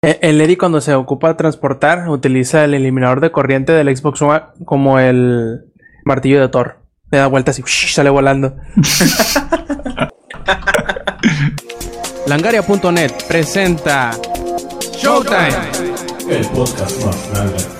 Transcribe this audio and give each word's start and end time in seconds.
Eh, 0.00 0.18
El 0.22 0.40
Eddie 0.40 0.56
cuando 0.56 0.80
se 0.80 0.94
ocupa 0.94 1.26
de 1.28 1.34
transportar 1.34 2.08
utiliza 2.08 2.64
el 2.64 2.74
eliminador 2.74 3.20
de 3.20 3.32
corriente 3.32 3.72
del 3.72 3.94
Xbox 3.96 4.22
One 4.22 4.42
como 4.64 5.00
el 5.00 5.64
martillo 6.04 6.40
de 6.40 6.48
Thor. 6.48 6.78
Le 7.10 7.18
da 7.18 7.26
vueltas 7.26 7.58
y 7.58 7.62
sale 7.66 8.10
volando. 8.10 8.54
Langaria.net 12.26 13.12
presenta 13.26 14.10
Showtime. 14.92 15.48
El 16.28 16.46
podcast 16.48 17.04
más 17.04 17.30
grande. 17.32 17.77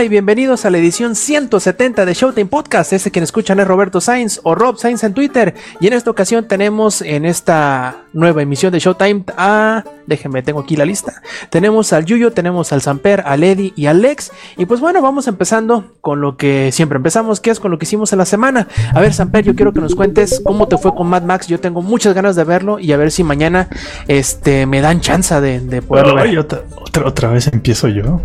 Hola 0.00 0.06
y 0.06 0.08
bienvenidos 0.08 0.64
a 0.64 0.70
la 0.70 0.78
edición 0.78 1.14
170 1.14 2.06
de 2.06 2.14
Showtime 2.14 2.46
Podcast. 2.46 2.94
Este 2.94 3.10
quien 3.10 3.22
escuchan 3.22 3.60
es 3.60 3.68
Roberto 3.68 4.00
Sainz 4.00 4.40
o 4.44 4.54
Rob 4.54 4.78
Sainz 4.78 5.04
en 5.04 5.12
Twitter. 5.12 5.54
Y 5.78 5.88
en 5.88 5.92
esta 5.92 6.10
ocasión 6.10 6.48
tenemos 6.48 7.02
en 7.02 7.26
esta 7.26 8.04
nueva 8.14 8.40
emisión 8.40 8.72
de 8.72 8.78
Showtime 8.78 9.24
a... 9.36 9.84
Déjenme, 10.06 10.42
tengo 10.42 10.60
aquí 10.60 10.74
la 10.74 10.86
lista. 10.86 11.20
Tenemos 11.50 11.92
al 11.92 12.06
Yuyo, 12.06 12.32
tenemos 12.32 12.72
al 12.72 12.80
Samper, 12.80 13.24
al 13.26 13.44
Eddie 13.44 13.74
y 13.76 13.88
al 13.88 14.00
Lex. 14.00 14.32
Y 14.56 14.64
pues 14.64 14.80
bueno, 14.80 15.02
vamos 15.02 15.28
empezando 15.28 15.92
con 16.00 16.22
lo 16.22 16.38
que 16.38 16.72
siempre 16.72 16.96
empezamos, 16.96 17.38
que 17.40 17.50
es 17.50 17.60
con 17.60 17.70
lo 17.70 17.78
que 17.78 17.84
hicimos 17.84 18.10
en 18.12 18.20
la 18.20 18.24
semana. 18.24 18.68
A 18.94 19.00
ver, 19.00 19.12
Samper, 19.12 19.44
yo 19.44 19.54
quiero 19.54 19.74
que 19.74 19.82
nos 19.82 19.94
cuentes 19.94 20.40
cómo 20.42 20.66
te 20.66 20.78
fue 20.78 20.94
con 20.94 21.08
Mad 21.08 21.24
Max. 21.24 21.46
Yo 21.46 21.60
tengo 21.60 21.82
muchas 21.82 22.14
ganas 22.14 22.36
de 22.36 22.44
verlo 22.44 22.78
y 22.78 22.90
a 22.92 22.96
ver 22.96 23.10
si 23.10 23.22
mañana 23.22 23.68
este, 24.08 24.64
me 24.64 24.80
dan 24.80 25.02
chance 25.02 25.38
de, 25.42 25.60
de 25.60 25.82
poderlo 25.82 26.14
ver. 26.14 26.38
otra, 26.38 26.62
otra, 26.80 27.06
otra 27.06 27.28
vez 27.28 27.48
empiezo 27.48 27.86
yo. 27.88 28.22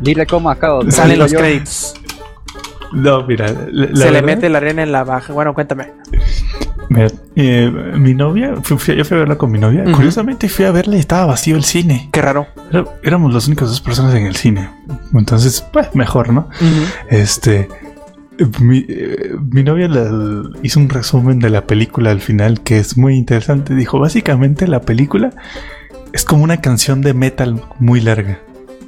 Dile 0.00 0.26
cómo 0.26 0.50
acabo. 0.50 0.90
Salen 0.90 1.18
los 1.18 1.32
Yo- 1.32 1.38
créditos. 1.38 1.94
No, 2.92 3.24
mira. 3.26 3.46
la- 3.52 3.68
la 3.70 3.86
Se 3.86 4.04
le 4.06 4.10
verdad, 4.10 4.22
mete 4.24 4.48
la 4.48 4.58
arena 4.58 4.82
en 4.82 4.90
la 4.92 5.04
baja. 5.04 5.32
Bueno, 5.32 5.54
cuéntame. 5.54 5.92
mira, 6.88 7.06
eh, 7.36 7.70
mi 7.96 8.14
novia, 8.14 8.54
fui- 8.62 8.78
fui- 8.78 8.96
yo 8.96 9.04
fui 9.04 9.16
a 9.16 9.20
verla 9.20 9.36
con 9.38 9.50
mi 9.52 9.58
novia. 9.60 9.84
Curiosamente 9.92 10.48
fui 10.48 10.64
a 10.64 10.72
verla 10.72 10.96
y 10.96 11.00
estaba 11.00 11.26
vacío 11.26 11.54
el 11.56 11.62
cine. 11.62 12.08
Qué 12.12 12.20
raro. 12.20 12.48
Era- 12.72 12.84
éramos 13.04 13.32
las 13.32 13.46
únicas 13.46 13.68
dos 13.68 13.80
personas 13.80 14.14
en 14.16 14.26
el 14.26 14.34
cine. 14.34 14.70
Entonces, 15.14 15.64
pues, 15.72 15.94
mejor, 15.94 16.32
¿no? 16.32 16.48
Este. 17.08 17.68
Mi, 18.58 18.86
eh, 18.88 19.34
mi 19.52 19.62
novia 19.62 19.86
la- 19.86 20.42
hizo 20.62 20.80
un 20.80 20.88
resumen 20.88 21.38
de 21.40 21.50
la 21.50 21.66
película 21.66 22.10
al 22.10 22.20
final 22.22 22.62
que 22.62 22.78
es 22.78 22.96
muy 22.96 23.14
interesante. 23.14 23.74
Dijo, 23.74 24.00
básicamente 24.00 24.66
la 24.66 24.80
película 24.80 25.30
es 26.14 26.24
como 26.24 26.42
una 26.42 26.60
canción 26.62 27.02
de 27.02 27.12
metal 27.14 27.62
muy 27.78 28.00
larga. 28.00 28.40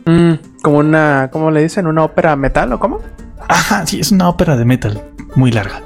Mm, 0.07 0.33
como 0.63 0.79
una, 0.79 1.29
¿cómo 1.33 1.51
le 1.51 1.63
dicen? 1.63 1.87
¿Una 1.87 2.05
ópera 2.05 2.35
metal 2.37 2.73
o 2.73 2.79
cómo? 2.81 3.01
Ajá, 3.49 3.87
sí, 3.87 4.01
es 4.01 4.13
una 4.13 4.29
ópera 4.29 4.57
de 4.57 4.65
metal 4.65 5.03
muy 5.35 5.51
larga. 5.53 5.83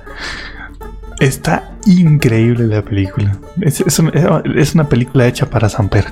Está 1.21 1.71
increíble 1.87 2.67
la 2.67 2.83
película. 2.83 3.37
Es, 3.61 3.81
es 3.81 3.99
un- 3.99 4.13
es 4.57 4.75
una 4.75 4.89
película 4.89 5.27
hecha 5.27 5.47
para 5.51 5.69
Samper. 5.69 6.07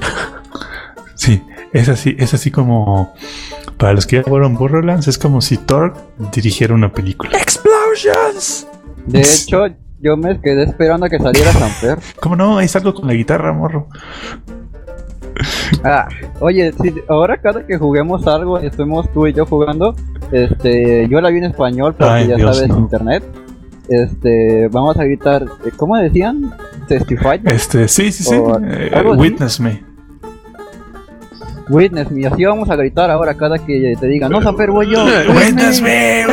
Sí, 1.14 1.42
es 1.72 1.88
así, 1.88 2.14
es 2.18 2.34
así 2.34 2.50
como 2.50 3.14
para 3.78 3.94
los 3.94 4.06
que 4.06 4.16
ya 4.16 4.22
fueron 4.22 4.54
Borderlands, 4.54 5.08
es 5.08 5.16
como 5.18 5.40
si 5.40 5.56
Thor 5.56 5.94
dirigiera 6.30 6.74
una 6.74 6.92
película. 6.92 7.36
¡Explosions! 7.38 8.66
De 9.06 9.20
hecho, 9.22 9.64
yo 10.00 10.16
me 10.18 10.38
quedé 10.40 10.64
esperando 10.64 11.06
a 11.06 11.08
que 11.08 11.18
saliera 11.18 11.52
Samper. 11.52 11.98
¿Cómo 12.20 12.36
no? 12.36 12.58
Ahí 12.58 12.68
salgo 12.68 12.92
con 12.94 13.06
la 13.08 13.14
guitarra, 13.14 13.52
morro. 13.54 13.88
Ah, 15.84 16.08
oye, 16.40 16.72
si 16.80 16.94
ahora 17.08 17.36
cada 17.38 17.66
que 17.66 17.76
juguemos 17.78 18.26
algo 18.26 18.62
y 18.62 18.66
estemos 18.66 19.10
tú 19.12 19.26
y 19.26 19.32
yo 19.32 19.46
jugando, 19.46 19.94
este, 20.32 21.08
yo 21.08 21.20
la 21.20 21.30
vi 21.30 21.38
en 21.38 21.44
español 21.44 21.94
porque 21.96 22.12
Ay, 22.12 22.28
ya 22.28 22.36
Dios, 22.36 22.56
sabes 22.56 22.70
no. 22.70 22.78
internet. 22.78 23.24
Este, 23.88 24.68
vamos 24.68 24.96
a 24.98 25.04
gritar, 25.04 25.44
eh, 25.64 25.70
¿cómo 25.76 25.96
decían? 25.96 26.52
Testify, 26.88 27.40
Este, 27.44 27.86
sí, 27.88 28.10
sí, 28.10 28.24
sí. 28.24 28.34
Eh, 28.34 28.90
así. 28.92 29.06
witness 29.16 29.60
me. 29.60 29.82
Witness 31.68 32.10
me. 32.10 32.26
Así 32.26 32.44
vamos 32.44 32.70
a 32.70 32.76
gritar 32.76 33.10
ahora 33.10 33.34
cada 33.34 33.58
que 33.58 33.94
te 33.98 34.06
digan, 34.06 34.30
no 34.30 34.40
Samper, 34.42 34.70
voy 34.70 34.90
yo. 34.90 35.04
Witness 35.34 35.80
me. 35.82 36.24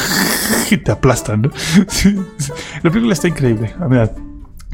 y 0.70 0.76
te 0.76 0.92
aplastan, 0.92 1.42
¿no? 1.42 1.50
La 2.82 2.90
película 2.90 3.12
está 3.12 3.28
increíble. 3.28 3.72
A 3.80 3.86
ver, 3.86 4.12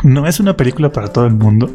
no 0.02 0.26
es 0.26 0.40
una 0.40 0.56
película 0.56 0.90
para 0.92 1.08
todo 1.08 1.26
el 1.26 1.34
mundo. 1.34 1.70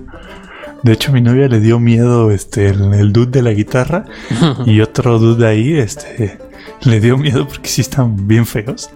De 0.84 0.94
hecho, 0.94 1.12
mi 1.12 1.22
novia 1.22 1.48
le 1.48 1.60
dio 1.60 1.80
miedo 1.80 2.32
este, 2.32 2.70
el, 2.70 2.94
el 2.94 3.14
dude 3.14 3.32
de 3.32 3.42
la 3.42 3.52
guitarra 3.52 4.06
y 4.66 4.82
otro 4.82 5.20
dude 5.20 5.48
ahí, 5.48 5.74
este, 5.74 6.40
le 6.84 7.00
dio 7.00 7.18
miedo 7.18 7.48
porque 7.48 7.70
sí 7.70 7.82
están 7.82 8.28
bien 8.28 8.46
feos. 8.46 8.90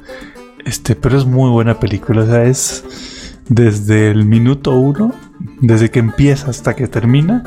Este, 0.65 0.95
pero 0.95 1.17
es 1.17 1.25
muy 1.25 1.49
buena 1.49 1.79
película. 1.79 2.23
O 2.23 2.25
sea, 2.25 2.43
es 2.43 2.83
desde 3.47 4.09
el 4.09 4.25
minuto 4.25 4.75
uno, 4.75 5.13
desde 5.61 5.91
que 5.91 5.99
empieza 5.99 6.49
hasta 6.49 6.75
que 6.75 6.87
termina. 6.87 7.43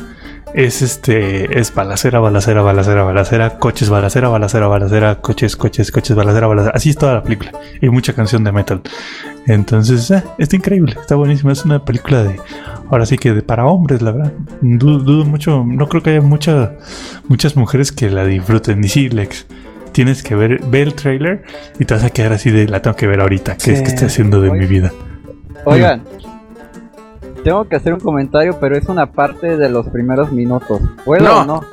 Es 0.54 0.82
este, 0.82 1.58
es 1.60 1.74
balacera, 1.74 2.20
balacera, 2.20 2.62
balacera, 2.62 3.02
balacera, 3.02 3.58
coches, 3.58 3.90
balacera, 3.90 4.28
balacera, 4.28 4.66
balacera, 4.66 5.14
coches, 5.20 5.56
coches, 5.56 5.92
coches, 5.92 6.16
balacera, 6.16 6.46
balacera. 6.46 6.72
Así 6.74 6.90
es 6.90 6.96
toda 6.96 7.14
la 7.14 7.22
película. 7.22 7.52
Y 7.80 7.88
mucha 7.90 8.12
canción 8.12 8.44
de 8.44 8.52
metal. 8.52 8.80
Entonces, 9.46 10.10
eh, 10.10 10.22
está 10.38 10.56
increíble, 10.56 10.96
está 11.00 11.14
buenísima. 11.16 11.52
Es 11.52 11.64
una 11.64 11.84
película 11.84 12.22
de, 12.24 12.36
ahora 12.90 13.06
sí 13.06 13.16
que 13.18 13.32
de 13.32 13.42
para 13.42 13.66
hombres, 13.66 14.02
la 14.02 14.12
verdad. 14.12 14.32
Dudo, 14.60 14.98
dudo 14.98 15.24
mucho, 15.24 15.64
no 15.66 15.88
creo 15.88 16.02
que 16.02 16.10
haya 16.10 16.20
mucha, 16.22 16.72
muchas 17.28 17.56
mujeres 17.56 17.92
que 17.92 18.10
la 18.10 18.24
disfruten. 18.24 18.82
Y 18.82 18.88
sí, 18.88 19.08
Lex, 19.10 19.46
tienes 19.92 20.22
que 20.22 20.34
ver, 20.34 20.60
ve 20.66 20.82
el 20.82 20.94
trailer 20.94 21.44
y 21.78 21.84
te 21.84 21.94
vas 21.94 22.04
a 22.04 22.10
quedar 22.10 22.32
así 22.32 22.50
de, 22.50 22.66
la 22.68 22.82
tengo 22.82 22.96
que 22.96 23.06
ver 23.06 23.20
ahorita. 23.20 23.56
¿Qué 23.56 23.72
es 23.72 23.78
Sí. 23.78 23.84
que 23.84 23.90
estoy 23.90 24.06
haciendo 24.08 24.40
de 24.40 24.50
mi 24.50 24.66
vida? 24.66 24.92
Oigan, 25.64 26.02
tengo 27.48 27.66
que 27.66 27.76
hacer 27.76 27.94
un 27.94 28.00
comentario, 28.00 28.58
pero 28.60 28.76
es 28.76 28.86
una 28.88 29.10
parte 29.10 29.56
de 29.56 29.70
los 29.70 29.88
primeros 29.88 30.30
minutos. 30.32 30.82
¿Puedo 31.06 31.24
No. 31.24 31.40
o 31.40 31.44
no? 31.46 31.64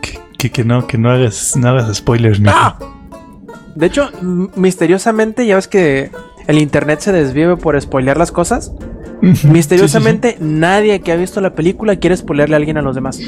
Que, 0.00 0.18
que, 0.38 0.50
que 0.50 0.64
no, 0.64 0.86
que 0.86 0.98
no 0.98 1.10
hagas, 1.10 1.56
no 1.56 1.68
hagas 1.68 1.96
spoilers. 1.96 2.40
¡Ah! 2.46 2.76
De 3.74 3.86
hecho, 3.86 4.10
misteriosamente, 4.54 5.46
ya 5.46 5.56
ves 5.56 5.68
que 5.68 6.10
el 6.46 6.58
internet 6.58 7.00
se 7.00 7.12
desvive 7.12 7.56
por 7.56 7.80
spoilear 7.80 8.16
las 8.16 8.30
cosas. 8.30 8.72
Misteriosamente, 9.44 10.36
nadie 10.38 11.00
que 11.00 11.10
ha 11.12 11.16
visto 11.16 11.40
la 11.40 11.54
película 11.54 11.96
quiere 11.96 12.16
spoilearle 12.16 12.56
a 12.56 12.58
alguien 12.58 12.76
a 12.76 12.82
los 12.82 12.94
demás. 12.94 13.18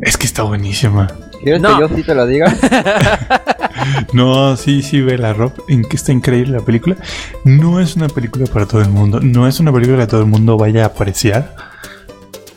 Es 0.00 0.16
que 0.16 0.24
está 0.26 0.42
buenísima. 0.44 1.08
¿Quieres 1.42 1.60
No. 1.60 1.74
que 1.76 1.80
yo 1.88 1.88
sí 1.96 2.02
te 2.02 2.14
lo 2.14 2.26
diga? 2.26 2.52
No, 4.12 4.56
sí, 4.56 4.82
sí, 4.82 5.00
ve 5.00 5.18
la 5.18 5.32
Rob, 5.32 5.52
en 5.68 5.82
que 5.84 5.96
está 5.96 6.12
increíble 6.12 6.52
la 6.58 6.64
película. 6.64 6.96
No 7.44 7.80
es 7.80 7.96
una 7.96 8.08
película 8.08 8.46
para 8.46 8.66
todo 8.66 8.80
el 8.82 8.88
mundo, 8.90 9.20
no 9.20 9.46
es 9.48 9.60
una 9.60 9.72
película 9.72 9.98
que 9.98 10.06
todo 10.06 10.20
el 10.20 10.26
mundo 10.26 10.56
vaya 10.56 10.84
a 10.84 10.86
apreciar, 10.86 11.54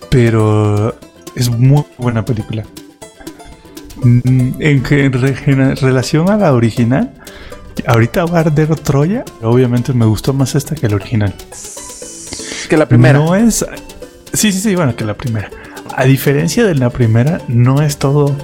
pero 0.09 0.95
es 1.35 1.49
muy 1.49 1.83
buena 1.97 2.23
película. 2.25 2.63
Mm, 4.03 4.51
En, 4.59 4.83
que- 4.83 5.05
en 5.05 5.13
re- 5.13 5.35
en 5.45 5.75
relación 5.77 6.29
a 6.29 6.37
la 6.37 6.53
original, 6.53 7.13
ahorita 7.87 8.25
va 8.25 8.37
a 8.39 8.41
arder 8.41 8.75
Troya, 8.75 9.23
obviamente 9.41 9.93
me 9.93 10.05
gustó 10.05 10.33
más 10.33 10.55
esta 10.55 10.75
que 10.75 10.87
la 10.89 10.95
original. 10.95 11.33
Que 12.69 12.77
la 12.77 12.87
primera. 12.87 13.19
No 13.19 13.35
es. 13.35 13.65
Sí, 14.33 14.51
sí, 14.51 14.59
sí, 14.59 14.75
bueno, 14.75 14.95
que 14.95 15.05
la 15.05 15.15
primera. 15.15 15.49
A 15.95 16.03
diferencia 16.05 16.65
de 16.65 16.75
la 16.75 16.89
primera, 16.89 17.39
no 17.47 17.81
es 17.81 17.97
todo 17.97 18.35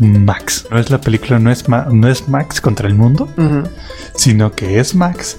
Max. 0.00 0.66
No 0.70 0.78
es 0.78 0.90
la 0.90 1.00
película, 1.00 1.38
no 1.38 1.50
es, 1.50 1.68
Ma- 1.68 1.86
no 1.90 2.08
es 2.08 2.28
Max 2.28 2.60
contra 2.60 2.86
el 2.88 2.94
mundo, 2.94 3.28
sino 4.14 4.52
que 4.52 4.78
es 4.80 4.94
Max 4.94 5.36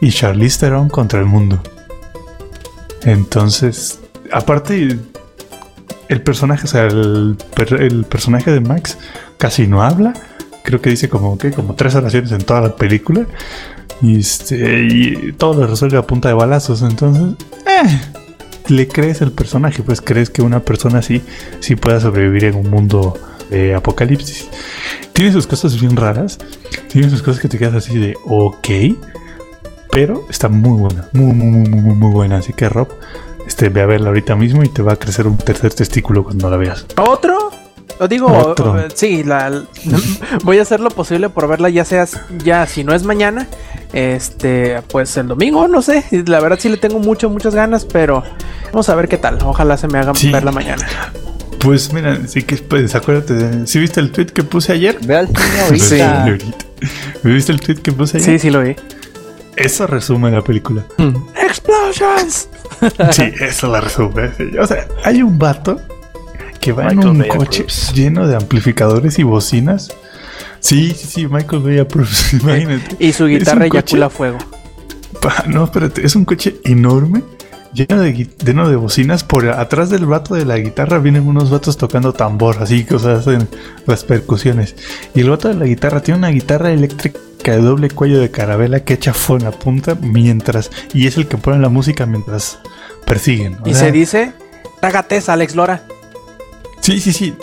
y 0.00 0.10
Charlize 0.10 0.58
Theron 0.60 0.88
contra 0.88 1.18
el 1.20 1.26
mundo. 1.26 1.60
Entonces, 3.02 4.00
aparte, 4.32 4.98
el 6.08 6.22
personaje, 6.22 6.64
o 6.64 6.68
sea, 6.68 6.84
el, 6.86 7.36
per- 7.54 7.80
el 7.82 8.04
personaje 8.04 8.50
de 8.50 8.60
Max 8.60 8.98
casi 9.38 9.66
no 9.66 9.82
habla. 9.82 10.14
Creo 10.62 10.80
que 10.80 10.90
dice 10.90 11.08
como 11.08 11.38
que 11.38 11.50
como 11.50 11.74
tres 11.74 11.94
oraciones 11.94 12.32
en 12.32 12.42
toda 12.42 12.60
la 12.60 12.76
película. 12.76 13.26
Y, 14.02 14.20
este, 14.20 14.86
y 14.90 15.32
todo 15.32 15.60
lo 15.62 15.66
resuelve 15.66 15.96
a 15.98 16.02
punta 16.02 16.28
de 16.28 16.34
balazos. 16.34 16.82
Entonces, 16.82 17.34
eh, 17.66 18.00
le 18.68 18.86
crees 18.86 19.22
el 19.22 19.32
personaje, 19.32 19.82
pues 19.82 20.00
crees 20.00 20.30
que 20.30 20.42
una 20.42 20.60
persona 20.60 20.98
así 20.98 21.22
sí 21.60 21.74
pueda 21.76 22.00
sobrevivir 22.00 22.44
en 22.44 22.54
un 22.56 22.68
mundo 22.70 23.16
de 23.50 23.74
apocalipsis. 23.74 24.48
Tiene 25.12 25.32
sus 25.32 25.46
cosas 25.46 25.80
bien 25.80 25.96
raras. 25.96 26.38
Tiene 26.88 27.10
sus 27.10 27.22
cosas 27.22 27.40
que 27.40 27.48
te 27.48 27.58
quedas 27.58 27.74
así 27.74 27.98
de 27.98 28.14
ok. 28.26 28.68
Pero 29.90 30.24
está 30.28 30.48
muy 30.48 30.78
buena. 30.78 31.08
Muy, 31.12 31.32
muy, 31.34 31.46
muy, 31.68 31.80
muy, 31.80 31.94
muy 31.94 32.10
buena. 32.12 32.36
Así 32.38 32.52
que 32.52 32.68
Rob, 32.68 32.88
este, 33.46 33.68
ve 33.68 33.80
a 33.82 33.86
verla 33.86 34.08
ahorita 34.08 34.36
mismo 34.36 34.62
y 34.62 34.68
te 34.68 34.82
va 34.82 34.92
a 34.92 34.96
crecer 34.96 35.26
un 35.26 35.36
tercer 35.38 35.72
testículo 35.74 36.22
cuando 36.24 36.48
la 36.50 36.56
veas. 36.56 36.86
¿Otro? 36.96 37.50
Lo 37.98 38.06
digo, 38.06 38.28
Otro. 38.28 38.78
eh, 38.78 38.88
sí, 38.94 39.24
la, 39.24 39.64
voy 40.44 40.58
a 40.60 40.62
hacer 40.62 40.78
lo 40.78 40.90
posible 40.90 41.30
por 41.30 41.48
verla, 41.48 41.68
ya 41.68 41.84
sea, 41.84 42.06
ya 42.44 42.64
si 42.66 42.84
no 42.84 42.94
es 42.94 43.02
mañana, 43.02 43.48
este, 43.92 44.80
pues 44.82 45.16
el 45.16 45.26
domingo, 45.26 45.66
no 45.66 45.82
sé. 45.82 46.04
La 46.26 46.38
verdad 46.38 46.58
sí 46.60 46.68
le 46.68 46.76
tengo 46.76 47.00
mucho, 47.00 47.28
muchas 47.28 47.56
ganas, 47.56 47.84
pero 47.86 48.22
vamos 48.66 48.88
a 48.88 48.94
ver 48.94 49.08
qué 49.08 49.16
tal. 49.18 49.38
Ojalá 49.44 49.76
se 49.78 49.88
me 49.88 49.98
haga 49.98 50.14
Sí. 50.14 50.30
verla 50.30 50.52
mañana. 50.52 50.86
Pues 51.60 51.92
mira, 51.92 52.18
sí 52.26 52.42
que 52.42 52.56
pues, 52.56 52.94
acuérdate. 52.94 53.34
de- 53.34 53.66
¿Sí 53.66 53.78
viste 53.78 54.00
el 54.00 54.10
tweet 54.12 54.26
que 54.26 54.42
puse 54.44 54.72
ayer? 54.72 54.98
Ve 55.04 55.16
al 55.16 55.28
cine 55.28 55.78
Sí. 55.78 56.00
ahorita. 56.00 56.66
¿Viste 57.24 57.52
el 57.52 57.60
tweet 57.60 57.76
que 57.76 57.92
puse 57.92 58.20
Sí, 58.20 58.30
ayer? 58.30 58.40
sí 58.40 58.50
lo 58.50 58.62
vi. 58.62 58.76
Eso 59.56 59.86
resume 59.88 60.30
la 60.30 60.42
película. 60.42 60.84
¡Explosions! 61.42 62.48
Sí, 63.10 63.24
eso 63.40 63.66
la 63.72 63.80
resume. 63.80 64.30
sí. 64.36 64.56
O 64.56 64.64
sea, 64.66 64.86
hay 65.04 65.20
un 65.20 65.36
vato 65.36 65.80
que 66.60 66.70
va 66.70 66.84
Michael 66.84 67.00
en 67.02 67.08
un 67.08 67.18
Bay 67.18 67.28
coche 67.28 67.62
approves. 67.62 67.92
lleno 67.92 68.28
de 68.28 68.36
amplificadores 68.36 69.18
y 69.18 69.24
bocinas. 69.24 69.88
Sí, 70.60 70.90
sí, 70.96 71.06
sí, 71.08 71.26
Michael 71.26 71.62
Bay 71.62 71.78
approves, 71.80 72.32
imagínate. 72.40 72.96
Y 73.00 73.12
su 73.12 73.26
guitarra 73.26 73.66
coche- 73.68 73.78
eyacula 73.78 74.10
fuego. 74.10 74.38
Pa- 75.20 75.44
No, 75.48 75.64
espérate, 75.64 76.06
es 76.06 76.14
un 76.14 76.24
coche 76.24 76.56
enorme, 76.62 77.22
lleno 77.72 78.00
de, 78.02 78.28
lleno 78.44 78.68
de 78.68 78.76
bocinas. 78.76 79.24
Por 79.24 79.48
atrás 79.48 79.90
del 79.90 80.06
vato 80.06 80.34
de 80.34 80.44
la 80.44 80.58
guitarra 80.58 80.98
vienen 80.98 81.26
unos 81.26 81.50
vatos 81.50 81.76
tocando 81.76 82.12
tambor, 82.12 82.56
así 82.60 82.84
que 82.84 82.94
o 82.96 82.98
sea, 82.98 83.14
hacen 83.14 83.48
las 83.86 84.04
percusiones. 84.04 84.74
Y 85.14 85.20
el 85.20 85.30
vato 85.30 85.48
de 85.48 85.54
la 85.54 85.64
guitarra 85.66 86.00
tiene 86.02 86.18
una 86.18 86.28
guitarra 86.30 86.70
eléctrica 86.72 87.18
de 87.44 87.60
doble 87.60 87.88
cuello 87.90 88.20
de 88.20 88.30
carabela 88.30 88.80
que 88.80 88.94
echa 88.94 89.14
fuego 89.14 89.38
en 89.46 89.50
la 89.50 89.58
punta 89.58 89.96
mientras. 90.00 90.70
Y 90.92 91.06
es 91.06 91.16
el 91.16 91.26
que 91.28 91.36
pone 91.38 91.58
la 91.58 91.68
música 91.68 92.04
mientras 92.06 92.58
persiguen. 93.06 93.56
o 93.64 93.68
Y 93.68 93.74
sea, 93.74 93.84
se 93.84 93.92
dice, 93.92 94.32
tágates, 94.80 95.28
Alex 95.28 95.54
Lora. 95.54 95.82
Sí, 96.80 97.00
sí, 97.00 97.12
sí. 97.12 97.34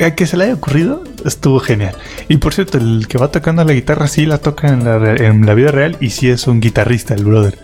a 0.00 0.10
que 0.14 0.26
se 0.26 0.36
le 0.36 0.44
haya 0.44 0.54
ocurrido 0.54 1.02
estuvo 1.24 1.58
genial. 1.58 1.94
Y 2.28 2.36
por 2.36 2.52
cierto, 2.54 2.78
el 2.78 3.06
que 3.08 3.18
va 3.18 3.28
tocando 3.32 3.64
la 3.64 3.72
guitarra 3.72 4.06
sí 4.08 4.26
la 4.26 4.38
toca 4.38 4.68
en 4.68 4.84
la, 4.84 4.98
re- 4.98 5.26
en 5.26 5.44
la 5.46 5.54
vida 5.54 5.70
real 5.70 5.96
y 6.00 6.10
sí 6.10 6.28
es 6.28 6.46
un 6.46 6.60
guitarrista, 6.60 7.14
el 7.14 7.24
brother. 7.24 7.58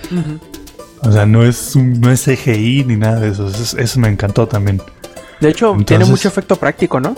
O 1.03 1.13
sea, 1.13 1.27
no 1.27 1.45
es 1.45 1.75
un, 1.75 2.01
no 2.01 2.11
es 2.11 2.25
CGI 2.25 2.85
ni 2.87 2.97
nada 2.97 3.21
de 3.21 3.31
eso. 3.31 3.49
Eso, 3.49 3.79
eso 3.79 4.01
me 4.01 4.09
encantó 4.09 4.47
también. 4.47 4.81
De 5.41 5.49
hecho, 5.49 5.77
tiene 5.85 6.05
mucho 6.05 6.29
efecto 6.29 6.57
práctico, 6.57 7.01
¿no? 7.01 7.17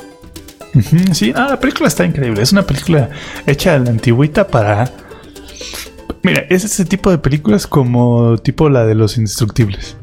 Sí, 1.12 1.32
ah, 1.36 1.48
la 1.50 1.60
película 1.60 1.88
está 1.88 2.04
increíble. 2.04 2.42
Es 2.42 2.52
una 2.52 2.62
película 2.62 3.10
hecha 3.46 3.74
a 3.74 3.78
la 3.78 3.90
antigüita 3.90 4.46
para. 4.46 4.90
Mira, 6.22 6.44
es 6.48 6.64
ese 6.64 6.84
tipo 6.84 7.10
de 7.10 7.18
películas 7.18 7.66
como 7.66 8.38
tipo 8.38 8.68
la 8.68 8.84
de 8.84 8.94
los 8.94 9.16
indestructibles. 9.16 9.96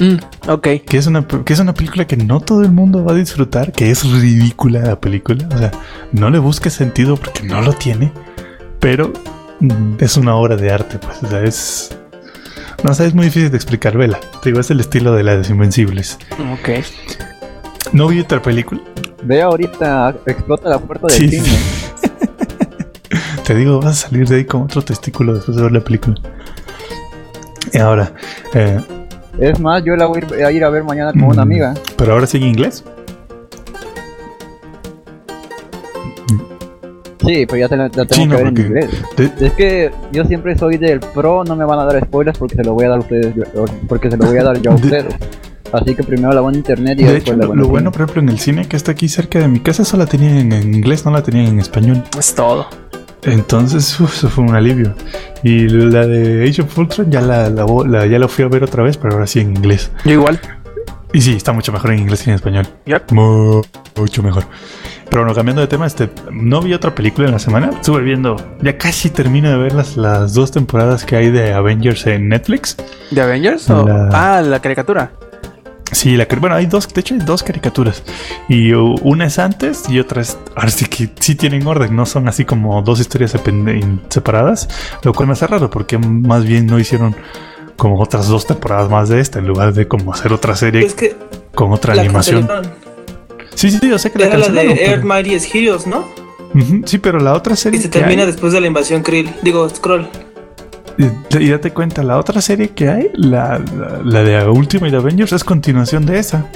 Mm, 0.00 0.16
ok. 0.48 0.68
Que 0.86 0.96
es, 0.96 1.06
una, 1.06 1.26
que 1.26 1.52
es 1.52 1.60
una 1.60 1.74
película 1.74 2.06
que 2.06 2.16
no 2.16 2.40
todo 2.40 2.62
el 2.62 2.72
mundo 2.72 3.04
va 3.04 3.12
a 3.12 3.14
disfrutar, 3.14 3.72
que 3.72 3.90
es 3.90 4.04
ridícula 4.04 4.80
la 4.80 5.00
película. 5.00 5.48
O 5.54 5.58
sea, 5.58 5.70
no 6.12 6.30
le 6.30 6.38
busques 6.38 6.72
sentido 6.72 7.16
porque 7.16 7.44
no 7.44 7.62
lo 7.62 7.72
tiene, 7.72 8.12
pero 8.80 9.12
mm, 9.60 9.94
es 10.00 10.16
una 10.16 10.34
obra 10.34 10.56
de 10.56 10.72
arte, 10.72 10.98
pues. 10.98 11.22
O 11.22 11.28
sea, 11.28 11.42
es. 11.42 11.96
No 12.84 12.94
sé, 12.94 13.06
es 13.06 13.14
muy 13.14 13.26
difícil 13.26 13.50
de 13.50 13.56
explicar, 13.56 13.96
vela. 13.96 14.18
Te 14.42 14.48
digo, 14.50 14.60
es 14.60 14.70
el 14.70 14.80
estilo 14.80 15.12
de 15.14 15.22
las 15.22 15.50
Invencibles. 15.50 16.18
Ok. 16.52 16.84
No 17.92 18.08
vi 18.08 18.20
otra 18.20 18.40
película. 18.40 18.80
Ve 19.22 19.42
ahorita, 19.42 20.14
explota 20.26 20.68
la 20.70 20.78
puerta 20.78 21.06
del 21.08 21.16
Sí, 21.16 21.28
cine. 21.28 21.44
sí. 22.00 22.08
Te 23.46 23.54
digo, 23.54 23.80
vas 23.80 24.04
a 24.04 24.08
salir 24.08 24.26
de 24.28 24.36
ahí 24.36 24.44
con 24.44 24.62
otro 24.62 24.80
testículo 24.82 25.34
después 25.34 25.56
de 25.56 25.62
ver 25.62 25.72
la 25.72 25.80
película. 25.80 26.16
Y 27.72 27.78
ahora, 27.78 28.12
eh, 28.54 28.80
Es 29.38 29.60
más, 29.60 29.82
yo 29.84 29.94
la 29.96 30.06
voy 30.06 30.22
a 30.44 30.50
ir 30.50 30.64
a 30.64 30.70
ver 30.70 30.82
mañana 30.84 31.12
con 31.12 31.22
Mm. 31.22 31.28
una 31.30 31.42
amiga. 31.42 31.74
pero 31.96 32.12
ahora 32.14 32.26
sigue 32.26 32.46
inglés. 32.46 32.84
Sí, 37.32 37.46
pero 37.46 37.58
ya 37.60 37.68
te 37.68 37.76
la, 37.76 37.84
la 37.84 37.90
tengo 38.06 38.08
Sí, 38.14 38.26
no, 38.26 38.36
que 38.36 38.42
ver 38.42 38.46
en 38.52 38.58
inglés. 38.66 38.90
De- 39.16 39.46
Es 39.46 39.52
que 39.52 39.90
yo 40.12 40.24
siempre 40.24 40.56
soy 40.58 40.76
del 40.78 40.98
pro, 41.00 41.44
no 41.44 41.54
me 41.54 41.64
van 41.64 41.78
a 41.78 41.84
dar 41.84 42.02
spoilers 42.04 42.36
porque 42.38 42.56
se 42.56 42.64
lo 42.64 42.74
voy 42.74 42.86
a 42.86 42.88
dar 42.88 42.98
a 42.98 43.00
ustedes, 43.02 43.34
yo- 43.34 43.44
porque 43.88 44.10
se 44.10 44.16
lo 44.16 44.26
voy 44.26 44.38
a 44.38 44.42
dar 44.42 44.60
yo 44.60 44.72
a 44.72 44.74
De- 44.76 44.82
ustedes. 44.82 45.14
Así 45.72 45.94
que 45.94 46.02
primero 46.02 46.32
la 46.32 46.40
voy 46.40 46.52
en 46.54 46.58
internet 46.58 46.98
y 46.98 47.04
De 47.04 47.12
después 47.12 47.36
hecho, 47.36 47.36
la 47.36 47.44
lo, 47.44 47.48
voy 47.50 47.58
lo 47.58 47.68
bueno, 47.68 47.92
por 47.92 48.02
ejemplo, 48.02 48.22
en 48.22 48.28
el 48.30 48.40
cine 48.40 48.66
que 48.66 48.76
está 48.76 48.90
aquí 48.90 49.08
cerca 49.08 49.38
de 49.38 49.46
mi 49.46 49.60
casa, 49.60 49.84
solo 49.84 50.02
la 50.02 50.10
tenían 50.10 50.36
en, 50.38 50.52
en 50.52 50.74
inglés, 50.74 51.04
no 51.04 51.12
la 51.12 51.22
tenían 51.22 51.46
en 51.46 51.60
español. 51.60 52.02
Es 52.18 52.34
todo. 52.34 52.66
Entonces, 53.22 54.00
uf, 54.00 54.12
eso 54.16 54.28
fue 54.28 54.44
un 54.44 54.54
alivio. 54.54 54.94
Y 55.44 55.68
la 55.68 56.06
de 56.06 56.48
Age 56.48 56.62
of 56.62 56.76
Ultron 56.78 57.10
ya 57.10 57.20
la, 57.20 57.48
la 57.50 57.64
la- 57.86 58.06
ya 58.06 58.18
la 58.18 58.26
fui 58.28 58.44
a 58.44 58.48
ver 58.48 58.64
otra 58.64 58.82
vez, 58.82 58.96
pero 58.96 59.14
ahora 59.14 59.26
sí 59.26 59.40
en 59.40 59.50
inglés. 59.56 59.90
Yo 60.04 60.12
igual. 60.12 60.40
Y 61.12 61.20
sí, 61.20 61.34
está 61.36 61.52
mucho 61.52 61.70
mejor 61.72 61.92
en 61.92 61.98
inglés 62.00 62.22
que 62.22 62.30
en 62.30 62.36
español. 62.36 62.66
Yep. 62.86 63.12
Mu- 63.12 63.62
Mucho 63.96 64.22
mejor. 64.22 64.44
Pero 65.10 65.22
bueno, 65.22 65.34
cambiando 65.34 65.60
de 65.60 65.66
tema, 65.68 65.86
este, 65.86 66.08
no 66.30 66.62
vi 66.62 66.72
otra 66.72 66.94
película 66.94 67.26
en 67.26 67.32
la 67.32 67.38
semana. 67.40 67.70
Estuve 67.70 68.00
viendo, 68.02 68.36
ya 68.62 68.78
casi 68.78 69.10
termino 69.10 69.50
de 69.50 69.56
ver 69.56 69.74
las, 69.74 69.96
las 69.96 70.34
dos 70.34 70.52
temporadas 70.52 71.04
que 71.04 71.16
hay 71.16 71.30
de 71.30 71.52
Avengers 71.52 72.06
en 72.06 72.28
Netflix. 72.28 72.76
¿De 73.10 73.20
Avengers? 73.20 73.68
o- 73.70 73.86
La- 73.86 74.08
Ah, 74.12 74.40
la 74.40 74.60
caricatura. 74.60 75.10
Sí, 75.92 76.16
la, 76.16 76.28
bueno, 76.38 76.54
hay 76.54 76.66
dos, 76.66 76.86
de 76.94 77.00
hecho 77.00 77.14
hay 77.14 77.20
dos 77.20 77.42
caricaturas. 77.42 78.04
Y 78.48 78.72
una 78.72 79.26
es 79.26 79.40
antes 79.40 79.88
y 79.88 79.98
otra 79.98 80.22
es, 80.22 80.38
ahora 80.54 80.70
sí 80.70 80.84
que 80.86 81.10
sí 81.18 81.34
tienen 81.34 81.66
orden, 81.66 81.96
no 81.96 82.06
son 82.06 82.28
así 82.28 82.44
como 82.44 82.80
dos 82.82 83.00
historias 83.00 83.34
separadas, 84.08 84.68
lo 85.02 85.12
cual 85.12 85.26
me 85.26 85.32
hace 85.32 85.48
raro 85.48 85.68
porque 85.68 85.98
más 85.98 86.44
bien 86.44 86.66
no 86.66 86.78
hicieron 86.78 87.16
como 87.76 87.98
otras 88.00 88.28
dos 88.28 88.46
temporadas 88.46 88.88
más 88.88 89.08
de 89.08 89.18
esta 89.20 89.40
en 89.40 89.48
lugar 89.48 89.72
de 89.74 89.88
como 89.88 90.12
hacer 90.12 90.32
otra 90.32 90.54
serie 90.54 90.84
Es 90.86 90.94
que 90.94 91.16
con 91.56 91.72
otra 91.72 91.96
la 91.96 92.02
animación. 92.02 92.46
cancelaron. 92.46 92.89
Sí, 93.60 93.70
sí, 93.70 93.78
sí, 93.80 93.88
yo 93.90 93.98
sé 93.98 94.10
que 94.10 94.18
la 94.18 94.26
Era 94.26 94.38
la 94.38 94.44
cancelaron. 94.46 94.74
de 94.74 94.82
Earth 94.84 94.94
pero- 95.02 95.06
Mightiest 95.06 95.54
Heroes, 95.54 95.86
¿no? 95.86 96.04
Sí, 96.86 96.98
pero 96.98 97.20
la 97.20 97.34
otra 97.34 97.54
Y 97.54 97.56
serie 97.56 97.78
se 97.80 97.90
que 97.90 97.98
termina 97.98 98.22
hay- 98.22 98.26
después 98.32 98.52
de 98.52 98.60
la 98.60 98.66
invasión 98.66 99.02
Krill. 99.02 99.30
Digo, 99.42 99.68
Scroll. 99.68 100.08
y, 100.98 101.36
y 101.38 101.48
date 101.50 101.70
cuenta, 101.72 102.02
la 102.02 102.18
otra 102.18 102.40
serie 102.40 102.70
que 102.70 102.88
hay, 102.88 103.10
la, 103.14 103.58
la, 103.76 104.00
la 104.02 104.22
de 104.24 104.48
Ultimate 104.48 104.96
Avengers, 104.96 105.32
es 105.32 105.44
continuación 105.44 106.06
de 106.06 106.18
esa. 106.18 106.46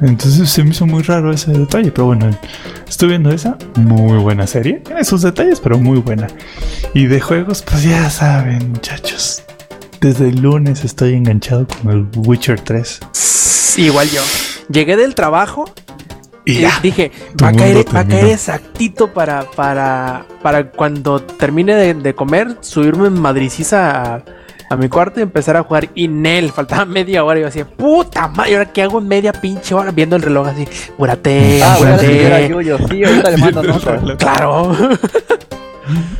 Entonces 0.00 0.48
se 0.50 0.64
me 0.64 0.70
hizo 0.70 0.86
muy 0.86 1.02
raro 1.02 1.30
ese 1.32 1.52
detalle, 1.52 1.90
pero 1.92 2.06
bueno, 2.06 2.30
estoy 2.88 3.08
viendo 3.10 3.30
esa, 3.30 3.56
muy 3.76 4.18
buena 4.18 4.46
serie. 4.46 4.74
Tiene 4.84 5.04
sus 5.04 5.22
detalles, 5.22 5.60
pero 5.60 5.78
muy 5.78 5.98
buena. 5.98 6.26
Y 6.94 7.06
de 7.06 7.20
juegos, 7.20 7.62
pues 7.62 7.82
ya 7.84 8.08
saben, 8.10 8.70
muchachos. 8.72 9.42
Desde 10.00 10.28
el 10.28 10.40
lunes 10.40 10.84
estoy 10.84 11.14
enganchado 11.14 11.66
con 11.66 11.90
el 11.92 12.06
Witcher 12.26 12.60
3. 12.60 13.00
Sí, 13.12 13.82
igual 13.86 14.08
yo. 14.10 14.20
Llegué 14.68 14.96
del 14.96 15.14
trabajo 15.14 15.64
Y 16.44 16.52
y 16.58 16.60
ya. 16.62 16.78
dije, 16.82 17.10
va 17.42 17.48
a, 17.48 17.52
caer, 17.52 17.76
mundo 17.76 17.92
va 17.94 18.00
a 18.00 18.06
caer 18.06 18.26
exactito 18.26 19.12
para, 19.12 19.42
para, 19.50 20.26
para 20.42 20.70
cuando 20.70 21.20
termine 21.22 21.74
de, 21.74 21.94
de 21.94 22.14
comer, 22.14 22.56
subirme 22.60 23.08
en 23.08 23.20
madriciza 23.20 24.14
a, 24.16 24.22
a 24.70 24.76
mi 24.76 24.88
cuarto 24.88 25.20
y 25.20 25.22
empezar 25.22 25.56
a 25.56 25.62
jugar. 25.62 25.88
Y 25.94 26.08
Nel, 26.08 26.50
faltaba 26.52 26.84
media 26.84 27.24
hora. 27.24 27.38
Y 27.38 27.42
yo 27.42 27.48
así, 27.48 27.64
puta 27.64 28.28
madre, 28.28 28.50
¿y 28.50 28.54
ahora 28.54 28.72
qué 28.72 28.82
hago 28.82 28.98
en 28.98 29.08
media 29.08 29.32
pinche 29.32 29.74
hora? 29.74 29.90
Viendo 29.90 30.16
el 30.16 30.22
reloj 30.22 30.48
así, 30.48 30.66
Ah, 31.62 31.74
apúrate. 31.74 32.48
Yuyo. 32.48 32.78
Sí, 32.88 33.04
ahorita 33.04 33.30
le 33.30 33.36
mando 33.38 33.62
notas. 33.64 34.16
Claro. 34.18 34.76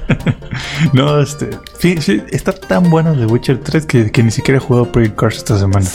No, 0.92 1.20
este. 1.20 1.50
sí, 1.78 1.96
sí, 2.00 2.22
está 2.30 2.52
tan 2.52 2.90
bueno 2.90 3.14
The 3.14 3.26
Witcher 3.26 3.58
3 3.58 3.86
que, 3.86 4.10
que 4.12 4.22
ni 4.22 4.30
siquiera 4.30 4.58
he 4.58 4.60
jugado 4.60 4.90
Project 4.92 5.16
Cars 5.16 5.36
esta 5.38 5.58
semana. 5.58 5.86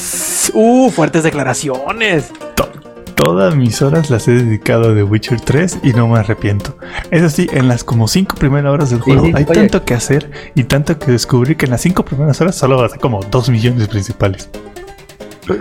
uh, 0.54 0.90
fuertes 0.90 1.24
declaraciones. 1.24 2.32
To- 2.56 2.70
Todas 3.16 3.54
mis 3.56 3.82
horas 3.82 4.10
las 4.10 4.28
he 4.30 4.32
dedicado 4.32 4.92
a 4.92 4.96
The 4.96 5.04
Witcher 5.04 5.42
3 5.42 5.80
y 5.84 5.92
no 5.92 6.08
me 6.08 6.20
arrepiento. 6.20 6.78
Es 7.12 7.22
así, 7.22 7.50
en 7.52 7.68
las 7.68 7.84
como 7.84 8.08
5 8.08 8.36
primeras 8.38 8.72
horas 8.72 8.90
del 8.92 9.00
Sí, 9.00 9.06
juego 9.12 9.26
sí, 9.26 9.34
hay 9.36 9.44
oye. 9.44 9.54
tanto 9.54 9.84
que 9.84 9.94
hacer 9.94 10.32
y 10.56 10.64
tanto 10.64 10.98
que 10.98 11.12
descubrir 11.12 11.58
que 11.58 11.66
en 11.66 11.72
las 11.72 11.82
5 11.82 12.06
primeras 12.06 12.40
horas 12.40 12.56
solo 12.56 12.78
vas 12.78 12.94
a 12.94 12.98
como 12.98 13.20
2 13.22 13.50
millones 13.50 13.88
principales. 13.90 14.50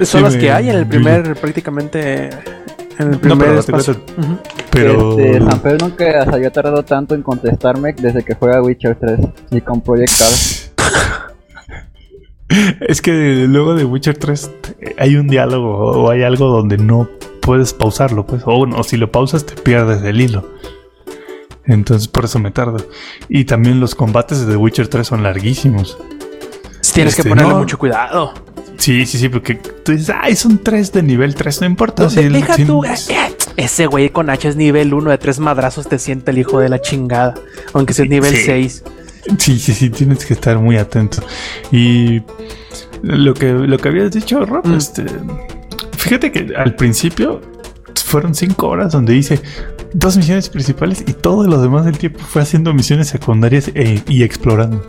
Son 0.04 0.22
las 0.22 0.34
me- 0.34 0.38
que 0.40 0.52
hay 0.52 0.70
en 0.70 0.76
el 0.76 0.86
primer, 0.86 1.34
prácticamente. 1.34 2.30
En 2.98 3.06
el 3.06 3.12
No, 3.12 3.18
primer 3.20 3.60
pero 3.64 3.82
cuenta, 3.84 3.92
Ujú. 4.20 4.38
Pero 4.70 5.18
Este, 5.18 5.38
San 5.44 5.60
Pedro 5.60 5.88
nunca 5.88 6.24
se 6.24 6.30
había 6.34 6.50
tardado 6.50 6.82
tanto 6.84 7.14
en 7.14 7.22
contestarme 7.22 7.92
desde 7.92 8.24
que 8.24 8.34
juega 8.34 8.60
Witcher 8.62 8.96
3 9.00 9.20
y 9.52 9.60
con 9.60 9.80
Project 9.80 10.18
Cars. 10.18 10.72
es 12.80 13.02
que 13.02 13.44
luego 13.48 13.74
de 13.74 13.84
Witcher 13.84 14.16
3 14.16 14.50
eh, 14.80 14.94
hay 14.98 15.16
un 15.16 15.28
diálogo 15.28 15.76
o 16.02 16.10
hay 16.10 16.22
algo 16.22 16.46
donde 16.48 16.78
no 16.78 17.08
puedes 17.42 17.72
pausarlo, 17.74 18.26
pues, 18.26 18.42
o, 18.46 18.52
o 18.60 18.82
si 18.82 18.96
lo 18.96 19.10
pausas 19.12 19.44
te 19.46 19.54
pierdes 19.54 20.02
el 20.02 20.20
hilo. 20.20 20.48
Entonces 21.64 22.08
por 22.08 22.24
eso 22.24 22.38
me 22.38 22.50
tardo. 22.50 22.78
Y 23.28 23.44
también 23.44 23.78
los 23.80 23.94
combates 23.94 24.44
de 24.46 24.52
The 24.52 24.56
Witcher 24.56 24.88
3 24.88 25.06
son 25.06 25.22
larguísimos. 25.22 25.98
Tienes 26.94 27.14
que 27.14 27.20
Este, 27.20 27.28
ponerle 27.28 27.52
no. 27.52 27.58
mucho 27.58 27.78
cuidado. 27.78 28.32
Sí, 28.78 29.04
sí, 29.06 29.18
sí, 29.18 29.28
porque 29.28 29.56
tú 29.56 29.92
dices, 29.92 30.14
ay, 30.20 30.36
son 30.36 30.58
3 30.62 30.92
de 30.92 31.02
nivel 31.02 31.34
3, 31.34 31.60
no 31.62 31.66
importa. 31.66 32.04
No, 32.04 32.08
deja 32.10 32.56
tú. 32.64 32.84
eh, 32.84 32.94
eh, 33.08 33.32
Ese 33.56 33.86
güey 33.86 34.10
con 34.10 34.30
H 34.30 34.48
es 34.48 34.56
nivel 34.56 34.94
1 34.94 35.10
de 35.10 35.18
tres 35.18 35.40
madrazos 35.40 35.88
te 35.88 35.98
siente 35.98 36.30
el 36.30 36.38
hijo 36.38 36.60
de 36.60 36.68
la 36.68 36.80
chingada. 36.80 37.34
Aunque 37.74 37.92
sea 37.92 38.04
nivel 38.06 38.34
Sí. 38.34 38.42
6. 38.46 38.84
Sí, 39.38 39.58
sí, 39.58 39.74
sí, 39.74 39.90
tienes 39.90 40.24
que 40.24 40.32
estar 40.34 40.58
muy 40.58 40.76
atento. 40.76 41.22
Y 41.72 42.22
lo 43.02 43.34
que, 43.34 43.52
lo 43.52 43.76
que 43.78 43.88
habías 43.88 44.12
dicho, 44.12 44.46
Rob, 44.46 44.66
Mm. 44.66 44.74
este, 44.74 45.04
fíjate 45.96 46.30
que 46.32 46.54
al 46.56 46.74
principio 46.76 47.40
fueron 48.06 48.34
5 48.34 48.68
horas 48.68 48.92
donde 48.92 49.16
hice 49.16 49.40
dos 49.92 50.16
misiones 50.16 50.48
principales 50.48 51.02
y 51.06 51.12
todo 51.14 51.44
lo 51.46 51.60
demás 51.60 51.84
del 51.84 51.98
tiempo 51.98 52.20
fue 52.20 52.42
haciendo 52.42 52.72
misiones 52.72 53.08
secundarias 53.08 53.68
e- 53.74 54.02
y 54.06 54.22
explorando. 54.22 54.88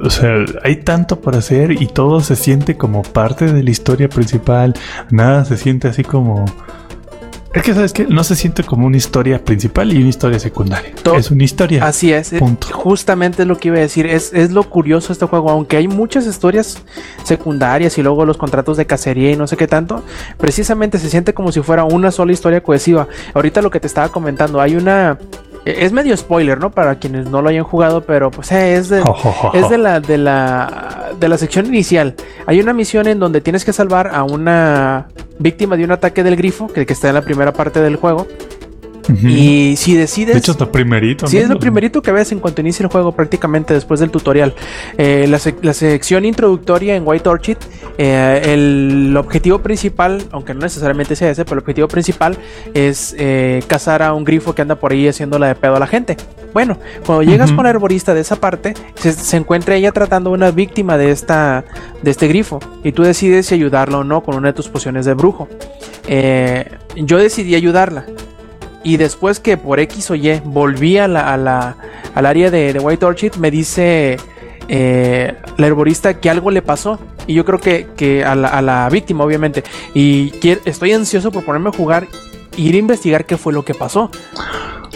O 0.00 0.10
sea, 0.10 0.44
hay 0.62 0.76
tanto 0.76 1.20
por 1.20 1.36
hacer 1.36 1.72
y 1.72 1.86
todo 1.86 2.20
se 2.20 2.36
siente 2.36 2.76
como 2.76 3.02
parte 3.02 3.52
de 3.52 3.62
la 3.62 3.70
historia 3.70 4.08
principal. 4.08 4.74
Nada 5.10 5.44
se 5.44 5.56
siente 5.56 5.88
así 5.88 6.02
como. 6.02 6.44
Es 7.54 7.62
que, 7.62 7.72
¿sabes 7.74 7.94
qué? 7.94 8.06
No 8.06 8.22
se 8.24 8.36
siente 8.36 8.62
como 8.62 8.86
una 8.86 8.98
historia 8.98 9.42
principal 9.42 9.90
y 9.92 9.96
una 9.96 10.10
historia 10.10 10.38
secundaria. 10.38 10.92
Es 11.16 11.30
una 11.30 11.44
historia. 11.44 11.86
Así 11.86 12.12
es, 12.12 12.30
Punto. 12.38 12.68
justamente 12.72 13.42
es 13.42 13.48
lo 13.48 13.56
que 13.56 13.68
iba 13.68 13.78
a 13.78 13.80
decir, 13.80 14.06
es, 14.06 14.34
es 14.34 14.52
lo 14.52 14.62
curioso 14.64 15.08
de 15.08 15.12
este 15.14 15.26
juego, 15.26 15.50
aunque 15.50 15.78
hay 15.78 15.88
muchas 15.88 16.26
historias 16.26 16.82
secundarias 17.24 17.96
y 17.96 18.02
luego 18.02 18.26
los 18.26 18.36
contratos 18.36 18.76
de 18.76 18.86
cacería 18.86 19.32
y 19.32 19.36
no 19.36 19.46
sé 19.46 19.56
qué 19.56 19.66
tanto, 19.66 20.04
precisamente 20.36 20.98
se 20.98 21.08
siente 21.08 21.32
como 21.32 21.50
si 21.50 21.62
fuera 21.62 21.84
una 21.84 22.10
sola 22.10 22.32
historia 22.32 22.62
cohesiva. 22.62 23.08
Ahorita 23.32 23.62
lo 23.62 23.70
que 23.70 23.80
te 23.80 23.86
estaba 23.86 24.10
comentando, 24.10 24.60
hay 24.60 24.76
una... 24.76 25.18
Es 25.76 25.92
medio 25.92 26.16
spoiler, 26.16 26.58
¿no? 26.58 26.70
Para 26.70 26.98
quienes 26.98 27.28
no 27.28 27.42
lo 27.42 27.50
hayan 27.50 27.64
jugado, 27.64 28.02
pero 28.02 28.30
pues 28.30 28.50
eh, 28.52 28.76
es 28.76 28.88
de, 28.88 29.02
es 29.52 29.68
de 29.68 29.78
la, 29.78 30.00
de 30.00 30.18
la 30.18 31.12
de 31.18 31.28
la 31.28 31.38
sección 31.38 31.66
inicial. 31.66 32.14
Hay 32.46 32.60
una 32.60 32.72
misión 32.72 33.06
en 33.06 33.18
donde 33.18 33.40
tienes 33.40 33.64
que 33.64 33.72
salvar 33.72 34.08
a 34.14 34.22
una 34.22 35.08
víctima 35.38 35.76
de 35.76 35.84
un 35.84 35.92
ataque 35.92 36.22
del 36.22 36.36
grifo, 36.36 36.68
que, 36.68 36.86
que 36.86 36.92
está 36.92 37.08
en 37.08 37.14
la 37.14 37.22
primera 37.22 37.52
parte 37.52 37.80
del 37.80 37.96
juego. 37.96 38.26
Y 39.26 39.74
si 39.76 39.94
decides. 39.96 40.34
de 40.34 40.38
hecho, 40.38 40.52
es 40.52 40.60
lo 40.60 40.70
primerito. 40.70 41.26
Sí, 41.26 41.36
¿no? 41.36 41.42
es 41.42 41.48
lo 41.48 41.58
primerito 41.58 42.02
que 42.02 42.12
ves 42.12 42.30
en 42.32 42.40
cuanto 42.40 42.60
inicia 42.60 42.84
el 42.84 42.90
juego, 42.90 43.12
prácticamente 43.12 43.72
después 43.74 44.00
del 44.00 44.10
tutorial. 44.10 44.54
Eh, 44.96 45.26
la, 45.28 45.38
sec- 45.38 45.58
la 45.62 45.72
sección 45.72 46.24
introductoria 46.24 46.94
en 46.94 47.02
White 47.06 47.28
Orchid, 47.28 47.56
eh, 47.96 48.42
el 48.44 49.16
objetivo 49.16 49.60
principal, 49.60 50.22
aunque 50.30 50.52
no 50.54 50.60
necesariamente 50.60 51.16
sea 51.16 51.30
ese, 51.30 51.44
pero 51.44 51.54
el 51.54 51.60
objetivo 51.60 51.88
principal 51.88 52.36
es 52.74 53.14
eh, 53.18 53.62
cazar 53.66 54.02
a 54.02 54.12
un 54.12 54.24
grifo 54.24 54.54
que 54.54 54.62
anda 54.62 54.74
por 54.76 54.92
ahí 54.92 55.08
haciéndola 55.08 55.48
de 55.48 55.54
pedo 55.54 55.76
a 55.76 55.80
la 55.80 55.86
gente. 55.86 56.16
Bueno, 56.52 56.78
cuando 57.04 57.22
llegas 57.22 57.52
con 57.52 57.64
la 57.64 57.70
herborista 57.70 58.14
de 58.14 58.20
esa 58.20 58.36
parte, 58.36 58.74
se, 58.94 59.12
se 59.12 59.36
encuentra 59.36 59.74
ella 59.76 59.92
tratando 59.92 60.30
a 60.30 60.32
una 60.32 60.50
víctima 60.50 60.96
de, 60.96 61.10
esta, 61.10 61.64
de 62.02 62.10
este 62.10 62.26
grifo 62.28 62.58
y 62.82 62.92
tú 62.92 63.02
decides 63.02 63.46
si 63.46 63.54
ayudarla 63.54 63.98
o 63.98 64.04
no 64.04 64.22
con 64.22 64.34
una 64.34 64.48
de 64.48 64.54
tus 64.54 64.68
pociones 64.68 65.04
de 65.04 65.14
brujo. 65.14 65.48
Yo 66.96 67.18
decidí 67.18 67.54
ayudarla. 67.54 68.06
Y 68.88 68.96
después 68.96 69.38
que 69.38 69.58
por 69.58 69.80
X 69.80 70.10
o 70.10 70.14
Y 70.14 70.40
volví 70.44 70.96
a 70.96 71.06
la, 71.08 71.32
a 71.32 71.36
la- 71.36 71.76
al 72.14 72.24
área 72.24 72.50
de, 72.50 72.72
de 72.72 72.78
White 72.80 73.04
Orchid, 73.04 73.34
me 73.34 73.50
dice 73.50 74.16
eh, 74.68 75.34
la 75.58 75.66
herborista 75.66 76.14
que 76.20 76.30
algo 76.30 76.50
le 76.50 76.62
pasó. 76.62 76.98
Y 77.26 77.34
yo 77.34 77.44
creo 77.44 77.60
que, 77.60 77.86
que 77.98 78.24
a, 78.24 78.34
la, 78.34 78.48
a 78.48 78.62
la 78.62 78.88
víctima, 78.88 79.24
obviamente. 79.24 79.62
Y 79.92 80.30
que 80.40 80.58
estoy 80.64 80.92
ansioso 80.94 81.30
por 81.30 81.44
ponerme 81.44 81.68
a 81.68 81.72
jugar, 81.72 82.06
ir 82.56 82.74
a 82.76 82.78
investigar 82.78 83.26
qué 83.26 83.36
fue 83.36 83.52
lo 83.52 83.62
que 83.62 83.74
pasó. 83.74 84.10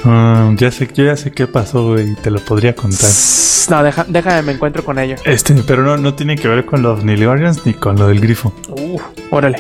Ah, 0.05 0.51
ya 0.57 0.71
sé, 0.71 0.89
yo 0.95 1.05
ya 1.05 1.17
sé 1.17 1.31
qué 1.31 1.47
pasó, 1.47 1.99
y 2.01 2.15
te 2.17 2.31
lo 2.31 2.41
podría 2.41 2.75
contar. 2.75 3.11
No, 3.71 3.83
deja, 3.85 4.05
déjame, 4.09 4.43
me 4.43 4.53
encuentro 4.53 4.83
con 4.85 4.99
ello. 4.99 5.17
Este, 5.25 5.55
pero 5.67 5.83
no, 5.85 5.97
no 5.97 6.15
tiene 6.15 6.37
que 6.37 6.49
ver 6.49 6.65
con 6.65 6.83
los 6.83 7.05
Nilgarians 7.05 7.65
ni 7.67 7.75
con 7.75 7.97
lo 7.97 8.09
del 8.09 8.21
grifo. 8.21 8.53
Uf, 8.69 9.03
órale. 9.31 9.59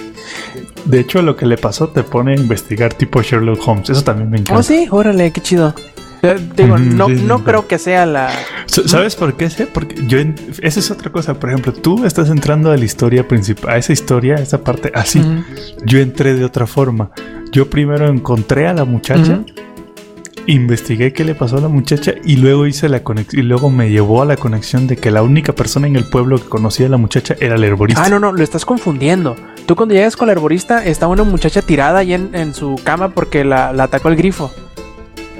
De 0.84 1.00
hecho, 1.00 1.22
lo 1.22 1.36
que 1.36 1.46
le 1.46 1.56
pasó 1.56 1.88
te 1.88 2.02
pone 2.02 2.32
a 2.32 2.36
investigar 2.36 2.92
tipo 2.94 3.22
Sherlock 3.22 3.66
Holmes. 3.66 3.90
Eso 3.90 4.02
también 4.02 4.30
me 4.30 4.38
encanta. 4.38 4.58
Oh, 4.60 4.62
sí, 4.62 4.86
órale, 4.90 5.30
qué 5.32 5.40
chido. 5.40 5.74
Eh, 6.24 6.36
digo, 6.56 6.78
no, 6.78 7.08
no 7.08 7.42
creo 7.42 7.66
que 7.66 7.78
sea 7.78 8.06
la. 8.06 8.30
¿Sabes 8.66 9.16
por 9.16 9.36
qué 9.36 9.50
sé? 9.50 9.66
Porque 9.66 9.96
yo 10.06 10.18
en- 10.18 10.36
esa 10.62 10.78
es 10.78 10.90
otra 10.92 11.10
cosa. 11.10 11.34
Por 11.34 11.50
ejemplo, 11.50 11.72
tú 11.72 12.04
estás 12.04 12.30
entrando 12.30 12.70
a 12.70 12.76
la 12.76 12.84
historia 12.84 13.26
principal, 13.26 13.70
a 13.74 13.76
esa 13.78 13.92
historia, 13.92 14.36
a 14.36 14.40
esa 14.40 14.62
parte 14.62 14.92
así. 14.94 15.20
Yo 15.84 15.98
entré 15.98 16.34
de 16.34 16.44
otra 16.44 16.66
forma. 16.68 17.10
Yo 17.50 17.68
primero 17.68 18.06
encontré 18.08 18.68
a 18.68 18.72
la 18.72 18.84
muchacha. 18.84 19.40
Investigué 20.46 21.12
qué 21.12 21.24
le 21.24 21.34
pasó 21.34 21.58
a 21.58 21.60
la 21.60 21.68
muchacha 21.68 22.14
y 22.24 22.36
luego 22.36 22.66
hice 22.66 22.88
la 22.88 23.02
conexión 23.04 23.42
y 23.42 23.46
luego 23.46 23.70
me 23.70 23.90
llevó 23.90 24.22
a 24.22 24.24
la 24.24 24.36
conexión 24.36 24.86
de 24.86 24.96
que 24.96 25.10
la 25.10 25.22
única 25.22 25.52
persona 25.52 25.86
en 25.86 25.96
el 25.96 26.04
pueblo 26.04 26.38
que 26.38 26.48
conocía 26.48 26.86
a 26.86 26.88
la 26.88 26.96
muchacha 26.96 27.36
era 27.40 27.56
la 27.56 27.66
herborista. 27.66 28.02
Ah, 28.04 28.08
no, 28.08 28.18
no, 28.18 28.32
lo 28.32 28.42
estás 28.42 28.64
confundiendo. 28.64 29.36
Tú 29.66 29.76
cuando 29.76 29.94
llegas 29.94 30.16
con 30.16 30.26
la 30.26 30.32
herborista 30.32 30.84
está 30.84 31.06
una 31.06 31.22
muchacha 31.22 31.62
tirada 31.62 32.00
ahí 32.00 32.12
en, 32.14 32.34
en 32.34 32.54
su 32.54 32.80
cama 32.82 33.10
porque 33.10 33.44
la, 33.44 33.72
la 33.72 33.84
atacó 33.84 34.08
el 34.08 34.16
grifo. 34.16 34.50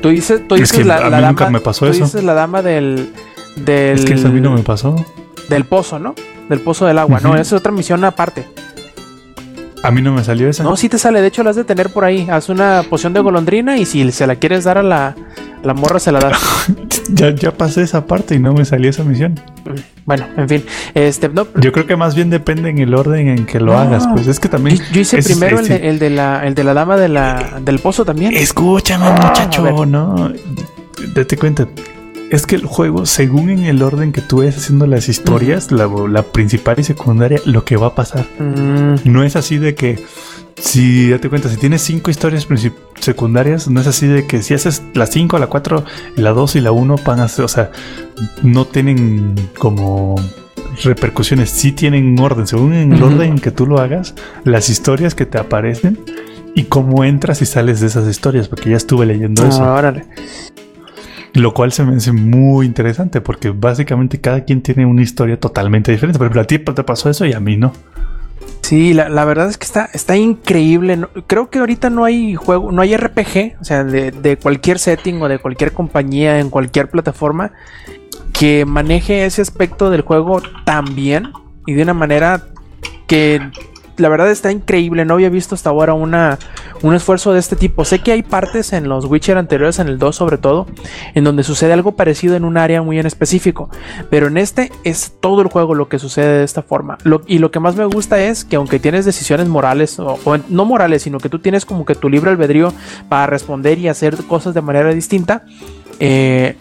Tú 0.00 0.08
dices, 0.10 0.46
tú 0.48 0.54
Es 0.54 0.62
dices 0.62 0.78
que 0.78 0.84
la, 0.84 0.96
a 0.96 1.00
la 1.00 1.06
mí 1.06 1.22
dama. 1.22 1.28
nunca 1.28 1.50
me 1.50 1.60
pasó 1.60 1.86
tú 1.86 1.92
eso. 1.92 2.04
dices 2.04 2.22
la 2.24 2.34
dama 2.34 2.62
del. 2.62 3.10
del 3.56 3.98
Es 3.98 4.04
que 4.04 4.14
eso 4.14 4.28
a 4.28 4.30
mí 4.30 4.40
no 4.40 4.52
me 4.52 4.62
pasó. 4.62 4.94
Del 5.48 5.64
pozo, 5.64 5.98
¿no? 5.98 6.14
Del 6.48 6.60
pozo 6.60 6.86
del 6.86 6.98
agua. 6.98 7.20
No, 7.20 7.32
esa 7.34 7.42
es 7.42 7.52
otra 7.52 7.72
misión 7.72 8.04
aparte. 8.04 8.46
A 9.82 9.90
mí 9.90 10.00
no 10.00 10.12
me 10.12 10.22
salió 10.22 10.48
esa. 10.48 10.62
No, 10.62 10.76
sí 10.76 10.88
te 10.88 10.96
sale. 10.98 11.20
De 11.20 11.26
hecho, 11.26 11.42
la 11.42 11.50
has 11.50 11.56
de 11.56 11.64
tener 11.64 11.90
por 11.90 12.04
ahí. 12.04 12.28
Haz 12.30 12.48
una 12.48 12.82
poción 12.88 13.12
de 13.12 13.20
golondrina 13.20 13.76
y 13.78 13.84
si 13.84 14.10
se 14.12 14.26
la 14.28 14.36
quieres 14.36 14.62
dar 14.64 14.78
a 14.78 14.82
la, 14.84 15.16
la 15.64 15.74
morra, 15.74 15.98
se 15.98 16.12
la 16.12 16.20
das. 16.20 16.38
Ya, 17.14 17.34
ya 17.34 17.50
pasé 17.50 17.82
esa 17.82 18.06
parte 18.06 18.36
y 18.36 18.38
no 18.38 18.52
me 18.54 18.64
salió 18.64 18.88
esa 18.88 19.02
misión. 19.02 19.38
bueno, 20.06 20.24
en 20.36 20.48
fin. 20.48 20.64
Este, 20.94 21.28
no, 21.28 21.48
Yo 21.60 21.72
creo 21.72 21.84
que 21.84 21.96
más 21.96 22.14
bien 22.14 22.30
depende 22.30 22.70
en 22.70 22.78
el 22.78 22.94
orden 22.94 23.26
en 23.28 23.44
que 23.44 23.58
lo 23.58 23.72
No. 23.72 23.78
hagas. 23.80 24.06
Pues 24.14 24.28
es 24.28 24.38
que 24.38 24.48
también. 24.48 24.76
yo, 24.78 24.84
yo 24.92 25.00
hice 25.00 25.18
es- 25.18 25.26
primero 25.26 25.58
es- 25.58 25.68
el, 25.68 25.80
de, 25.80 25.88
el, 25.88 25.98
de 25.98 26.10
la, 26.10 26.46
el 26.46 26.54
de 26.54 26.62
la 26.64 26.74
dama 26.74 26.96
de 26.96 27.08
la, 27.08 27.58
del 27.60 27.80
pozo 27.80 28.04
también. 28.04 28.32
Escúchame, 28.34 29.04
Ah, 29.06 29.26
muchacho, 29.28 29.64
ver. 29.64 29.74
no. 29.88 30.30
Date 31.12 31.36
cuenta. 31.36 31.66
Es 32.32 32.46
que 32.46 32.56
el 32.56 32.64
juego, 32.64 33.04
según 33.06 33.50
en 33.50 33.64
el 33.64 33.82
orden 33.82 34.10
que 34.10 34.22
tú 34.22 34.38
vayas 34.38 34.56
haciendo 34.56 34.86
las 34.86 35.08
historias, 35.08 35.70
la, 35.70 35.86
la 36.08 36.22
principal 36.22 36.76
y 36.78 36.82
secundaria, 36.84 37.40
lo 37.44 37.64
que 37.64 37.76
va 37.76 37.88
a 37.88 37.94
pasar. 37.94 38.26
Mm, 38.40 38.94
No 39.04 39.22
es 39.22 39.36
así 39.36 39.58
de 39.58 39.74
que. 39.74 40.02
Si 40.56 41.08
date 41.10 41.28
cuenta, 41.28 41.48
si 41.48 41.56
tienes 41.56 41.80
cinco 41.82 42.10
historias 42.10 42.46
secundarias, 43.00 43.68
no 43.68 43.80
es 43.80 43.86
así 43.86 44.06
de 44.06 44.26
que 44.26 44.42
si 44.42 44.52
haces 44.54 44.82
la 44.94 45.06
5, 45.06 45.38
la 45.38 45.46
4, 45.48 45.82
la 46.16 46.30
2 46.32 46.56
y 46.56 46.60
la 46.60 46.72
1 46.72 46.96
van 47.04 47.20
a 47.20 47.28
ser, 47.28 47.46
o 47.46 47.48
sea, 47.48 47.70
no 48.42 48.66
tienen 48.66 49.34
como 49.58 50.14
repercusiones, 50.84 51.50
sí 51.50 51.72
tienen 51.72 52.18
orden, 52.20 52.46
según 52.46 52.74
en 52.74 52.92
el 52.92 53.02
Ujú. 53.02 53.14
orden 53.14 53.32
en 53.32 53.38
que 53.38 53.50
tú 53.50 53.66
lo 53.66 53.78
hagas, 53.80 54.14
las 54.44 54.68
historias 54.68 55.14
que 55.14 55.26
te 55.26 55.38
aparecen 55.38 55.98
y 56.54 56.64
cómo 56.64 57.02
entras 57.02 57.40
y 57.42 57.46
sales 57.46 57.80
de 57.80 57.86
esas 57.88 58.06
historias, 58.06 58.46
porque 58.46 58.70
ya 58.70 58.76
estuve 58.76 59.06
leyendo 59.06 59.44
eso. 59.46 59.64
ah, 59.64 59.74
órale. 59.74 60.04
Lo 61.34 61.54
cual 61.54 61.72
se 61.72 61.84
me 61.84 61.96
hace 61.96 62.12
muy 62.12 62.66
interesante 62.66 63.20
porque 63.20 63.50
básicamente 63.50 64.20
cada 64.20 64.44
quien 64.44 64.60
tiene 64.60 64.84
una 64.84 65.02
historia 65.02 65.40
totalmente 65.40 65.90
diferente. 65.90 66.18
Por 66.18 66.26
ejemplo, 66.26 66.42
a 66.42 66.46
ti 66.46 66.58
te 66.58 66.84
pasó 66.84 67.08
eso 67.08 67.24
y 67.24 67.32
a 67.32 67.40
mí 67.40 67.56
no. 67.56 67.72
Sí, 68.60 68.94
la, 68.94 69.08
la 69.08 69.24
verdad 69.24 69.48
es 69.48 69.58
que 69.58 69.64
está, 69.64 69.88
está 69.92 70.16
increíble. 70.16 70.98
Creo 71.26 71.50
que 71.50 71.58
ahorita 71.58 71.90
no 71.90 72.04
hay 72.04 72.34
juego, 72.34 72.70
no 72.70 72.82
hay 72.82 72.96
RPG, 72.96 73.56
o 73.60 73.64
sea, 73.64 73.82
de, 73.84 74.10
de 74.10 74.36
cualquier 74.36 74.78
setting 74.78 75.20
o 75.22 75.28
de 75.28 75.38
cualquier 75.38 75.72
compañía 75.72 76.38
en 76.38 76.50
cualquier 76.50 76.88
plataforma 76.88 77.52
que 78.32 78.64
maneje 78.64 79.24
ese 79.24 79.42
aspecto 79.42 79.90
del 79.90 80.02
juego 80.02 80.42
tan 80.64 80.94
bien 80.94 81.32
y 81.66 81.74
de 81.74 81.82
una 81.82 81.94
manera 81.94 82.46
que 83.06 83.40
la 83.96 84.08
verdad 84.08 84.30
está 84.30 84.50
increíble. 84.50 85.04
No 85.04 85.14
había 85.14 85.28
visto 85.28 85.54
hasta 85.54 85.70
ahora 85.70 85.94
una, 85.94 86.38
un 86.82 86.94
esfuerzo 86.94 87.32
de 87.32 87.38
este 87.38 87.56
tipo. 87.56 87.84
Sé 87.84 88.00
que 88.00 88.12
hay 88.12 88.22
partes 88.22 88.72
en 88.72 88.88
los 88.88 89.04
Witcher 89.04 89.38
anteriores, 89.38 89.78
en 89.78 89.88
el 89.88 89.98
2 89.98 90.14
sobre 90.14 90.38
todo, 90.38 90.66
en 91.14 91.24
donde 91.24 91.42
sucede 91.42 91.72
algo 91.72 91.92
parecido 91.92 92.36
en 92.36 92.44
un 92.44 92.56
área 92.56 92.82
muy 92.82 92.98
en 92.98 93.06
específico. 93.06 93.68
Pero 94.10 94.26
en 94.28 94.36
este 94.36 94.72
es 94.84 95.14
todo 95.20 95.42
el 95.42 95.48
juego 95.48 95.74
lo 95.74 95.88
que 95.88 95.98
sucede 95.98 96.38
de 96.38 96.44
esta 96.44 96.62
forma. 96.62 96.98
Y 97.26 97.38
lo 97.38 97.50
que 97.50 97.60
más 97.60 97.76
me 97.76 97.84
gusta 97.84 98.20
es 98.20 98.44
que 98.44 98.56
aunque 98.56 98.78
tienes 98.78 99.04
decisiones 99.04 99.48
morales, 99.48 99.98
o, 99.98 100.18
no 100.48 100.64
morales, 100.64 101.02
sino 101.02 101.18
que 101.18 101.28
tú 101.28 101.38
tienes 101.38 101.64
como 101.64 101.84
que 101.84 101.94
tu 101.94 102.08
libre 102.08 102.30
albedrío 102.30 102.72
para 103.08 103.26
responder 103.26 103.78
y 103.78 103.88
hacer 103.88 104.16
cosas 104.24 104.54
de 104.54 104.62
manera 104.62 104.92
distinta, 104.92 105.44
eh, 106.00 106.56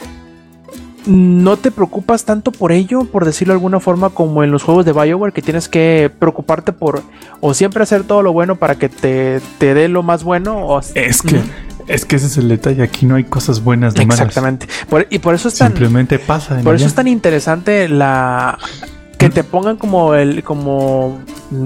no 1.06 1.58
te 1.58 1.72
preocupas 1.72 2.26
tanto 2.26 2.52
por 2.52 2.72
ello, 2.72 3.06
por 3.06 3.26
decirlo 3.26 3.54
de 3.54 3.58
alguna 3.58 3.80
forma, 3.80 4.10
como 4.12 4.44
en 4.44 4.52
los 4.52 4.64
juegos 4.64 4.86
de 4.86 4.94
Bioware, 4.94 5.34
que 5.34 5.42
tienes 5.42 5.68
que 5.68 6.12
preocuparte 6.20 6.74
por 6.74 7.02
o 7.40 7.54
siempre 7.54 7.84
hacer 7.84 8.04
todo 8.04 8.22
lo 8.22 8.34
bueno 8.34 8.56
para 8.56 8.76
que 8.76 8.88
te, 8.90 9.42
te 9.58 9.74
dé 9.74 9.88
lo 9.88 10.04
más 10.04 10.24
bueno, 10.24 10.58
o 10.68 10.80
Es 10.80 11.22
que, 11.22 11.42
es 11.88 12.06
que 12.06 12.16
ese 12.18 12.28
es 12.28 12.38
el 12.38 12.48
detalle. 12.50 12.84
Aquí 12.84 13.06
no 13.06 13.16
hay 13.16 13.24
cosas 13.24 13.64
buenas 13.64 13.96
ni 13.96 14.06
malas. 14.06 14.20
Exactamente. 14.22 14.68
Por- 14.90 15.08
y 15.10 15.20
por 15.20 15.34
eso 15.34 15.48
es 15.48 15.56
tan, 15.58 15.70
Simplemente 15.70 16.20
pasa. 16.20 16.60
por 16.64 16.76
eso 16.76 16.86
es 16.86 16.94
tan 16.94 17.08
interesante 17.08 17.88
la 17.90 18.58
que 19.18 19.30
te 19.30 19.44
pongan 19.44 19.78
como 19.78 20.16
el 20.16 20.44
como 20.44 21.20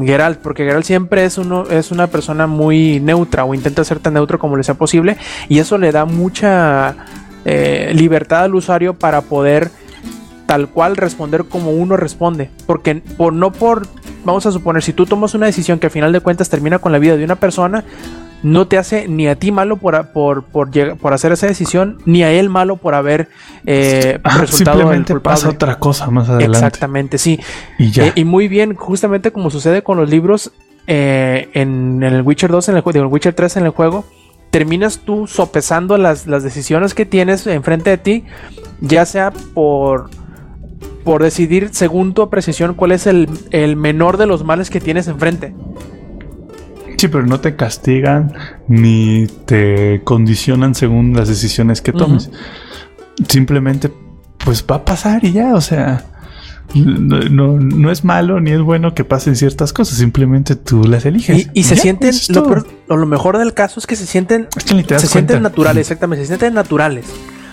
Geralt, 0.03 0.39
porque 0.39 0.65
Geralt 0.65 0.83
siempre 0.85 1.23
es 1.23 1.37
uno 1.37 1.63
es 1.69 1.89
una 1.91 2.07
persona 2.07 2.47
muy 2.47 2.99
neutra 2.99 3.45
o 3.45 3.53
intenta 3.53 3.81
ser 3.85 3.99
tan 3.99 4.15
neutro 4.15 4.39
como 4.39 4.57
le 4.57 4.63
sea 4.65 4.75
posible 4.75 5.15
y 5.47 5.59
eso 5.59 5.77
le 5.77 5.93
da 5.93 6.03
mucha 6.03 6.97
eh, 7.45 7.91
libertad 7.95 8.43
al 8.43 8.55
usuario 8.55 8.95
para 8.95 9.21
poder 9.21 9.69
tal 10.45 10.69
cual 10.69 10.97
responder 10.97 11.45
como 11.45 11.71
uno 11.71 11.97
responde, 11.97 12.49
porque 12.67 12.95
por 12.95 13.33
no 13.33 13.51
por 13.51 13.87
vamos 14.23 14.45
a 14.45 14.51
suponer 14.51 14.83
si 14.83 14.93
tú 14.93 15.05
tomas 15.05 15.33
una 15.33 15.45
decisión 15.45 15.79
que 15.79 15.87
al 15.87 15.91
final 15.91 16.11
de 16.11 16.19
cuentas 16.19 16.49
termina 16.49 16.79
con 16.79 16.91
la 16.91 16.99
vida 16.99 17.17
de 17.17 17.23
una 17.23 17.35
persona 17.35 17.83
no 18.45 18.67
te 18.67 18.77
hace 18.77 19.07
ni 19.07 19.27
a 19.27 19.35
ti 19.35 19.51
malo 19.51 19.77
por, 19.77 20.11
por, 20.11 20.43
por, 20.43 20.69
por 20.97 21.13
hacer 21.13 21.31
esa 21.31 21.47
decisión, 21.47 21.97
ni 22.05 22.21
a 22.21 22.31
él 22.31 22.49
malo 22.49 22.75
por 22.75 22.93
haber 22.93 23.27
eh, 23.65 24.19
Ah, 24.23 24.37
resultado 24.37 24.77
simplemente 24.77 25.13
culpable. 25.13 25.35
pasa 25.35 25.49
otra 25.49 25.79
cosa 25.79 26.11
más 26.11 26.29
adelante. 26.29 26.57
Exactamente, 26.57 27.17
sí. 27.17 27.39
Y 27.79 27.89
ya. 27.89 28.07
Eh, 28.07 28.13
y 28.15 28.23
muy 28.23 28.47
bien, 28.47 28.75
justamente 28.75 29.31
como 29.31 29.49
sucede 29.49 29.81
con 29.81 29.97
los 29.97 30.09
libros 30.09 30.51
eh, 30.85 31.49
en, 31.53 32.03
en 32.03 32.13
el 32.13 32.21
Witcher 32.21 32.51
2, 32.51 32.69
en 32.69 32.77
el, 32.77 32.83
en 32.85 32.97
el 32.97 33.07
Witcher 33.07 33.33
3 33.33 33.57
en 33.57 33.65
el 33.65 33.71
juego, 33.71 34.05
terminas 34.55 34.99
tú 34.99 35.27
sopesando 35.27 35.97
las, 35.97 36.27
las 36.27 36.41
decisiones 36.41 36.93
que 36.93 37.05
tienes 37.05 37.45
enfrente 37.45 37.89
de 37.89 37.97
ti, 37.97 38.23
ya 38.79 39.05
sea 39.05 39.31
por 39.53 40.09
por 41.03 41.21
decidir, 41.21 41.71
según 41.73 42.13
tu 42.13 42.21
apreciación, 42.21 42.73
cuál 42.73 42.93
es 42.93 43.05
el, 43.05 43.27
el 43.51 43.75
menor 43.75 44.15
de 44.15 44.27
los 44.27 44.45
males 44.45 44.69
que 44.69 44.79
tienes 44.79 45.09
enfrente. 45.09 45.53
Sí, 46.95 47.09
pero 47.09 47.25
no 47.25 47.41
te 47.41 47.57
castigan 47.57 48.33
ni 48.69 49.27
te 49.43 50.01
condicionan 50.05 50.73
según 50.73 51.13
las 51.13 51.27
decisiones 51.27 51.81
que 51.81 51.91
tomes. 51.91 52.31
Simplemente, 53.27 53.91
pues 54.37 54.65
va 54.65 54.77
a 54.77 54.85
pasar 54.85 55.25
y 55.25 55.33
ya, 55.33 55.53
o 55.53 55.59
sea, 55.59 56.05
no, 56.73 57.19
no, 57.19 57.59
no 57.59 57.91
es 57.91 58.03
malo 58.03 58.39
ni 58.41 58.51
es 58.51 58.61
bueno 58.61 58.93
que 58.93 59.03
pasen 59.05 59.35
ciertas 59.35 59.71
cosas, 59.71 59.97
simplemente 59.97 60.55
tú 60.55 60.83
las 60.83 61.05
eliges. 61.05 61.47
Y, 61.53 61.59
y 61.59 61.63
se 61.63 61.75
Ya, 61.75 61.81
sienten, 61.81 62.13
lo, 62.29 62.43
peor- 62.43 62.67
lo- 62.87 62.97
lo 62.97 63.05
mejor 63.05 63.37
del 63.37 63.53
caso 63.53 63.79
es 63.79 63.87
que 63.87 63.95
se 63.95 64.05
sienten, 64.05 64.47
Es 64.57 64.63
que 64.65 64.99
se 64.99 65.07
sienten 65.07 65.41
naturales, 65.41 65.81
exactamente, 65.87 66.23
se 66.23 66.27
sienten 66.27 66.53
naturales. 66.53 67.05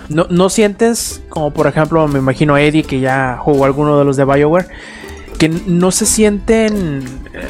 No, 0.09 0.27
no 0.29 0.49
sientes, 0.49 1.21
como 1.29 1.51
por 1.51 1.67
ejemplo, 1.67 2.05
me 2.09 2.19
imagino 2.19 2.57
Eddie, 2.57 2.83
que 2.83 2.99
ya 2.99 3.37
jugó 3.39 3.63
alguno 3.65 3.97
de 3.97 4.03
los 4.05 4.17
de 4.17 4.25
Bioware, 4.25 4.67
que 5.37 5.47
no 5.49 5.91
se 5.91 6.05
sienten... 6.05 6.99
eh, 7.33 7.47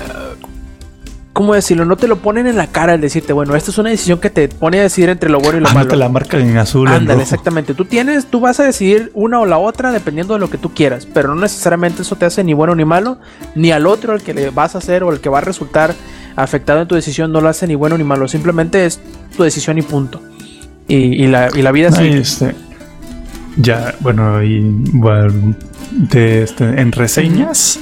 ¿Cómo 1.34 1.56
decirlo? 1.56 1.84
No 1.86 1.98
te 1.98 2.08
lo 2.08 2.18
ponen 2.18 2.46
en 2.46 2.58
la 2.58 2.68
cara 2.68 2.94
el 2.94 3.02
decirte, 3.02 3.34
bueno, 3.34 3.56
esta 3.56 3.72
es 3.72 3.78
una 3.80 3.90
decisión 3.90 4.20
que 4.20 4.30
te 4.30 4.48
pone 4.50 4.78
a 4.80 4.84
decidir 4.84 5.10
entre 5.10 5.32
lo 5.32 5.40
bueno 5.40 5.58
y 5.58 5.62
lo 5.62 5.68
Ah, 5.68 5.72
no 5.74 5.80
malo. 5.80 5.90
te 5.90 5.96
la 5.96 6.08
marcan 6.08 6.42
en 6.42 6.58
azul. 6.58 6.88
Ándale, 6.88 7.24
exactamente. 7.24 7.74
Tú 7.74 7.86
tienes, 7.86 8.28
tú 8.28 8.40
vas 8.40 8.60
a 8.60 8.63
decidir 8.66 9.10
una 9.16 9.40
o 9.40 9.46
la 9.48 9.58
otra 9.58 9.92
dependiendo 9.92 10.36
de 10.36 10.40
lo 10.40 10.52
que 10.52 10.60
tú 10.60 10.75
quieras, 10.75 11.08
pero 11.12 11.34
no 11.34 11.42
necesariamente 11.42 12.04
eso 12.04 12.16
te 12.18 12.25
hace 12.25 12.44
ni 12.44 12.54
bueno 12.54 12.75
ni 12.75 12.86
malo, 12.86 13.18
ni 13.56 13.72
al 13.72 13.88
otro 13.88 14.13
al 14.13 14.22
que 14.22 14.36
le 14.36 14.52
vas 14.52 14.75
a 14.75 14.78
hacer 14.78 15.02
o 15.04 15.12
el 15.12 15.22
que 15.22 15.30
va 15.30 15.40
a 15.40 15.42
resultar 15.42 15.96
afectado 16.36 16.82
en 16.82 16.88
tu 16.88 16.94
decisión 16.96 17.32
no 17.32 17.42
lo 17.42 17.50
hace 17.50 17.66
ni 17.66 17.74
bueno 17.75 17.98
ni 17.98 18.04
malo, 18.04 18.28
simplemente 18.28 18.86
es 18.86 19.00
tu 19.36 19.42
decisión 19.42 19.80
y 19.80 19.82
punto. 19.82 20.22
Y, 20.88 20.96
y 21.24 21.28
la, 21.28 21.50
y 21.56 21.63
la 21.63 21.72
vida 21.72 21.90
Ay, 21.98 22.10
sigue. 22.10 22.20
este, 22.20 22.56
ya, 23.58 23.96
bueno, 24.02 24.44
y 24.44 24.60
bueno, 24.94 25.56
de 25.92 26.44
este, 26.44 26.63
en 26.80 26.92
reseñas 26.92 27.80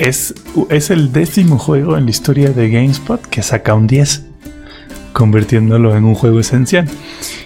es, 0.00 0.34
es 0.70 0.90
el 0.90 1.12
décimo 1.12 1.58
juego 1.58 1.96
en 1.98 2.04
la 2.04 2.10
historia 2.10 2.50
de 2.50 2.70
GameSpot 2.70 3.20
que 3.28 3.42
saca 3.42 3.74
un 3.74 3.86
10, 3.86 4.24
convirtiéndolo 5.12 5.94
en 5.94 6.04
un 6.04 6.14
juego 6.14 6.40
esencial. 6.40 6.88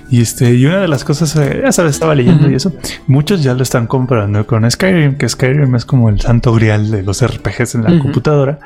Y 0.08 0.20
este, 0.20 0.54
y 0.54 0.64
una 0.64 0.80
de 0.80 0.86
las 0.86 1.02
cosas, 1.02 1.34
eh, 1.34 1.62
ya 1.64 1.72
sabes, 1.72 1.94
estaba 1.94 2.14
leyendo 2.14 2.48
y 2.48 2.54
eso, 2.54 2.72
muchos 3.08 3.42
ya 3.42 3.54
lo 3.54 3.64
están 3.64 3.88
comprando 3.88 4.46
con 4.46 4.70
Skyrim, 4.70 5.16
que 5.16 5.28
Skyrim 5.28 5.74
es 5.74 5.84
como 5.84 6.08
el 6.08 6.20
santo 6.20 6.52
grial 6.54 6.90
de 6.92 7.02
los 7.02 7.26
RPGs 7.26 7.74
en 7.74 7.84
la 7.84 7.98
computadora. 7.98 8.60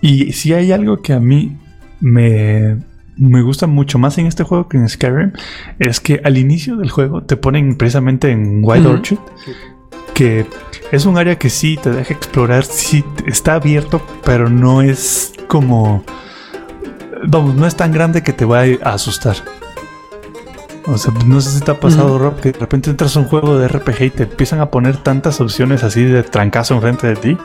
Y 0.00 0.32
si 0.32 0.52
hay 0.52 0.72
algo 0.72 1.00
que 1.00 1.12
a 1.12 1.20
mí 1.20 1.56
me, 2.00 2.78
me 3.16 3.42
gusta 3.42 3.68
mucho 3.68 4.00
más 4.00 4.18
en 4.18 4.26
este 4.26 4.42
juego 4.42 4.68
que 4.68 4.76
en 4.76 4.88
Skyrim, 4.88 5.32
es 5.78 6.00
que 6.00 6.20
al 6.24 6.36
inicio 6.36 6.76
del 6.76 6.90
juego 6.90 7.22
te 7.22 7.36
ponen 7.36 7.76
precisamente 7.76 8.30
en 8.32 8.60
Wild. 8.64 8.86
Orchard, 8.86 9.20
que 10.18 10.44
es 10.90 11.06
un 11.06 11.16
área 11.16 11.38
que 11.38 11.48
sí 11.48 11.78
te 11.80 11.92
deja 11.92 12.12
explorar, 12.12 12.64
sí 12.64 13.04
está 13.24 13.54
abierto, 13.54 14.02
pero 14.24 14.50
no 14.50 14.82
es 14.82 15.32
como... 15.46 16.02
Vamos, 17.24 17.54
no 17.54 17.68
es 17.68 17.76
tan 17.76 17.92
grande 17.92 18.24
que 18.24 18.32
te 18.32 18.44
va 18.44 18.62
a 18.62 18.94
asustar. 18.94 19.36
O 20.86 20.98
sea, 20.98 21.14
no 21.24 21.40
sé 21.40 21.56
si 21.56 21.60
te 21.60 21.70
ha 21.70 21.78
pasado. 21.78 22.18
Rob, 22.18 22.40
que 22.40 22.50
de 22.50 22.58
repente 22.58 22.90
entras 22.90 23.16
a 23.16 23.20
un 23.20 23.26
juego 23.26 23.58
de 23.58 23.68
RPG 23.68 24.02
y 24.02 24.10
te 24.10 24.22
empiezan 24.24 24.60
a 24.60 24.72
poner 24.72 24.96
tantas 24.96 25.40
opciones 25.40 25.84
así 25.84 26.02
de 26.02 26.24
trancazo 26.24 26.74
enfrente 26.74 27.06
de 27.06 27.14
ti, 27.14 27.38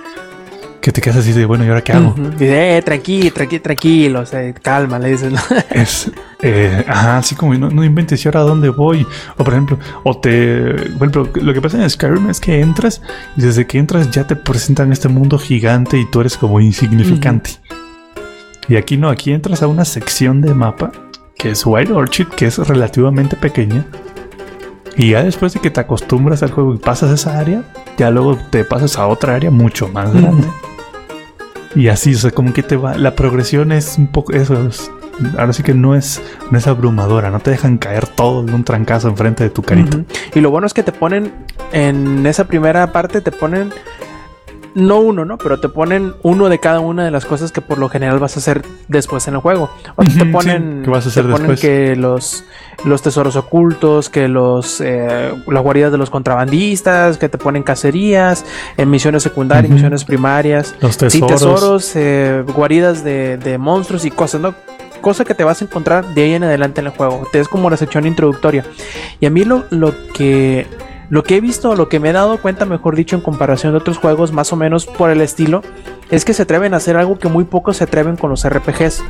que 0.83 0.91
te 0.91 0.99
quedas 0.99 1.19
así 1.19 1.31
de, 1.31 1.45
bueno, 1.45 1.63
¿y 1.63 1.69
ahora 1.69 1.81
qué 1.81 1.93
hago? 1.93 2.09
Ujú. 2.09 2.31
Dice, 2.31 2.77
eh, 2.77 2.81
tranquilo, 2.81 3.31
tranquilo, 3.31 3.61
tranquilo, 3.61 4.19
o 4.19 4.25
sea, 4.25 4.53
calma, 4.53 4.99
le 4.99 5.11
dices. 5.11 5.31
¿no? 5.31 5.39
Es, 5.71 6.11
eh, 6.41 6.83
ajá, 6.85 7.19
así 7.19 7.35
como 7.35 7.53
no, 7.53 7.69
no 7.69 7.85
inventes 7.85 8.23
y 8.23 8.27
ahora 8.27 8.41
a 8.41 8.43
dónde 8.43 8.67
voy. 8.67 9.07
O 9.37 9.45
por 9.45 9.53
ejemplo, 9.53 9.79
o 10.03 10.17
te. 10.17 10.73
Por 10.99 11.07
ejemplo, 11.07 11.29
lo 11.41 11.53
que 11.53 11.61
pasa 11.61 11.81
en 11.81 11.89
Skyrim 11.89 12.29
es 12.29 12.41
que 12.41 12.59
entras 12.59 13.01
y 13.37 13.43
desde 13.43 13.65
que 13.65 13.79
entras 13.79 14.11
ya 14.11 14.27
te 14.27 14.35
presentan 14.35 14.91
este 14.91 15.07
mundo 15.07 15.39
gigante 15.39 15.97
y 15.97 16.05
tú 16.11 16.19
eres 16.19 16.35
como 16.35 16.59
insignificante. 16.59 17.51
Y 18.67 18.75
aquí 18.75 18.97
no, 18.97 19.07
aquí 19.07 19.31
entras 19.31 19.63
a 19.63 19.67
una 19.67 19.85
sección 19.85 20.41
de 20.41 20.53
mapa 20.53 20.91
que 21.37 21.51
es 21.51 21.65
White 21.65 21.93
Orchid, 21.93 22.27
que 22.27 22.47
es 22.47 22.57
relativamente 22.57 23.37
pequeña. 23.37 23.85
Y 24.97 25.11
ya 25.11 25.23
después 25.23 25.53
de 25.53 25.61
que 25.61 25.69
te 25.69 25.79
acostumbras 25.79 26.43
al 26.43 26.51
juego 26.51 26.73
y 26.73 26.77
pasas 26.77 27.09
esa 27.11 27.39
área, 27.39 27.63
ya 27.97 28.11
luego 28.11 28.37
te 28.49 28.65
pasas 28.65 28.97
a 28.97 29.07
otra 29.07 29.35
área 29.35 29.49
mucho 29.49 29.87
más 29.87 30.13
grande. 30.13 30.45
Y 31.75 31.87
así, 31.87 32.13
o 32.13 32.17
sea, 32.17 32.31
como 32.31 32.53
que 32.53 32.63
te 32.63 32.75
va. 32.75 32.97
La 32.97 33.15
progresión 33.15 33.71
es 33.71 33.97
un 33.97 34.07
poco. 34.07 34.33
Eso 34.33 34.67
es. 34.67 34.91
Ahora 35.37 35.53
sí 35.53 35.61
que 35.61 35.75
no 35.75 35.95
es, 35.95 36.21
no 36.49 36.57
es 36.57 36.65
abrumadora, 36.65 37.29
no 37.29 37.39
te 37.39 37.51
dejan 37.51 37.77
caer 37.77 38.07
todo 38.07 38.43
de 38.43 38.51
un 38.51 38.63
trancazo 38.63 39.09
enfrente 39.09 39.43
de 39.43 39.51
tu 39.51 39.61
carita. 39.61 39.99
Y 40.33 40.41
lo 40.41 40.49
bueno 40.49 40.65
es 40.65 40.73
que 40.73 40.81
te 40.81 40.91
ponen 40.91 41.31
en 41.71 42.25
esa 42.25 42.45
primera 42.45 42.91
parte, 42.91 43.21
te 43.21 43.31
ponen 43.31 43.71
no 44.75 44.99
uno, 44.99 45.25
¿no? 45.25 45.37
Pero 45.37 45.59
te 45.59 45.69
ponen 45.69 46.13
uno 46.23 46.49
de 46.49 46.59
cada 46.59 46.79
una 46.79 47.05
de 47.05 47.11
las 47.11 47.25
cosas 47.25 47.51
que 47.51 47.61
por 47.61 47.77
lo 47.77 47.89
general 47.89 48.19
vas 48.19 48.35
a 48.35 48.39
hacer 48.39 48.63
después 48.87 49.27
en 49.27 49.35
el 49.35 49.39
juego. 49.41 49.69
O 49.95 50.03
te 50.03 50.09
sí, 50.11 50.25
ponen, 50.25 50.81
que 50.83 50.89
vas 50.89 51.05
a 51.05 51.09
hacer 51.09 51.25
te 51.25 51.31
ponen 51.31 51.55
que 51.57 51.95
los, 51.95 52.43
los 52.85 53.01
tesoros 53.01 53.35
ocultos, 53.35 54.09
que 54.09 54.27
los 54.27 54.81
eh, 54.81 55.31
las 55.47 55.63
guaridas 55.63 55.91
de 55.91 55.97
los 55.97 56.09
contrabandistas, 56.09 57.17
que 57.17 57.29
te 57.29 57.37
ponen 57.37 57.63
cacerías, 57.63 58.45
en 58.77 58.89
misiones 58.89 59.23
secundarias, 59.23 59.71
misiones 59.71 60.03
primarias. 60.03 60.75
Los 60.81 60.93
Sí, 60.95 60.99
tesoros. 60.99 61.29
tesoros, 61.31 61.91
eh, 61.95 62.43
guaridas 62.55 63.03
de, 63.03 63.37
de 63.37 63.57
monstruos 63.57 64.05
y 64.05 64.11
cosas, 64.11 64.41
¿no? 64.41 64.55
Cosa 65.01 65.25
que 65.25 65.35
te 65.35 65.43
vas 65.43 65.61
a 65.61 65.65
encontrar 65.65 66.05
de 66.13 66.23
ahí 66.23 66.33
en 66.33 66.43
adelante 66.45 66.79
en 66.81 66.87
el 66.87 66.93
juego. 66.93 67.27
Te 67.31 67.39
es 67.39 67.47
como 67.49 67.69
la 67.69 67.75
sección 67.77 68.07
introductoria. 68.07 68.63
Y 69.19 69.25
a 69.25 69.29
mí 69.29 69.43
lo, 69.43 69.65
lo 69.69 69.93
que 70.13 70.65
lo 71.13 71.23
que 71.23 71.35
he 71.37 71.41
visto, 71.41 71.75
lo 71.75 71.89
que 71.89 71.99
me 71.99 72.09
he 72.09 72.13
dado 72.13 72.37
cuenta, 72.39 72.65
mejor 72.65 72.95
dicho, 72.95 73.15
en 73.15 73.21
comparación 73.21 73.71
de 73.73 73.77
otros 73.77 73.97
juegos, 73.99 74.31
más 74.31 74.51
o 74.51 74.55
menos 74.55 74.87
por 74.87 75.11
el 75.11 75.21
estilo, 75.21 75.61
es 76.09 76.25
que 76.25 76.33
se 76.33 76.41
atreven 76.41 76.73
a 76.73 76.77
hacer 76.77 76.97
algo 76.97 77.19
que 77.19 77.27
muy 77.27 77.43
pocos 77.43 77.77
se 77.77 77.83
atreven 77.83 78.15
con 78.17 78.31
los 78.31 78.47
RPGs. 78.47 79.03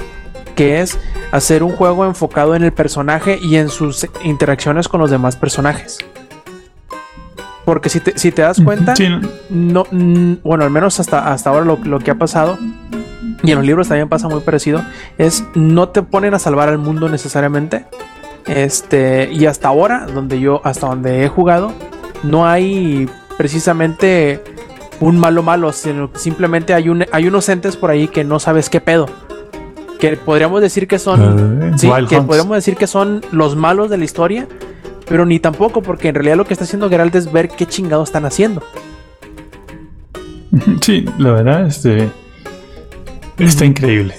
Que 0.54 0.82
es 0.82 1.00
hacer 1.32 1.64
un 1.64 1.72
juego 1.72 2.06
enfocado 2.06 2.56
en 2.56 2.64
el 2.64 2.74
personaje 2.74 3.40
y 3.42 3.56
en 3.56 3.70
sus 3.70 4.06
interacciones 4.24 4.88
con 4.90 5.00
los 5.00 5.10
demás 5.12 5.38
personajes. 5.38 5.98
Porque 7.66 7.88
si 7.88 8.02
te, 8.02 8.18
si 8.18 8.32
te 8.34 8.42
das 8.42 8.60
cuenta, 8.60 8.96
Sí, 8.98 9.08
no- 9.08 9.22
no, 9.50 9.86
mm, 9.90 10.42
bueno, 10.44 10.66
al 10.66 10.70
menos 10.72 11.00
hasta, 11.00 11.32
hasta 11.32 11.50
ahora 11.50 11.64
lo, 11.66 11.78
lo 11.84 12.00
que 12.00 12.12
ha 12.12 12.16
pasado, 12.16 12.58
y 13.42 13.52
en 13.52 13.58
los 13.58 13.66
libros 13.66 13.88
también 13.88 14.10
pasa 14.10 14.28
muy 14.28 14.42
parecido, 14.42 14.84
es 15.18 15.44
no 15.56 15.88
te 15.90 16.02
ponen 16.04 16.34
a 16.34 16.40
salvar 16.40 16.68
al 16.70 16.78
mundo 16.80 17.08
necesariamente. 17.08 17.86
Este, 18.46 19.32
y 19.32 19.46
hasta 19.46 19.70
ahora, 19.70 20.06
donde 20.14 20.40
yo, 20.42 20.60
hasta 20.66 20.88
donde 20.88 21.24
he 21.24 21.30
jugado, 21.30 21.72
no 22.24 22.48
hay 22.48 23.08
precisamente 23.38 24.42
un 25.00 25.18
malo 25.20 25.44
malo, 25.44 25.72
sino 25.74 26.12
que 26.12 26.20
simplemente 26.20 26.74
hay, 26.74 26.90
un, 26.90 27.06
hay 27.12 27.28
unos 27.28 27.50
entes 27.50 27.76
por 27.76 27.92
ahí 27.92 28.08
que 28.08 28.24
no 28.24 28.40
sabes 28.40 28.70
qué 28.70 28.80
pedo. 28.82 29.08
Que 30.00 30.18
podríamos 30.18 30.62
decir 30.62 30.88
que 30.88 31.00
son. 31.00 31.64
eh, 31.64 31.72
Sí, 31.78 31.88
que 32.10 32.16
Hunts. 32.18 32.28
podríamos 32.28 32.56
decir 32.56 32.76
que 32.76 32.88
son 32.88 33.22
los 33.32 33.56
malos 33.56 33.90
de 33.90 33.98
la 33.98 34.06
historia, 34.06 34.48
pero 35.08 35.26
ni 35.26 35.40
tampoco, 35.40 35.82
porque 35.82 36.10
en 36.10 36.16
realidad 36.16 36.36
lo 36.38 36.46
que 36.46 36.54
está 36.54 36.66
haciendo 36.66 36.90
Geralt 36.90 37.16
es 37.16 37.32
ver 37.32 37.48
qué 37.50 37.66
chingados 37.66 38.10
están 38.10 38.26
haciendo. 38.26 38.62
Sí, 40.82 41.06
la 41.18 41.32
verdad, 41.32 41.66
este. 41.68 42.10
Está 43.40 43.66
increíble. 43.66 44.14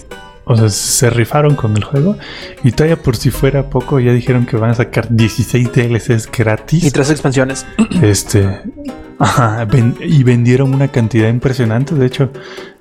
O 0.47 0.57
sea, 0.57 0.69
se 0.69 1.09
rifaron 1.11 1.55
con 1.55 1.77
el 1.77 1.85
juego. 1.85 2.17
Y 2.63 2.73
todavía 2.73 3.03
por 3.03 3.17
si 3.17 3.31
fuera 3.31 3.71
poco, 3.71 3.99
ya 4.01 4.13
dijeron 4.13 4.45
que 4.47 4.57
van 4.57 4.71
a 4.71 4.75
sacar 4.75 5.09
16 5.11 5.73
DLCs 5.73 6.31
gratis. 6.31 6.85
Y 6.85 6.91
tres 6.91 7.11
expansiones. 7.11 7.65
Este. 8.03 8.61
Ajá, 9.19 9.65
ven- 9.65 9.97
y 10.01 10.23
vendieron 10.25 10.75
una 10.75 10.89
cantidad 10.89 11.29
impresionante. 11.29 11.95
De 11.95 12.05
hecho, 12.07 12.31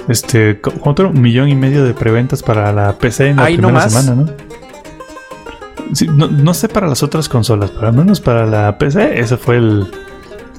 este. 0.10 0.60
Otro 0.82 1.12
millón 1.13 1.47
y 1.49 1.56
medio 1.56 1.86
de 1.86 1.93
preventas 1.93 2.43
para 2.43 2.73
la 2.73 2.97
PC 2.97 3.28
en 3.30 3.38
la 3.38 3.45
Ahí 3.45 3.58
primera 3.58 3.89
semana, 3.89 4.23
¿no? 4.23 4.34
Sí, 5.95 6.08
no, 6.08 6.28
no 6.28 6.54
sé 6.54 6.69
para 6.69 6.88
las 6.88 7.04
otras 7.04 7.30
consolas, 7.30 7.69
pero 7.71 7.88
al 7.88 7.93
menos 7.93 8.19
para 8.19 8.45
la 8.45 8.78
PC, 8.78 9.19
ese 9.19 9.38
fue 9.38 9.58
el. 9.58 9.88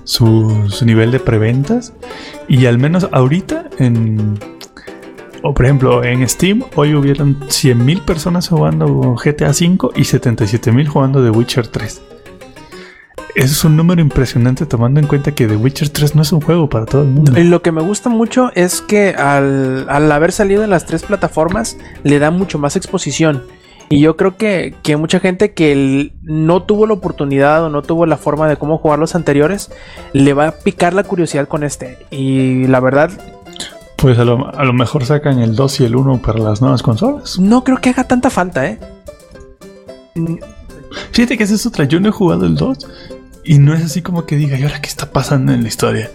Su, 0.04 0.66
su 0.68 0.84
nivel 0.84 1.10
de 1.10 1.18
preventas. 1.18 1.92
Y 2.46 2.66
al 2.66 2.78
menos 2.78 3.08
ahorita 3.10 3.64
en. 3.78 4.38
O 5.46 5.52
por 5.52 5.66
ejemplo, 5.66 6.02
en 6.02 6.26
Steam 6.26 6.64
hoy 6.74 6.94
hubieron 6.94 7.38
100.000 7.38 8.06
personas 8.06 8.48
jugando 8.48 9.14
GTA 9.14 9.50
V 9.50 9.90
y 9.94 10.00
77.000 10.00 10.88
jugando 10.88 11.22
The 11.22 11.28
Witcher 11.28 11.66
3. 11.66 12.02
Eso 13.34 13.52
es 13.52 13.64
un 13.64 13.76
número 13.76 14.00
impresionante 14.00 14.64
tomando 14.64 15.00
en 15.00 15.06
cuenta 15.06 15.34
que 15.34 15.46
The 15.46 15.56
Witcher 15.56 15.90
3 15.90 16.14
no 16.14 16.22
es 16.22 16.32
un 16.32 16.40
juego 16.40 16.70
para 16.70 16.86
todo 16.86 17.02
el 17.02 17.08
mundo. 17.08 17.32
Lo 17.36 17.60
que 17.60 17.72
me 17.72 17.82
gusta 17.82 18.08
mucho 18.08 18.52
es 18.54 18.80
que 18.80 19.10
al, 19.10 19.86
al 19.90 20.10
haber 20.10 20.32
salido 20.32 20.64
en 20.64 20.70
las 20.70 20.86
tres 20.86 21.02
plataformas 21.02 21.76
le 22.04 22.18
da 22.18 22.30
mucho 22.30 22.58
más 22.58 22.76
exposición. 22.76 23.42
Y 23.90 24.00
yo 24.00 24.16
creo 24.16 24.38
que, 24.38 24.74
que 24.82 24.96
mucha 24.96 25.20
gente 25.20 25.52
que 25.52 26.10
no 26.22 26.62
tuvo 26.62 26.86
la 26.86 26.94
oportunidad 26.94 27.64
o 27.64 27.68
no 27.68 27.82
tuvo 27.82 28.06
la 28.06 28.16
forma 28.16 28.48
de 28.48 28.56
cómo 28.56 28.78
jugar 28.78 28.98
los 28.98 29.14
anteriores, 29.14 29.70
le 30.14 30.32
va 30.32 30.48
a 30.48 30.52
picar 30.52 30.94
la 30.94 31.04
curiosidad 31.04 31.48
con 31.48 31.64
este. 31.64 31.98
Y 32.10 32.66
la 32.66 32.80
verdad, 32.80 33.10
Pues 34.04 34.18
a 34.18 34.24
lo, 34.26 34.54
a 34.54 34.64
lo 34.64 34.74
mejor 34.74 35.06
sacan 35.06 35.38
el 35.38 35.56
2 35.56 35.80
y 35.80 35.84
el 35.86 35.96
1 35.96 36.20
para 36.20 36.38
las 36.38 36.60
nuevas 36.60 36.82
consolas. 36.82 37.38
no 37.38 37.64
creo 37.64 37.78
que 37.78 37.88
haga 37.88 38.04
tanta 38.04 38.28
falta, 38.28 38.66
¿eh? 38.66 38.78
Fíjate 41.10 41.38
que 41.38 41.44
esa 41.44 41.54
es 41.54 41.64
otra. 41.64 41.86
Yo 41.86 42.00
no 42.00 42.10
he 42.10 42.12
jugado 42.12 42.44
el 42.44 42.54
2, 42.54 42.86
y 43.44 43.56
no 43.60 43.72
es 43.72 43.82
así 43.82 44.02
como 44.02 44.26
que 44.26 44.36
diga, 44.36 44.58
¿y 44.58 44.62
ahora 44.62 44.82
qué 44.82 44.88
está 44.88 45.10
pasando 45.10 45.54
en 45.54 45.62
la 45.62 45.68
historia? 45.68 46.10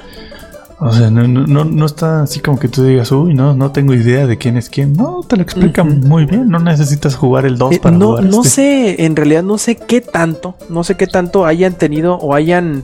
O 0.78 0.94
sea, 0.94 1.10
no, 1.10 1.28
no, 1.28 1.48
no, 1.48 1.66
no 1.66 1.86
está 1.88 2.22
así 2.22 2.42
como 2.42 2.60
que 2.60 2.68
tú 2.68 2.84
digas, 2.84 3.12
uy, 3.12 3.34
no, 3.34 3.56
no 3.56 3.72
tengo 3.72 3.96
idea 3.96 4.28
de 4.28 4.38
quién 4.38 4.56
es 4.56 4.70
quién. 4.70 4.94
No, 4.94 5.22
te 5.28 5.36
lo 5.36 5.42
explican 5.42 6.02
muy 6.02 6.26
bien. 6.26 6.48
No 6.48 6.60
necesitas 6.60 7.16
jugar 7.16 7.48
el 7.48 7.58
2 7.58 7.74
Eh, 7.74 7.80
para 7.82 7.98
no, 7.98 8.10
jugar 8.10 8.24
no 8.26 8.44
este. 8.44 8.50
sé, 8.50 9.06
en 9.06 9.16
realidad 9.16 9.42
no 9.42 9.58
sé 9.58 9.78
qué 9.78 10.00
tanto, 10.00 10.54
no 10.70 10.84
sé 10.84 10.96
qué 10.96 11.08
tanto 11.08 11.48
hayan 11.48 11.74
tenido 11.74 12.18
o 12.20 12.36
hayan 12.36 12.84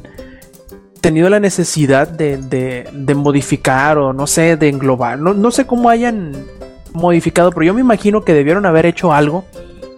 tenido 1.06 1.30
la 1.30 1.40
necesidad 1.40 2.08
de, 2.08 2.38
de- 2.38 3.14
modificar 3.14 4.00
o 4.00 4.12
no 4.12 4.26
sé, 4.26 4.58
de 4.58 4.70
englobar. 4.70 5.20
No, 5.20 5.36
no 5.36 5.52
sé 5.52 5.68
cómo 5.68 5.90
hayan 5.92 6.32
modificado, 6.94 7.52
pero 7.52 7.64
yo 7.64 7.76
me 7.76 7.82
imagino 7.82 8.24
que 8.24 8.34
debieron 8.34 8.66
haber 8.66 8.88
hecho 8.88 9.14
algo 9.14 9.46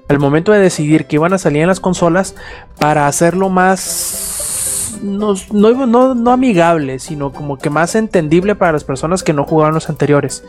al 0.09 0.19
momento 0.19 0.51
de 0.51 0.59
decidir 0.59 1.05
que 1.05 1.15
iban 1.15 1.31
a 1.31 1.37
salir 1.37 1.61
en 1.61 1.69
las 1.69 1.79
consolas 1.79 2.35
para 2.77 3.07
hacerlo 3.07 3.47
más 3.47 4.99
no, 5.01 5.33
no, 5.53 5.85
no, 5.85 6.13
no 6.13 6.31
amigable, 6.31 6.99
sino 6.99 7.31
como 7.31 7.57
que 7.57 7.69
más 7.69 7.95
entendible 7.95 8.55
para 8.55 8.73
las 8.73 8.83
personas 8.83 9.23
que 9.23 9.31
no 9.31 9.45
jugaron 9.45 9.75
los 9.75 9.87
anteriores. 9.87 10.43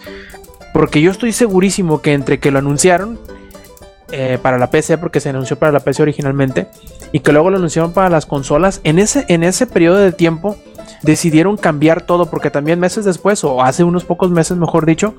Porque 0.74 1.00
yo 1.00 1.12
estoy 1.12 1.30
segurísimo 1.30 2.02
que 2.02 2.14
entre 2.14 2.40
que 2.40 2.50
lo 2.50 2.58
anunciaron 2.58 3.16
eh, 4.12 4.38
para 4.40 4.58
la 4.58 4.70
PC, 4.70 4.98
porque 4.98 5.20
se 5.20 5.28
anunció 5.28 5.58
para 5.58 5.72
la 5.72 5.80
PC 5.80 6.02
originalmente, 6.02 6.68
y 7.12 7.20
que 7.20 7.32
luego 7.32 7.50
lo 7.50 7.56
anunciaron 7.56 7.92
para 7.92 8.08
las 8.08 8.26
consolas, 8.26 8.80
en 8.84 8.98
ese, 8.98 9.24
en 9.28 9.42
ese 9.42 9.66
periodo 9.66 9.98
de 9.98 10.12
tiempo 10.12 10.56
decidieron 11.02 11.56
cambiar 11.56 12.02
todo, 12.02 12.26
porque 12.26 12.50
también 12.50 12.80
meses 12.80 13.04
después, 13.04 13.44
o 13.44 13.62
hace 13.62 13.84
unos 13.84 14.04
pocos 14.04 14.30
meses 14.30 14.56
mejor 14.56 14.86
dicho, 14.86 15.14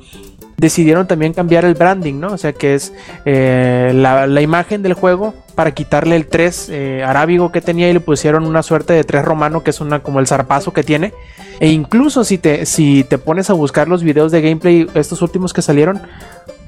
decidieron 0.59 1.07
también 1.07 1.33
cambiar 1.33 1.63
el 1.65 1.73
branding, 1.73 2.19
¿no? 2.19 2.33
O 2.33 2.37
sea 2.37 2.53
que 2.53 2.75
es 2.75 2.93
eh, 3.25 3.91
la, 3.95 4.41
imagen 4.41 4.81
del 4.81 4.93
juego 4.93 5.33
para 5.55 5.71
quitarle 5.73 6.15
el 6.15 6.27
3 6.27 6.69
eh, 6.69 7.03
arábigo 7.05 7.51
que 7.51 7.61
tenía 7.61 7.89
y 7.89 7.93
le 7.93 7.99
pusieron 8.01 8.45
una 8.45 8.61
suerte 8.61 8.93
de 8.93 9.03
3 9.03 9.23
romano, 9.23 9.63
que 9.63 9.69
es 9.69 9.79
una 9.79 10.03
como 10.03 10.19
el 10.19 10.27
zarpazo 10.27 10.73
que 10.73 10.83
tiene. 10.83 11.13
E 11.59 11.69
incluso 11.69 12.23
si 12.23 12.37
te, 12.37 12.65
si 12.65 13.05
te 13.05 13.17
pones 13.17 13.49
a 13.49 13.53
buscar 13.53 13.87
los 13.87 14.03
videos 14.03 14.31
de 14.31 14.41
gameplay, 14.41 14.87
estos 14.95 15.21
últimos 15.21 15.53
que 15.53 15.61
salieron, 15.61 16.01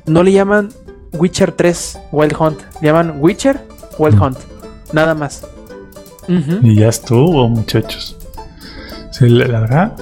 no 0.06 0.24
le 0.24 0.32
llaman 0.32 0.70
Witcher 1.13 1.52
3 1.52 2.00
Wild 2.12 2.36
Hunt, 2.39 2.60
le 2.82 2.88
llaman 2.88 3.15
Witcher 3.19 3.62
Wild 3.97 4.15
Mm. 4.17 4.21
Hunt, 4.24 4.38
nada 4.93 5.13
más. 5.15 5.45
Y 6.28 6.76
ya 6.76 6.88
estuvo, 6.88 7.50
muchachos. 7.50 8.15
Sí, 9.12 9.28
la, 9.28 9.47
la 9.47 9.60
verdad, 9.60 9.93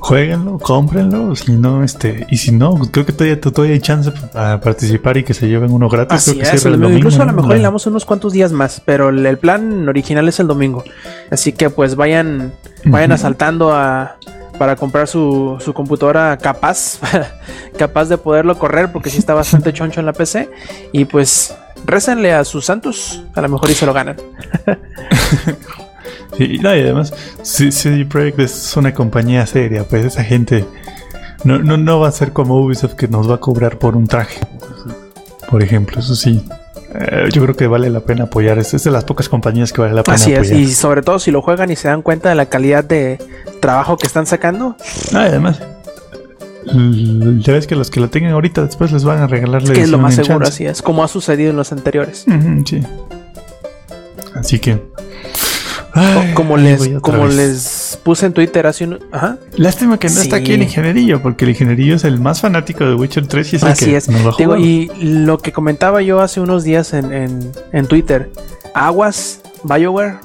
jueguenlo, 0.00 0.58
cómprenlo. 0.58 1.36
Si 1.36 1.52
no, 1.52 1.84
este, 1.84 2.26
y 2.28 2.38
si 2.38 2.50
no, 2.50 2.74
creo 2.90 3.06
que 3.06 3.12
todavía, 3.12 3.40
todavía 3.40 3.74
hay 3.74 3.80
chance 3.80 4.10
para 4.10 4.60
participar 4.60 5.16
y 5.18 5.22
que 5.22 5.32
se 5.34 5.46
lleven 5.48 5.70
uno 5.70 5.88
gratis. 5.88 6.16
Así 6.16 6.32
creo 6.32 6.50
que 6.50 6.56
es, 6.56 6.60
cierra 6.62 6.68
el 6.70 6.74
el 6.74 6.80
domingo. 6.80 6.88
domingo, 6.88 6.98
incluso 6.98 7.22
a 7.22 7.26
lo 7.26 7.32
mejor 7.32 7.56
hilamos 7.56 7.86
unos 7.86 8.04
cuantos 8.04 8.32
días 8.32 8.50
más, 8.50 8.82
pero 8.84 9.10
el, 9.10 9.24
el 9.24 9.38
plan 9.38 9.88
original 9.88 10.28
es 10.28 10.40
el 10.40 10.48
domingo. 10.48 10.82
Así 11.30 11.52
que 11.52 11.70
pues 11.70 11.94
vayan, 11.94 12.52
vayan 12.84 13.12
asaltando 13.12 13.72
a 13.72 14.16
para 14.58 14.76
comprar 14.76 15.08
su, 15.08 15.56
su 15.60 15.72
computadora 15.72 16.36
capaz, 16.38 16.98
capaz 17.78 18.06
de 18.06 18.18
poderlo 18.18 18.58
correr, 18.58 18.92
porque 18.92 19.10
sí 19.10 19.18
está 19.18 19.34
bastante 19.34 19.72
choncho 19.72 20.00
en 20.00 20.06
la 20.06 20.12
PC. 20.12 20.50
Y 20.92 21.04
pues 21.04 21.54
récenle 21.84 22.32
a 22.32 22.44
sus 22.44 22.64
santos, 22.64 23.22
a 23.34 23.40
lo 23.40 23.48
mejor 23.48 23.70
y 23.70 23.74
se 23.74 23.86
lo 23.86 23.92
ganan. 23.92 24.16
Sí, 26.36 26.58
no, 26.60 26.74
y 26.76 26.80
además, 26.80 27.14
CD 27.42 28.04
Projekt 28.04 28.40
es 28.40 28.76
una 28.76 28.92
compañía 28.92 29.46
seria, 29.46 29.84
pues 29.84 30.04
esa 30.04 30.22
gente 30.22 30.66
no, 31.44 31.58
no, 31.58 31.76
no 31.76 32.00
va 32.00 32.08
a 32.08 32.12
ser 32.12 32.32
como 32.32 32.56
Ubisoft 32.56 32.94
que 32.94 33.08
nos 33.08 33.30
va 33.30 33.36
a 33.36 33.38
cobrar 33.38 33.78
por 33.78 33.96
un 33.96 34.06
traje. 34.06 34.40
Por 35.48 35.62
ejemplo, 35.62 36.00
eso 36.00 36.14
sí. 36.14 36.44
Eh, 37.00 37.28
yo 37.32 37.42
creo 37.42 37.54
que 37.56 37.66
vale 37.66 37.90
la 37.90 38.00
pena 38.00 38.24
apoyar. 38.24 38.58
Es, 38.58 38.74
es 38.74 38.84
de 38.84 38.90
las 38.90 39.04
pocas 39.04 39.28
compañías 39.28 39.72
que 39.72 39.80
vale 39.80 39.94
la 39.94 40.02
pena 40.02 40.14
Así 40.14 40.32
es, 40.32 40.38
apoyar. 40.48 40.60
y 40.60 40.66
sobre 40.72 41.02
todo 41.02 41.18
si 41.18 41.30
lo 41.30 41.42
juegan 41.42 41.70
y 41.70 41.76
se 41.76 41.88
dan 41.88 42.02
cuenta 42.02 42.28
de 42.28 42.34
la 42.34 42.46
calidad 42.46 42.84
de 42.84 43.18
trabajo 43.60 43.96
que 43.96 44.06
están 44.06 44.26
sacando, 44.26 44.76
y 45.12 45.16
además, 45.16 45.60
ya 46.66 47.52
ves 47.52 47.66
que 47.66 47.76
los 47.76 47.90
que 47.90 48.00
lo 48.00 48.10
tengan 48.10 48.32
ahorita 48.32 48.64
después 48.64 48.92
les 48.92 49.04
van 49.04 49.18
a 49.18 49.26
regalar 49.26 49.62
la 49.62 49.72
que 49.72 49.82
es 49.82 49.88
lo 49.90 49.98
más 49.98 50.14
seguro, 50.14 50.44
chance. 50.44 50.52
así 50.52 50.66
es, 50.66 50.82
como 50.82 51.04
ha 51.04 51.08
sucedido 51.08 51.50
en 51.50 51.56
los 51.56 51.72
anteriores. 51.72 52.24
Sí. 52.64 52.82
Así 54.34 54.58
que. 54.58 54.82
Ay, 55.96 56.34
como 56.34 56.56
les, 56.56 56.88
como 57.00 57.26
les 57.26 57.98
puse 58.02 58.26
en 58.26 58.32
Twitter 58.32 58.66
hace 58.66 58.84
un... 58.84 58.98
Ajá. 59.12 59.38
Lástima 59.56 59.98
que 59.98 60.08
no 60.08 60.20
está 60.20 60.36
aquí 60.36 60.52
el 60.52 60.62
ingenierillo, 60.62 61.22
porque 61.22 61.44
el 61.44 61.50
ingenierillo 61.50 61.96
es 61.96 62.04
el 62.04 62.20
más 62.20 62.40
fanático 62.40 62.84
de 62.84 62.94
Witcher 62.94 63.26
3 63.26 63.52
y 63.52 63.56
es 63.56 63.62
el 63.62 63.68
Así 63.68 63.84
que 63.86 63.96
es. 63.96 64.08
nos 64.08 64.34
a 64.34 64.36
Digo, 64.38 64.56
y 64.56 64.90
lo 65.00 65.38
que 65.38 65.52
comentaba 65.52 66.02
yo 66.02 66.20
hace 66.20 66.40
unos 66.40 66.62
días 66.64 66.92
en, 66.94 67.12
en- 67.12 67.52
en 67.72 67.86
Twitter, 67.86 68.30
Aguas, 68.74 69.40
BioWare, 69.64 70.16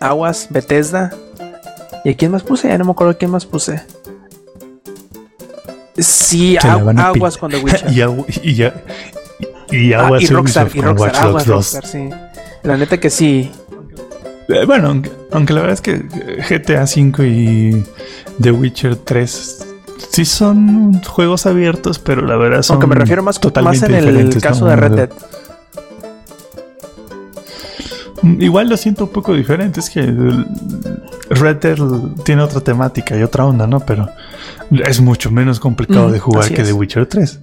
Aguas, 0.00 0.48
Bethesda. 0.50 1.12
¿Y 2.04 2.10
a 2.10 2.16
quién 2.16 2.30
más 2.32 2.42
puse? 2.42 2.68
Ya 2.68 2.78
no 2.78 2.84
me 2.84 2.90
acuerdo 2.92 3.16
quién 3.18 3.30
más 3.30 3.44
puse. 3.46 3.82
Sí, 5.98 6.56
Agu- 6.60 6.98
Aguas 7.00 7.36
con 7.38 7.50
The 7.50 7.58
Witcher. 7.58 7.90
y, 7.92 7.96
agu- 7.96 8.26
y 8.42 8.54
ya. 8.54 8.74
Y, 9.70 9.76
y 9.88 9.92
Ah, 9.94 10.06
aguas 10.06 10.22
y 10.22 10.26
Rockstar, 10.26 10.68
y 10.74 10.80
Rockstar, 10.80 11.16
Aguas 11.26 11.46
2. 11.46 11.54
Rockstar, 11.56 11.86
sí. 11.86 12.10
La 12.62 12.76
neta 12.76 12.98
que 13.00 13.10
sí. 13.10 13.50
Eh, 14.48 14.64
Bueno, 14.66 14.88
aunque, 14.88 15.10
aunque 15.32 15.52
la 15.52 15.60
verdad 15.62 15.74
es 15.74 15.80
que 15.80 15.92
eh, 15.92 16.44
GTA 16.48 16.84
V 16.84 17.28
y 17.28 17.84
The 18.40 18.50
Witcher 18.52 18.96
3 18.96 19.66
sí 20.10 20.24
son 20.24 21.02
juegos 21.02 21.46
abiertos, 21.46 21.98
pero 21.98 22.22
la 22.26 22.36
verdad 22.36 22.62
son. 22.62 22.74
Aunque 22.74 22.86
me 22.86 22.94
refiero 22.94 23.22
más, 23.22 23.36
más 23.36 23.40
totalmente 23.40 23.86
en 23.98 24.16
el 24.16 24.40
caso 24.40 24.64
¿no? 24.64 24.70
de 24.70 24.76
Red 24.76 24.92
Dead. 24.92 25.10
Igual 28.38 28.68
lo 28.68 28.76
siento 28.76 29.04
un 29.04 29.10
poco 29.10 29.34
diferente, 29.34 29.80
es 29.80 29.90
que 29.90 30.02
Red 31.30 31.56
Dead 31.56 31.76
tiene 32.24 32.42
otra 32.42 32.60
temática 32.60 33.16
y 33.16 33.22
otra 33.22 33.44
onda, 33.44 33.66
¿no? 33.66 33.80
Pero 33.80 34.08
es 34.84 35.00
mucho 35.00 35.30
menos 35.30 35.60
complicado 35.60 36.08
Mm, 36.08 36.12
de 36.12 36.18
jugar 36.18 36.48
que 36.48 36.62
es. 36.62 36.68
The 36.68 36.72
Witcher 36.72 37.06
3. 37.06 37.40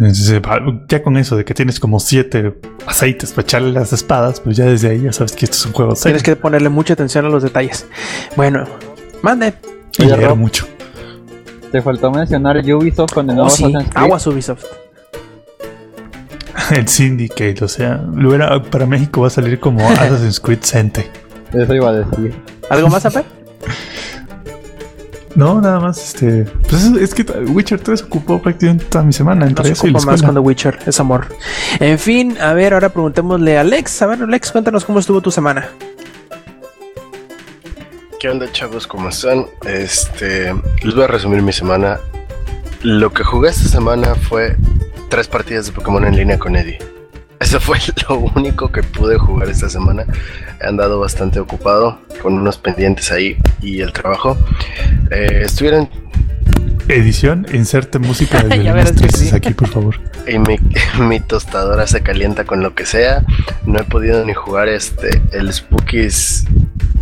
Va- 0.00 0.60
ya 0.88 1.02
con 1.02 1.16
eso 1.16 1.36
de 1.36 1.44
que 1.44 1.54
tienes 1.54 1.78
como 1.78 2.00
siete 2.00 2.54
aceites 2.86 3.30
para 3.32 3.42
echarle 3.42 3.70
las 3.72 3.92
espadas, 3.92 4.40
pues 4.40 4.56
ya 4.56 4.64
desde 4.64 4.90
ahí 4.90 5.02
ya 5.02 5.12
sabes 5.12 5.32
que 5.32 5.44
esto 5.44 5.56
es 5.56 5.66
un 5.66 5.72
juego 5.72 5.94
serio. 5.94 6.16
Tienes 6.16 6.22
que 6.24 6.34
ponerle 6.36 6.68
mucha 6.68 6.94
atención 6.94 7.24
a 7.26 7.28
los 7.28 7.42
detalles. 7.44 7.86
Bueno, 8.36 8.64
mande. 9.22 9.54
y 9.98 10.02
Oye, 10.04 10.16
leer 10.16 10.30
Rob. 10.30 10.38
mucho. 10.38 10.66
Te 11.70 11.80
faltó 11.82 12.10
mencionar 12.10 12.56
Ubisoft 12.58 13.12
con 13.12 13.26
el 13.26 13.32
Oh, 13.32 13.42
nuevo 13.42 13.50
sí, 13.50 13.64
Assassin's 13.64 13.90
Creed. 13.92 14.04
Aguas 14.04 14.26
Ubisoft. 14.26 14.64
El 16.70 16.88
Syndicate, 16.88 17.62
o 17.64 17.68
sea, 17.68 18.00
para 18.70 18.86
México 18.86 19.20
va 19.22 19.26
a 19.26 19.30
salir 19.30 19.58
como 19.60 19.86
Assassin's 19.90 20.40
Creed 20.40 20.60
Sente. 20.62 21.10
Eso 21.52 21.74
iba 21.74 21.90
a 21.90 21.92
decir. 21.92 22.34
¿Algo 22.70 22.88
más, 22.88 23.04
Ape? 23.06 23.22
No, 25.34 25.60
nada 25.60 25.80
más, 25.80 26.14
este. 26.14 26.44
Pues 26.68 26.84
es, 26.84 26.92
es 26.96 27.14
que 27.14 27.22
Witcher 27.22 27.80
3 27.80 28.02
ocupó 28.02 28.40
prácticamente 28.40 28.84
toda 28.84 29.04
mi 29.04 29.12
semana 29.12 29.46
entre 29.46 29.66
se 29.66 29.72
eso 29.72 29.86
y 29.88 29.90
la 29.90 30.00
más 30.00 30.22
The 30.22 30.38
Witcher, 30.38 30.78
es 30.86 31.00
amor. 31.00 31.26
En 31.80 31.98
fin, 31.98 32.36
a 32.40 32.52
ver, 32.52 32.74
ahora 32.74 32.90
preguntémosle 32.90 33.58
a 33.58 33.62
Alex. 33.62 34.02
A 34.02 34.06
ver, 34.06 34.22
Alex, 34.22 34.52
cuéntanos 34.52 34.84
cómo 34.84 35.00
estuvo 35.00 35.20
tu 35.20 35.30
semana. 35.30 35.68
¿Qué 38.20 38.30
onda 38.30 38.50
chavos? 38.52 38.86
¿Cómo 38.86 39.08
están? 39.08 39.46
Este, 39.66 40.54
les 40.82 40.94
voy 40.94 41.04
a 41.04 41.08
resumir 41.08 41.42
mi 41.42 41.52
semana. 41.52 41.98
Lo 42.82 43.12
que 43.12 43.24
jugué 43.24 43.50
esta 43.50 43.68
semana 43.68 44.14
fue 44.14 44.56
tres 45.10 45.26
partidas 45.26 45.66
de 45.66 45.72
Pokémon 45.72 46.06
en 46.06 46.16
línea 46.16 46.38
con 46.38 46.54
Eddie. 46.54 46.78
Eso 47.40 47.60
fue 47.60 47.78
lo 48.08 48.18
único 48.18 48.70
que 48.70 48.82
pude 48.82 49.18
jugar 49.18 49.48
esta 49.48 49.68
semana. 49.68 50.06
He 50.60 50.66
andado 50.66 51.00
bastante 51.00 51.40
ocupado 51.40 51.98
con 52.22 52.34
unos 52.34 52.58
pendientes 52.58 53.10
ahí 53.12 53.36
y 53.60 53.80
el 53.80 53.92
trabajo. 53.92 54.36
Eh, 55.10 55.42
estuvieron 55.44 55.88
Edición, 56.88 57.46
inserte 57.52 57.98
música 57.98 58.42
de 58.42 58.58
violines 58.58 58.94
tristes 58.94 59.30
sí. 59.30 59.34
aquí, 59.34 59.54
por 59.54 59.68
favor. 59.68 60.00
y 60.26 60.38
mi, 60.38 60.58
mi 61.00 61.18
tostadora 61.20 61.86
se 61.86 62.02
calienta 62.02 62.44
con 62.44 62.62
lo 62.62 62.74
que 62.74 62.84
sea. 62.84 63.24
No 63.64 63.80
he 63.80 63.84
podido 63.84 64.24
ni 64.24 64.34
jugar 64.34 64.68
este 64.68 65.22
el 65.32 65.52
Spooky's 65.52 66.44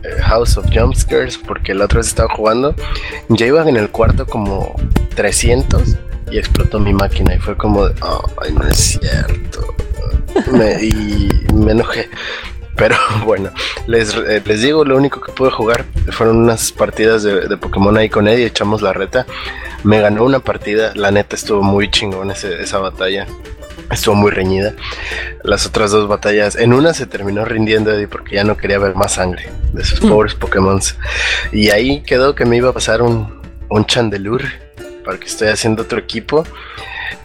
eh, 0.05 0.23
House 0.23 0.57
of 0.57 0.67
Jumpscares 0.73 1.37
porque 1.37 1.75
la 1.75 1.87
otra 1.87 1.99
vez 1.99 2.09
estaba 2.09 2.33
jugando. 2.33 2.77
Ya 3.29 3.47
iba 3.47 3.69
en 3.69 3.77
el 3.77 3.91
cuarto 3.91 4.27
como 4.27 4.77
300 5.17 5.97
y 6.31 6.39
explotó 6.39 6.79
mi 6.79 6.95
máquina 6.95 7.35
y 7.35 7.39
fue 7.39 7.57
como, 7.57 7.89
de, 7.89 7.95
ay, 8.41 8.53
no 8.53 8.67
es 8.69 8.77
cierto. 9.01 9.75
Me- 10.53 10.83
y 10.83 11.29
me 11.55 11.73
enojé. 11.73 12.09
Pero 12.77 12.97
bueno, 13.27 13.51
les, 13.87 14.15
eh, 14.15 14.43
les 14.45 14.63
digo, 14.63 14.85
lo 14.85 14.97
único 14.97 15.21
que 15.21 15.33
pude 15.33 15.51
jugar 15.51 15.85
fueron 16.11 16.39
unas 16.39 16.73
partidas 16.73 17.23
de, 17.23 17.49
de 17.49 17.57
Pokémon 17.57 17.97
ahí 17.97 18.09
con 18.09 18.29
Eddie, 18.29 18.47
echamos 18.47 18.83
la 18.83 18.93
reta. 18.93 19.27
Me 19.85 20.01
ganó 20.01 20.25
una 20.25 20.39
partida, 20.41 20.93
la 20.95 21.11
neta 21.11 21.37
estuvo 21.37 21.63
muy 21.63 21.91
chingón 21.91 22.31
ese- 22.31 22.63
esa 22.63 22.79
batalla. 22.79 23.27
Estuvo 23.91 24.15
muy 24.15 24.31
reñida. 24.31 24.75
Las 25.45 25.67
otras 25.67 25.91
dos 25.91 26.09
batallas, 26.09 26.57
en 26.57 26.73
una 26.73 26.95
se 26.95 27.05
terminó 27.07 27.45
rindiendo 27.45 27.93
Eddie 27.93 28.09
porque 28.09 28.37
ya 28.37 28.45
no 28.45 28.57
quería 28.57 28.79
ver 28.79 28.95
más 28.95 29.13
sangre 29.15 29.51
de 29.75 29.85
sus 29.85 30.01
pobres 30.01 30.35
Pokémon. 30.35 30.81
Y 31.53 31.69
ahí 31.71 32.03
quedó 32.03 32.35
que 32.35 32.47
me 32.47 32.57
iba 32.57 32.71
a 32.71 32.73
pasar 32.73 33.03
un, 33.03 33.41
un 33.69 33.85
Chandelure 33.85 34.47
para 35.05 35.19
que 35.19 35.27
estoy 35.27 35.49
haciendo 35.49 35.83
otro 35.83 35.99
equipo. 35.99 36.45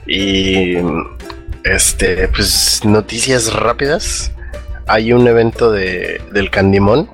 Y 0.06 0.76
este, 1.73 2.27
pues 2.30 2.82
noticias 2.84 3.53
rápidas. 3.53 4.32
hay 4.88 5.12
un 5.12 5.27
evento 5.27 5.71
de, 5.71 6.21
del 6.32 6.49
Candimón. 6.49 7.10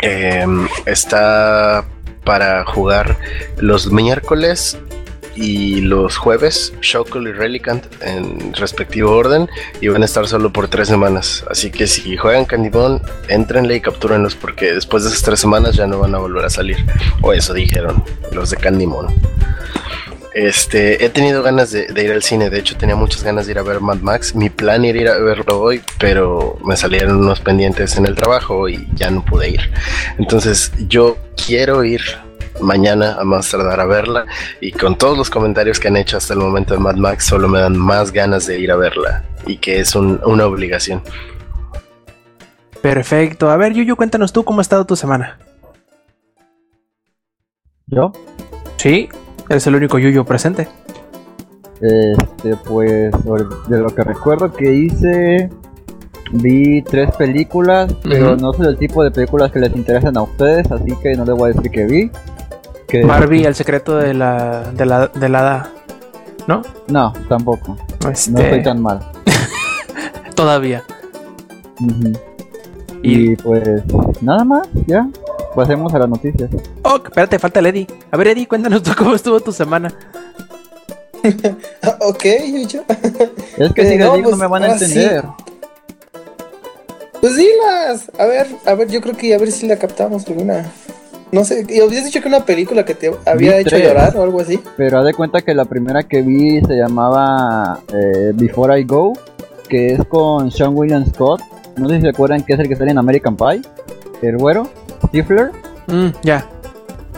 Em, 0.00 0.68
está 0.86 1.84
para 2.24 2.64
jugar 2.64 3.16
los 3.58 3.90
miércoles 3.90 4.78
y 5.36 5.80
los 5.80 6.16
jueves 6.16 6.72
Shockle 6.80 7.30
y 7.30 7.32
Relicant 7.32 7.84
en 8.02 8.54
respectivo 8.54 9.10
orden 9.12 9.48
y 9.80 9.88
van 9.88 10.02
a 10.02 10.04
estar 10.04 10.26
solo 10.26 10.52
por 10.52 10.68
tres 10.68 10.88
semanas. 10.88 11.44
Así 11.50 11.70
que 11.70 11.86
si 11.86 12.16
juegan 12.16 12.44
Candymon, 12.44 13.02
entrenle 13.28 13.76
y 13.76 13.80
captúrenlos 13.80 14.34
porque 14.34 14.72
después 14.72 15.04
de 15.04 15.10
esas 15.10 15.22
tres 15.22 15.40
semanas 15.40 15.76
ya 15.76 15.86
no 15.86 15.98
van 15.98 16.14
a 16.14 16.18
volver 16.18 16.44
a 16.44 16.50
salir. 16.50 16.84
O 17.22 17.32
eso 17.32 17.54
dijeron 17.54 18.04
los 18.32 18.50
de 18.50 18.56
Candymon. 18.56 19.08
Este, 20.34 21.04
he 21.04 21.10
tenido 21.10 21.44
ganas 21.44 21.70
de, 21.70 21.86
ir 21.96 22.10
al 22.10 22.22
cine, 22.24 22.50
de 22.50 22.58
hecho 22.58 22.76
tenía 22.76 22.96
muchas 22.96 23.22
ganas 23.22 23.46
de 23.46 23.52
ir 23.52 23.58
a 23.58 23.62
ver 23.62 23.80
Mad 23.80 23.98
Max. 23.98 24.34
Mi 24.34 24.50
plan 24.50 24.84
era 24.84 25.00
ir 25.00 25.08
a 25.08 25.18
verlo 25.18 25.60
hoy, 25.60 25.80
pero 25.98 26.58
me 26.64 26.76
salieron 26.76 27.16
unos 27.18 27.40
pendientes 27.40 27.96
en 27.96 28.04
el 28.04 28.16
trabajo 28.16 28.68
y 28.68 28.84
ya 28.94 29.10
no 29.10 29.24
pude 29.24 29.50
ir. 29.50 29.70
Entonces 30.18 30.72
yo 30.88 31.16
quiero 31.46 31.84
ir 31.84 32.02
mañana 32.60 33.14
a 33.14 33.24
más 33.24 33.48
tardar 33.48 33.78
a 33.78 33.86
verla 33.86 34.26
y 34.60 34.72
con 34.72 34.98
todos 34.98 35.16
los 35.16 35.30
comentarios 35.30 35.78
que 35.78 35.88
han 35.88 35.96
hecho 35.96 36.16
hasta 36.16 36.34
el 36.34 36.40
momento 36.40 36.74
de 36.74 36.80
Mad 36.80 36.96
Max 36.96 37.24
solo 37.24 37.48
me 37.48 37.60
dan 37.60 37.76
más 37.76 38.12
ganas 38.12 38.46
de 38.46 38.58
ir 38.58 38.72
a 38.72 38.76
verla 38.76 39.24
y 39.46 39.58
que 39.58 39.78
es 39.78 39.94
una 39.94 40.46
obligación. 40.46 41.00
Perfecto. 42.82 43.50
A 43.50 43.56
ver, 43.56 43.72
Yuyu, 43.72 43.94
cuéntanos 43.94 44.32
tú 44.32 44.44
cómo 44.44 44.58
ha 44.58 44.62
estado 44.62 44.84
tu 44.84 44.96
semana. 44.96 45.38
¿Yo? 47.86 48.12
Sí, 48.76 49.08
eres 49.48 49.66
el 49.66 49.76
único 49.76 49.98
Yuyu 49.98 50.24
presente. 50.24 50.68
Este, 51.80 52.56
pues, 52.64 53.12
de 53.68 53.78
lo 53.78 53.94
que 53.94 54.04
recuerdo 54.04 54.52
que 54.52 54.72
hice, 54.72 55.50
vi 56.32 56.82
tres 56.82 57.10
películas, 57.16 57.92
pero 58.02 58.36
no 58.36 58.52
soy 58.52 58.68
el 58.68 58.78
tipo 58.78 59.02
de 59.02 59.10
películas 59.10 59.52
que 59.52 59.60
les 59.60 59.74
interesan 59.76 60.16
a 60.16 60.22
ustedes, 60.22 60.70
así 60.70 60.94
que 61.02 61.14
no 61.14 61.24
les 61.24 61.34
voy 61.34 61.50
a 61.50 61.54
decir 61.54 61.70
que 61.70 61.84
vi. 61.84 62.10
Barbie, 63.06 63.44
el 63.44 63.54
secreto 63.54 63.96
de 63.96 64.14
la, 64.14 64.70
de 64.72 64.86
la, 64.86 65.08
de 65.08 65.28
la 65.28 65.68
¿no? 66.46 66.62
No, 66.88 67.12
tampoco. 67.28 67.76
No 68.02 68.10
este, 68.10 68.42
estoy 68.42 68.62
tan 68.62 68.80
mal. 68.80 69.00
Todavía. 70.34 70.84
Y... 73.04 73.36
pues 73.36 73.62
nada 74.20 74.44
más, 74.44 74.68
ya. 74.86 75.08
Pasemos 75.54 75.94
a 75.94 75.98
las 76.00 76.08
noticias. 76.08 76.50
Oh, 76.82 76.96
espérate, 76.96 77.38
falta 77.38 77.60
el 77.60 77.66
Eddie. 77.66 77.86
A 78.10 78.16
ver, 78.16 78.28
Eddie, 78.28 78.48
cuéntanos 78.48 78.82
tú 78.82 78.90
cómo 78.98 79.14
estuvo 79.14 79.38
tu 79.40 79.52
semana. 79.52 79.94
ok, 82.00 82.24
yo. 82.68 82.82
Es 83.56 83.72
que 83.72 83.86
si 83.86 83.96
no, 83.96 84.14
pues, 84.22 84.36
me 84.36 84.46
van 84.46 84.64
a 84.64 84.72
entender. 84.72 85.24
Pues 87.20 87.36
dilas. 87.36 88.10
A 88.18 88.26
ver, 88.26 88.46
a 88.66 88.74
ver, 88.74 88.88
yo 88.88 89.00
creo 89.00 89.16
que 89.16 89.34
a 89.34 89.38
ver 89.38 89.50
si 89.50 89.66
la 89.66 89.78
captamos 89.78 90.26
alguna. 90.26 90.70
No 91.32 91.44
sé, 91.44 91.64
y 91.68 91.80
habías 91.80 92.04
dicho 92.04 92.20
que 92.20 92.28
una 92.28 92.44
película 92.44 92.84
que 92.84 92.94
te 92.94 93.10
había 93.26 93.58
hecho 93.58 93.78
llorar 93.78 94.16
o 94.16 94.22
algo 94.22 94.40
así. 94.40 94.60
Pero 94.76 94.98
haz 94.98 95.06
de 95.06 95.14
cuenta 95.14 95.40
que 95.40 95.54
la 95.54 95.64
primera 95.64 96.02
que 96.02 96.22
vi 96.22 96.60
se 96.60 96.74
llamaba 96.74 97.80
eh, 97.92 98.32
Before 98.34 98.78
I 98.78 98.84
Go, 98.84 99.14
que 99.68 99.94
es 99.94 100.04
con 100.06 100.50
Sean 100.50 100.76
William 100.76 101.06
Scott. 101.06 101.40
No 101.76 101.88
sé 101.88 101.96
si 101.96 102.02
se 102.02 102.08
acuerdan 102.08 102.42
que 102.42 102.54
es 102.54 102.58
el 102.58 102.68
que 102.68 102.76
sale 102.76 102.90
en 102.90 102.98
American 102.98 103.36
Pie. 103.36 103.62
El 104.22 104.38
güero, 104.38 104.68
Stifler. 105.06 105.50
Mm, 105.88 106.08
ya. 106.22 106.46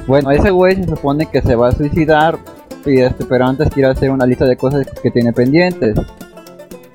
Bueno, 0.06 0.30
ese 0.30 0.50
güey 0.50 0.76
se 0.76 0.84
supone 0.84 1.26
que 1.26 1.42
se 1.42 1.54
va 1.54 1.68
a 1.68 1.72
suicidar, 1.72 2.38
y 2.84 3.00
este, 3.00 3.24
pero 3.24 3.46
antes 3.46 3.70
quiere 3.70 3.90
hacer 3.90 4.10
una 4.10 4.24
lista 4.26 4.44
de 4.44 4.56
cosas 4.56 4.86
que 5.02 5.10
tiene 5.10 5.32
pendientes. 5.32 5.98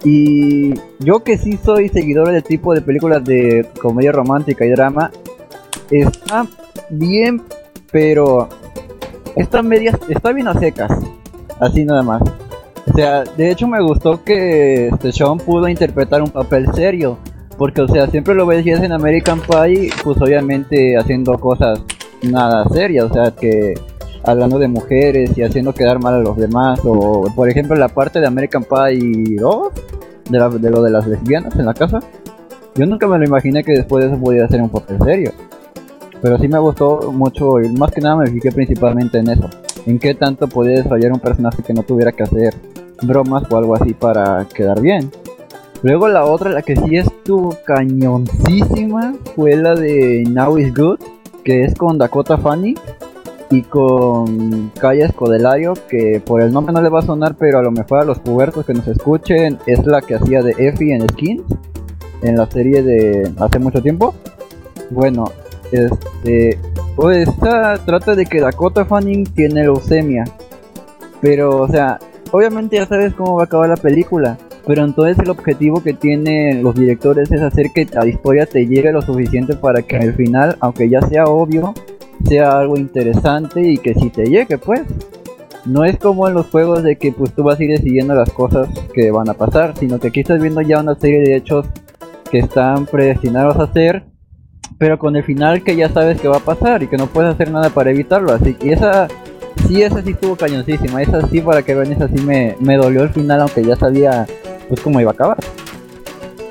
Y 0.03 0.73
yo 0.99 1.23
que 1.23 1.37
sí 1.37 1.59
soy 1.63 1.89
seguidor 1.89 2.31
del 2.31 2.43
tipo 2.43 2.73
de 2.73 2.81
películas 2.81 3.23
de 3.23 3.67
comedia 3.81 4.11
romántica 4.11 4.65
y 4.65 4.69
drama, 4.69 5.11
está 5.91 6.47
bien, 6.89 7.41
pero 7.91 8.49
está 9.35 9.61
media, 9.61 9.97
está 10.09 10.31
bien 10.31 10.47
a 10.47 10.59
secas, 10.59 10.91
así 11.59 11.85
nada 11.85 12.01
más. 12.01 12.21
O 12.87 12.93
sea, 12.95 13.23
de 13.23 13.51
hecho 13.51 13.67
me 13.67 13.81
gustó 13.81 14.23
que 14.23 14.87
este 14.87 15.11
Sean 15.11 15.37
pudo 15.37 15.67
interpretar 15.67 16.21
un 16.21 16.31
papel 16.31 16.67
serio, 16.73 17.17
porque 17.61 17.83
o 17.83 17.87
sea, 17.87 18.07
siempre 18.07 18.33
lo 18.33 18.47
veías 18.47 18.81
en 18.81 18.91
American 18.91 19.39
Pie, 19.39 19.91
pues 20.03 20.19
obviamente 20.19 20.97
haciendo 20.97 21.37
cosas 21.37 21.79
nada 22.23 22.67
serias, 22.69 23.05
o 23.05 23.13
sea, 23.13 23.35
que 23.39 23.75
hablando 24.23 24.57
de 24.57 24.67
mujeres 24.67 25.37
y 25.37 25.43
haciendo 25.43 25.71
quedar 25.71 26.01
mal 26.01 26.15
a 26.15 26.19
los 26.21 26.37
demás, 26.37 26.79
o 26.83 27.23
por 27.35 27.49
ejemplo 27.49 27.75
la 27.75 27.87
parte 27.87 28.19
de 28.19 28.25
American 28.25 28.63
Pie 28.63 29.35
2, 29.39 29.67
de, 30.31 30.59
de 30.59 30.69
lo 30.71 30.81
de 30.81 30.89
las 30.89 31.05
lesbianas 31.05 31.55
en 31.55 31.67
la 31.67 31.75
casa, 31.75 31.99
yo 32.73 32.87
nunca 32.87 33.07
me 33.07 33.19
lo 33.19 33.25
imaginé 33.25 33.63
que 33.63 33.73
después 33.73 34.05
de 34.05 34.09
eso 34.09 34.19
pudiera 34.19 34.47
ser 34.47 34.59
un 34.59 34.69
papel 34.69 34.97
serio. 35.03 35.31
Pero 36.19 36.39
sí 36.39 36.47
me 36.47 36.57
gustó 36.57 37.11
mucho 37.11 37.61
y 37.61 37.69
más 37.73 37.91
que 37.91 38.01
nada 38.01 38.15
me 38.15 38.27
fijé 38.31 38.51
principalmente 38.51 39.19
en 39.19 39.29
eso. 39.29 39.47
En 39.85 39.99
qué 39.99 40.15
tanto 40.15 40.47
podía 40.47 40.77
desarrollar 40.77 41.11
un 41.11 41.19
personaje 41.19 41.61
que 41.61 41.75
no 41.75 41.83
tuviera 41.83 42.11
que 42.11 42.23
hacer 42.23 42.55
bromas 43.03 43.43
o 43.51 43.55
algo 43.55 43.75
así 43.75 43.93
para 43.93 44.47
quedar 44.51 44.81
bien. 44.81 45.11
Luego 45.83 46.07
la 46.07 46.25
otra, 46.25 46.49
la 46.49 46.63
que 46.63 46.75
sí 46.75 46.95
estuvo 47.21 47.55
cañoncísima, 47.65 49.13
fue 49.35 49.55
la 49.55 49.75
de 49.75 50.23
Now 50.27 50.57
is 50.57 50.73
Good, 50.73 50.97
que 51.43 51.61
es 51.65 51.75
con 51.75 51.99
Dakota 51.99 52.35
Fanny 52.39 52.73
y 53.51 53.61
con 53.61 54.69
Kaya 54.79 55.05
Escodelario, 55.05 55.73
que 55.87 56.19
por 56.25 56.41
el 56.41 56.51
nombre 56.51 56.73
no 56.73 56.81
le 56.81 56.89
va 56.89 56.97
a 56.99 57.03
sonar, 57.03 57.35
pero 57.37 57.59
a 57.59 57.61
lo 57.61 57.69
mejor 57.69 57.99
a 57.99 58.05
los 58.05 58.17
pubertos 58.17 58.65
que 58.65 58.73
nos 58.73 58.87
escuchen, 58.87 59.59
es 59.67 59.85
la 59.85 60.01
que 60.01 60.15
hacía 60.15 60.41
de 60.41 60.55
Effie 60.57 60.95
en 60.95 61.07
Skins, 61.09 61.43
en 62.23 62.37
la 62.37 62.49
serie 62.49 62.81
de 62.81 63.31
hace 63.39 63.59
mucho 63.59 63.83
tiempo. 63.83 64.15
Bueno, 64.89 65.25
este, 65.71 66.57
pues 66.95 67.29
esta 67.29 67.77
trata 67.85 68.15
de 68.15 68.25
que 68.25 68.41
Dakota 68.41 68.83
Fanning 68.83 69.25
tiene 69.25 69.61
leucemia. 69.61 70.23
Pero, 71.21 71.61
o 71.61 71.67
sea, 71.67 71.99
obviamente 72.31 72.77
ya 72.77 72.87
sabes 72.87 73.13
cómo 73.13 73.35
va 73.35 73.43
a 73.43 73.45
acabar 73.45 73.69
la 73.69 73.77
película. 73.77 74.39
Pero 74.65 74.85
entonces 74.85 75.17
el 75.19 75.29
objetivo 75.29 75.81
que 75.81 75.93
tienen 75.93 76.61
los 76.61 76.75
directores 76.75 77.31
es 77.31 77.41
hacer 77.41 77.71
que 77.73 77.87
la 77.91 78.07
historia 78.07 78.45
te 78.45 78.67
llegue 78.67 78.91
lo 78.91 79.01
suficiente 79.01 79.55
para 79.55 79.81
que 79.81 79.97
al 79.97 80.13
final, 80.13 80.55
aunque 80.59 80.89
ya 80.89 81.01
sea 81.01 81.25
obvio, 81.25 81.73
sea 82.27 82.59
algo 82.59 82.77
interesante 82.77 83.61
y 83.61 83.77
que 83.77 83.93
si 83.95 84.09
te 84.09 84.25
llegue, 84.25 84.57
pues. 84.57 84.81
No 85.63 85.85
es 85.85 85.97
como 85.99 86.27
en 86.27 86.33
los 86.33 86.47
juegos 86.47 86.81
de 86.81 86.95
que 86.95 87.11
pues 87.11 87.33
tú 87.33 87.43
vas 87.43 87.59
a 87.59 87.63
ir 87.63 87.69
decidiendo 87.69 88.15
las 88.15 88.31
cosas 88.31 88.67
que 88.95 89.11
van 89.11 89.29
a 89.29 89.35
pasar, 89.35 89.77
sino 89.77 89.99
que 89.99 90.07
aquí 90.07 90.21
estás 90.21 90.41
viendo 90.41 90.61
ya 90.61 90.79
una 90.79 90.95
serie 90.95 91.19
de 91.19 91.35
hechos 91.35 91.67
que 92.31 92.39
están 92.39 92.87
predestinados 92.87 93.57
a 93.57 93.71
ser 93.71 94.03
pero 94.81 94.97
con 94.97 95.15
el 95.15 95.23
final 95.23 95.63
que 95.63 95.75
ya 95.75 95.89
sabes 95.89 96.19
que 96.19 96.27
va 96.27 96.37
a 96.37 96.39
pasar 96.39 96.81
y 96.81 96.87
que 96.87 96.97
no 96.97 97.05
puedes 97.05 97.31
hacer 97.31 97.51
nada 97.51 97.69
para 97.69 97.91
evitarlo. 97.91 98.33
Así 98.33 98.55
que 98.55 98.73
esa, 98.73 99.07
sí, 99.67 99.83
esa 99.83 100.01
sí 100.01 100.09
estuvo 100.09 100.35
cañoncísima. 100.35 101.03
Esa 101.03 101.21
sí, 101.27 101.39
para 101.39 101.61
que 101.61 101.75
vean, 101.75 101.91
esa 101.91 102.07
sí 102.07 102.19
me, 102.23 102.55
me 102.59 102.77
dolió 102.77 103.03
el 103.03 103.09
final, 103.09 103.41
aunque 103.41 103.63
ya 103.63 103.75
sabía 103.75 104.25
pues 104.67 104.81
cómo 104.81 104.99
iba 104.99 105.11
a 105.11 105.13
acabar. 105.13 105.37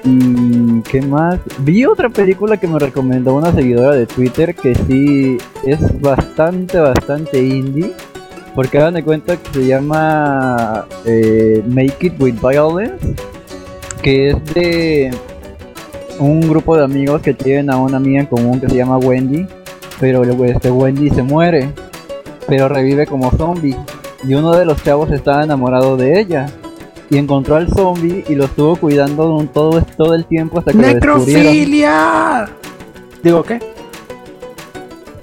Y 0.04 0.80
qué 0.82 1.02
más. 1.02 1.38
Vi 1.58 1.84
otra 1.84 2.08
película 2.08 2.56
que 2.56 2.66
me 2.66 2.78
recomendó 2.78 3.34
una 3.34 3.52
seguidora 3.52 3.94
de 3.94 4.06
Twitter 4.06 4.54
que 4.54 4.74
sí 4.74 5.36
es 5.64 6.00
bastante, 6.00 6.78
bastante 6.78 7.42
indie. 7.42 7.92
Porque 8.54 8.78
hagan 8.78 8.94
de 8.94 9.04
cuenta 9.04 9.36
que 9.36 9.52
se 9.52 9.66
llama 9.66 10.86
eh, 11.04 11.62
Make 11.68 12.06
It 12.06 12.14
With 12.18 12.36
Violence. 12.40 13.14
Que 14.02 14.30
es 14.30 14.44
de 14.54 15.10
un 16.20 16.42
grupo 16.42 16.76
de 16.76 16.84
amigos 16.84 17.22
que 17.22 17.32
tienen 17.32 17.70
a 17.70 17.78
una 17.78 17.96
amiga 17.96 18.20
en 18.20 18.26
común 18.26 18.60
que 18.60 18.68
se 18.68 18.76
llama 18.76 18.98
Wendy, 18.98 19.46
pero 19.98 20.22
este 20.44 20.70
Wendy 20.70 21.08
se 21.10 21.22
muere, 21.22 21.70
pero 22.46 22.68
revive 22.68 23.06
como 23.06 23.30
zombie. 23.32 23.76
Y 24.22 24.34
uno 24.34 24.52
de 24.52 24.66
los 24.66 24.82
chavos 24.82 25.10
estaba 25.10 25.42
enamorado 25.42 25.96
de 25.96 26.20
ella. 26.20 26.46
Y 27.10 27.18
encontró 27.18 27.56
al 27.56 27.68
zombie 27.68 28.24
y 28.28 28.36
lo 28.36 28.44
estuvo 28.44 28.76
cuidando 28.76 29.44
todo, 29.52 29.82
todo 29.96 30.14
el 30.14 30.24
tiempo 30.24 30.60
hasta 30.60 30.72
que 30.72 30.78
¡Necrofilia! 30.78 32.48
¿Digo 33.22 33.42
qué? 33.42 33.60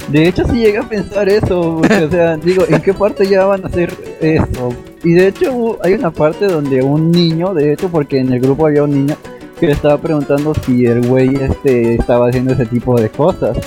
De 0.09 0.27
hecho, 0.27 0.45
si 0.47 0.57
llega 0.57 0.81
a 0.81 0.87
pensar 0.87 1.27
eso, 1.27 1.77
o 1.77 2.09
sea, 2.09 2.37
digo, 2.43 2.65
¿en 2.67 2.81
qué 2.81 2.93
parte 2.93 3.27
ya 3.27 3.45
van 3.45 3.63
a 3.63 3.67
hacer 3.67 3.93
eso? 4.21 4.73
Y 5.03 5.13
de 5.13 5.27
hecho, 5.27 5.77
hay 5.83 5.93
una 5.93 6.11
parte 6.11 6.47
donde 6.47 6.81
un 6.81 7.11
niño, 7.11 7.53
de 7.53 7.73
hecho, 7.73 7.89
porque 7.89 8.19
en 8.19 8.31
el 8.31 8.39
grupo 8.39 8.67
había 8.67 8.83
un 8.83 8.91
niño, 8.91 9.15
que 9.59 9.67
le 9.67 9.73
estaba 9.73 9.97
preguntando 9.97 10.53
si 10.65 10.85
el 10.85 11.07
güey 11.07 11.35
este 11.35 11.95
estaba 11.95 12.29
haciendo 12.29 12.53
ese 12.53 12.65
tipo 12.65 12.99
de 12.99 13.09
cosas. 13.09 13.57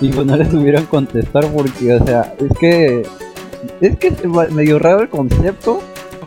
Y 0.00 0.10
pues 0.10 0.26
no 0.26 0.36
le 0.36 0.44
tuvieron 0.44 0.86
contestar 0.86 1.46
porque, 1.48 1.94
o 1.94 2.04
sea, 2.04 2.34
es 2.38 2.58
que 2.58 3.02
es 3.80 3.96
que 3.98 4.08
es 4.08 4.52
medio 4.52 4.78
raro 4.78 5.02
el 5.02 5.08
concepto. 5.08 5.80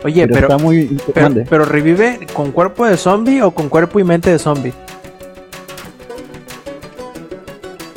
Oye, 0.05 0.27
pero, 0.27 0.41
está 0.41 0.59
muy 0.59 0.99
pero, 1.49 1.65
revive 1.65 2.19
con 2.31 2.51
cuerpo 2.51 2.85
de 2.85 2.95
zombie 2.95 3.41
o 3.41 3.49
con 3.49 3.69
cuerpo 3.69 3.99
y 3.99 4.03
mente 4.03 4.29
de 4.29 4.37
zombie. 4.37 4.71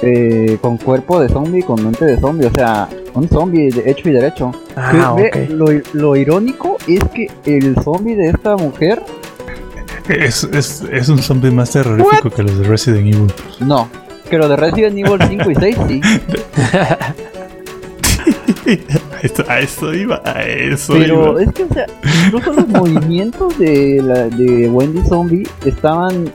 Eh, 0.01 0.57
con 0.63 0.79
cuerpo 0.79 1.21
de 1.21 1.29
zombie, 1.29 1.63
con 1.63 1.85
mente 1.85 2.07
de 2.07 2.19
zombie, 2.19 2.47
o 2.47 2.51
sea, 2.51 2.89
un 3.13 3.29
zombie 3.29 3.71
de 3.71 3.91
hecho 3.91 4.09
y 4.09 4.13
derecho. 4.13 4.53
Ah, 4.75 5.15
lo, 5.51 5.67
lo, 5.93 6.17
irónico 6.17 6.79
es 6.87 7.05
que 7.13 7.31
el 7.45 7.77
zombie 7.83 8.15
de 8.15 8.29
esta 8.31 8.57
mujer 8.57 9.03
Es, 10.09 10.45
es, 10.45 10.85
es 10.91 11.11
un 11.11 11.19
zombie 11.19 11.51
más 11.51 11.73
terrorífico 11.73 12.31
que 12.31 12.43
los 12.43 12.59
de 12.59 12.65
Resident 12.65 13.15
Evil. 13.15 13.33
No. 13.61 13.87
Pero 14.31 14.49
de 14.49 14.57
Resident 14.57 14.97
Evil 14.97 15.21
5 15.29 15.51
y 15.51 15.55
6 15.55 15.77
sí. 15.87 16.01
a, 19.19 19.21
esto, 19.27 19.45
a 19.49 19.61
eso 19.61 19.93
iba, 19.95 20.21
a 20.25 20.43
eso 20.43 20.95
Pero 20.95 21.33
iba. 21.33 21.43
es 21.43 21.53
que, 21.53 21.65
o 21.65 21.69
sea, 21.75 21.87
incluso 22.27 22.53
los 22.53 22.69
movimientos 22.69 23.59
de, 23.59 24.01
la, 24.03 24.25
de 24.29 24.69
Wendy 24.69 25.03
Zombie 25.09 25.47
estaban. 25.65 26.33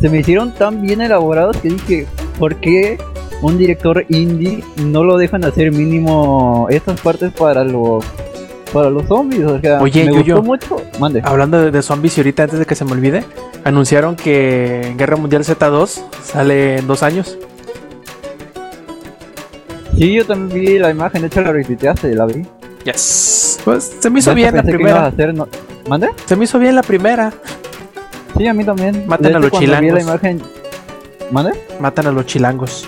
Se 0.00 0.08
me 0.08 0.18
hicieron 0.18 0.52
tan 0.54 0.82
bien 0.82 1.00
elaborados 1.00 1.56
que 1.58 1.68
dije, 1.70 2.06
¿por 2.38 2.56
qué 2.56 2.98
un 3.40 3.56
director 3.56 4.04
indie 4.08 4.64
no 4.84 5.04
lo 5.04 5.16
dejan 5.16 5.44
hacer 5.44 5.70
mínimo 5.72 6.66
estas 6.70 7.00
partes 7.00 7.32
para 7.32 7.62
los 7.64 8.04
para 8.72 8.90
los 8.90 9.06
zombies? 9.06 9.44
O 9.44 9.60
sea, 9.60 9.80
Oye, 9.80 10.04
me 10.04 10.12
Yuyo. 10.16 10.42
gustó 10.42 10.42
mucho. 10.76 10.82
Mande. 10.98 11.22
Hablando 11.24 11.60
de, 11.60 11.70
de 11.70 11.82
zombies 11.82 12.16
y 12.18 12.20
ahorita 12.20 12.42
antes 12.44 12.58
de 12.58 12.66
que 12.66 12.74
se 12.74 12.84
me 12.84 12.92
olvide, 12.92 13.22
anunciaron 13.64 14.16
que 14.16 14.92
Guerra 14.96 15.16
Mundial 15.16 15.44
Z2 15.44 16.02
sale 16.24 16.78
en 16.78 16.86
dos 16.88 17.04
años. 17.04 17.38
Sí, 20.02 20.14
yo 20.14 20.26
también 20.26 20.60
vi 20.64 20.78
la 20.80 20.90
imagen, 20.90 21.20
de 21.20 21.28
hecho 21.28 21.42
la 21.42 21.52
retuiteaste, 21.52 22.12
la 22.16 22.26
vi. 22.26 22.44
Yes. 22.84 23.60
Pues 23.64 23.98
se 24.00 24.10
me 24.10 24.18
hizo 24.18 24.34
bien 24.34 24.52
la 24.56 24.64
primera. 24.64 25.06
hacer, 25.06 25.32
no- 25.32 25.46
¿Mande? 25.88 26.08
Se 26.26 26.34
me 26.34 26.42
hizo 26.42 26.58
bien 26.58 26.74
la 26.74 26.82
primera. 26.82 27.32
Sí, 28.36 28.44
a 28.48 28.52
mí 28.52 28.64
también. 28.64 29.04
Maten 29.06 29.28
De 29.30 29.36
a 29.36 29.38
los 29.38 29.52
vi 29.52 29.58
chilangos. 29.58 29.94
la 29.94 30.00
imagen... 30.00 30.42
¿Mande? 31.30 31.52
Matan 31.78 32.08
a 32.08 32.10
los 32.10 32.26
chilangos. 32.26 32.84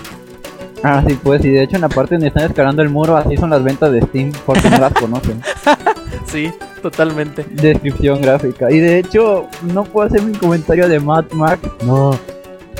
Ah, 0.83 1.01
sí, 1.07 1.17
pues, 1.23 1.45
y 1.45 1.51
de 1.51 1.63
hecho 1.63 1.77
en 1.77 1.83
la 1.83 1.87
parte 1.87 2.15
donde 2.15 2.27
están 2.27 2.43
escalando 2.49 2.81
el 2.81 2.89
muro, 2.89 3.15
así 3.15 3.37
son 3.37 3.49
las 3.49 3.63
ventas 3.63 3.93
de 3.93 4.01
Steam, 4.01 4.33
porque 4.45 4.69
no 4.69 4.77
las 4.79 4.91
conocen. 4.93 5.41
Sí, 6.25 6.51
totalmente. 6.81 7.45
Descripción 7.49 8.21
gráfica. 8.21 8.69
Y 8.69 8.79
de 8.79 8.99
hecho, 8.99 9.47
no 9.73 9.85
puedo 9.85 10.07
hacer 10.07 10.21
mi 10.21 10.33
comentario 10.33 10.89
de 10.89 10.99
Mad 10.99 11.25
Max. 11.31 11.61
No. 11.85 12.17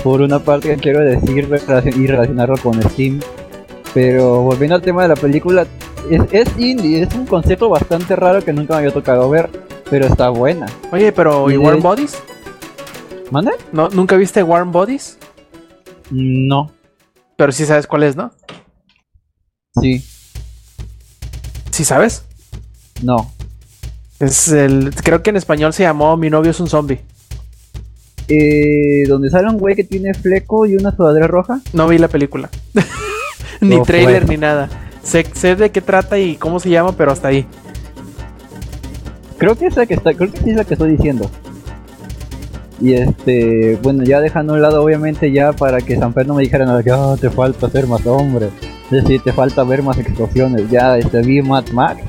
Por 0.03 0.19
una 0.21 0.39
parte 0.39 0.67
que 0.69 0.75
quiero 0.75 0.99
decir 0.99 1.37
y 1.95 2.07
relacionarlo 2.07 2.57
con 2.57 2.81
Steam. 2.89 3.21
Pero 3.95 4.41
volviendo 4.41 4.75
al 4.75 4.81
tema 4.81 5.03
de 5.03 5.07
la 5.07 5.15
película, 5.15 5.65
es, 6.11 6.21
es 6.31 6.49
indie, 6.59 7.01
es 7.01 7.15
un 7.15 7.25
concepto 7.25 7.69
bastante 7.69 8.13
raro 8.15 8.43
que 8.43 8.51
nunca 8.51 8.73
me 8.73 8.79
había 8.79 8.91
tocado 8.93 9.29
ver, 9.29 9.49
pero 9.89 10.05
está 10.05 10.27
buena. 10.29 10.65
Oye, 10.91 11.11
pero 11.13 11.49
¿y 11.49 11.53
Y 11.53 11.57
de- 11.57 11.63
Warm 11.63 11.81
Bodies? 11.81 12.17
¿Mande? 13.31 13.51
¿No, 13.71 13.87
¿Nunca 13.89 14.17
viste 14.17 14.43
Warm 14.43 14.71
Bodies? 14.73 15.17
No. 16.11 16.71
Pero 17.37 17.51
sí 17.53 17.65
sabes 17.65 17.87
cuál 17.87 18.03
es, 18.03 18.17
¿no? 18.17 18.31
Sí. 19.81 20.03
¿Sí 21.71 21.85
sabes? 21.85 22.25
No. 23.01 23.31
Es 24.19 24.49
el. 24.49 24.93
Creo 24.93 25.23
que 25.23 25.29
en 25.29 25.37
español 25.37 25.73
se 25.73 25.83
llamó 25.83 26.15
Mi 26.17 26.29
novio 26.29 26.51
es 26.51 26.59
un 26.59 26.67
zombie. 26.67 26.99
Eh, 28.27 29.03
donde 29.07 29.29
sale 29.29 29.47
un 29.49 29.57
güey 29.57 29.75
que 29.75 29.83
tiene 29.83 30.13
fleco 30.13 30.65
y 30.65 30.75
una 30.75 30.95
sudadera 30.95 31.27
roja. 31.27 31.61
No 31.73 31.87
vi 31.87 31.97
la 31.97 32.09
película. 32.09 32.49
ni 33.69 33.77
No, 33.77 33.83
trailer 33.83 34.27
ni 34.27 34.37
nada. 34.37 34.69
Sé, 35.03 35.25
sé 35.33 35.55
de 35.55 35.69
qué 35.71 35.81
trata 35.81 36.17
y 36.17 36.35
cómo 36.35 36.59
se 36.59 36.69
llama, 36.69 36.93
pero 36.93 37.11
hasta 37.11 37.27
ahí. 37.27 37.45
Creo 39.37 39.55
que 39.55 39.67
es 39.67 39.75
la 39.75 39.85
que 39.85 39.93
está, 39.93 40.13
creo 40.13 40.31
que 40.31 40.39
sí 40.39 40.49
es 40.51 40.55
la 40.55 40.63
que 40.63 40.73
estoy 40.73 40.91
diciendo. 40.95 41.29
Y 42.81 42.93
este, 42.93 43.77
bueno, 43.81 44.03
ya 44.03 44.19
dejando 44.19 44.53
a 44.53 44.55
un 44.57 44.61
lado, 44.61 44.83
obviamente, 44.83 45.31
ya 45.31 45.53
para 45.53 45.79
que 45.81 45.97
San 45.97 46.13
Pedro 46.13 46.29
no 46.29 46.33
me 46.35 46.43
dijera 46.43 46.65
nada, 46.65 46.83
que 46.83 46.91
"Ah, 46.91 47.15
te 47.19 47.29
falta 47.29 47.69
ser 47.69 47.87
más 47.87 48.05
hombre. 48.05 48.49
Es 48.91 49.03
decir, 49.03 49.21
te 49.23 49.31
falta 49.33 49.63
ver 49.63 49.81
más 49.83 49.97
explosiones. 49.97 50.69
Ya 50.69 50.97
este, 50.97 51.21
vi 51.21 51.41
Mad 51.41 51.67
Max. 51.69 52.01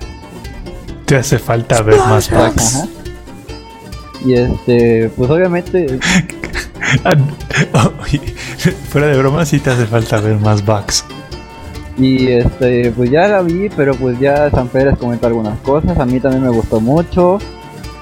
Te 1.05 1.17
hace 1.17 1.39
falta 1.39 1.83
ver 1.83 1.99
más. 1.99 2.33
Ajá. 2.33 2.87
Y 4.25 4.35
este, 4.35 5.11
pues 5.17 5.31
obviamente, 5.31 5.99
Ah, 7.05 7.17
Fuera 8.91 9.09
de 9.09 9.19
broma, 9.19 9.45
sí 9.45 9.59
te 9.59 9.71
hace 9.71 9.87
falta 9.87 10.21
ver 10.21 10.37
más 10.39 10.65
bugs. 10.65 11.05
Y 11.99 12.29
este, 12.29 12.93
pues 12.93 13.11
ya 13.11 13.27
la 13.29 13.43
vi, 13.43 13.69
pero 13.75 13.95
pues 13.95 14.19
ya 14.19 14.51
San 14.51 14.69
Pérez 14.69 14.99
comentó 14.99 15.27
algunas 15.27 15.59
cosas. 15.61 15.99
A 15.99 16.05
mí 16.05 16.21
también 16.21 16.43
me 16.43 16.51
gustó 16.51 16.81
mucho. 16.81 17.39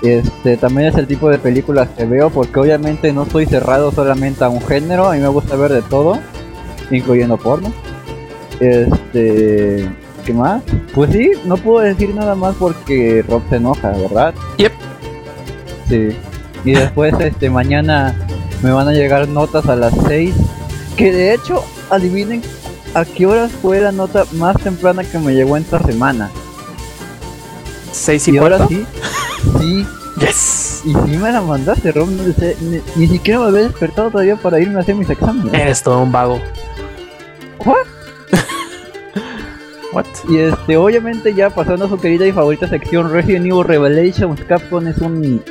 Este, 0.03 0.57
también 0.57 0.89
es 0.89 0.97
el 0.97 1.07
tipo 1.07 1.31
de 1.31 1.39
películas 1.39 1.89
que 1.97 2.05
veo 2.05 2.29
porque 2.29 2.61
obviamente 2.61 3.13
no 3.13 3.23
estoy 3.23 3.47
cerrado 3.47 3.91
solamente 3.91 4.45
a 4.45 4.51
un 4.51 4.61
género, 4.61 5.09
a 5.09 5.15
mí 5.15 5.21
me 5.21 5.29
gusta 5.29 5.57
ver 5.57 5.73
de 5.73 5.83
todo, 5.83 6.19
incluyendo 6.91 7.39
porno. 7.39 7.73
Este, 8.61 9.89
¿qué 10.27 10.33
más? 10.35 10.63
Pues 10.95 11.11
sí, 11.13 11.31
no 11.47 11.57
puedo 11.57 11.81
decir 11.81 12.15
nada 12.15 12.35
más 12.35 12.55
porque 12.57 13.25
Rob 13.27 13.43
se 13.49 13.57
enoja, 13.57 13.91
¿verdad? 13.93 14.35
Yep. 14.59 14.73
Sí. 15.89 16.09
Y 16.67 16.73
después 16.73 17.15
este 17.21 17.49
mañana 17.49 18.15
me 18.63 18.73
van 18.73 18.89
a 18.89 18.93
llegar 18.93 19.27
notas 19.29 19.67
a 19.69 19.77
las 19.77 19.95
6, 20.07 20.35
que 20.97 21.13
de 21.13 21.35
hecho, 21.35 21.65
adivinen 21.91 22.43
a 22.95 23.05
qué 23.05 23.27
horas 23.27 23.53
fue 23.53 23.81
la 23.81 23.93
nota 23.93 24.25
más 24.33 24.57
temprana 24.63 25.05
que 25.05 25.19
me 25.19 25.35
llegó 25.35 25.57
esta 25.57 25.81
semana. 25.83 26.31
¿Seis 27.93 28.27
Y 28.29 28.33
y 28.33 28.39
ahora 28.39 28.67
sí, 28.67 28.85
sí, 29.61 29.87
Yes. 30.21 30.83
y 30.85 30.93
sí 30.93 31.17
me 31.17 31.33
la 31.33 31.41
mandaste, 31.41 31.91
Rob. 31.93 32.09
No 32.09 32.33
sé, 32.33 32.57
ni, 32.61 32.81
ni 32.97 33.09
siquiera 33.09 33.41
me 33.41 33.47
había 33.47 33.63
despertado 33.63 34.11
todavía 34.11 34.37
para 34.37 34.61
irme 34.61 34.77
a 34.77 34.81
hacer 34.83 34.95
mis 34.95 35.11
exámenes. 35.11 35.53
Eres 35.53 35.83
todo 35.83 36.01
un 36.03 36.13
vago. 36.13 36.41
What? 37.65 37.87
What? 39.93 40.07
Y 40.29 40.39
este, 40.39 40.77
obviamente 40.77 41.35
ya 41.35 41.51
pasando 41.51 41.87
a 41.87 41.89
su 41.89 41.99
querida 41.99 42.27
y 42.27 42.33
favorita 42.33 42.69
sección 42.69 43.13
Resident 43.13 43.47
Evil 43.47 43.65
Revelations, 43.65 44.41
Capcom 44.45 44.87
es 44.87 44.99
un, 44.99 45.43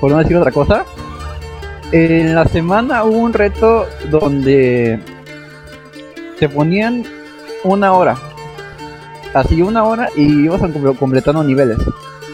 por 0.00 0.10
no 0.10 0.18
decir 0.18 0.36
otra 0.36 0.52
cosa. 0.52 0.84
En 1.92 2.34
la 2.34 2.44
semana 2.46 3.04
hubo 3.04 3.18
un 3.18 3.32
reto 3.32 3.86
donde 4.10 5.00
te 6.38 6.48
ponían 6.48 7.04
una 7.64 7.92
hora, 7.92 8.16
así 9.34 9.62
una 9.62 9.84
hora 9.84 10.08
y 10.16 10.44
ibas 10.44 10.60
completando 10.98 11.42
niveles. 11.44 11.78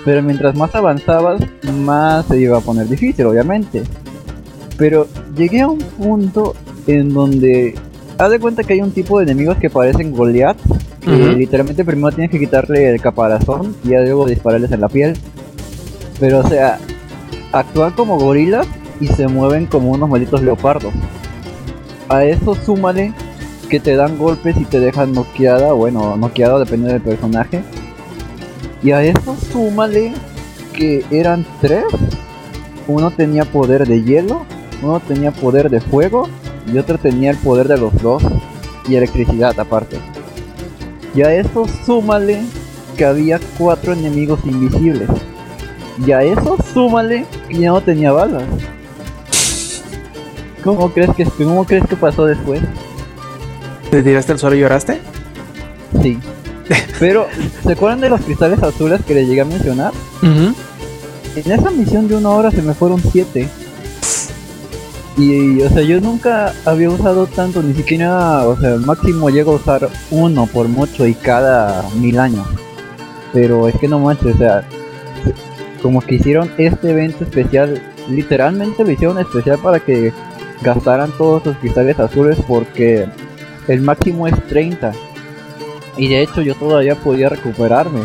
Pero 0.05 0.23
mientras 0.23 0.55
más 0.55 0.75
avanzabas, 0.75 1.41
más 1.73 2.27
se 2.27 2.39
iba 2.39 2.59
a 2.59 2.61
poner 2.61 2.87
difícil, 2.89 3.25
obviamente. 3.27 3.83
Pero 4.77 5.07
llegué 5.35 5.63
a 5.63 5.69
un 5.69 5.79
punto 5.79 6.55
en 6.87 7.15
donde 7.15 7.75
haz 8.19 8.31
de 8.31 8.39
cuenta 8.39 8.65
que 8.65 8.75
hay 8.75 8.83
un 8.83 8.91
tipo 8.91 9.19
de 9.19 9.25
enemigos 9.25 9.57
que 9.57 9.71
parecen 9.71 10.13
Goliath 10.13 10.59
que 11.05 11.11
literalmente 11.11 11.85
primero 11.85 12.15
tienes 12.15 12.31
que 12.31 12.39
quitarle 12.39 12.89
el 12.89 13.01
caparazón 13.01 13.77
y 13.85 13.91
ya 13.91 14.01
luego 14.01 14.27
dispararles 14.27 14.73
en 14.73 14.81
la 14.81 14.89
piel. 14.89 15.17
Pero 16.19 16.41
o 16.41 16.49
sea, 16.49 16.79
actúan 17.53 17.93
como 17.93 18.19
gorilas 18.19 18.67
y 19.01 19.09
se 19.09 19.29
mueven 19.29 19.67
como 19.67 19.91
unos 19.91 20.09
malditos 20.09 20.43
leopardos. 20.43 20.93
A 22.09 22.25
eso 22.25 22.55
súmale 22.55 23.13
que 23.65 23.81
te 23.81 23.97
dan 23.97 24.19
golpes 24.19 24.57
y 24.57 24.65
te 24.65 24.81
dejan 24.81 25.13
noqueada, 25.13 25.73
bueno, 25.73 26.17
noqueado 26.17 26.59
depende 26.59 26.93
del 26.93 27.03
personaje. 27.03 27.63
Y 28.83 28.91
a 28.93 29.03
eso 29.03 29.37
súmale 29.53 30.13
que 30.73 31.05
eran 31.11 31.47
tres. 31.61 31.85
Uno 32.87 33.11
tenía 33.11 33.45
poder 33.45 33.87
de 33.87 34.03
hielo, 34.03 34.45
uno 34.83 35.01
tenía 35.01 35.31
poder 35.31 35.71
de 35.71 35.81
fuego 35.81 36.29
y 36.71 36.79
otro 36.79 36.99
tenía 36.99 37.31
el 37.31 37.37
poder 37.39 37.69
de 37.69 37.79
los 37.79 37.95
dos 38.03 38.23
y 38.89 38.97
electricidad 38.97 39.59
aparte. 39.59 39.99
Y 41.15 41.23
a 41.23 41.35
eso 41.35 41.67
súmale 41.87 42.43
que 42.97 43.05
había 43.05 43.41
cuatro 43.59 43.93
enemigos 43.93 44.41
invisibles. 44.45 45.09
Y 46.05 46.13
a 46.13 46.23
eso 46.23 46.57
súmale 46.73 47.25
que 47.49 47.59
ya 47.59 47.69
no 47.69 47.81
tenía 47.81 48.13
balas. 48.13 48.45
¿Cómo 50.63 50.91
crees 50.91 51.15
que, 51.15 51.25
cómo 51.25 51.65
crees 51.65 51.87
que 51.87 51.97
pasó 51.97 52.25
después? 52.25 52.61
¿Te 53.95 54.03
tiraste 54.03 54.33
al 54.33 54.41
suelo 54.41 54.57
y 54.57 54.59
lloraste? 54.59 55.01
Sí. 56.03 56.19
Pero, 56.99 57.29
¿se 57.63 57.75
acuerdan 57.75 58.01
de 58.01 58.09
los 58.11 58.21
cristales 58.23 58.61
azules 58.61 59.01
que 59.07 59.15
les 59.15 59.29
llegué 59.29 59.43
a 59.43 59.45
mencionar? 59.45 59.93
En 60.21 61.53
esa 61.53 61.71
misión 61.71 62.09
de 62.09 62.17
una 62.17 62.31
hora 62.31 62.51
se 62.51 62.61
me 62.61 62.75
fueron 62.75 63.01
siete. 63.13 63.49
Y, 65.17 65.63
o 65.63 65.69
sea, 65.69 65.83
yo 65.83 66.01
nunca 66.01 66.53
había 66.65 66.91
usado 66.91 67.29
tanto, 67.29 67.63
ni 67.63 67.73
siquiera, 67.73 68.49
o 68.49 68.59
sea, 68.59 68.79
máximo 68.79 69.31
llego 69.31 69.53
a 69.53 69.57
usar 69.57 69.89
uno 70.11 70.47
por 70.47 70.67
mucho 70.67 71.07
y 71.07 71.15
cada 71.15 71.89
mil 72.01 72.19
años. 72.19 72.49
Pero 73.33 73.69
es 73.69 73.77
que 73.79 73.87
no 73.87 74.01
manches, 74.01 74.35
o 74.35 74.39
sea, 74.39 74.69
como 75.83 76.01
que 76.01 76.17
hicieron 76.17 76.51
este 76.59 76.91
evento 76.91 77.23
especial, 77.23 77.81
literalmente 78.11 78.83
lo 78.83 78.91
hicieron 78.91 79.21
especial 79.21 79.59
para 79.59 79.79
que 79.79 80.13
gastaran 80.63 81.13
todos 81.17 81.47
los 81.47 81.57
cristales 81.59 81.97
azules 82.01 82.37
porque 82.49 83.07
el 83.69 83.81
máximo 83.81 84.27
es 84.27 84.35
30. 84.47 84.93
Y 85.97 86.09
de 86.09 86.23
hecho 86.23 86.43
yo 86.43 86.55
todavía 86.55 86.97
podía 86.97 87.29
recuperarme. 87.29 88.01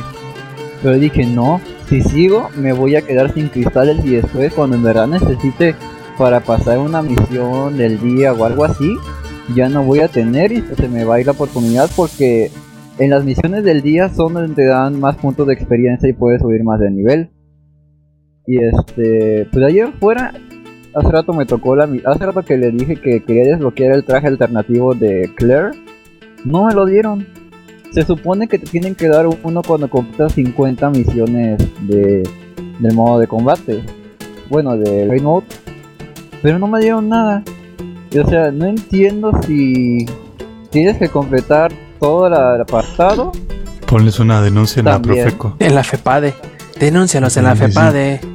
Pero 0.82 0.97
dije, 0.97 1.26
no, 1.26 1.60
si 1.88 2.01
sigo 2.01 2.49
me 2.55 2.74
voy 2.74 2.95
a 2.95 3.01
quedar 3.01 3.34
sin 3.34 3.49
cristales 3.49 4.03
y 4.05 4.12
después 4.12 4.53
cuando 4.53 4.76
en 4.76 4.84
verdad 4.84 5.07
necesite 5.07 5.76
para 6.18 6.41
pasar 6.41 6.80
una 6.80 7.01
misión 7.01 7.78
del 7.78 7.99
día 7.99 8.34
o 8.34 8.45
algo 8.45 8.64
así, 8.66 8.95
ya 9.55 9.70
no 9.70 9.84
voy 9.84 9.99
a 9.99 10.07
tener 10.07 10.51
y 10.51 10.62
se 10.62 10.88
me 10.88 11.03
va 11.03 11.16
a 11.16 11.20
ir 11.20 11.26
la 11.26 11.32
oportunidad 11.32 11.89
porque 11.95 12.51
en 12.99 13.10
las 13.10 13.24
misiones 13.24 13.64
del 13.64 13.82
día 13.82 14.10
son 14.10 14.34
donde 14.34 14.53
te 14.53 14.66
dan 14.66 14.99
más 14.99 15.16
puntos 15.16 15.47
de 15.47 15.53
experiencia 15.53 16.10
y 16.10 16.14
puedes 16.14 16.41
subir 16.41 16.64
más 16.64 16.80
de 16.80 16.91
nivel. 16.91 17.30
Y 18.45 18.57
este, 18.64 19.47
pues 19.51 19.66
ayer 19.66 19.93
fuera, 19.99 20.34
hace 20.96 21.10
rato 21.12 21.34
me 21.34 21.46
tocó 21.46 21.76
la. 21.76 21.88
Hace 22.06 22.26
rato 22.26 22.44
que 22.44 22.58
le 22.58 22.72
dije 22.72 22.96
que 22.96 23.22
quería 23.24 23.44
desbloquear 23.52 23.94
el 23.94 24.04
traje 24.04 24.28
alternativo 24.28 24.94
de 24.94 25.32
Claire. 25.36 25.72
No 26.46 26.66
me 26.66 26.74
lo 26.74 26.86
dieron. 26.86 27.28
Se 27.92 28.04
supone 28.04 28.48
que 28.48 28.60
te 28.60 28.68
tienen 28.68 28.94
que 28.96 29.08
dar 29.08 29.26
uno 29.28 29.62
cuando 29.64 29.90
completas 29.90 30.34
50 30.34 30.90
misiones 30.92 31.58
de, 31.88 32.28
del 32.80 32.94
modo 32.94 33.20
de 33.20 33.28
combate. 33.28 33.84
Bueno, 34.50 34.78
de 34.78 35.08
Raid 35.08 35.22
Mode. 35.24 35.48
Pero 36.42 36.60
no 36.60 36.68
me 36.68 36.80
dieron 36.80 37.10
nada. 37.10 37.44
Y, 38.12 38.20
o 38.20 38.28
sea, 38.28 38.52
no 38.52 38.66
entiendo 38.66 39.32
si 39.46 40.06
tienes 40.70 40.98
que 40.98 41.10
completar 41.10 41.72
todo 42.00 42.30
la- 42.30 42.56
el 42.56 42.62
apartado. 42.62 43.32
Ponles 43.88 44.20
una 44.20 44.42
denuncia 44.42 44.80
en 44.82 44.86
la. 44.86 45.02
Profeco. 45.02 45.56
En 45.60 45.74
la 45.76 45.84
FEPADE. 45.84 46.34
Denúncianos 46.80 47.36
en 47.38 47.44
la 47.44 47.56
sí. 47.56 47.62
FEPADE. 47.66 48.22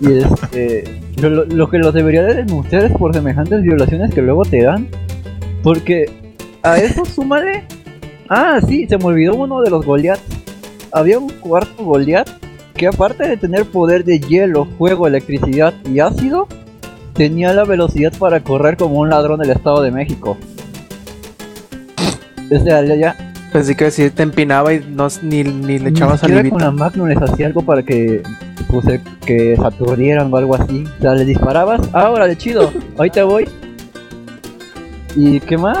Y 0.00 0.12
este, 0.18 1.00
lo, 1.20 1.44
lo- 1.44 1.70
que 1.70 1.78
los 1.78 1.92
debería 1.94 2.22
de 2.22 2.34
denunciar 2.34 2.84
es 2.84 2.92
por 2.92 3.14
semejantes 3.14 3.62
violaciones 3.62 4.12
que 4.14 4.22
luego 4.22 4.44
te 4.44 4.62
dan. 4.62 4.88
Porque 5.62 6.10
a 6.62 6.78
eso 6.78 7.04
súmale. 7.04 7.64
Ah, 8.28 8.58
sí, 8.66 8.86
se 8.88 8.98
me 8.98 9.04
olvidó 9.04 9.34
uno 9.34 9.60
de 9.62 9.70
los 9.70 9.84
Goliath. 9.84 10.20
Había 10.92 11.18
un 11.18 11.28
cuarto 11.30 11.84
Goliath 11.84 12.28
que 12.74 12.86
aparte 12.86 13.26
de 13.26 13.36
tener 13.36 13.64
poder 13.66 14.04
de 14.04 14.18
hielo, 14.20 14.66
fuego, 14.78 15.06
electricidad 15.06 15.72
y 15.90 16.00
ácido, 16.00 16.46
tenía 17.14 17.52
la 17.54 17.64
velocidad 17.64 18.12
para 18.18 18.40
correr 18.42 18.76
como 18.76 19.00
un 19.00 19.08
ladrón 19.10 19.40
del 19.40 19.50
Estado 19.50 19.80
de 19.82 19.90
México. 19.90 20.36
O 22.54 22.62
sea, 22.62 22.84
ya, 22.84 22.94
ya 22.94 23.16
Pensé 23.52 23.74
que 23.74 23.90
si 23.90 24.10
te 24.10 24.22
empinaba 24.22 24.74
y 24.74 24.80
no, 24.80 25.08
ni, 25.22 25.42
ni 25.42 25.78
le 25.78 25.90
echabas 25.90 26.20
siquiera 26.20 26.48
con 26.50 26.60
la 26.60 26.70
Magnum 26.70 27.08
les 27.08 27.16
hacía 27.22 27.46
algo 27.46 27.62
para 27.62 27.82
que 27.82 28.22
pues, 28.68 28.84
se- 28.84 29.00
que 29.24 29.56
se 29.56 29.62
o 29.62 30.36
algo 30.36 30.54
así. 30.54 30.84
O 30.98 31.02
sea, 31.02 31.14
les 31.14 31.26
disparabas. 31.26 31.80
Ah, 31.92 32.10
órale, 32.10 32.36
chido. 32.36 32.70
Ahí 32.98 33.10
te 33.10 33.22
voy. 33.22 33.48
¿Y 35.14 35.40
qué 35.40 35.56
más? 35.56 35.78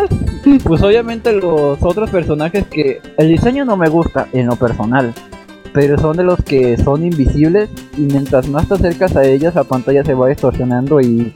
Pues 0.64 0.80
obviamente 0.82 1.32
los 1.32 1.82
otros 1.82 2.08
personajes 2.10 2.64
que 2.68 3.00
el 3.18 3.28
diseño 3.28 3.64
no 3.64 3.76
me 3.76 3.88
gusta 3.88 4.28
en 4.32 4.46
lo 4.46 4.54
personal. 4.56 5.12
Pero 5.72 5.98
son 5.98 6.16
de 6.16 6.22
los 6.24 6.40
que 6.42 6.76
son 6.78 7.04
invisibles 7.04 7.68
y 7.98 8.02
mientras 8.02 8.48
más 8.48 8.68
te 8.68 8.74
acercas 8.74 9.14
a 9.16 9.24
ellas 9.24 9.54
la 9.56 9.64
pantalla 9.64 10.04
se 10.04 10.14
va 10.14 10.28
distorsionando 10.28 11.00
y 11.00 11.32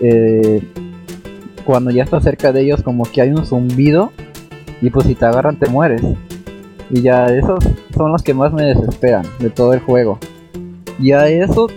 eh, 0.00 0.60
cuando 1.64 1.90
ya 1.90 2.02
estás 2.04 2.24
cerca 2.24 2.50
de 2.50 2.62
ellos 2.62 2.82
como 2.82 3.04
que 3.04 3.20
hay 3.20 3.30
un 3.30 3.44
zumbido 3.46 4.10
y 4.80 4.90
pues 4.90 5.06
si 5.06 5.14
te 5.14 5.26
agarran 5.26 5.56
te 5.56 5.68
mueres. 5.68 6.02
Y 6.90 7.02
ya 7.02 7.26
esos 7.26 7.62
son 7.94 8.10
los 8.12 8.22
que 8.22 8.32
más 8.34 8.52
me 8.52 8.64
desesperan 8.64 9.24
de 9.38 9.50
todo 9.50 9.72
el 9.74 9.80
juego. 9.80 10.18
Y 10.98 11.12
a 11.12 11.28
eso, 11.28 11.68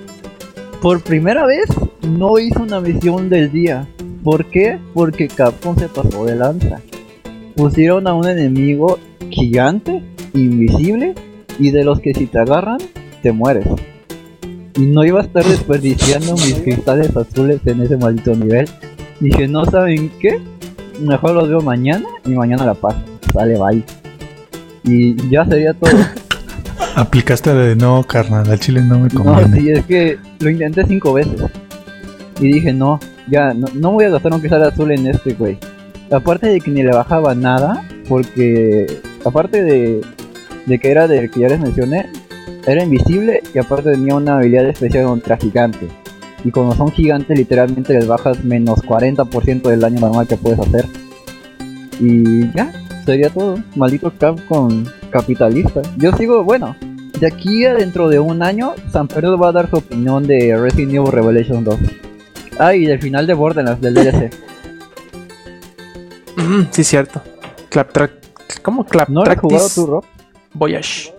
por 0.81 1.01
primera 1.01 1.45
vez, 1.45 1.65
no 2.01 2.39
hice 2.39 2.61
una 2.61 2.79
misión 2.79 3.29
del 3.29 3.51
día. 3.51 3.87
¿Por 4.23 4.45
qué? 4.45 4.79
Porque 4.93 5.27
Capcom 5.27 5.77
se 5.77 5.87
pasó 5.87 6.25
de 6.25 6.35
lanza. 6.35 6.81
Pusieron 7.55 8.07
a 8.07 8.13
un 8.13 8.27
enemigo 8.27 8.99
gigante, 9.29 10.01
invisible, 10.33 11.15
y 11.57 11.71
de 11.71 11.83
los 11.83 11.99
que 11.99 12.13
si 12.13 12.27
te 12.27 12.39
agarran, 12.39 12.79
te 13.21 13.31
mueres. 13.31 13.67
Y 14.75 14.81
no 14.81 15.03
iba 15.03 15.19
a 15.19 15.23
estar 15.23 15.43
desperdiciando 15.43 16.33
mis 16.33 16.55
cristales 16.55 17.15
azules 17.15 17.59
en 17.65 17.81
ese 17.81 17.97
maldito 17.97 18.35
nivel. 18.35 18.67
Dije, 19.19 19.47
no 19.47 19.65
saben 19.65 20.09
qué, 20.21 20.39
mejor 21.01 21.31
los 21.31 21.49
veo 21.49 21.61
mañana 21.61 22.05
y 22.25 22.29
mañana 22.29 22.65
la 22.65 22.73
paso. 22.73 22.99
Sale, 23.33 23.57
bye. 23.57 23.83
Y 24.85 25.29
ya 25.29 25.45
sería 25.45 25.73
todo. 25.73 25.91
Aplicaste 26.95 27.53
de 27.53 27.75
no, 27.75 28.03
carnal, 28.03 28.49
al 28.49 28.59
chile 28.59 28.81
no 28.81 28.99
me 28.99 29.09
No, 29.09 29.23
conviene. 29.23 29.57
sí, 29.59 29.69
es 29.71 29.85
que 29.85 30.17
lo 30.39 30.49
intenté 30.49 30.85
cinco 30.85 31.13
veces. 31.13 31.41
Y 32.41 32.51
dije, 32.53 32.73
no, 32.73 32.99
ya, 33.27 33.53
no, 33.53 33.67
no 33.73 33.91
voy 33.91 34.05
a 34.05 34.09
gastar 34.09 34.33
un 34.33 34.39
cristal 34.39 34.63
azul 34.63 34.91
en 34.91 35.07
este, 35.07 35.33
güey. 35.33 35.57
Aparte 36.11 36.47
de 36.47 36.59
que 36.59 36.71
ni 36.71 36.83
le 36.83 36.91
bajaba 36.91 37.35
nada, 37.35 37.83
porque 38.07 38.87
aparte 39.23 39.63
de, 39.63 40.01
de 40.65 40.79
que 40.79 40.91
era 40.91 41.07
del 41.07 41.29
que 41.29 41.41
ya 41.41 41.47
les 41.49 41.59
mencioné, 41.59 42.07
era 42.65 42.83
invisible 42.83 43.41
y 43.53 43.59
aparte 43.59 43.91
tenía 43.91 44.15
una 44.15 44.37
habilidad 44.37 44.67
especial 44.67 45.05
contra 45.05 45.37
gigante. 45.37 45.87
Y 46.43 46.51
cuando 46.51 46.73
son 46.75 46.91
gigantes, 46.91 47.37
literalmente 47.37 47.93
les 47.93 48.07
bajas 48.07 48.43
menos 48.43 48.79
40% 48.79 49.61
del 49.63 49.79
daño 49.81 49.99
normal 49.99 50.27
que 50.27 50.37
puedes 50.37 50.59
hacer. 50.59 50.85
Y 51.99 52.49
ya, 52.53 52.71
sería 53.05 53.29
todo. 53.29 53.57
Maldito 53.75 54.11
Capcom 54.17 54.85
capitalista. 55.09 55.81
Yo 55.97 56.11
sigo, 56.13 56.43
bueno, 56.43 56.75
de 57.19 57.27
aquí 57.27 57.65
a 57.65 57.73
dentro 57.73 58.07
de 58.09 58.19
un 58.19 58.41
año, 58.41 58.75
San 58.91 59.07
Pedro 59.07 59.37
va 59.37 59.49
a 59.49 59.51
dar 59.51 59.69
su 59.69 59.77
opinión 59.77 60.25
de 60.25 60.57
Resident 60.57 60.93
Evil 60.93 61.11
Revelation 61.11 61.63
2. 61.63 61.79
Ah, 62.59 62.75
y 62.75 62.85
del 62.85 62.99
final 62.99 63.27
de 63.27 63.33
Borderlands, 63.33 63.81
del 63.81 63.93
DLC. 63.93 64.33
Ujú, 66.37 66.67
sí, 66.71 66.83
cierto. 66.83 67.21
Claptrack. 67.69 68.11
¿Cómo 68.61 68.85
Claptrack? 68.85 69.09
¿No 69.09 69.23
lo 69.23 69.31
has 69.31 69.39
jugado 69.39 69.69
tú, 69.73 69.85
Rob? 69.85 70.05
Voyage. 70.53 71.13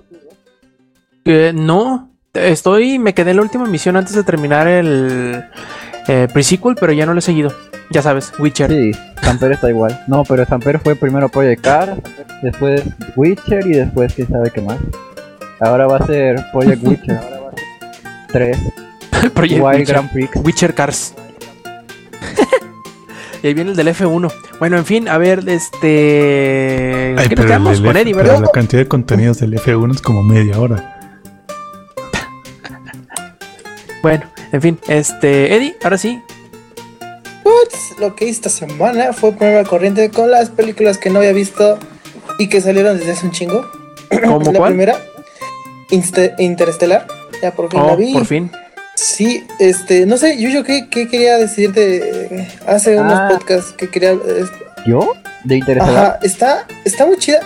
Eh, 1.24 1.52
no, 1.54 2.10
estoy, 2.34 2.98
me 2.98 3.14
quedé 3.14 3.30
en 3.30 3.36
la 3.36 3.42
última 3.42 3.66
misión 3.66 3.96
antes 3.96 4.14
de 4.14 4.24
terminar 4.24 4.66
el 4.66 5.44
eh, 6.08 6.28
pre-sequel, 6.32 6.76
pero 6.78 6.92
ya 6.92 7.06
no 7.06 7.12
lo 7.12 7.18
he 7.18 7.22
seguido. 7.22 7.52
Ya 7.90 8.02
sabes, 8.02 8.32
Witcher. 8.38 8.70
Sí, 8.70 8.92
San 9.20 9.38
Pedro 9.38 9.54
está 9.54 9.68
igual. 9.68 10.00
No, 10.06 10.24
pero 10.24 10.46
San 10.46 10.60
Pedro 10.60 10.78
fue 10.78 10.94
primero 10.94 11.28
Project 11.28 11.62
Cars, 11.62 11.92
después 12.40 12.84
Witcher 13.16 13.66
y 13.66 13.72
después 13.72 14.14
quién 14.14 14.28
sabe 14.28 14.50
qué 14.50 14.60
más. 14.60 14.78
Ahora 15.58 15.88
va 15.88 15.96
a 15.96 16.06
ser 16.06 16.40
Project 16.52 16.84
Witcher. 16.84 17.20
3, 18.32 18.58
Project 19.34 19.60
Wild 19.60 19.78
Witcher. 19.80 19.86
Grand 19.86 20.12
Prix. 20.12 20.30
Witcher 20.36 20.74
Cars. 20.74 21.14
y 23.42 23.48
ahí 23.48 23.54
viene 23.54 23.70
el 23.72 23.76
del 23.76 23.88
F1. 23.88 24.32
Bueno, 24.60 24.76
en 24.76 24.86
fin, 24.86 25.08
a 25.08 25.18
ver, 25.18 25.42
este. 25.48 27.16
Ay, 27.18 27.28
¿Qué 27.28 27.34
nos 27.34 27.44
pero, 27.44 27.46
quedamos 27.46 27.78
el 27.78 27.84
con 27.86 27.96
Eddie, 27.96 28.14
pero 28.14 28.28
verdad? 28.28 28.42
la 28.42 28.52
cantidad 28.52 28.82
de 28.82 28.88
contenidos 28.88 29.40
del 29.40 29.54
F1 29.54 29.94
es 29.96 30.00
como 30.00 30.22
media 30.22 30.60
hora. 30.60 30.96
Bueno, 34.00 34.24
en 34.52 34.62
fin, 34.62 34.78
este. 34.86 35.56
Eddie, 35.56 35.76
ahora 35.82 35.98
sí. 35.98 36.22
Pues, 37.42 37.98
lo 37.98 38.14
que 38.14 38.24
hice 38.26 38.32
esta 38.48 38.50
semana 38.50 39.12
fue 39.12 39.32
ponerme 39.32 39.60
al 39.60 39.68
corriente 39.68 40.10
con 40.10 40.30
las 40.30 40.50
películas 40.50 40.98
que 40.98 41.10
no 41.10 41.18
había 41.20 41.32
visto 41.32 41.78
y 42.38 42.48
que 42.48 42.60
salieron 42.60 42.98
desde 42.98 43.12
hace 43.12 43.26
un 43.26 43.32
chingo. 43.32 43.70
¿Cómo 44.24 44.52
la 44.52 44.58
cuál? 44.58 44.72
primera, 44.72 44.98
Inste- 45.90 46.34
Interestelar. 46.38 47.06
Ya 47.42 47.52
por 47.52 47.70
fin 47.70 47.80
la 47.80 47.92
Oh, 47.92 47.96
vi. 47.96 48.12
por 48.12 48.26
fin. 48.26 48.50
Sí, 48.94 49.46
este, 49.58 50.04
no 50.04 50.16
sé, 50.18 50.36
Yuyo, 50.38 50.62
¿qué, 50.62 50.88
qué 50.90 51.08
quería 51.08 51.38
decirte 51.38 52.48
hace 52.66 52.98
unos 52.98 53.18
Ah. 53.18 53.28
podcasts 53.30 53.72
que 53.72 53.88
quería... 53.88 54.10
eh, 54.12 54.44
¿Yo? 54.86 55.12
¿De 55.44 55.56
Interestelar? 55.56 56.04
Ajá, 56.04 56.18
está, 56.22 56.66
está 56.84 57.06
muy 57.06 57.16
chida. 57.16 57.40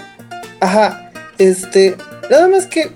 Ajá, 0.61 1.11
este, 1.39 1.97
nada 2.31 2.49
más 2.49 2.67
que... 2.67 2.91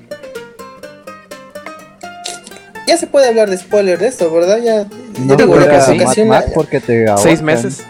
Ya 2.88 2.96
se 2.96 3.06
puede 3.06 3.28
hablar 3.28 3.50
de 3.50 3.58
spoiler 3.58 3.98
de 3.98 4.08
esto, 4.08 4.32
¿verdad? 4.32 4.58
Ya, 4.62 4.86
No 5.20 5.36
digo, 5.36 5.52
creo 5.54 5.66
la 5.66 5.78
que 5.78 5.80
sí. 5.82 6.00
ocasión 6.00 6.28
Mad 6.28 6.44
porque 6.54 6.80
te 6.80 7.04
Seis 7.18 7.42
meses. 7.42 7.84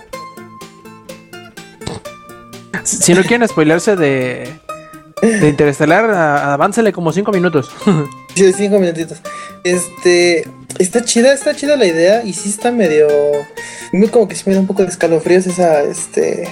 Si 2.82 3.14
no 3.14 3.22
quieren 3.22 3.46
spoilerse 3.48 3.94
de, 3.96 4.48
de 5.22 5.48
Interestelar, 5.48 6.10
a- 6.10 6.52
aváncele 6.54 6.92
como 6.92 7.12
cinco 7.12 7.30
minutos. 7.32 7.70
Sí, 8.34 8.52
cinco 8.52 8.78
minutitos. 8.78 9.18
Este, 9.64 10.46
está 10.78 11.04
chida, 11.04 11.32
está 11.32 11.56
chida 11.56 11.74
la 11.76 11.86
idea 11.86 12.22
y 12.24 12.32
sí 12.34 12.50
está 12.50 12.70
medio, 12.70 13.08
muy 13.92 14.06
como 14.08 14.28
que 14.28 14.36
sí 14.36 14.44
me 14.46 14.54
da 14.54 14.60
un 14.60 14.68
poco 14.68 14.82
de 14.84 14.88
escalofríos 14.90 15.44
esa, 15.48 15.82
este, 15.82 16.46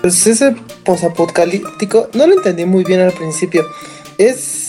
pues 0.00 0.24
ese 0.28 0.54
posapocalíptico. 0.84 2.08
No 2.12 2.28
lo 2.28 2.34
entendí 2.34 2.66
muy 2.66 2.84
bien 2.84 3.00
al 3.00 3.10
principio. 3.10 3.66
Es 4.16 4.59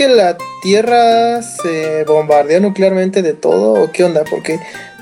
que 0.00 0.08
la 0.08 0.34
Tierra 0.62 1.42
se 1.42 2.04
bombardea 2.04 2.58
nuclearmente 2.58 3.20
de 3.20 3.34
todo 3.34 3.74
o 3.82 3.92
qué 3.92 4.04
onda, 4.04 4.24
porque 4.30 4.58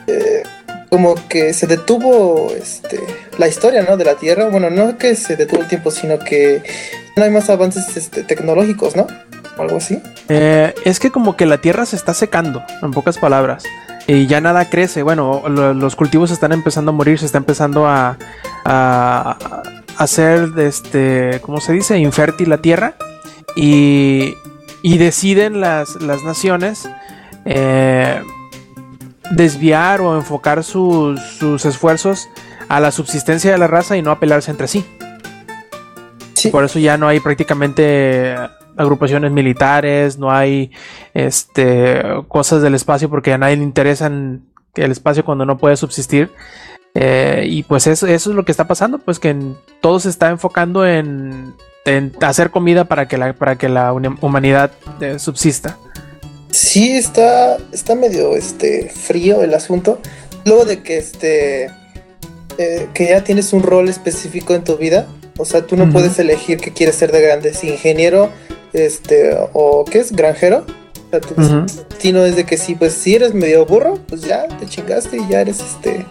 eh, 0.08 0.42
como 0.90 1.14
que 1.28 1.52
se 1.54 1.68
detuvo, 1.68 2.50
este, 2.52 2.98
la 3.38 3.46
historia, 3.46 3.82
¿no? 3.88 3.96
De 3.96 4.04
la 4.04 4.16
Tierra. 4.16 4.48
Bueno, 4.48 4.70
no 4.70 4.98
que 4.98 5.14
se 5.14 5.36
detuvo 5.36 5.60
el 5.62 5.68
tiempo, 5.68 5.92
sino 5.92 6.18
que 6.18 6.64
no 7.16 7.22
hay 7.22 7.30
más 7.30 7.48
avances 7.48 7.96
este, 7.96 8.24
tecnológicos, 8.24 8.96
¿no? 8.96 9.06
O 9.56 9.62
algo 9.62 9.76
así. 9.76 10.02
Eh, 10.28 10.74
es 10.84 10.98
que 10.98 11.12
como 11.12 11.36
que 11.36 11.46
la 11.46 11.58
tierra 11.58 11.86
se 11.86 11.94
está 11.94 12.12
secando, 12.12 12.64
en 12.82 12.90
pocas 12.90 13.18
palabras. 13.18 13.62
Y 14.08 14.26
ya 14.26 14.40
nada 14.40 14.68
crece. 14.68 15.04
Bueno, 15.04 15.44
lo- 15.48 15.74
los 15.74 15.94
cultivos 15.94 16.32
están 16.32 16.50
empezando 16.50 16.90
a 16.90 16.94
morir, 16.94 17.20
se 17.20 17.26
está 17.26 17.38
empezando 17.38 17.86
a, 17.86 18.18
a, 18.64 19.38
a 19.96 20.02
hacer, 20.02 20.48
este, 20.58 21.38
¿cómo 21.42 21.60
se 21.60 21.72
dice? 21.72 21.98
Infértil 21.98 22.48
la 22.50 22.58
tierra. 22.58 22.94
Y, 23.54 24.34
y 24.82 24.98
deciden 24.98 25.60
las, 25.60 26.00
las 26.02 26.22
naciones 26.22 26.88
eh, 27.44 28.22
desviar 29.32 30.00
o 30.00 30.16
enfocar 30.16 30.64
sus, 30.64 31.20
sus 31.20 31.64
esfuerzos 31.64 32.28
a 32.68 32.80
la 32.80 32.90
subsistencia 32.90 33.52
de 33.52 33.58
la 33.58 33.66
raza 33.66 33.96
y 33.96 34.02
no 34.02 34.10
a 34.10 34.20
pelearse 34.20 34.50
entre 34.50 34.68
sí. 34.68 34.84
Sí. 36.34 36.50
Por 36.50 36.64
eso 36.64 36.78
ya 36.78 36.96
no 36.96 37.08
hay 37.08 37.20
prácticamente 37.20 38.34
agrupaciones 38.76 39.32
militares, 39.32 40.18
no 40.18 40.30
hay 40.30 40.70
este 41.12 42.00
cosas 42.28 42.62
del 42.62 42.74
espacio 42.74 43.10
porque 43.10 43.32
a 43.32 43.38
nadie 43.38 43.56
le 43.56 43.64
interesa 43.64 44.06
el 44.06 44.90
espacio 44.92 45.24
cuando 45.24 45.44
no 45.44 45.58
puede 45.58 45.76
subsistir. 45.76 46.30
Eh, 46.94 47.44
y 47.48 47.62
pues 47.64 47.86
eso, 47.86 48.06
eso 48.06 48.30
es 48.30 48.36
lo 48.36 48.44
que 48.44 48.52
está 48.52 48.66
pasando, 48.66 48.98
pues 48.98 49.18
que 49.18 49.36
todo 49.80 50.00
se 50.00 50.08
está 50.08 50.30
enfocando 50.30 50.86
en, 50.86 51.54
hacer 52.20 52.50
comida 52.50 52.84
para 52.84 53.08
que 53.08 53.18
la, 53.18 53.32
para 53.32 53.56
que 53.56 53.68
la 53.68 53.92
humanidad 53.92 54.72
eh, 55.00 55.18
subsista. 55.18 55.78
Sí, 56.50 56.92
está, 56.92 57.58
está 57.72 57.94
medio 57.94 58.34
este, 58.36 58.90
frío 58.90 59.42
el 59.42 59.54
asunto. 59.54 60.00
Luego 60.44 60.64
de 60.64 60.82
que 60.82 60.98
este 60.98 61.70
eh, 62.58 62.88
que 62.92 63.06
ya 63.06 63.22
tienes 63.22 63.52
un 63.52 63.62
rol 63.62 63.88
específico 63.88 64.52
en 64.52 64.64
tu 64.64 64.76
vida. 64.76 65.06
O 65.36 65.44
sea, 65.44 65.64
tú 65.64 65.76
no 65.76 65.88
puedes 65.92 66.18
elegir 66.18 66.58
qué 66.58 66.72
quieres 66.72 66.96
ser 66.96 67.12
de 67.12 67.20
grande, 67.20 67.54
si 67.54 67.68
ingeniero, 67.68 68.30
este, 68.72 69.38
o 69.52 69.84
qué 69.84 70.00
es, 70.00 70.10
granjero. 70.10 70.66
O 71.06 71.10
sea, 71.10 71.20
tu 71.20 71.34
destino 71.36 72.24
es 72.24 72.34
de 72.34 72.44
que 72.44 72.56
sí, 72.56 72.74
pues 72.74 72.94
si 72.94 73.14
eres 73.14 73.32
medio 73.32 73.64
burro, 73.64 74.00
pues 74.08 74.22
ya 74.22 74.48
te 74.48 74.66
chingaste 74.66 75.18
y 75.18 75.28
ya 75.28 75.42
eres 75.42 75.60
este 75.60 76.04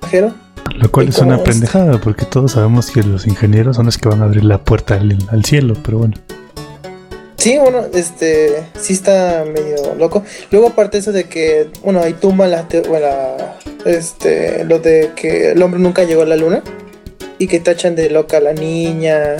granjero. 0.00 0.34
Lo 0.74 0.90
cual 0.90 1.08
es 1.08 1.18
una 1.18 1.42
pendejada, 1.42 2.00
porque 2.00 2.24
todos 2.24 2.52
sabemos 2.52 2.90
que 2.90 3.02
los 3.02 3.26
ingenieros 3.26 3.76
son 3.76 3.86
los 3.86 3.98
que 3.98 4.08
van 4.08 4.22
a 4.22 4.24
abrir 4.24 4.44
la 4.44 4.58
puerta 4.58 4.94
al 4.94 5.44
cielo, 5.44 5.74
pero 5.82 5.98
bueno. 5.98 6.14
Sí, 7.42 7.58
bueno, 7.58 7.86
este, 7.92 8.62
sí 8.78 8.92
está 8.92 9.44
medio 9.44 9.96
loco. 9.96 10.22
Luego 10.52 10.68
aparte 10.68 10.98
eso 10.98 11.10
de 11.10 11.24
que, 11.24 11.68
bueno, 11.82 11.98
ahí 11.98 12.12
tumba 12.12 12.46
la, 12.46 12.68
la, 12.88 13.58
este, 13.84 14.64
lo 14.64 14.78
de 14.78 15.10
que 15.16 15.50
el 15.50 15.60
hombre 15.60 15.80
nunca 15.80 16.04
llegó 16.04 16.22
a 16.22 16.26
la 16.26 16.36
luna 16.36 16.62
y 17.40 17.48
que 17.48 17.58
tachan 17.58 17.96
de 17.96 18.10
loca 18.10 18.36
a 18.36 18.40
la 18.40 18.52
niña. 18.52 19.38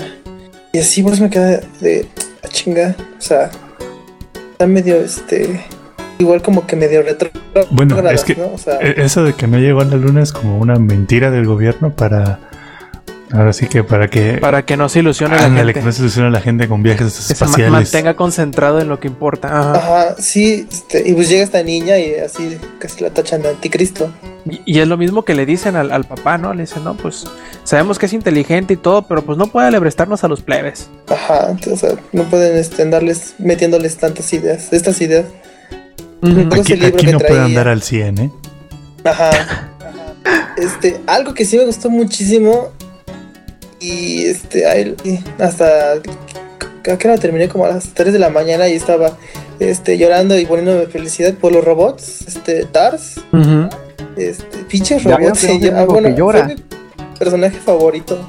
Y 0.72 0.80
así 0.80 1.04
pues 1.04 1.20
me 1.20 1.30
queda 1.30 1.60
de 1.80 2.08
a 2.42 2.48
chinga, 2.48 2.96
o 3.16 3.20
sea, 3.20 3.52
está 4.50 4.66
medio, 4.66 4.96
este, 4.96 5.64
igual 6.22 6.42
como 6.42 6.66
que 6.66 6.76
medio 6.76 7.02
retro. 7.02 7.30
Bueno, 7.70 7.98
es 8.10 8.24
que 8.24 8.32
e-, 8.32 8.94
eso 8.96 9.24
de 9.24 9.34
que 9.34 9.46
no 9.46 9.58
llegó 9.58 9.80
a 9.80 9.84
la 9.84 9.96
luna 9.96 10.22
es 10.22 10.32
como 10.32 10.58
una 10.58 10.76
mentira 10.76 11.30
del 11.30 11.46
gobierno 11.46 11.94
para 11.94 12.38
Ahora 13.32 13.54
sí 13.54 13.66
que 13.66 13.82
para 13.82 14.08
que. 14.08 14.34
Para 14.34 14.66
que 14.66 14.76
no 14.76 14.90
se 14.90 14.98
ilusione 14.98 15.36
la 15.36 15.50
gente. 15.50 15.72
que 15.72 15.80
no 15.80 15.90
se 15.90 16.02
ilusione 16.02 16.30
la 16.30 16.40
gente 16.40 16.68
con 16.68 16.82
viajes 16.82 17.30
espaciales. 17.30 17.64
Se 17.64 17.70
mantenga 17.70 18.14
concentrado 18.14 18.80
en 18.80 18.88
lo 18.88 19.00
que 19.00 19.08
importa. 19.08 19.72
Ajá, 19.72 20.16
sí. 20.18 20.66
Este, 20.70 21.08
y 21.08 21.14
pues 21.14 21.30
llega 21.30 21.42
esta 21.42 21.62
niña 21.62 21.98
y 21.98 22.14
así 22.16 22.58
casi 22.78 23.02
la 23.02 23.10
tachan 23.10 23.40
de 23.40 23.48
anticristo. 23.48 24.12
Y, 24.44 24.80
es 24.80 24.88
lo 24.88 24.98
mismo 24.98 25.24
que 25.24 25.34
le 25.34 25.46
dicen 25.46 25.76
al, 25.76 26.04
papá, 26.04 26.36
¿no? 26.36 26.52
Le 26.52 26.64
dicen, 26.64 26.84
no, 26.84 26.94
pues 26.94 27.24
sabemos 27.64 27.98
que 27.98 28.06
es 28.06 28.12
inteligente 28.12 28.74
y 28.74 28.76
todo, 28.76 29.02
pero 29.02 29.22
pues 29.22 29.38
no 29.38 29.46
puede 29.46 29.68
alebrestarnos 29.68 30.24
a 30.24 30.28
los 30.28 30.42
plebes. 30.42 30.90
Ajá, 31.08 31.56
o 31.72 31.76
sea, 31.76 31.90
no 32.12 32.24
pueden 32.24 32.58
este, 32.58 32.82
andarles 32.82 33.34
metiéndoles 33.38 33.96
tantas 33.96 34.30
ideas, 34.32 34.72
estas 34.72 35.00
ideas. 35.00 35.26
Aquí, 36.22 37.06
no 37.10 37.18
puede 37.18 37.40
andar 37.40 37.68
al 37.68 37.82
100, 37.82 38.18
¿eh? 38.18 38.30
Ajá. 39.04 39.68
Este, 40.56 41.00
algo 41.06 41.34
que 41.34 41.44
sí 41.44 41.56
me 41.56 41.64
gustó 41.64 41.90
muchísimo 41.90 42.68
y 43.80 44.26
este, 44.26 44.66
ahí, 44.66 44.94
hasta 45.38 45.94
creo 46.82 46.98
que 46.98 47.08
la 47.08 47.18
terminé 47.18 47.48
como 47.48 47.64
a 47.64 47.68
las 47.68 47.88
3 47.94 48.12
de 48.12 48.18
la 48.18 48.30
mañana 48.30 48.68
y 48.68 48.74
estaba 48.74 49.16
este, 49.58 49.98
llorando 49.98 50.38
y 50.38 50.46
poniéndome 50.46 50.86
felicidad 50.86 51.34
por 51.34 51.52
los 51.52 51.64
robots, 51.64 52.26
este, 52.28 52.64
Tars. 52.66 53.20
Este, 54.16 54.58
pinches 54.68 55.02
robots. 55.02 55.44
Ah, 55.74 55.84
bueno, 55.86 56.14
fue 56.14 56.44
mi 56.44 56.56
personaje 57.18 57.58
favorito. 57.58 58.20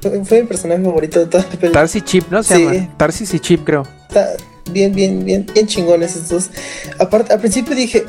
fue, 0.24 0.40
mi 0.40 0.48
personaje 0.48 0.82
favorito 0.82 1.20
de 1.20 1.26
toda 1.26 1.44
la 1.44 1.48
película. 1.50 1.72
Tars 1.72 1.94
y 1.96 2.00
Chip, 2.00 2.30
¿no? 2.30 2.42
Se 2.42 2.58
llama. 2.58 2.96
Tarsis 2.96 3.34
y 3.34 3.40
Chip, 3.40 3.64
creo. 3.64 3.84
Está 4.08 4.30
bien, 4.72 4.94
bien, 4.94 5.24
bien, 5.24 5.46
bien 5.52 5.66
chingones 5.66 6.16
estos. 6.16 6.50
Aparte, 6.98 7.32
al 7.32 7.40
principio 7.40 7.74
dije, 7.74 8.04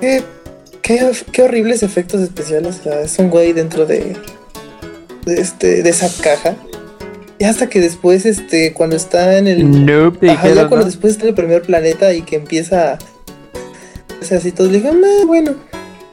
qué, 0.00 0.22
qué, 0.82 1.10
qué 1.32 1.42
horribles 1.42 1.82
efectos 1.82 2.20
especiales. 2.20 2.80
O 2.80 2.82
sea, 2.82 3.00
es 3.00 3.18
un 3.18 3.30
güey 3.30 3.52
dentro 3.52 3.86
de 3.86 4.16
de, 5.24 5.40
este, 5.40 5.82
de 5.82 5.90
esa 5.90 6.10
caja. 6.22 6.56
Y 7.38 7.44
hasta 7.44 7.68
que 7.68 7.80
después, 7.80 8.24
este, 8.24 8.72
cuando 8.72 8.96
está 8.96 9.38
en 9.38 9.46
el. 9.46 9.86
Nope, 9.86 10.30
ajá, 10.30 10.48
ya 10.48 10.68
cuando 10.68 10.86
después 10.86 11.14
está 11.14 11.24
en 11.24 11.30
el 11.30 11.34
primer 11.34 11.62
planeta 11.62 12.12
y 12.12 12.22
que 12.22 12.36
empieza. 12.36 12.98
O 14.20 14.24
sea, 14.24 14.38
así 14.38 14.52
todos 14.52 14.70
le 14.70 14.86
ah, 14.86 15.24
bueno. 15.26 15.54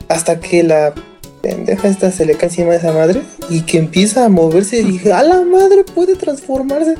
Hasta 0.07 0.39
que 0.39 0.63
la 0.63 0.93
pendeja 1.41 1.87
esta 1.87 2.11
se 2.11 2.25
le 2.25 2.33
cae 2.33 2.49
encima 2.49 2.71
de 2.71 2.77
esa 2.77 2.91
madre 2.91 3.21
y 3.49 3.61
que 3.61 3.77
empieza 3.77 4.25
a 4.25 4.29
moverse 4.29 4.79
y 4.79 4.83
dije, 4.83 5.13
a 5.13 5.21
la 5.23 5.41
madre 5.41 5.83
puede 5.83 6.15
transformarse. 6.15 6.95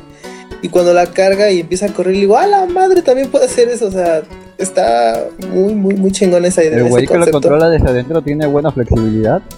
Y 0.62 0.70
cuando 0.70 0.93
la 0.93 1.07
carga 1.07 1.49
y 1.51 1.62
empieza 1.62 1.86
a 1.86 1.89
correr, 1.89 2.14
le 2.14 2.22
digo, 2.22 2.38
a 2.38 2.45
la 2.45 2.66
madre 2.66 3.01
también 3.01 3.30
puede 3.30 3.45
hacer 3.45 3.70
eso. 3.70 3.88
O 3.88 3.91
sea, 3.91 4.22
está 4.57 5.26
muy, 5.51 5.74
muy, 5.74 5.95
muy 5.95 6.12
chingón 6.12 6.45
esa 6.45 6.64
idea. 6.64 6.80
El 6.80 6.89
güey 6.89 7.07
que 7.07 7.18
lo 7.18 7.30
controla 7.32 7.70
desde 7.70 7.88
adentro 7.88 8.22
tiene 8.22 8.45
buena 8.45 8.72
flexibilidad. 8.72 9.41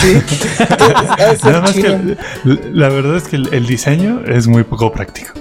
sí. 0.00 0.20
la 2.72 2.88
verdad 2.88 3.16
es 3.16 3.24
que 3.24 3.36
el, 3.36 3.66
diseño 3.66 4.22
es 4.26 4.46
muy 4.46 4.64
poco 4.64 4.90
práctico. 4.90 5.32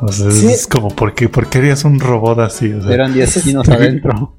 O 0.00 0.10
sea, 0.10 0.28
es 0.28 0.66
como, 0.66 0.88
¿por 0.88 1.14
qué, 1.14 1.28
¿por 1.28 1.48
qué 1.48 1.58
harías 1.58 1.84
un 1.84 2.00
robot 2.00 2.40
así? 2.40 2.72
O 2.72 2.82
sea, 2.82 2.92
Eran 2.92 3.14
10 3.14 3.44
chinos 3.44 3.68
adentro. 3.68 4.34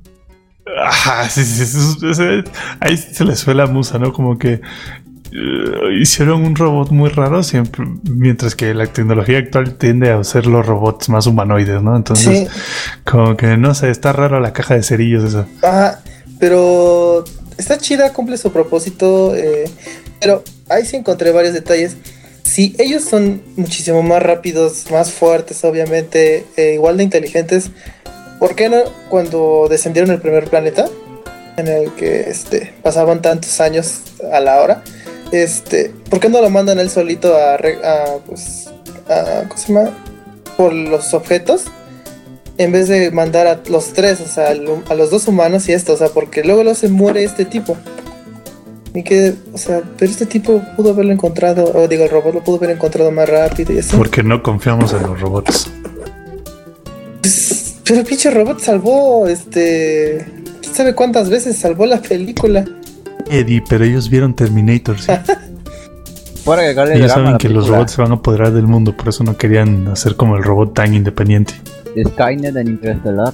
Ajá, 0.83 1.29
sí, 1.29 1.43
sí, 1.43 1.65
sí, 1.65 2.23
ahí 2.81 2.97
se 2.97 3.23
le 3.23 3.35
suele 3.35 3.63
la 3.63 3.67
musa, 3.67 3.97
¿no? 3.97 4.11
Como 4.11 4.37
que 4.37 4.61
hicieron 5.99 6.43
un 6.45 6.55
robot 6.55 6.91
muy 6.91 7.09
raro, 7.09 7.43
siempre, 7.43 7.85
mientras 8.03 8.55
que 8.55 8.73
la 8.73 8.87
tecnología 8.87 9.37
actual 9.37 9.75
tiende 9.75 10.11
a 10.11 10.19
hacer 10.19 10.45
los 10.45 10.65
robots 10.65 11.09
más 11.09 11.27
humanoides, 11.27 11.81
¿no? 11.81 11.95
Entonces, 11.95 12.49
como 13.03 13.35
que 13.35 13.57
no 13.57 13.73
sé, 13.73 13.89
está 13.89 14.13
raro 14.13 14.39
la 14.39 14.53
caja 14.53 14.75
de 14.75 14.83
cerillos 14.83 15.23
esa. 15.23 15.47
Ajá, 15.61 16.01
pero 16.39 17.23
está 17.57 17.77
chida, 17.77 18.13
cumple 18.13 18.37
su 18.37 18.51
propósito, 18.51 19.35
eh, 19.35 19.65
pero 20.19 20.43
ahí 20.69 20.85
sí 20.85 20.95
encontré 20.95 21.31
varios 21.31 21.53
detalles. 21.53 21.97
Si 22.43 22.75
ellos 22.77 23.03
son 23.03 23.41
muchísimo 23.55 24.03
más 24.03 24.21
rápidos, 24.21 24.85
más 24.91 25.11
fuertes, 25.11 25.63
obviamente, 25.63 26.45
eh, 26.57 26.73
igual 26.75 26.97
de 26.97 27.03
inteligentes, 27.03 27.71
¿por 28.39 28.55
qué 28.55 28.69
no 28.69 28.77
cuando 29.09 29.67
descendieron 29.69 30.11
el 30.11 30.19
primer 30.19 30.45
planeta? 30.49 30.85
en 31.57 31.67
el 31.67 31.93
que 31.93 32.29
este, 32.29 32.73
pasaban 32.81 33.21
tantos 33.21 33.59
años 33.61 34.01
a 34.31 34.39
la 34.39 34.61
hora, 34.61 34.83
este, 35.43 35.91
¿por 36.09 36.19
qué 36.19 36.29
no 36.29 36.41
lo 36.41 36.49
mandan 36.49 36.79
él 36.79 36.89
solito 36.89 37.35
a, 37.35 37.55
a 37.55 38.17
pues, 38.25 38.69
a, 39.09 39.47
¿cómo 39.47 39.57
se 39.57 39.73
llama? 39.73 39.91
Por 40.57 40.73
los 40.73 41.13
objetos, 41.13 41.65
en 42.57 42.71
vez 42.71 42.87
de 42.87 43.11
mandar 43.11 43.47
a 43.47 43.61
los 43.69 43.93
tres, 43.93 44.21
o 44.21 44.27
sea, 44.27 44.49
a 44.49 44.95
los 44.95 45.09
dos 45.11 45.27
humanos 45.27 45.67
y 45.69 45.73
esto, 45.73 45.93
o 45.93 45.97
sea, 45.97 46.09
porque 46.09 46.43
luego 46.43 46.63
lo 46.63 46.75
se 46.75 46.87
muere 46.87 47.23
este 47.23 47.45
tipo. 47.45 47.77
Y 48.93 49.03
que, 49.03 49.33
o 49.51 49.57
sea, 49.57 49.81
pero 49.97 50.09
este 50.09 50.25
tipo 50.25 50.61
pudo 50.77 50.91
haberlo 50.91 51.11
encontrado, 51.11 51.69
o 51.75 51.87
digo, 51.87 52.05
el 52.05 52.09
robot 52.09 52.33
lo 52.33 52.43
pudo 52.43 52.57
haber 52.57 52.69
encontrado 52.69 53.11
más 53.11 53.27
rápido 53.27 53.73
y 53.73 53.79
así. 53.79 53.95
Porque 53.95 54.23
no 54.23 54.41
confiamos 54.41 54.93
en 54.93 55.03
los 55.03 55.19
robots. 55.19 55.69
Pues, 57.19 57.75
pero 57.83 57.99
el 57.99 58.05
pinche 58.05 58.31
robot 58.31 58.61
salvó, 58.61 59.27
este, 59.27 60.25
¿quién 60.61 60.73
sabe 60.73 60.95
cuántas 60.95 61.29
veces 61.29 61.57
salvó 61.57 61.85
la 61.85 62.01
película? 62.01 62.63
Eddie, 63.29 63.63
pero 63.67 63.85
ellos 63.85 64.09
vieron 64.09 64.33
Terminator, 64.33 64.99
sí. 64.99 65.11
Para 66.45 66.69
ellos 66.69 67.11
saben 67.11 67.39
que 67.39 67.49
los 67.49 67.67
robots 67.67 67.93
se 67.93 68.01
van 68.03 68.11
a 68.11 68.15
apoderar 68.15 68.51
del 68.51 68.67
mundo, 68.67 68.95
por 68.95 69.09
eso 69.09 69.23
no 69.23 69.35
querían 69.35 69.87
hacer 69.87 70.15
como 70.15 70.37
el 70.37 70.43
robot 70.43 70.75
tan 70.75 70.93
independiente. 70.93 71.55
Skynet 72.07 72.55
en 72.55 72.67
Interstellar. 72.67 73.33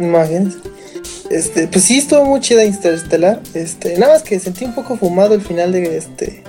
Imagínense. 0.00 0.58
Este, 1.30 1.68
pues 1.68 1.84
sí, 1.84 1.98
estuvo 1.98 2.24
muy 2.24 2.40
chida 2.40 2.64
Interstellar. 2.64 3.40
Este, 3.52 3.98
nada 3.98 4.14
más 4.14 4.22
que 4.22 4.40
sentí 4.40 4.64
un 4.64 4.74
poco 4.74 4.96
fumado 4.96 5.34
el 5.34 5.42
final 5.42 5.72
de 5.72 5.96
este. 5.98 6.42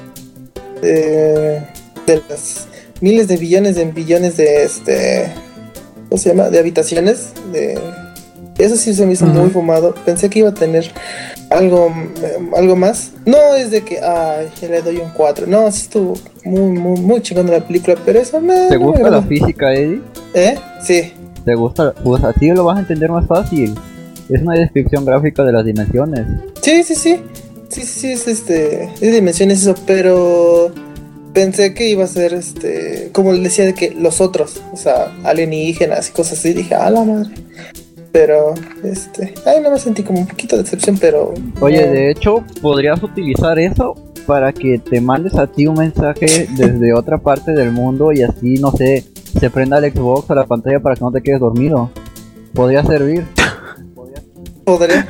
De, 0.82 1.61
de 2.05 2.22
las 2.30 2.68
miles 3.01 3.28
de 3.28 3.36
billones 3.36 3.76
de 3.76 3.86
billones 3.86 4.38
de 4.38 4.63
este. 4.63 5.34
¿Cómo 6.07 6.18
se 6.18 6.30
llama? 6.30 6.49
De 6.49 6.59
habitaciones. 6.59 7.34
De, 7.51 7.78
eso 8.58 8.76
sí 8.76 8.93
se 8.93 9.06
me 9.06 9.14
hizo 9.14 9.26
muy 9.26 9.49
fumado. 9.49 9.93
Pensé 10.06 10.30
que 10.30 10.39
iba 10.39 10.49
a 10.49 10.53
tener 10.53 10.89
algo, 11.49 11.93
algo 12.56 12.76
más. 12.76 13.12
No 13.26 13.56
es 13.56 13.72
de 13.72 13.82
que, 13.82 13.99
ay, 13.99 14.47
le 14.62 14.82
doy 14.82 14.97
un 14.97 15.10
4. 15.10 15.45
No, 15.47 15.70
sí 15.72 15.82
estuvo 15.84 16.18
muy, 16.43 16.78
muy, 16.78 16.99
muy 16.99 17.22
chingón 17.22 17.49
la 17.49 17.66
película, 17.66 17.97
pero 18.06 18.20
eso 18.20 18.39
me. 18.39 18.68
¿Te 18.68 18.78
gusta 18.78 19.10
la 19.10 19.22
física, 19.22 19.74
Eddie? 19.74 20.01
¿Eh? 20.34 20.56
Sí. 20.82 21.14
¿Te 21.43 21.56
gusta? 21.56 21.93
Pues 22.03 22.24
así 22.24 22.49
lo 22.49 22.66
vas 22.66 22.78
a 22.78 22.80
entender 22.82 23.12
más 23.12 23.28
fácil. 23.28 23.76
Es 24.30 24.41
una 24.41 24.56
descripción 24.56 25.06
gráfica 25.06 25.43
de 25.43 25.51
las 25.51 25.66
dimensiones. 25.66 26.26
Sí, 26.62 26.84
sí, 26.84 26.95
sí. 26.95 27.22
Sí, 27.70 27.82
sí, 27.82 28.12
es 28.12 28.28
este. 28.28 28.86
Es 29.01 29.14
dimensiones 29.14 29.62
eso, 29.62 29.76
pero. 29.86 30.72
Pensé 31.34 31.74
que 31.74 31.89
iba 31.89 32.06
a 32.06 32.08
ser 32.08 32.34
este. 32.34 33.10
Como 33.12 33.34
decía 33.34 33.66
de 33.66 33.74
que 33.74 33.91
los 33.91 34.22
otros, 34.22 34.62
o 34.72 34.78
sea, 34.78 35.12
alienígenas 35.26 36.10
y 36.10 36.12
cosas 36.14 36.39
así. 36.39 36.53
Dije, 36.53 36.74
a 36.74 36.89
la 36.89 37.03
madre. 37.03 37.34
Pero, 38.16 38.53
este, 38.82 39.34
ay, 39.45 39.59
no 39.61 39.72
me 39.72 39.78
sentí 39.78 40.01
como 40.01 40.22
un 40.22 40.26
poquito 40.26 40.55
de 40.55 40.63
decepción, 40.63 40.97
pero... 40.97 41.34
Oye, 41.59 41.86
de 41.86 42.11
hecho, 42.11 42.45
podrías 42.61 43.03
utilizar 43.03 43.59
eso 43.59 43.93
para 44.26 44.53
que 44.53 44.80
te 44.80 45.01
mandes 45.01 45.36
a 45.36 45.47
ti 45.47 45.68
un 45.68 45.76
mensaje 45.76 46.47
desde 46.51 46.93
otra 46.97 47.18
parte 47.18 47.51
del 47.51 47.74
mundo 47.74 48.13
y 48.13 48.22
así, 48.22 48.53
no 48.53 48.72
sé, 48.72 49.03
se 49.38 49.49
prenda 49.49 49.80
el 49.80 49.91
Xbox 49.91 50.32
a 50.32 50.36
la 50.36 50.45
pantalla 50.45 50.80
para 50.80 50.95
que 50.95 51.01
no 51.01 51.11
te 51.11 51.22
quedes 51.22 51.41
dormido. 51.41 51.91
Podría 52.53 52.86
servir. 52.86 53.26
Podría. 54.63 55.05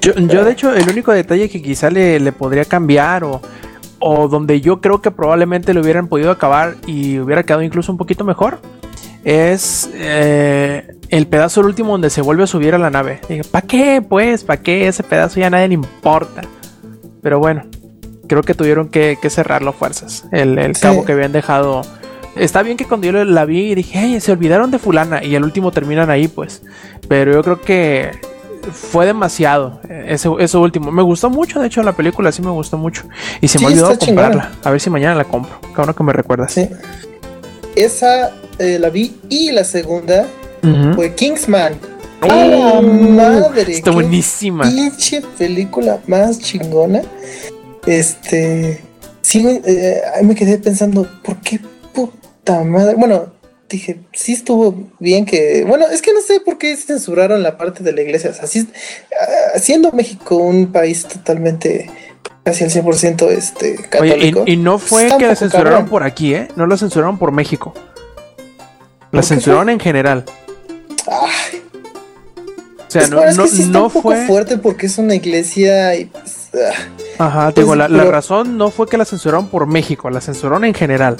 Yo, 0.00 0.12
yo, 0.14 0.44
de 0.44 0.52
hecho, 0.52 0.72
el 0.72 0.88
único 0.88 1.10
detalle 1.10 1.48
que 1.48 1.60
quizá 1.60 1.90
le, 1.90 2.20
le 2.20 2.30
podría 2.30 2.64
cambiar 2.64 3.24
o, 3.24 3.40
o 3.98 4.28
donde 4.28 4.60
yo 4.60 4.80
creo 4.80 5.02
que 5.02 5.10
probablemente 5.10 5.74
lo 5.74 5.80
hubieran 5.80 6.06
podido 6.06 6.30
acabar 6.30 6.76
y 6.86 7.18
hubiera 7.18 7.42
quedado 7.42 7.62
incluso 7.62 7.90
un 7.90 7.98
poquito 7.98 8.22
mejor 8.22 8.60
es 9.24 9.88
eh, 9.94 10.94
el 11.08 11.26
pedazo 11.26 11.60
el 11.60 11.66
último 11.66 11.92
donde 11.92 12.10
se 12.10 12.20
vuelve 12.22 12.44
a 12.44 12.46
subir 12.46 12.74
a 12.74 12.78
la 12.78 12.90
nave. 12.90 13.20
¿Para 13.50 13.66
qué? 13.66 14.02
Pues, 14.06 14.44
¿para 14.44 14.60
qué? 14.62 14.88
Ese 14.88 15.02
pedazo 15.02 15.40
ya 15.40 15.46
a 15.48 15.50
nadie 15.50 15.68
le 15.68 15.74
importa. 15.74 16.42
Pero 17.22 17.38
bueno, 17.38 17.64
creo 18.26 18.42
que 18.42 18.54
tuvieron 18.54 18.88
que, 18.88 19.18
que 19.20 19.30
cerrarlo 19.30 19.72
fuerzas. 19.72 20.24
El, 20.32 20.58
el 20.58 20.74
Sí. 20.74 20.82
cabo 20.82 21.04
que 21.04 21.12
habían 21.12 21.32
dejado. 21.32 21.82
Está 22.34 22.62
bien 22.62 22.76
que 22.78 22.86
cuando 22.86 23.06
yo 23.06 23.24
la 23.24 23.44
vi 23.44 23.74
dije, 23.74 23.98
hey, 24.00 24.20
se 24.20 24.32
olvidaron 24.32 24.70
de 24.70 24.78
fulana 24.78 25.22
y 25.22 25.34
el 25.34 25.44
último 25.44 25.70
terminan 25.70 26.08
ahí, 26.10 26.28
pues. 26.28 26.62
Pero 27.08 27.32
yo 27.32 27.42
creo 27.42 27.60
que 27.60 28.10
fue 28.72 29.04
demasiado 29.04 29.80
eh, 29.88 30.06
ese, 30.08 30.30
eso 30.38 30.60
último. 30.62 30.90
Me 30.90 31.02
gustó 31.02 31.28
mucho, 31.28 31.60
de 31.60 31.66
hecho, 31.66 31.82
la 31.82 31.92
película 31.92 32.32
sí 32.32 32.40
me 32.40 32.50
gustó 32.50 32.78
mucho. 32.78 33.02
Y 33.42 33.48
se 33.48 33.58
Sí, 33.58 33.64
me 33.66 33.72
olvidó 33.72 33.98
comprarla. 33.98 34.50
A 34.64 34.70
ver 34.70 34.80
si 34.80 34.88
mañana 34.88 35.14
la 35.14 35.24
compro. 35.24 35.60
Cabrón 35.74 35.94
que 35.94 36.02
me 36.04 36.12
recuerdas. 36.14 36.52
Sí. 36.52 36.68
Esa 37.76 38.32
eh, 38.58 38.78
la 38.78 38.90
vi 38.90 39.14
y 39.28 39.50
la 39.50 39.64
segunda 39.64 40.26
fue 40.94 41.14
Kingsman. 41.14 41.74
¡A 42.20 42.26
la 42.28 42.80
madre! 42.80 43.72
Está 43.72 43.90
buenísima. 43.90 44.62
Pinche 44.64 45.22
película 45.38 45.98
más 46.06 46.38
chingona. 46.38 47.02
Este. 47.86 48.80
Sí, 49.22 49.40
me- 49.42 49.60
eh, 49.64 50.02
me 50.22 50.34
quedé 50.34 50.58
pensando, 50.58 51.08
¿por 51.24 51.40
qué 51.40 51.58
puta 51.92 52.62
madre? 52.62 52.94
Bueno, 52.94 53.32
dije, 53.68 54.00
sí 54.12 54.32
estuvo 54.34 54.90
bien 55.00 55.24
que. 55.24 55.64
Bueno, 55.66 55.86
es 55.88 56.00
que 56.02 56.12
no 56.12 56.20
sé 56.20 56.40
por 56.40 56.58
qué 56.58 56.76
censuraron 56.76 57.42
la 57.42 57.56
parte 57.58 57.82
de 57.82 57.92
la 57.92 58.02
iglesia. 58.02 58.30
O 58.30 58.34
sea, 58.34 58.46
sí, 58.46 58.68
ah, 59.20 59.58
siendo 59.58 59.90
México 59.92 60.36
un 60.36 60.70
país 60.70 61.04
totalmente 61.06 61.90
casi 62.44 62.64
al 62.64 62.70
100% 62.70 63.28
este, 63.30 63.72
Oye, 63.72 63.88
católico. 63.88 64.44
y, 64.46 64.52
y 64.52 64.56
no 64.56 64.78
fue 64.78 65.04
está 65.06 65.18
que 65.18 65.26
la 65.26 65.36
censuraron 65.36 65.72
cabrón. 65.72 65.88
por 65.90 66.02
aquí, 66.02 66.34
¿eh? 66.34 66.48
No 66.56 66.66
la 66.66 66.76
censuraron 66.76 67.18
por 67.18 67.32
México. 67.32 67.72
La 69.10 69.20
¿Por 69.20 69.20
qué 69.20 69.26
censuraron 69.26 69.68
en 69.70 69.78
general. 69.80 70.24
Ay, 71.06 71.62
O 72.78 72.90
sea, 72.90 73.02
es, 73.02 73.10
no, 73.10 73.24
no, 73.32 73.46
sí 73.46 73.64
no 73.66 73.90
fue. 73.90 74.26
fuerte 74.26 74.58
porque 74.58 74.86
es 74.86 74.98
una 74.98 75.14
iglesia 75.14 75.94
y 75.96 76.06
pues, 76.06 76.50
ah, 77.18 77.24
Ajá, 77.26 77.52
te 77.52 77.60
digo, 77.62 77.74
Pues, 77.74 77.78
la, 77.78 77.88
la 77.88 78.04
razón 78.04 78.56
no 78.56 78.70
fue 78.70 78.88
que 78.88 78.96
la 78.98 79.04
censuraron 79.04 79.48
por 79.48 79.66
México, 79.66 80.08
la 80.10 80.20
censuraron 80.20 80.64
en 80.64 80.74
general. 80.74 81.16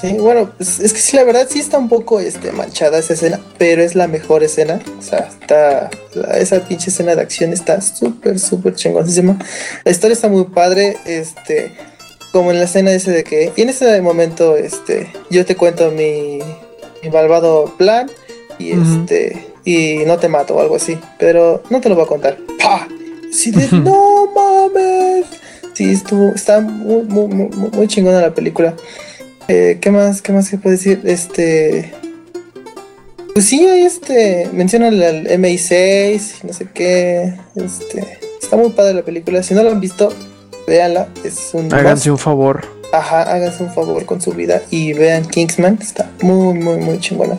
Sí, 0.00 0.12
bueno, 0.18 0.50
pues, 0.56 0.78
es 0.80 0.92
que 0.92 1.00
sí, 1.00 1.16
la 1.16 1.24
verdad 1.24 1.46
sí 1.50 1.58
está 1.58 1.78
un 1.78 1.88
poco 1.88 2.20
este, 2.20 2.52
manchada 2.52 2.98
esa 2.98 3.14
escena, 3.14 3.40
pero 3.58 3.82
es 3.82 3.94
la 3.94 4.06
mejor 4.06 4.42
escena. 4.42 4.80
O 4.98 5.02
sea, 5.02 5.28
está. 5.40 5.90
la- 6.14 6.36
esa 6.38 6.60
pinche 6.60 6.90
escena 6.90 7.14
de 7.14 7.22
acción 7.22 7.52
está 7.52 7.80
súper, 7.80 8.38
súper 8.38 8.74
chingoncísima. 8.74 9.38
La 9.84 9.90
historia 9.90 10.12
está 10.14 10.28
muy 10.28 10.44
padre, 10.44 10.96
este. 11.06 11.72
Como 12.32 12.52
en 12.52 12.58
la 12.58 12.64
escena 12.66 12.92
ese 12.92 13.10
de 13.10 13.24
que. 13.24 13.52
Y 13.56 13.62
en 13.62 13.70
ese 13.70 14.00
momento, 14.02 14.56
este. 14.56 15.10
Yo 15.30 15.44
te 15.44 15.56
cuento 15.56 15.90
mi. 15.90 16.38
Mi 17.02 17.10
malvado 17.10 17.74
plan. 17.78 18.10
Y 18.58 18.72
este. 18.72 19.46
Y 19.64 20.04
no 20.06 20.18
te 20.18 20.28
mato 20.28 20.54
o 20.56 20.60
algo 20.60 20.76
así. 20.76 20.98
Pero 21.18 21.62
no 21.70 21.80
te 21.80 21.88
lo 21.88 21.94
voy 21.96 22.04
a 22.04 22.08
contar. 22.08 22.38
¡Pah! 22.62 22.86
Sí, 23.32 23.50
de. 23.50 23.66
¡No 23.78 24.26
mames! 24.34 25.26
Sí, 25.74 25.90
estuvo. 25.92 26.28
Está 26.34 26.60
muy, 26.60 27.02
muy, 27.04 27.26
muy, 27.26 27.48
muy- 27.48 27.70
muy 27.70 27.88
chingona 27.88 28.20
la 28.20 28.34
película. 28.34 28.74
Eh, 29.52 29.78
¿Qué 29.80 29.90
más? 29.90 30.22
¿Qué 30.22 30.32
más 30.32 30.46
se 30.46 30.58
puede 30.58 30.76
decir? 30.76 31.02
Este. 31.04 31.92
Pues 33.34 33.46
sí, 33.46 33.66
ahí 33.66 33.82
este. 33.82 34.48
Mencionan 34.52 34.94
el 34.94 35.26
MI6, 35.26 36.44
no 36.44 36.52
sé 36.52 36.68
qué. 36.72 37.34
Este. 37.56 38.20
Está 38.40 38.56
muy 38.56 38.70
padre 38.70 38.94
la 38.94 39.02
película. 39.02 39.42
Si 39.42 39.52
no 39.52 39.64
la 39.64 39.72
han 39.72 39.80
visto, 39.80 40.14
véanla. 40.68 41.08
Es 41.24 41.50
un. 41.52 41.74
Háganse 41.74 42.12
un 42.12 42.18
favor. 42.18 42.64
Ajá, 42.92 43.22
háganse 43.22 43.64
un 43.64 43.74
favor 43.74 44.06
con 44.06 44.20
su 44.20 44.30
vida 44.30 44.62
y 44.70 44.92
vean 44.92 45.26
Kingsman. 45.26 45.80
Está 45.82 46.08
muy, 46.22 46.54
muy, 46.56 46.76
muy 46.76 47.00
chingona. 47.00 47.36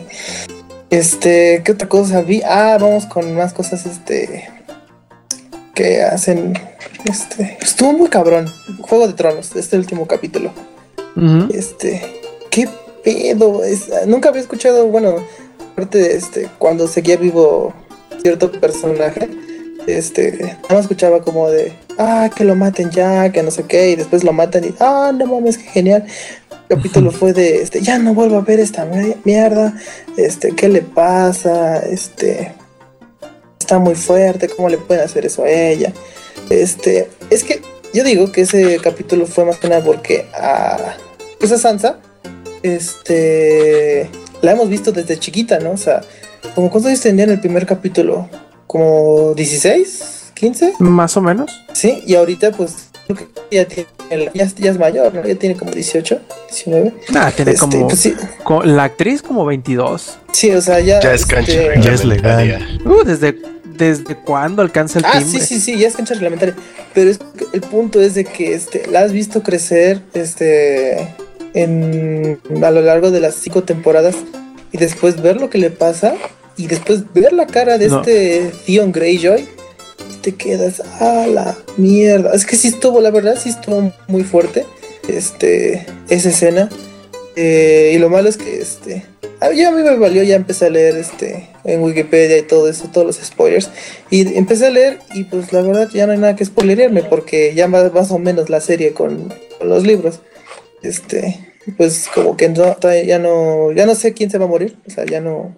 Este. 0.90 1.62
¿Qué 1.64 1.72
otra 1.72 1.88
cosa 1.88 2.20
vi? 2.20 2.42
Ah, 2.44 2.76
vamos 2.78 3.06
con 3.06 3.34
más 3.34 3.54
cosas. 3.54 3.86
Este. 3.86 4.50
Que 5.74 6.02
hacen. 6.02 6.58
Este. 7.06 7.56
Estuvo 7.62 7.94
muy 7.94 8.10
cabrón. 8.10 8.52
Juego 8.82 9.06
de 9.06 9.14
Tronos, 9.14 9.56
este 9.56 9.78
último 9.78 10.06
capítulo. 10.06 10.52
Este, 11.52 12.02
¿qué 12.50 12.68
pedo? 13.04 13.64
Es- 13.64 13.90
nunca 14.06 14.28
había 14.30 14.40
escuchado, 14.40 14.86
bueno, 14.86 15.16
aparte 15.72 15.98
de 15.98 16.16
este, 16.16 16.48
cuando 16.58 16.86
seguía 16.88 17.16
vivo 17.16 17.74
cierto 18.22 18.50
personaje, 18.52 19.28
este, 19.86 20.32
nada 20.38 20.58
más 20.70 20.80
escuchaba 20.82 21.22
como 21.22 21.50
de, 21.50 21.72
ah, 21.98 22.30
que 22.34 22.44
lo 22.44 22.54
maten 22.54 22.90
ya, 22.90 23.30
que 23.32 23.42
no 23.42 23.50
sé 23.50 23.64
qué, 23.64 23.90
y 23.90 23.96
después 23.96 24.22
lo 24.24 24.32
matan 24.32 24.64
y, 24.64 24.74
ah, 24.80 25.12
no 25.14 25.26
mames, 25.26 25.58
qué 25.58 25.64
genial. 25.64 26.06
El 26.68 26.76
capítulo 26.78 27.10
fue 27.10 27.32
de, 27.32 27.60
este, 27.62 27.80
ya 27.82 27.98
no 27.98 28.14
vuelvo 28.14 28.36
a 28.36 28.42
ver 28.42 28.60
esta 28.60 28.84
mi- 28.84 29.16
mierda, 29.24 29.74
este, 30.16 30.52
¿qué 30.54 30.68
le 30.68 30.82
pasa? 30.82 31.80
Este, 31.80 32.52
está 33.60 33.78
muy 33.78 33.94
fuerte, 33.96 34.48
¿cómo 34.48 34.68
le 34.68 34.78
pueden 34.78 35.04
hacer 35.04 35.26
eso 35.26 35.44
a 35.44 35.50
ella? 35.50 35.92
Este, 36.48 37.08
es 37.30 37.44
que 37.44 37.60
yo 37.94 38.04
digo 38.04 38.30
que 38.32 38.42
ese 38.42 38.78
capítulo 38.82 39.26
fue 39.26 39.44
más 39.44 39.58
que 39.58 39.68
nada 39.68 39.82
porque 39.84 40.26
a 40.34 40.96
pues 41.38 41.50
a 41.52 41.58
Sansa, 41.58 41.98
este, 42.62 44.08
la 44.42 44.52
hemos 44.52 44.68
visto 44.68 44.92
desde 44.92 45.18
chiquita, 45.18 45.58
¿no? 45.58 45.72
O 45.72 45.76
sea, 45.76 46.02
como 46.54 46.70
cuántos 46.70 46.88
años 46.90 47.00
tenía 47.00 47.24
en 47.24 47.30
el 47.30 47.40
primer 47.40 47.66
capítulo, 47.66 48.28
como 48.66 49.34
16, 49.34 50.32
15, 50.34 50.74
Más 50.78 51.16
o 51.16 51.20
menos. 51.20 51.50
sí, 51.72 52.02
y 52.06 52.14
ahorita 52.14 52.52
pues 52.52 52.88
creo 53.06 53.18
que 53.18 53.26
ya 53.56 53.64
tiene, 53.66 53.88
ya, 54.34 54.46
ya 54.56 54.70
es 54.70 54.78
mayor, 54.78 55.12
¿no? 55.14 55.24
Ya 55.26 55.34
tiene 55.34 55.56
como 55.56 55.70
18, 55.72 56.20
19. 56.50 56.92
Ah, 57.14 57.32
tiene 57.34 57.52
Este, 57.52 57.60
como, 57.60 57.88
pues 57.88 58.00
sí, 58.00 58.14
co- 58.44 58.62
La 58.62 58.84
actriz 58.84 59.22
como 59.22 59.44
22. 59.44 60.18
sí, 60.32 60.50
o 60.52 60.60
sea, 60.60 60.80
ya. 60.80 61.00
Ya 61.00 61.12
es 61.14 61.22
este, 61.22 61.34
cancha 61.34 61.52
Ya 61.80 61.92
es 61.92 62.04
legal. 62.04 62.80
Uh, 62.84 63.04
¿desde, 63.04 63.36
¿Desde 63.76 64.16
cuándo 64.16 64.62
alcanza 64.62 64.98
el 64.98 65.04
Ah, 65.06 65.18
timbre? 65.20 65.40
sí, 65.40 65.46
sí, 65.46 65.60
sí, 65.60 65.78
ya 65.78 65.88
es 65.88 65.96
cancha 65.96 66.14
reglamentaria. 66.14 66.54
Pero 66.94 67.10
es 67.10 67.18
que 67.18 67.46
el 67.52 67.60
punto 67.62 68.00
es 68.00 68.14
de 68.14 68.24
que 68.24 68.54
este, 68.54 68.86
la 68.90 69.00
has 69.00 69.12
visto 69.12 69.42
crecer 69.42 70.00
este, 70.14 71.14
en, 71.54 72.38
a 72.62 72.70
lo 72.70 72.80
largo 72.82 73.10
de 73.10 73.20
las 73.20 73.34
cinco 73.36 73.62
temporadas 73.62 74.14
y 74.72 74.78
después 74.78 75.20
ver 75.22 75.40
lo 75.40 75.50
que 75.50 75.58
le 75.58 75.70
pasa 75.70 76.14
y 76.56 76.66
después 76.66 77.12
ver 77.12 77.32
la 77.32 77.46
cara 77.46 77.78
de 77.78 77.88
No. 77.88 78.00
este 78.00 78.50
Theon 78.66 78.92
Greyjoy 78.92 79.46
te 80.22 80.34
quedas 80.34 80.80
a 81.00 81.26
la 81.26 81.56
mierda. 81.76 82.32
Es 82.32 82.46
que 82.46 82.56
sí 82.56 82.68
estuvo, 82.68 83.00
la 83.00 83.10
verdad, 83.10 83.36
sí 83.42 83.48
estuvo 83.48 83.92
muy 84.08 84.22
fuerte 84.22 84.64
este, 85.08 85.84
esa 86.08 86.28
escena. 86.28 86.68
Eh, 87.36 87.92
y 87.94 87.98
lo 87.98 88.10
malo 88.10 88.28
es 88.28 88.36
que 88.36 88.60
este, 88.60 89.06
a 89.40 89.48
mí- 89.48 89.62
a 89.64 89.70
mí 89.70 89.82
me 89.82 89.96
valió 89.96 90.22
ya 90.22 90.36
empecé 90.36 90.66
a 90.66 90.70
leer 90.70 90.96
este 90.96 91.48
en 91.64 91.82
Wikipedia 91.82 92.36
y 92.38 92.42
todo 92.42 92.68
eso, 92.68 92.88
todos 92.92 93.06
los 93.06 93.16
spoilers. 93.16 93.70
Y 94.10 94.36
empecé 94.36 94.66
a 94.66 94.70
leer 94.70 94.98
y 95.14 95.24
pues 95.24 95.52
la 95.52 95.62
verdad 95.62 95.88
ya 95.92 96.06
no 96.06 96.12
hay 96.12 96.18
nada 96.18 96.36
que 96.36 96.44
spoilerearme 96.44 97.02
porque 97.04 97.54
ya 97.54 97.68
más, 97.68 97.92
más 97.94 98.10
o 98.10 98.18
menos 98.18 98.50
la 98.50 98.60
serie 98.60 98.92
con, 98.92 99.32
con 99.58 99.68
los 99.68 99.86
libros. 99.86 100.20
Este, 100.82 101.54
pues 101.76 102.08
como 102.14 102.36
que 102.36 102.48
no, 102.48 102.76
ya 103.06 103.18
no, 103.18 103.72
ya 103.72 103.86
no 103.86 103.94
sé 103.94 104.12
quién 104.12 104.30
se 104.30 104.38
va 104.38 104.44
a 104.44 104.48
morir. 104.48 104.76
O 104.86 104.90
sea, 104.90 105.06
ya 105.06 105.20
no. 105.20 105.56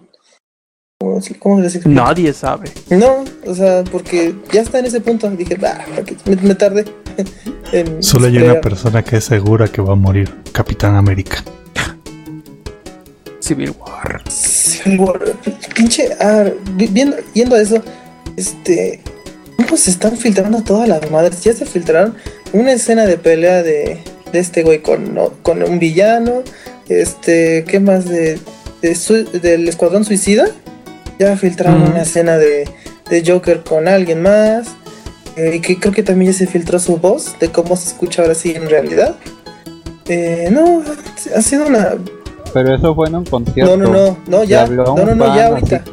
¿Cómo, 0.99 1.19
cómo 1.39 1.59
les? 1.59 1.85
Nadie 1.85 2.31
sabe. 2.31 2.69
No, 2.89 3.25
o 3.45 3.53
sea, 3.53 3.83
porque 3.91 4.33
ya 4.53 4.61
está 4.61 4.79
en 4.79 4.85
ese 4.85 5.01
punto. 5.01 5.29
Dije, 5.31 5.55
bah, 5.55 5.85
me, 6.25 6.35
me 6.37 6.55
tardé. 6.55 6.85
en 7.73 8.01
Solo 8.01 8.27
hay 8.27 8.37
una 8.37 8.61
persona 8.61 9.03
que 9.03 9.17
es 9.17 9.25
segura 9.25 9.67
que 9.67 9.81
va 9.81 9.93
a 9.93 9.95
morir. 9.97 10.33
Capitán 10.53 10.95
América. 10.95 11.43
Civil 13.45 13.73
War. 13.79 14.23
Civil 14.29 14.99
War, 14.99 15.19
pinche, 15.75 16.09
ah, 16.19 16.45
vi- 16.73 16.87
viendo, 16.87 17.17
yendo 17.33 17.55
a 17.55 17.61
eso, 17.61 17.81
este, 18.37 19.01
¿cómo 19.57 19.77
se 19.77 19.91
están 19.91 20.17
filtrando 20.17 20.63
todas 20.63 20.87
las 20.89 21.09
madres? 21.11 21.43
Ya 21.43 21.53
se 21.53 21.65
filtraron 21.65 22.15
una 22.53 22.71
escena 22.73 23.05
de 23.05 23.17
pelea 23.17 23.61
de, 23.61 23.99
de 24.31 24.39
este 24.39 24.63
güey 24.63 24.81
con, 24.81 25.15
con 25.43 25.61
un 25.61 25.77
villano, 25.79 26.41
este, 26.89 27.63
¿qué 27.67 27.79
más? 27.79 28.05
De, 28.09 28.39
de 28.81 28.95
su- 28.95 29.25
del 29.39 29.67
Escuadrón 29.67 30.05
Suicida, 30.05 30.47
ya 31.19 31.37
filtraron 31.37 31.83
una 31.83 32.01
escena 32.01 32.37
de, 32.37 32.67
de 33.09 33.23
Joker 33.25 33.63
con 33.63 33.87
alguien 33.87 34.21
más, 34.21 34.67
eh, 35.35 35.53
y 35.55 35.59
que 35.59 35.79
creo 35.79 35.93
que 35.93 36.01
también 36.03 36.31
ya 36.31 36.37
se 36.39 36.47
filtró 36.47 36.79
su 36.79 36.97
voz, 36.97 37.37
de 37.39 37.49
cómo 37.49 37.75
se 37.77 37.89
escucha 37.89 38.21
ahora 38.23 38.33
sí 38.35 38.53
en 38.55 38.69
realidad. 38.69 39.15
Eh, 40.07 40.49
no, 40.51 40.83
ha 41.35 41.41
sido 41.41 41.65
una 41.67 41.95
Pero 42.55 42.73
eso 42.75 42.95
fue 42.95 43.07
en 43.09 43.15
un 43.17 43.25
concierto. 43.25 43.75
no, 43.77 43.85
no, 43.85 43.93
no, 43.93 44.17
no, 44.27 44.43
ya. 44.45 44.61
habló 44.63 44.83
No, 44.95 45.05
no, 45.05 45.13
no, 45.15 45.35
ya 45.35 45.47
ahorita. 45.47 45.83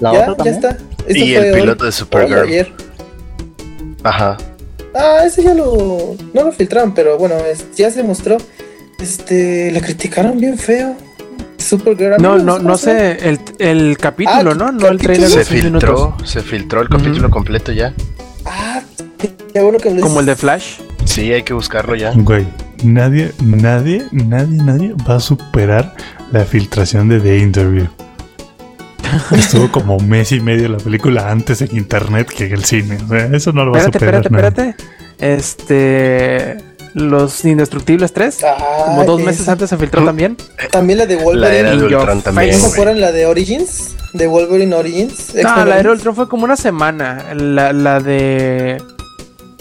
La 0.00 0.12
ya, 0.12 0.32
otra 0.32 0.44
ya 0.46 0.50
está. 0.50 0.68
Esto 0.70 0.84
Y 1.08 1.34
fue 1.34 1.48
el 1.48 1.54
hoy- 1.54 1.60
piloto 1.60 1.84
de 1.84 1.92
Supergirl. 1.92 2.40
ayer. 2.40 2.72
Ajá. 4.02 4.36
Ah, 4.94 5.22
ese 5.26 5.42
ya 5.42 5.54
lo. 5.54 6.16
No 6.32 6.44
lo 6.44 6.52
filtraron, 6.52 6.94
pero 6.94 7.18
bueno, 7.18 7.36
es- 7.36 7.66
ya 7.76 7.90
se 7.90 8.02
mostró. 8.02 8.36
Este. 8.98 9.70
Le 9.70 9.80
criticaron 9.80 10.38
bien 10.40 10.56
feo. 10.58 10.96
Supergirl. 11.58 12.16
No, 12.20 12.38
no, 12.38 12.58
no 12.58 12.76
sé, 12.78 13.28
el, 13.28 13.38
el 13.58 13.98
capítulo, 13.98 14.52
Ah, 14.52 14.54
¿no? 14.54 14.72
No 14.72 14.88
el 14.88 14.98
trailer 14.98 15.28
de 15.28 15.34
Se 15.34 15.44
filtró, 15.44 15.70
minutos. 16.08 16.30
se 16.30 16.40
filtró 16.40 16.80
el 16.80 16.88
capítulo 16.88 17.28
completo 17.30 17.72
ya. 17.72 17.92
Ah, 18.46 18.80
qué 19.52 19.60
bueno 19.60 19.78
que 19.78 19.94
Como 20.00 20.20
el 20.20 20.26
de. 20.26 20.34
Flash. 20.36 20.78
Sí, 21.04 21.32
hay 21.32 21.42
que 21.42 21.52
buscarlo 21.52 21.94
ya. 21.94 22.12
Güey, 22.14 22.46
nadie, 22.84 23.32
nadie, 23.42 24.06
nadie, 24.12 24.62
nadie 24.62 24.94
va 25.08 25.16
a 25.16 25.20
superar 25.20 25.94
la 26.32 26.44
filtración 26.44 27.08
de 27.08 27.20
The 27.20 27.38
Interview. 27.38 27.86
Estuvo 29.32 29.70
como 29.72 29.96
un 29.96 30.08
mes 30.08 30.32
y 30.32 30.40
medio 30.40 30.68
la 30.68 30.78
película 30.78 31.30
antes 31.30 31.62
en 31.62 31.74
internet 31.76 32.28
que 32.28 32.46
en 32.46 32.52
el 32.52 32.64
cine. 32.64 32.98
O 33.04 33.08
sea, 33.08 33.26
eso 33.32 33.52
no 33.52 33.64
lo 33.64 33.72
va 33.72 33.78
Espérate, 33.78 34.16
a 34.16 34.22
superar. 34.22 34.52
espérate, 34.52 34.60
nadie. 34.62 34.74
espérate. 35.18 35.36
Este. 35.36 36.68
Los 36.94 37.44
Indestructibles 37.44 38.12
3. 38.12 38.38
Ah, 38.44 38.82
Como 38.86 39.04
dos 39.04 39.20
esa. 39.20 39.30
meses 39.30 39.48
antes 39.48 39.70
se 39.70 39.76
filtró 39.76 40.04
también. 40.04 40.36
También 40.70 40.98
la 40.98 41.06
de 41.06 41.16
La 41.16 41.22
Wolverine. 41.22 41.84
Ultron 41.84 42.22
también. 42.22 42.60
¿No 42.60 42.66
acuerdan 42.66 43.00
la 43.00 43.12
de 43.12 43.26
Origins? 43.26 43.94
De 44.14 44.26
Wolverine 44.26 44.74
Origins. 44.74 45.34
No, 45.34 45.64
la 45.64 45.82
de. 45.82 45.88
Ultron 45.90 46.14
fue 46.14 46.28
como 46.28 46.44
una 46.44 46.56
semana. 46.56 47.32
La, 47.34 47.72
la 47.72 48.00
de. 48.00 48.82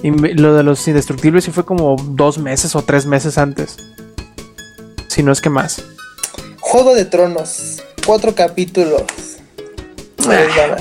Inve- 0.04 0.36
Lo 0.36 0.54
de 0.56 0.64
los 0.64 0.88
Indestructibles 0.88 1.44
sí 1.46 1.52
fue 1.52 1.66
como 1.66 1.96
dos 2.10 2.38
meses 2.38 2.76
o 2.76 2.82
tres 2.84 3.06
meses 3.06 3.38
antes. 3.38 3.78
Si 5.08 5.24
no 5.24 5.32
es 5.32 5.42
que 5.42 5.50
más. 5.50 5.82
Juego 6.60 6.94
de 6.94 7.06
Tronos. 7.06 7.82
Cuatro 8.06 8.36
capítulos. 8.36 9.04
Ah. 10.28 10.78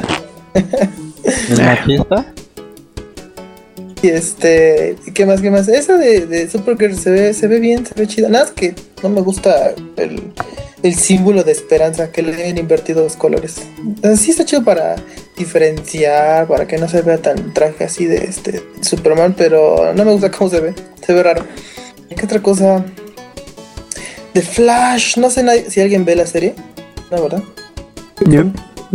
¿Es 1.24 1.58
machista? 1.60 2.32
Y 4.02 4.08
este, 4.08 4.96
¿y 5.06 5.10
¿qué 5.12 5.24
más? 5.26 5.40
¿Qué 5.40 5.50
más? 5.50 5.68
Esa 5.68 5.96
de, 5.96 6.26
de 6.26 6.48
Supergirl 6.50 6.96
se 6.96 7.10
ve, 7.10 7.34
se 7.34 7.46
ve 7.48 7.58
bien, 7.58 7.86
se 7.86 7.94
ve 7.94 8.06
chida. 8.06 8.28
Nada 8.28 8.44
más 8.44 8.52
que 8.52 8.74
no 9.02 9.08
me 9.08 9.20
gusta 9.22 9.72
el, 9.96 10.32
el 10.82 10.94
símbolo 10.94 11.42
de 11.42 11.52
esperanza 11.52 12.10
que 12.12 12.22
le 12.22 12.34
hayan 12.34 12.58
invertido 12.58 13.02
los 13.02 13.16
colores. 13.16 13.62
Así 14.02 14.30
está 14.30 14.44
chido 14.44 14.64
para 14.64 14.96
diferenciar, 15.36 16.46
para 16.46 16.66
que 16.66 16.78
no 16.78 16.88
se 16.88 17.02
vea 17.02 17.18
tan 17.18 17.52
traje 17.54 17.84
así 17.84 18.06
de 18.06 18.18
este 18.18 18.62
Superman, 18.82 19.34
pero 19.36 19.92
no 19.94 20.04
me 20.04 20.12
gusta 20.12 20.30
cómo 20.30 20.50
se 20.50 20.60
ve. 20.60 20.74
Se 21.04 21.12
ve 21.12 21.22
raro. 21.22 21.44
¿Qué 22.08 22.24
otra 22.24 22.40
cosa? 22.40 22.84
The 24.32 24.42
Flash, 24.42 25.18
no 25.18 25.30
sé 25.30 25.70
si 25.70 25.80
alguien 25.80 26.04
ve 26.04 26.16
la 26.16 26.26
serie. 26.26 26.54
No, 27.10 27.22
¿verdad? 27.22 27.42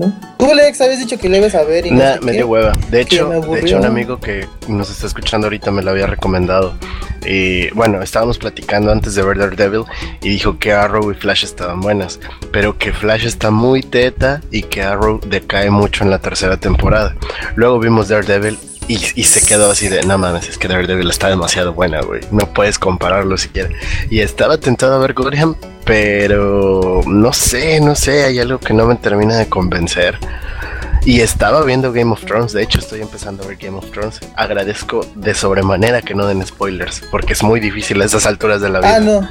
¿No? 0.01 0.13
Tú, 0.37 0.51
Alex, 0.51 0.81
habías 0.81 0.99
dicho 0.99 1.17
que 1.17 1.29
le 1.29 1.37
ibas 1.37 1.53
a 1.55 1.63
ver 1.63 1.85
y 1.85 1.91
no 1.91 1.97
Nah, 1.99 2.13
sé 2.15 2.19
me 2.21 2.31
qué. 2.31 2.37
dio 2.37 2.47
hueva. 2.47 2.73
De 2.89 3.01
hecho, 3.01 3.29
de 3.29 3.59
hecho, 3.59 3.77
un 3.77 3.85
amigo 3.85 4.19
que 4.19 4.47
nos 4.67 4.89
está 4.89 5.07
escuchando 5.07 5.47
ahorita 5.47 5.71
me 5.71 5.81
lo 5.83 5.91
había 5.91 6.07
recomendado. 6.07 6.75
Y 7.25 7.69
bueno, 7.71 8.01
estábamos 8.01 8.39
platicando 8.39 8.91
antes 8.91 9.13
de 9.13 9.21
ver 9.21 9.37
Daredevil 9.37 9.83
y 10.23 10.29
dijo 10.29 10.57
que 10.57 10.71
Arrow 10.73 11.11
y 11.11 11.13
Flash 11.13 11.43
estaban 11.43 11.79
buenas, 11.79 12.19
pero 12.51 12.77
que 12.79 12.91
Flash 12.93 13.25
está 13.25 13.51
muy 13.51 13.83
teta 13.83 14.41
y 14.49 14.63
que 14.63 14.81
Arrow 14.81 15.19
decae 15.27 15.69
mucho 15.69 16.03
en 16.03 16.09
la 16.09 16.17
tercera 16.19 16.57
temporada. 16.57 17.15
Luego 17.55 17.77
vimos 17.79 18.07
Daredevil 18.07 18.57
y, 18.91 19.21
y 19.21 19.23
se 19.23 19.41
quedó 19.41 19.71
así 19.71 19.87
de, 19.87 20.03
no 20.03 20.17
mames, 20.17 20.49
es 20.49 20.57
que 20.57 20.67
Daredevil 20.67 21.09
está 21.09 21.29
demasiado 21.29 21.73
buena, 21.73 22.01
güey. 22.01 22.21
No 22.31 22.53
puedes 22.53 22.77
compararlo 22.77 23.37
siquiera. 23.37 23.69
Y 24.09 24.19
estaba 24.19 24.57
tentado 24.57 24.95
a 24.95 24.99
ver 24.99 25.13
Gotham, 25.13 25.55
pero 25.85 27.01
no 27.05 27.31
sé, 27.31 27.79
no 27.79 27.95
sé, 27.95 28.25
hay 28.25 28.39
algo 28.39 28.59
que 28.59 28.73
no 28.73 28.85
me 28.85 28.95
termina 28.95 29.37
de 29.37 29.47
convencer. 29.47 30.17
Y 31.05 31.21
estaba 31.21 31.63
viendo 31.63 31.93
Game 31.93 32.11
of 32.11 32.25
Thrones, 32.25 32.51
de 32.51 32.63
hecho 32.63 32.79
estoy 32.79 33.01
empezando 33.01 33.43
a 33.43 33.47
ver 33.47 33.57
Game 33.57 33.77
of 33.77 33.89
Thrones. 33.91 34.19
Agradezco 34.35 35.05
de 35.15 35.33
sobremanera 35.33 36.01
que 36.01 36.13
no 36.13 36.27
den 36.27 36.45
spoilers, 36.45 37.01
porque 37.09 37.33
es 37.33 37.41
muy 37.43 37.59
difícil 37.61 38.01
a 38.01 38.05
estas 38.05 38.25
alturas 38.25 38.59
de 38.59 38.69
la 38.69 38.79
vida. 38.79 38.95
Ah, 38.97 38.99
no. 38.99 39.29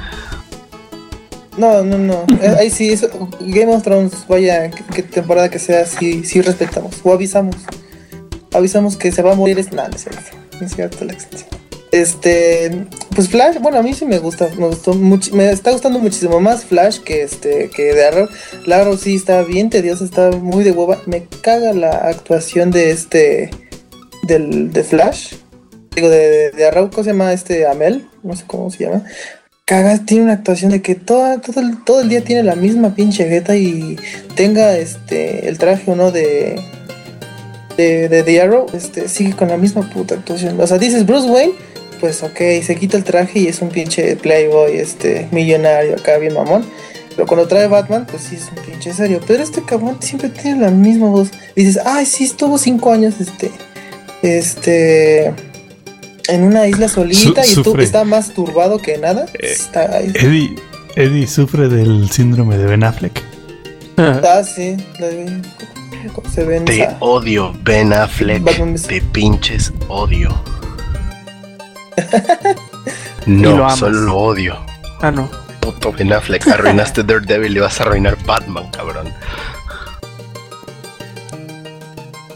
No, 1.57 1.83
no, 1.83 1.97
no. 1.97 2.25
Eh, 2.41 2.55
Ahí 2.59 2.69
sí, 2.71 2.91
eso, 2.91 3.09
Game 3.41 3.73
of 3.75 3.83
Thrones, 3.83 4.25
vaya, 4.27 4.71
que 4.71 5.03
temporada 5.03 5.49
que 5.49 5.59
sea, 5.59 5.85
sí, 5.85 6.23
sí 6.23 6.41
respetamos. 6.41 6.95
O 7.03 7.13
avisamos. 7.13 7.55
Avisamos 8.53 8.97
que 8.97 9.11
se 9.11 9.21
va 9.21 9.33
a 9.33 9.35
morir. 9.35 9.59
Es 9.59 9.71
nada, 9.71 9.89
no 9.89 9.95
es 9.95 10.03
cierto. 10.03 10.21
No 10.59 10.65
es 10.65 10.75
cierto, 10.75 10.97
Alex. 11.01 11.27
Este, 11.91 12.85
pues 13.13 13.27
Flash, 13.27 13.57
bueno, 13.59 13.77
a 13.77 13.83
mí 13.83 13.93
sí 13.93 14.05
me 14.05 14.17
gusta, 14.17 14.47
me 14.57 14.67
gustó 14.67 14.93
mucho, 14.93 15.35
me 15.35 15.51
está 15.51 15.71
gustando 15.71 15.99
muchísimo 15.99 16.39
más 16.39 16.63
Flash 16.63 16.99
que 16.99 17.21
este, 17.21 17.69
que 17.69 17.93
de 17.93 18.05
Arrow. 18.05 18.29
La 18.65 18.97
sí 18.97 19.15
está 19.15 19.43
bien 19.43 19.69
tediosa, 19.69 20.05
está 20.05 20.31
muy 20.31 20.63
de 20.63 20.71
hueva. 20.71 21.01
Me 21.05 21.25
caga 21.41 21.73
la 21.73 21.91
actuación 21.91 22.71
de 22.71 22.91
este, 22.91 23.49
del, 24.23 24.71
de 24.71 24.83
Flash. 24.85 25.33
Digo, 25.93 26.07
de, 26.07 26.51
de, 26.51 26.65
Arrow, 26.65 26.89
¿cómo 26.89 27.03
se 27.03 27.09
llama 27.09 27.33
este 27.33 27.67
Amel? 27.67 28.07
No 28.23 28.37
sé 28.37 28.45
cómo 28.47 28.71
se 28.71 28.85
llama. 28.85 29.03
Caga, 29.65 30.05
tiene 30.05 30.23
una 30.23 30.33
actuación 30.33 30.71
de 30.71 30.81
que 30.81 30.95
toda, 30.95 31.41
todo, 31.41 31.61
todo 31.85 32.01
el 32.01 32.09
día 32.09 32.23
tiene 32.23 32.43
la 32.43 32.55
misma 32.55 32.95
pinche 32.95 33.27
jeta 33.27 33.57
y 33.57 33.97
tenga 34.35 34.77
este, 34.77 35.49
el 35.49 35.57
traje 35.57 35.91
o 35.91 35.95
no 35.95 36.11
de, 36.11 36.61
de, 37.77 38.09
de 38.09 38.23
The 38.23 38.41
Arrow, 38.41 38.65
este, 38.73 39.07
sigue 39.07 39.33
con 39.35 39.47
la 39.49 39.57
misma 39.57 39.81
puta 39.89 40.15
actuación. 40.15 40.59
O 40.59 40.67
sea, 40.67 40.77
dices 40.77 41.05
Bruce 41.05 41.29
Wayne, 41.29 41.53
pues 41.99 42.23
ok, 42.23 42.37
se 42.63 42.75
quita 42.79 42.97
el 42.97 43.03
traje 43.03 43.39
y 43.39 43.47
es 43.47 43.61
un 43.61 43.69
pinche 43.69 44.15
playboy, 44.15 44.77
este, 44.77 45.27
millonario 45.31 45.95
acá, 45.95 46.17
bien 46.17 46.33
mamón. 46.33 46.65
Pero 47.15 47.27
cuando 47.27 47.47
trae 47.47 47.67
Batman, 47.67 48.07
pues 48.09 48.23
sí 48.23 48.35
es 48.37 48.47
un 48.55 48.63
pinche 48.63 48.93
serio. 48.93 49.19
Pero 49.27 49.43
este 49.43 49.61
cabrón 49.63 49.97
siempre 49.99 50.29
tiene 50.29 50.61
la 50.61 50.71
misma 50.71 51.07
voz. 51.09 51.29
Dices, 51.55 51.77
ay, 51.85 52.05
sí, 52.05 52.23
estuvo 52.23 52.57
cinco 52.57 52.91
años, 52.91 53.15
este, 53.19 53.51
este, 54.21 55.33
en 56.27 56.43
una 56.43 56.67
isla 56.67 56.87
solita 56.87 57.43
Su- 57.43 57.59
y 57.59 57.63
tú 57.63 57.75
está 57.77 58.03
más 58.03 58.33
turbado 58.33 58.77
que 58.79 58.97
nada. 58.97 59.25
Eh, 59.33 59.51
Está 59.51 59.97
ahí. 59.97 60.11
Eddie, 60.15 60.55
Eddie 60.95 61.27
sufre 61.27 61.67
del 61.67 62.09
síndrome 62.09 62.57
de 62.57 62.65
Ben 62.65 62.83
Affleck. 62.83 63.21
Ah, 63.97 64.41
sí, 64.43 64.77
la. 64.99 65.07
¿Cómo 66.13 66.29
se 66.29 66.43
ven 66.45 66.65
Te 66.65 66.81
esa- 66.83 66.97
odio, 66.99 67.53
Ben 67.63 67.93
Affleck. 67.93 68.43
Batman 68.43 68.75
Te 68.75 69.01
pinches 69.01 69.71
odio. 69.87 70.29
Lo 73.27 73.55
No, 73.57 73.75
solo 73.77 73.99
lo 74.01 74.17
odio. 74.17 74.57
Ah, 75.01 75.11
no. 75.11 75.29
Puto 75.59 75.91
Ben 75.91 76.11
Affleck, 76.11 76.47
arruinaste 76.47 77.03
Daredevil 77.03 77.55
y 77.55 77.59
vas 77.59 77.79
a 77.79 77.83
arruinar 77.83 78.17
Batman, 78.25 78.69
cabrón. 78.71 79.13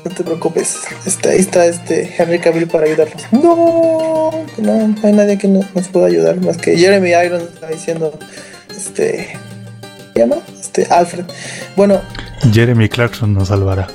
No 0.04 0.12
te 0.12 0.24
preocupes. 0.24 0.82
Está, 1.06 1.30
ahí 1.30 1.40
está 1.40 1.66
este 1.66 2.14
Henry 2.18 2.38
Cavill 2.40 2.68
para 2.68 2.86
ayudarnos. 2.86 3.24
No, 3.32 4.32
no, 4.58 4.88
no 4.88 4.96
hay 5.04 5.14
nadie 5.14 5.38
que 5.40 5.48
no- 5.48 5.66
nos 5.74 5.88
pueda 5.88 6.08
ayudar 6.08 6.40
más 6.42 6.58
que 6.58 6.78
Jeremy 6.78 7.10
Irons 7.26 7.44
está 7.54 7.68
diciendo 7.68 8.18
este 8.70 9.36
¿qué 10.14 10.20
llama? 10.22 10.38
Este 10.60 10.86
Alfred. 10.92 11.26
Bueno, 11.76 12.02
Jeremy 12.52 12.90
Clarkson 12.90 13.34
nos 13.34 13.50
salvará. 13.50 13.88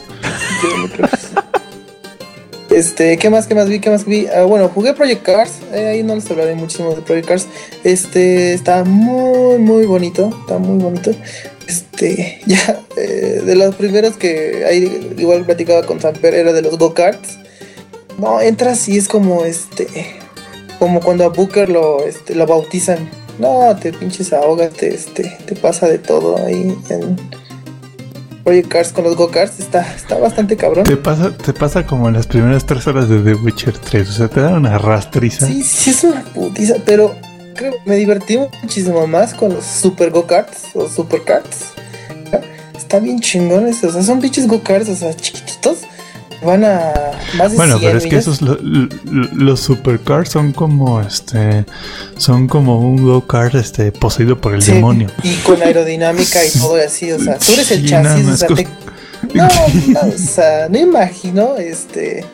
Jeremy 0.61 0.89
sí. 1.19 1.41
Este, 2.71 3.19
¿qué 3.19 3.31
más, 3.31 3.49
qué 3.49 3.55
más 3.57 3.69
vi? 3.69 3.81
¿Qué 3.81 3.91
más 3.91 4.05
vi? 4.05 4.27
Ah, 4.29 4.45
bueno, 4.45 4.69
jugué 4.69 4.95
Project 4.95 5.23
Cars. 5.25 5.59
eh, 5.73 5.89
ahí 5.89 6.03
no 6.05 6.15
les 6.15 6.31
hablaré 6.31 6.55
muchísimo 6.55 6.95
de 6.95 7.03
Project 7.03 7.27
Cars. 7.29 7.47
Este, 7.83 8.55
está 8.55 8.85
muy, 8.85 9.59
muy 9.59 9.87
bonito. 9.87 10.31
Está 10.41 10.59
muy 10.59 10.81
bonito. 10.83 11.11
Este, 11.67 12.41
ya, 12.47 12.81
eh, 12.97 13.43
de 13.45 13.55
los 13.57 13.75
primeros 13.75 14.17
que 14.17 14.65
ahí 14.67 15.15
igual 15.19 15.45
platicaba 15.45 15.85
con 15.85 16.01
Samper 16.01 16.35
era 16.35 16.53
de 16.53 16.63
los 16.63 16.79
go-karts. 16.79 17.39
No, 18.19 18.41
entras 18.41 18.89
y 18.89 18.99
es 18.99 19.09
como 19.09 19.45
este, 19.45 19.89
como 20.79 21.01
cuando 21.01 21.25
a 21.25 21.29
Booker 21.29 21.69
lo, 21.69 22.05
este, 22.05 22.35
lo 22.35 22.47
bautizan. 22.47 23.11
No, 23.39 23.75
te 23.81 23.93
pinches 23.93 24.33
ahogas, 24.33 24.73
te, 24.75 24.95
este, 24.95 25.37
te 25.47 25.57
pasa 25.57 25.89
de 25.89 25.99
todo 25.99 26.37
ahí 26.47 26.77
en 26.91 27.17
Project 28.45 28.69
Cars 28.69 28.93
con 28.93 29.05
los 29.05 29.17
go-karts. 29.17 29.61
Está, 29.61 29.95
está 29.95 30.19
bastante 30.19 30.57
cabrón. 30.57 30.85
Te 30.85 30.97
pasa, 30.97 31.31
te 31.37 31.53
pasa 31.53 31.87
como 31.87 32.09
en 32.09 32.15
las 32.15 32.27
primeras 32.27 32.67
tres 32.67 32.87
horas 32.87 33.09
de 33.09 33.21
The 33.21 33.35
Witcher 33.35 33.79
3. 33.79 34.09
O 34.09 34.13
sea, 34.13 34.29
te 34.29 34.41
dan 34.41 34.55
una 34.55 34.79
rastriza. 34.79 35.47
Sí, 35.47 35.63
sí 35.63 35.91
es 35.91 36.05
una 36.05 36.23
putiza, 36.23 36.77
pero 36.85 37.15
creo 37.55 37.73
que 37.73 37.79
me 37.85 37.97
divertí 37.97 38.39
muchísimo 38.63 39.07
más 39.07 39.35
con 39.35 39.53
los 39.55 39.65
super 39.65 40.11
go-karts 40.11 40.75
o 40.75 40.89
super 40.89 41.23
karts. 41.23 41.73
Están 42.77 43.05
bien 43.05 43.21
chingones, 43.21 43.85
o 43.85 43.93
sea, 43.93 44.03
son 44.03 44.21
pinches 44.21 44.49
go-karts, 44.49 44.89
o 44.89 44.97
sea, 44.97 45.15
chiquititos. 45.15 45.79
Van 46.43 46.65
a 46.65 46.93
más 47.37 47.51
de 47.51 47.57
Bueno, 47.59 47.79
100 47.79 47.89
pero 47.91 47.99
es 47.99 48.07
que 48.07 48.17
esos 48.17 48.41
lo- 48.41 48.57
lo- 48.63 48.89
los 49.35 49.61
supercars 49.61 50.31
son 50.31 50.53
como 50.53 51.01
este 51.01 51.67
son 52.17 52.49
como 52.49 52.81
un 52.81 53.03
go-kart 53.05 53.55
este 53.57 53.93
poseído 53.93 54.41
por 54.41 54.55
el 54.55 54.63
Sí, 54.63 54.73
demonio. 54.73 55.09
Y 55.23 55.35
con 55.37 55.61
aerodinámica 55.63 56.45
y 56.45 56.51
todo 56.59 56.77
así, 56.77 57.13
o 57.13 57.19
sea, 57.19 57.37
tú 57.39 57.53
eres 57.53 57.71
el 57.73 57.87
chasis, 57.87 58.27
o 58.27 58.37
sea, 58.37 58.49
te- 58.49 58.67
no, 59.35 59.49
no, 59.89 60.01
o 60.09 60.13
sea, 60.19 60.69
no 60.71 60.79
imagino, 60.79 61.57
este, 61.59 62.25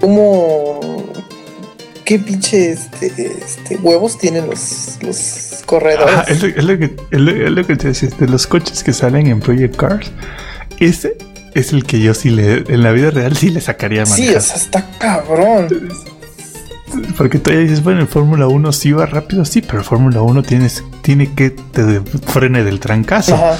cómo, 0.00 0.80
qué 2.04 2.18
pinche, 2.18 2.72
este, 2.72 3.06
este, 3.44 3.76
huevos 3.76 4.18
tienen 4.18 4.46
los, 4.48 4.98
los 5.02 5.62
corredores. 5.64 6.14
Ajá, 6.14 6.22
es, 6.24 6.42
lo, 6.42 6.48
es 6.48 6.64
lo 6.64 6.78
que, 6.78 6.84
es 7.12 7.20
lo- 7.20 7.30
es 7.30 7.50
lo 7.52 7.66
que 7.66 7.76
te 7.76 7.88
decía, 7.88 8.08
de 8.18 8.26
los 8.26 8.46
coches 8.48 8.82
que 8.82 8.92
salen 8.92 9.28
en 9.28 9.38
Project 9.40 9.76
Cars, 9.76 10.10
ese 10.80 11.16
es 11.58 11.72
el 11.72 11.84
que 11.84 12.00
yo 12.00 12.14
sí 12.14 12.30
le, 12.30 12.64
en 12.68 12.82
la 12.82 12.92
vida 12.92 13.10
real 13.10 13.36
sí 13.36 13.50
le 13.50 13.60
sacaría 13.60 14.02
a 14.02 14.06
Sí, 14.06 14.34
o 14.34 14.40
sea, 14.40 14.56
está 14.56 14.86
cabrón. 14.98 15.68
porque 17.16 17.38
todavía 17.38 17.64
dices, 17.64 17.82
bueno, 17.82 18.00
en 18.00 18.08
Fórmula 18.08 18.46
1 18.48 18.72
sí 18.72 18.92
va 18.92 19.06
rápido, 19.06 19.44
sí, 19.44 19.60
pero 19.62 19.78
en 19.78 19.84
Fórmula 19.84 20.22
1 20.22 20.42
tienes, 20.42 20.82
tiene 21.02 21.32
que 21.34 21.50
te 21.50 22.00
frene 22.26 22.64
del 22.64 22.80
trancazo. 22.80 23.34
Ajá. 23.34 23.56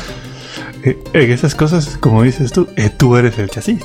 Eh, 0.85 0.97
en 1.13 1.31
esas 1.33 1.55
cosas, 1.55 1.97
como 2.01 2.23
dices 2.23 2.53
tú, 2.53 2.69
eh, 2.77 2.89
tú 2.89 3.17
eres 3.17 3.39
el 3.39 3.51
chasis. 3.51 3.81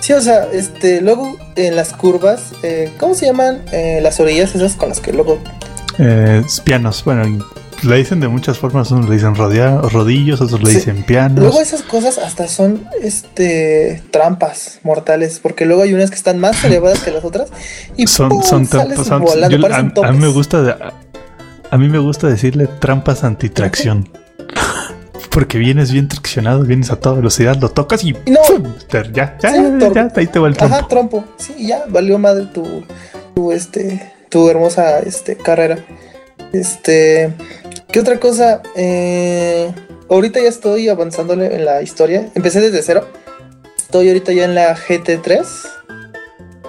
Sí, 0.00 0.12
o 0.12 0.20
sea, 0.20 0.48
este, 0.52 1.00
luego 1.00 1.36
en 1.54 1.76
las 1.76 1.92
curvas, 1.92 2.52
eh, 2.64 2.90
¿cómo 2.98 3.14
se 3.14 3.26
llaman 3.26 3.62
eh, 3.70 4.00
las 4.02 4.18
orillas 4.18 4.52
esas 4.54 4.74
con 4.74 4.88
las 4.88 4.98
que 4.98 5.12
luego... 5.12 5.38
Eh, 5.98 6.42
pianos, 6.64 7.04
bueno, 7.04 7.46
le 7.84 7.96
dicen 7.96 8.20
de 8.20 8.28
muchas 8.28 8.58
formas, 8.58 8.90
unos 8.90 9.08
le 9.08 9.14
dicen 9.16 9.34
rodea- 9.34 9.80
rodillos, 9.90 10.40
otros 10.40 10.62
le 10.62 10.70
Sí. 10.70 10.76
dicen 10.76 11.02
pianos. 11.04 11.40
Luego 11.40 11.60
esas 11.60 11.82
cosas 11.82 12.18
hasta 12.18 12.48
son, 12.48 12.84
este, 13.02 14.02
trampas 14.10 14.80
mortales, 14.82 15.38
porque 15.42 15.64
luego 15.66 15.82
hay 15.82 15.94
unas 15.94 16.10
que 16.10 16.16
están 16.16 16.38
más 16.38 16.62
elevadas 16.64 17.00
que 17.00 17.10
las 17.10 17.24
otras 17.24 17.50
y 17.96 18.06
son, 18.06 18.28
¡pum! 18.30 18.42
son 18.42 18.66
trampas. 18.66 19.06
son- 19.06 19.22
volando, 19.22 19.56
yo- 19.68 20.04
a, 20.04 20.12
mí 20.12 20.18
me 20.18 20.28
gusta 20.28 20.62
de- 20.62 20.72
a, 20.72 20.92
a 21.70 21.78
mí 21.78 21.88
me 21.88 21.98
gusta 21.98 22.28
decirle 22.28 22.66
trampas 22.66 23.24
antitracción. 23.24 24.08
Porque 25.30 25.56
vienes 25.56 25.90
bien 25.92 26.08
traccionado, 26.08 26.62
vienes 26.64 26.90
a 26.90 26.96
toda 26.96 27.16
velocidad, 27.16 27.56
lo 27.56 27.70
tocas 27.70 28.04
y 28.04 28.12
No. 28.12 28.40
¡pum! 28.46 28.64
ya, 28.90 29.02
ya, 29.12 29.36
Sí, 29.40 29.46
ya, 29.80 29.92
ya, 29.92 30.12
ahí 30.14 30.26
te 30.26 30.38
va 30.38 30.48
el 30.48 30.56
trompo. 30.56 30.74
Ajá, 30.76 30.88
trompo. 30.88 31.24
Sí, 31.38 31.54
ya, 31.66 31.84
valió 31.88 32.18
madre 32.18 32.46
tu, 32.52 32.84
tu, 33.34 33.50
este, 33.50 34.12
tu 34.28 34.50
hermosa, 34.50 34.98
este, 35.00 35.36
carrera. 35.36 35.78
Este, 36.52 37.32
¿qué 37.92 38.00
otra 38.00 38.18
cosa? 38.18 38.62
Eh, 38.74 39.70
ahorita 40.08 40.40
ya 40.40 40.48
estoy 40.48 40.88
avanzándole 40.88 41.54
en 41.54 41.64
la 41.64 41.82
historia. 41.82 42.30
Empecé 42.34 42.60
desde 42.60 42.82
cero. 42.82 43.06
Estoy 43.76 44.08
ahorita 44.08 44.32
ya 44.32 44.46
en 44.46 44.54
la 44.54 44.74
GT3. 44.74 45.46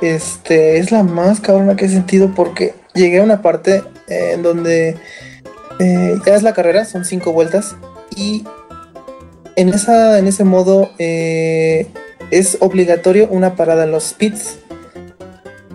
Este, 0.01 0.78
es 0.78 0.91
la 0.91 1.03
más 1.03 1.39
cabrona 1.39 1.78
que 1.78 1.86
he 1.86 1.89
sentido 1.89 2.34
porque 2.36 2.76
llegué 2.93 3.19
a 3.19 3.24
una 3.24 3.41
parte 3.41 3.84
eh, 4.09 4.32
en 4.34 4.43
donde 4.43 4.97
eh, 5.80 6.15
ya 6.26 6.36
es 6.36 6.43
la 6.43 6.53
carrera, 6.53 6.84
son 6.84 7.05
cinco 7.05 7.32
vueltas 7.32 7.78
y 8.17 8.43
en 9.55 9.69
esa, 9.69 10.19
en 10.19 10.28
ese 10.28 10.43
modo 10.43 10.91
es 10.97 12.57
obligatorio 12.59 13.30
una 13.30 13.55
parada 13.55 13.86
en 13.86 13.91
los 13.91 14.13
pits. 14.13 14.57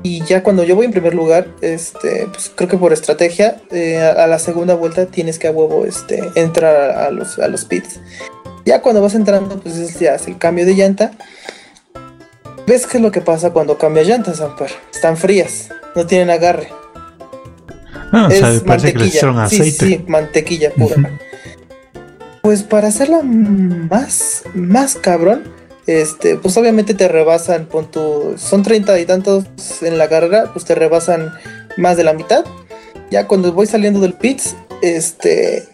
Y 0.02 0.24
ya 0.24 0.42
cuando 0.42 0.64
yo 0.64 0.76
voy 0.76 0.86
en 0.86 0.92
primer 0.92 1.14
lugar, 1.14 1.48
este, 1.60 2.26
pues 2.32 2.52
creo 2.54 2.68
que 2.68 2.78
por 2.78 2.92
estrategia, 2.92 3.60
eh, 3.70 3.98
a, 3.98 4.24
a 4.24 4.26
la 4.26 4.38
segunda 4.38 4.74
vuelta 4.74 5.06
tienes 5.06 5.38
que 5.38 5.48
a 5.48 5.50
huevo 5.50 5.84
este, 5.86 6.22
entrar 6.34 6.76
a, 6.76 7.06
a 7.06 7.10
los, 7.10 7.38
a 7.38 7.48
los 7.48 7.64
pits. 7.64 8.00
Ya 8.64 8.80
cuando 8.82 9.00
vas 9.00 9.14
entrando, 9.14 9.58
pues 9.60 9.76
es, 9.76 9.98
ya 9.98 10.14
es 10.14 10.26
el 10.26 10.38
cambio 10.38 10.66
de 10.66 10.74
llanta. 10.74 11.12
¿Ves 12.66 12.86
qué 12.86 12.98
es 12.98 13.02
lo 13.02 13.10
que 13.10 13.22
pasa 13.22 13.50
cuando 13.50 13.78
cambias 13.78 14.06
llantas, 14.06 14.42
Amper? 14.42 14.70
Están 14.92 15.16
frías, 15.16 15.70
no 15.96 16.06
tienen 16.06 16.28
agarre. 16.28 16.68
Ah, 18.12 18.26
o 18.28 18.30
es 18.30 18.38
sea, 18.38 18.60
parece 18.64 18.92
que 18.92 18.98
le 18.98 19.06
echaron 19.06 19.36
mantequilla. 19.36 19.64
Sí, 19.64 19.72
aceite. 19.72 19.86
sí, 19.86 20.04
mantequilla 20.06 20.70
pura. 20.72 21.18
Pues 22.42 22.62
para 22.62 22.88
hacerla 22.88 23.22
más, 23.22 24.42
más 24.54 24.96
cabrón, 24.96 25.44
este, 25.88 26.36
pues 26.36 26.54
obviamente 26.58 26.92
te 26.92 27.08
rebasan, 27.08 27.64
pon 27.64 27.90
tu, 27.90 28.34
son 28.36 28.62
treinta 28.62 29.00
y 29.00 29.06
tantos 29.06 29.46
en 29.80 29.96
la 29.96 30.06
carrera, 30.10 30.50
pues 30.52 30.66
te 30.66 30.74
rebasan 30.74 31.32
más 31.78 31.96
de 31.96 32.04
la 32.04 32.12
mitad. 32.12 32.44
Ya 33.10 33.26
cuando 33.26 33.54
voy 33.54 33.66
saliendo 33.66 33.98
del 33.98 34.12
pits, 34.12 34.54
este, 34.82 35.66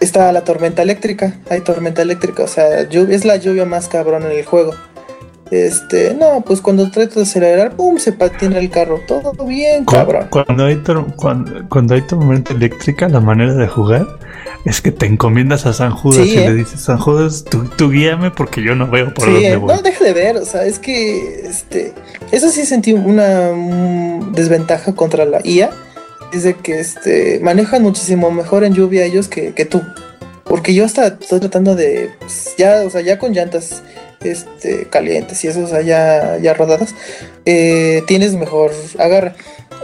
está 0.00 0.30
la 0.32 0.44
tormenta 0.44 0.82
eléctrica, 0.82 1.40
hay 1.48 1.62
tormenta 1.62 2.02
eléctrica, 2.02 2.42
o 2.42 2.46
sea, 2.46 2.86
lluvia, 2.90 3.16
es 3.16 3.24
la 3.24 3.36
lluvia 3.36 3.64
más 3.64 3.88
cabrón 3.88 4.24
en 4.24 4.32
el 4.32 4.44
juego. 4.44 4.74
Este, 5.50 6.14
no, 6.14 6.42
pues 6.44 6.60
cuando 6.60 6.90
trato 6.90 7.16
de 7.16 7.22
acelerar, 7.22 7.76
pum, 7.76 7.98
se 7.98 8.12
patina 8.12 8.58
el 8.58 8.70
carro, 8.70 9.00
todo 9.06 9.32
bien, 9.46 9.84
cabrón. 9.84 10.26
Cuando 10.30 10.64
hay, 10.64 10.82
cuando, 11.16 11.68
cuando 11.68 11.94
hay 11.94 12.02
tormenta 12.02 12.52
eléctrica, 12.54 13.08
la 13.08 13.20
manera 13.20 13.54
de 13.54 13.68
jugar 13.68 14.06
es 14.64 14.80
que 14.80 14.90
te 14.90 15.04
encomiendas 15.06 15.66
a 15.66 15.74
San 15.74 15.90
Judas 15.90 16.26
Sí, 16.26 16.34
y 16.34 16.38
¿eh? 16.38 16.48
le 16.48 16.54
dices, 16.54 16.80
San 16.80 16.96
Judas, 16.98 17.44
tú, 17.48 17.64
tú 17.76 17.90
guíame 17.90 18.30
porque 18.30 18.62
yo 18.62 18.74
no 18.74 18.88
veo 18.90 19.12
por 19.12 19.26
Sí, 19.26 19.32
dónde 19.32 19.48
eh, 19.52 19.56
voy. 19.56 19.74
no, 19.76 19.82
deja 19.82 20.02
de 20.04 20.12
ver, 20.14 20.36
o 20.38 20.44
sea, 20.46 20.64
es 20.64 20.78
que 20.78 21.42
este, 21.46 21.92
eso 22.32 22.48
sí 22.48 22.64
sentí 22.64 22.94
una 22.94 23.52
mm, 23.54 24.32
desventaja 24.32 24.94
contra 24.94 25.26
la 25.26 25.40
IA, 25.46 25.70
es 26.32 26.42
de 26.44 26.54
que 26.54 26.80
este, 26.80 27.38
manejan 27.42 27.82
muchísimo 27.82 28.30
mejor 28.30 28.64
en 28.64 28.72
lluvia 28.74 29.04
ellos 29.04 29.28
que, 29.28 29.52
que 29.52 29.66
tú, 29.66 29.82
porque 30.44 30.72
yo 30.74 30.86
hasta 30.86 31.08
estoy 31.08 31.40
tratando 31.40 31.76
de, 31.76 32.10
pues, 32.18 32.54
ya, 32.56 32.82
o 32.86 32.90
sea, 32.90 33.02
ya 33.02 33.18
con 33.18 33.32
llantas 33.32 33.82
este, 34.24 34.86
calientes 34.86 35.44
y 35.44 35.48
eso, 35.48 35.64
o 35.64 35.68
sea, 35.68 35.82
ya, 35.82 36.54
rodadas, 36.54 36.94
eh, 37.44 38.02
tienes 38.06 38.34
mejor 38.34 38.72
agarre. 38.98 39.34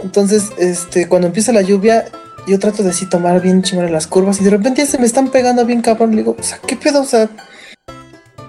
Entonces, 0.03 0.51
este, 0.57 1.07
cuando 1.07 1.27
empieza 1.27 1.51
la 1.51 1.61
lluvia, 1.61 2.05
yo 2.47 2.59
trato 2.59 2.83
de 2.83 2.89
así 2.89 3.05
tomar 3.05 3.41
bien 3.41 3.63
en 3.71 3.91
las 3.91 4.07
curvas 4.07 4.41
y 4.41 4.43
de 4.43 4.49
repente 4.49 4.81
ya 4.81 4.87
se 4.87 4.97
me 4.97 5.05
están 5.05 5.29
pegando 5.29 5.65
bien 5.65 5.81
cabrón. 5.81 6.11
Le 6.11 6.17
digo, 6.17 6.35
o 6.39 6.43
sea, 6.43 6.59
¿qué 6.65 6.75
pedo? 6.75 7.01
O 7.01 7.05
sea, 7.05 7.29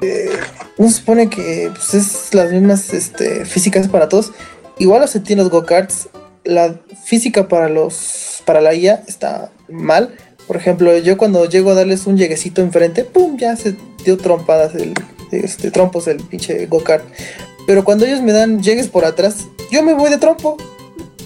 eh, 0.01 0.30
supone 0.90 1.28
que 1.28 1.70
pues, 1.74 1.95
es 1.95 2.34
las 2.34 2.51
mismas 2.51 2.93
este, 2.93 3.45
físicas 3.45 3.88
para 3.88 4.09
todos. 4.09 4.32
Igual 4.78 5.03
lo 5.03 5.07
sentí 5.07 5.34
en 5.34 5.40
los 5.40 5.51
go-karts. 5.51 6.09
La 6.45 6.74
física 7.05 7.47
para 7.47 7.68
los 7.68 8.43
para 8.45 8.61
la 8.61 8.74
IA 8.74 9.05
está 9.07 9.51
mal. 9.68 10.14
Por 10.47 10.57
ejemplo, 10.57 10.97
yo 10.99 11.16
cuando 11.16 11.45
llego 11.45 11.70
a 11.70 11.74
darles 11.74 12.07
un 12.07 12.16
lleguecito 12.16 12.62
enfrente, 12.62 13.05
¡pum! 13.05 13.36
Ya 13.36 13.55
se 13.57 13.76
dio 14.05 14.16
trompadas 14.16 14.74
el, 14.74 14.95
este, 15.33 15.70
trompos 15.70 16.07
el 16.09 16.18
pinche 16.18 16.66
go-kart. 16.66 17.05
Pero 17.66 17.85
cuando 17.85 18.05
ellos 18.05 18.20
me 18.22 18.33
dan 18.33 18.62
llegues 18.62 18.89
por 18.89 19.05
atrás, 19.05 19.47
yo 19.70 19.83
me 19.83 19.95
voy 19.95 20.11
de 20.11 20.18
trompo. 20.18 20.57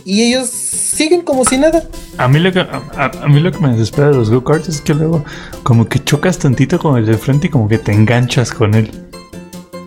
Y 0.05 0.23
ellos 0.23 0.49
siguen 0.51 1.23
como 1.23 1.45
si 1.45 1.59
nada. 1.59 1.83
A 2.17 2.29
mí 2.29 2.39
lo 2.39 2.53
que 2.53 2.61
a, 2.61 3.11
mí 3.29 3.41
lo 3.41 3.51
que 3.51 3.59
me 3.59 3.73
desespera 3.73 4.09
de 4.09 4.15
los 4.15 4.31
go-karts 4.31 4.69
es 4.69 4.81
que 4.81 4.95
luego 4.95 5.25
como 5.63 5.89
que 5.89 6.03
chocas 6.03 6.39
tantito 6.39 6.79
con 6.79 6.97
el 6.97 7.07
de 7.07 7.19
frente 7.19 7.49
y 7.49 7.51
como 7.51 7.69
que 7.69 7.79
te 7.79 7.93
enganchas 7.93 8.53
con 8.53 8.75
él 8.75 8.91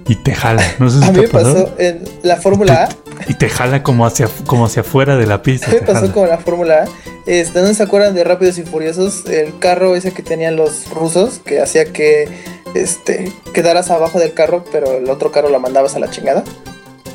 y 0.10 0.16
te 0.16 0.34
jala. 0.34 0.64
No 0.80 0.90
sé 0.90 1.00
si 1.02 1.06
A 1.06 1.12
mí 1.12 1.22
me 1.22 1.28
pasó 1.28 1.74
en 1.78 2.04
la 2.24 2.36
Fórmula 2.36 2.86
A. 2.86 2.90
Y 3.28 3.36
te 3.36 3.50
jala 3.50 3.84
como 3.84 4.06
hacia 4.06 4.28
como 4.46 4.66
hacia 4.66 4.82
afuera 4.82 5.16
de 5.18 5.26
la 5.26 5.42
pista. 5.42 5.68
A 5.68 5.70
mí 5.70 5.76
te 5.76 5.82
me 5.82 5.88
pasó 5.88 6.02
jala. 6.02 6.14
con 6.14 6.28
la 6.28 6.38
Fórmula 6.38 6.84
A. 6.84 6.88
Este, 7.26 7.62
¿No 7.62 7.74
se 7.74 7.84
acuerdan 7.84 8.16
de 8.16 8.24
Rápidos 8.24 8.58
y 8.58 8.64
Furiosos? 8.64 9.26
El 9.28 9.58
carro 9.60 9.96
ese 9.96 10.12
que 10.12 10.24
tenían 10.24 10.56
los 10.56 10.90
rusos 10.90 11.40
que 11.46 11.62
hacía 11.62 11.86
que 11.86 12.28
este, 12.76 13.32
quedaras 13.54 13.90
abajo 13.90 14.20
del 14.20 14.34
carro, 14.34 14.64
pero 14.72 14.98
el 14.98 15.10
otro 15.10 15.32
carro 15.32 15.50
lo 15.50 15.60
mandabas 15.60 15.96
a 15.96 16.00
la 16.00 16.10
chingada. 16.10 16.44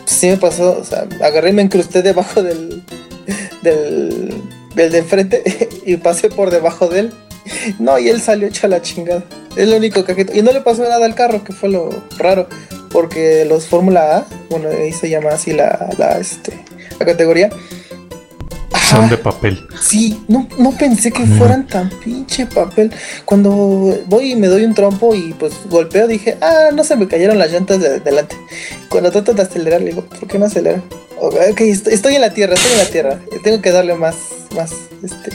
Sí 0.05 0.29
me 0.29 0.37
pasó, 0.37 0.79
o 0.79 0.85
sea, 0.85 1.07
agarré 1.23 1.51
y 1.51 1.53
me 1.53 1.63
incrusté 1.63 2.03
debajo 2.03 2.43
del, 2.43 2.83
del, 3.63 4.35
del 4.75 4.93
de 4.93 4.99
enfrente 4.99 5.43
y 5.87 5.97
pasé 5.97 6.29
por 6.29 6.51
debajo 6.51 6.89
de 6.89 7.01
él. 7.01 7.15
No, 7.79 7.99
y 7.99 8.09
él 8.09 8.21
salió 8.21 8.49
hecho 8.49 8.67
a 8.67 8.71
la 8.71 8.83
chingada. 8.83 9.23
Es 9.57 9.69
lo 9.69 9.77
único 9.77 10.05
que... 10.05 10.27
Y 10.35 10.43
no 10.43 10.53
le 10.53 10.61
pasó 10.61 10.83
nada 10.83 11.05
al 11.05 11.15
carro, 11.15 11.45
que 11.45 11.53
fue 11.53 11.69
lo 11.69 11.91
raro. 12.19 12.49
Porque 12.91 13.45
los 13.45 13.67
Fórmula 13.67 14.19
A, 14.19 14.27
bueno, 14.51 14.69
ahí 14.69 14.93
se 14.93 15.11
llama 15.11 15.31
así 15.31 15.53
la, 15.53 15.91
la, 15.99 16.19
este, 16.19 16.53
la 16.99 17.07
categoría. 17.07 17.51
Son 18.91 19.09
de 19.09 19.17
papel. 19.17 19.67
Sí, 19.81 20.23
no, 20.29 20.47
no 20.59 20.71
pensé 20.77 21.11
que 21.11 21.25
No. 21.25 21.37
fueran 21.39 21.67
tan 21.67 21.91
pinche 22.05 22.47
papel. 22.47 22.93
Cuando 23.25 23.51
voy 24.07 24.33
y 24.33 24.37
me 24.37 24.47
doy 24.49 24.65
un 24.65 24.75
trompo 24.75 25.15
y 25.15 25.35
pues 25.39 25.53
golpeo, 25.71 26.07
dije, 26.07 26.37
ah, 26.41 26.69
no 26.75 26.85
se 26.85 26.97
me 26.97 27.09
cayeron 27.09 27.39
las 27.39 27.51
llantas 27.51 27.81
de 27.81 28.01
delante. 28.01 28.37
Cuando 28.89 29.11
trato 29.11 29.33
de 29.35 29.43
acelerar, 29.43 29.81
le 29.81 29.89
digo, 29.91 30.03
¿por 30.05 30.29
qué 30.29 30.39
no 30.39 30.47
acelera? 30.47 30.83
Ok, 31.21 31.61
est- 31.63 31.89
estoy 31.89 32.15
en 32.17 32.21
la 32.21 32.35
tierra, 32.35 32.55
estoy 32.55 32.73
en 32.73 32.79
la 32.79 32.85
tierra. 32.91 33.21
Tengo 33.43 33.61
que 33.63 33.71
darle 33.71 33.95
más, 33.95 34.17
más, 34.55 34.71
este, 35.03 35.31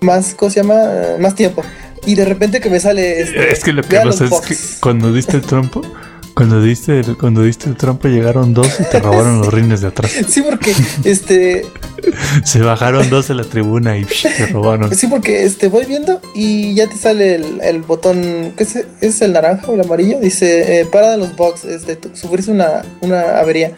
más, 0.00 0.34
¿cómo 0.34 0.50
se 0.50 0.60
llama? 0.62 0.82
Eh, 0.84 1.16
Más 1.20 1.34
tiempo. 1.34 1.62
Y 2.06 2.14
de 2.14 2.24
repente 2.24 2.60
que 2.60 2.70
me 2.70 2.78
sale, 2.80 3.20
este, 3.20 3.52
Es 3.52 3.64
que 3.64 3.72
lo 3.72 3.82
que 3.82 3.96
pasa 3.96 4.24
es 4.24 4.30
que 4.40 4.56
cuando 4.80 5.12
diste 5.12 5.36
el 5.36 5.42
trompo, 5.42 5.82
cuando 6.36 6.60
diste 6.60 7.00
el, 7.00 7.16
cuando 7.16 7.40
diste 7.40 7.70
el 7.70 7.76
trompo 7.76 8.08
llegaron 8.08 8.52
dos 8.52 8.78
y 8.78 8.84
te 8.84 9.00
robaron 9.00 9.38
los 9.38 9.52
rines 9.52 9.80
de 9.80 9.88
atrás. 9.88 10.12
Sí, 10.28 10.42
porque, 10.42 10.74
este, 11.04 11.64
Se 12.44 12.60
bajaron 12.60 13.08
dos 13.08 13.28
de 13.28 13.34
la 13.34 13.44
tribuna 13.44 13.96
y 13.96 14.04
psh, 14.04 14.36
te 14.36 14.46
robaron. 14.48 14.94
Sí, 14.94 15.06
porque 15.06 15.44
este 15.44 15.68
voy 15.68 15.86
viendo 15.86 16.20
y 16.34 16.74
ya 16.74 16.88
te 16.88 16.96
sale 16.96 17.36
el, 17.36 17.60
el 17.62 17.80
botón, 17.80 18.52
¿qué 18.54 18.64
es, 18.64 18.84
es 19.00 19.22
el 19.22 19.32
naranja 19.32 19.66
o 19.68 19.74
el 19.74 19.80
amarillo? 19.80 20.20
Dice, 20.20 20.80
eh, 20.80 20.84
para 20.84 21.12
de 21.12 21.16
los 21.16 21.34
box, 21.36 21.64
este, 21.64 21.98
sufriste 22.14 22.50
una, 22.50 22.84
una 23.00 23.38
avería. 23.38 23.72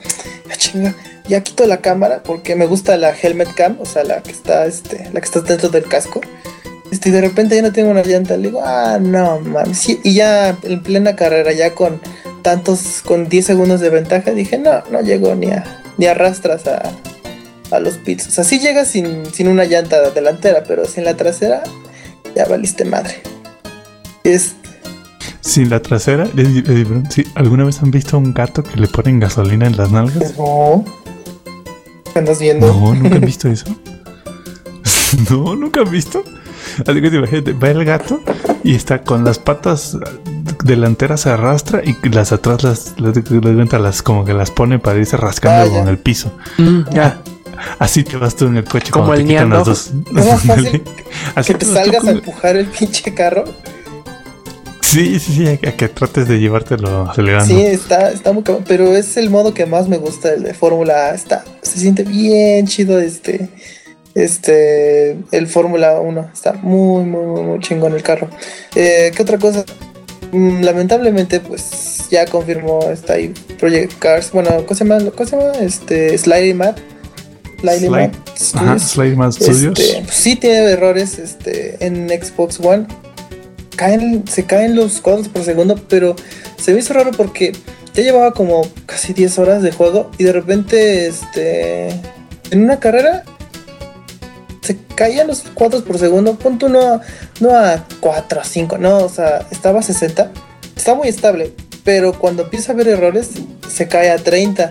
Ya 0.49 0.57
chinga, 0.57 0.95
ya 1.29 1.41
quito 1.45 1.65
la 1.65 1.77
cámara 1.77 2.25
porque 2.25 2.57
me 2.57 2.67
gusta 2.67 2.97
la 2.97 3.15
helmet 3.15 3.55
cam, 3.55 3.77
o 3.79 3.87
sea, 3.87 4.03
la 4.03 4.21
que 4.21 4.33
está, 4.33 4.67
este, 4.67 5.09
la 5.13 5.21
que 5.21 5.27
está 5.27 5.41
dentro 5.43 5.69
del 5.69 5.85
casco. 5.85 6.21
Este, 6.91 7.11
y 7.11 7.13
de 7.13 7.21
repente 7.21 7.55
ya 7.55 7.63
no 7.63 7.73
tengo 7.73 7.91
una 7.91 8.03
llanta. 8.03 8.37
Le 8.37 8.49
digo, 8.49 8.63
ah, 8.65 8.99
no, 9.01 9.39
mames. 9.39 9.79
Sí, 9.79 10.01
y 10.03 10.15
ya 10.15 10.59
en 10.65 10.83
plena 10.83 11.15
carrera, 11.15 11.53
ya 11.53 11.73
con 11.75 12.01
tantos, 12.49 13.03
con 13.05 13.29
10 13.29 13.45
segundos 13.45 13.81
de 13.81 13.91
ventaja, 13.91 14.31
dije, 14.31 14.57
no, 14.57 14.83
no 14.91 15.03
llego 15.03 15.35
ni 15.35 15.51
a, 15.51 15.83
ni 15.99 16.07
arrastras 16.07 16.67
a, 16.67 16.81
a 17.71 17.79
los 17.79 17.99
pits. 17.99 18.27
O 18.27 18.31
sea, 18.31 18.43
sí 18.43 18.59
llegas 18.59 18.89
sin, 18.89 19.27
sin 19.35 19.49
una 19.49 19.67
llanta 19.67 20.09
delantera, 20.13 20.65
pero 20.67 20.87
sin 20.87 21.05
la 21.05 21.15
trasera, 21.15 21.63
ya 22.35 22.47
valiste 22.47 22.87
madre. 22.87 23.17
Es, 24.25 24.55
Sin 25.43 25.69
la 25.69 25.83
trasera, 25.83 26.27
sí, 27.11 27.25
¿alguna 27.35 27.65
vez 27.65 27.83
han 27.83 27.91
visto 27.91 28.17
a 28.17 28.21
un 28.21 28.33
gato 28.33 28.63
que 28.63 28.81
le 28.81 28.89
ponen 28.89 29.21
gasolina 29.21 29.67
en 29.67 29.77
las 29.77 29.91
nalgas? 29.91 30.35
no. 30.39 30.87
¿Qué 32.11 32.19
andas 32.19 32.39
viendo? 32.39 32.67
No, 32.67 32.95
nunca 32.95 33.17
han 33.17 33.27
visto 33.27 33.49
eso. 33.49 33.67
no, 35.31 35.55
nunca 35.55 35.81
han 35.81 35.91
visto. 35.91 36.25
Así 36.87 37.03
que 37.03 37.09
imagínate, 37.09 37.53
va 37.53 37.69
el 37.69 37.85
gato 37.85 38.23
y 38.65 38.75
está 38.75 39.03
con 39.03 39.23
las 39.23 39.39
patas 39.39 39.99
delanteras 40.65 41.23
se 41.23 41.31
arrastra 41.31 41.83
y 41.85 41.97
las 42.09 42.33
atrás 42.33 42.63
las, 42.63 42.95
las, 42.99 43.17
las, 43.31 43.73
las 43.81 44.03
como 44.03 44.25
que 44.25 44.35
las 44.35 44.51
pone 44.51 44.79
para 44.79 44.99
irse 44.99 45.17
rascando 45.17 45.71
Ah, 45.71 45.79
con 45.79 45.89
el 45.89 45.99
piso. 45.99 46.33
Mm, 46.59 46.83
ya. 46.93 47.21
Así 47.79 48.05
te 48.05 48.17
vas 48.17 48.37
tú 48.37 48.47
en 48.47 48.57
el 48.57 48.65
coche 48.65 48.91
Como 48.93 49.13
el 49.15 49.23
te 49.23 49.29
quitan 49.29 49.51
las 49.51 49.65
dos. 49.65 49.91
Es 50.07 50.13
más 50.13 50.43
fácil 50.43 50.83
Así 51.35 51.53
que 51.53 51.59
te 51.59 51.67
salgas 51.67 52.05
a 52.07 52.11
empujar 52.13 52.57
el 52.57 52.67
pinche 52.67 53.13
carro. 53.15 53.45
Sí, 54.81 55.21
sí, 55.21 55.33
sí, 55.35 55.47
a, 55.47 55.53
a 55.69 55.73
que 55.73 55.89
trates 55.89 56.29
de 56.29 56.39
llevártelo 56.39 57.11
acelerando. 57.11 57.47
Sí, 57.47 57.61
está, 57.61 58.11
está 58.11 58.33
muy 58.33 58.43
cabrón, 58.43 58.65
pero 58.67 58.97
es 58.97 59.19
el 59.19 59.29
modo 59.29 59.53
que 59.53 59.67
más 59.67 59.87
me 59.87 59.99
gusta, 59.99 60.33
el 60.33 60.43
de 60.45 60.55
Fórmula 60.55 61.09
A. 61.09 61.15
Está, 61.15 61.45
se 61.61 61.79
siente 61.79 62.05
bien 62.05 62.67
chido 62.67 62.99
este, 62.99 63.51
este, 64.15 65.19
el 65.31 65.47
Fórmula 65.47 66.01
1. 66.01 66.31
Está 66.33 66.55
muy, 66.55 67.05
muy, 67.05 67.27
muy, 67.27 67.43
muy 67.43 67.61
chingón 67.61 67.93
el 67.93 68.03
carro. 68.03 68.29
Eh, 68.75 69.13
¿Qué 69.15 69.23
otra 69.23 69.37
cosa? 69.37 69.63
Mm, 70.33 70.63
lamentablemente, 70.63 71.41
pues 71.41 72.07
ya 72.11 72.27
confirmó, 72.27 72.83
está 72.91 73.15
ahí 73.15 73.33
Project 73.59 73.99
Cars. 73.99 74.31
Bueno, 74.33 74.51
¿cómo 74.67 74.75
se 74.75 74.85
llama? 74.85 75.11
¿Cómo 75.11 75.29
se 75.29 75.37
llama? 75.37 75.53
Este, 75.61 76.17
Sliding 76.19 76.57
Map. 76.57 76.79
Sliding 77.61 77.91
Slide- 77.91 77.91
Map 77.91 78.15
Ajá, 78.55 78.79
Studios. 78.79 79.17
Man 79.17 79.33
Studios. 79.33 79.79
Este, 79.79 80.03
pues 80.03 80.15
sí 80.17 80.37
tiene 80.37 80.57
errores 80.71 81.19
este, 81.19 81.85
en 81.85 82.09
Xbox 82.09 82.61
One. 82.61 82.87
Caen, 83.77 84.25
se 84.29 84.45
caen 84.45 84.75
los 84.75 85.01
cuadros 85.01 85.29
por 85.29 85.45
segundo, 85.45 85.77
pero 85.89 86.17
se 86.61 86.73
me 86.73 86.81
hizo 86.81 86.95
raro 86.95 87.13
porque 87.17 87.53
ya 87.95 88.03
llevaba 88.03 88.33
como 88.33 88.63
casi 88.87 89.13
10 89.13 89.39
horas 89.39 89.63
de 89.63 89.71
juego 89.73 90.11
y 90.19 90.25
de 90.25 90.33
repente 90.33 91.07
este, 91.07 91.89
en 92.51 92.65
una 92.65 92.81
carrera 92.81 93.23
se 94.69 94.77
caían 94.95 95.27
los 95.27 95.41
cuadros 95.55 95.83
por 95.83 95.99
segundo. 95.99 96.35
Punto 96.37 96.69
no, 96.69 96.81
a- 96.81 97.01
no 97.41 97.51
a 97.57 97.85
4 98.01 98.41
o 98.41 98.45
5, 98.45 98.79
no, 98.79 98.99
o 98.99 99.09
sea, 99.09 99.47
estaba 99.51 99.81
a 99.81 99.83
60. 99.83 100.31
Está 100.77 100.95
muy 100.95 101.09
estable, 101.09 101.53
pero 101.85 102.13
cuando 102.19 102.43
empieza 102.45 102.73
a 102.73 102.75
haber 102.75 102.89
errores 102.89 103.31
se 103.69 103.89
cae 103.89 104.11
a 104.11 104.17
30. 104.19 104.71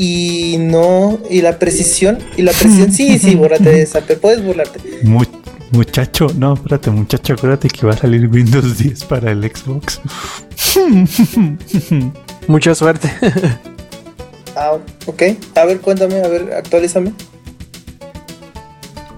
Y 0.00 0.56
no, 0.60 1.18
y 1.28 1.42
la 1.42 1.58
precisión, 1.58 2.18
y 2.36 2.42
la 2.42 2.52
precisión, 2.52 2.92
sí, 2.92 3.18
sí, 3.18 3.34
bórrate 3.42 3.68
de 3.70 3.82
esa, 3.82 4.00
pero 4.00 4.20
puedes 4.20 4.44
burlarte. 4.44 4.78
Mu- 5.02 5.24
muchacho, 5.72 6.28
no, 6.36 6.54
espérate, 6.54 6.90
muchacho, 6.90 7.34
acuérdate 7.34 7.68
que 7.68 7.84
va 7.86 7.92
a 7.94 7.96
salir 7.96 8.26
Windows 8.28 8.78
10 8.78 9.04
para 9.04 9.32
el 9.32 9.42
Xbox. 9.42 10.00
Mucha 12.46 12.74
suerte. 12.74 13.10
Ah, 14.56 14.78
ok. 15.06 15.22
A 15.54 15.64
ver, 15.64 15.80
cuéntame, 15.80 16.22
a 16.22 16.28
ver, 16.28 16.52
actualízame. 16.52 17.12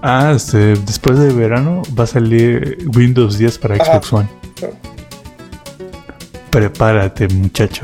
Ah, 0.01 0.33
este, 0.35 0.75
después 0.75 1.19
de 1.19 1.33
verano 1.33 1.81
va 1.97 2.05
a 2.05 2.07
salir 2.07 2.77
Windows 2.95 3.37
10 3.37 3.57
para 3.57 3.75
Ajá. 3.75 3.85
Xbox 3.85 4.13
One. 4.13 4.29
Prepárate, 6.49 7.27
muchacho. 7.29 7.83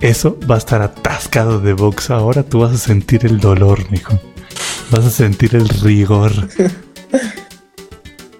Eso 0.00 0.36
va 0.50 0.56
a 0.56 0.58
estar 0.58 0.82
atascado 0.82 1.60
de 1.60 1.72
box. 1.72 2.10
Ahora 2.10 2.42
tú 2.42 2.60
vas 2.60 2.72
a 2.72 2.78
sentir 2.78 3.24
el 3.24 3.38
dolor, 3.38 3.90
mijo. 3.90 4.18
Vas 4.90 5.06
a 5.06 5.10
sentir 5.10 5.54
el 5.54 5.68
rigor. 5.68 6.32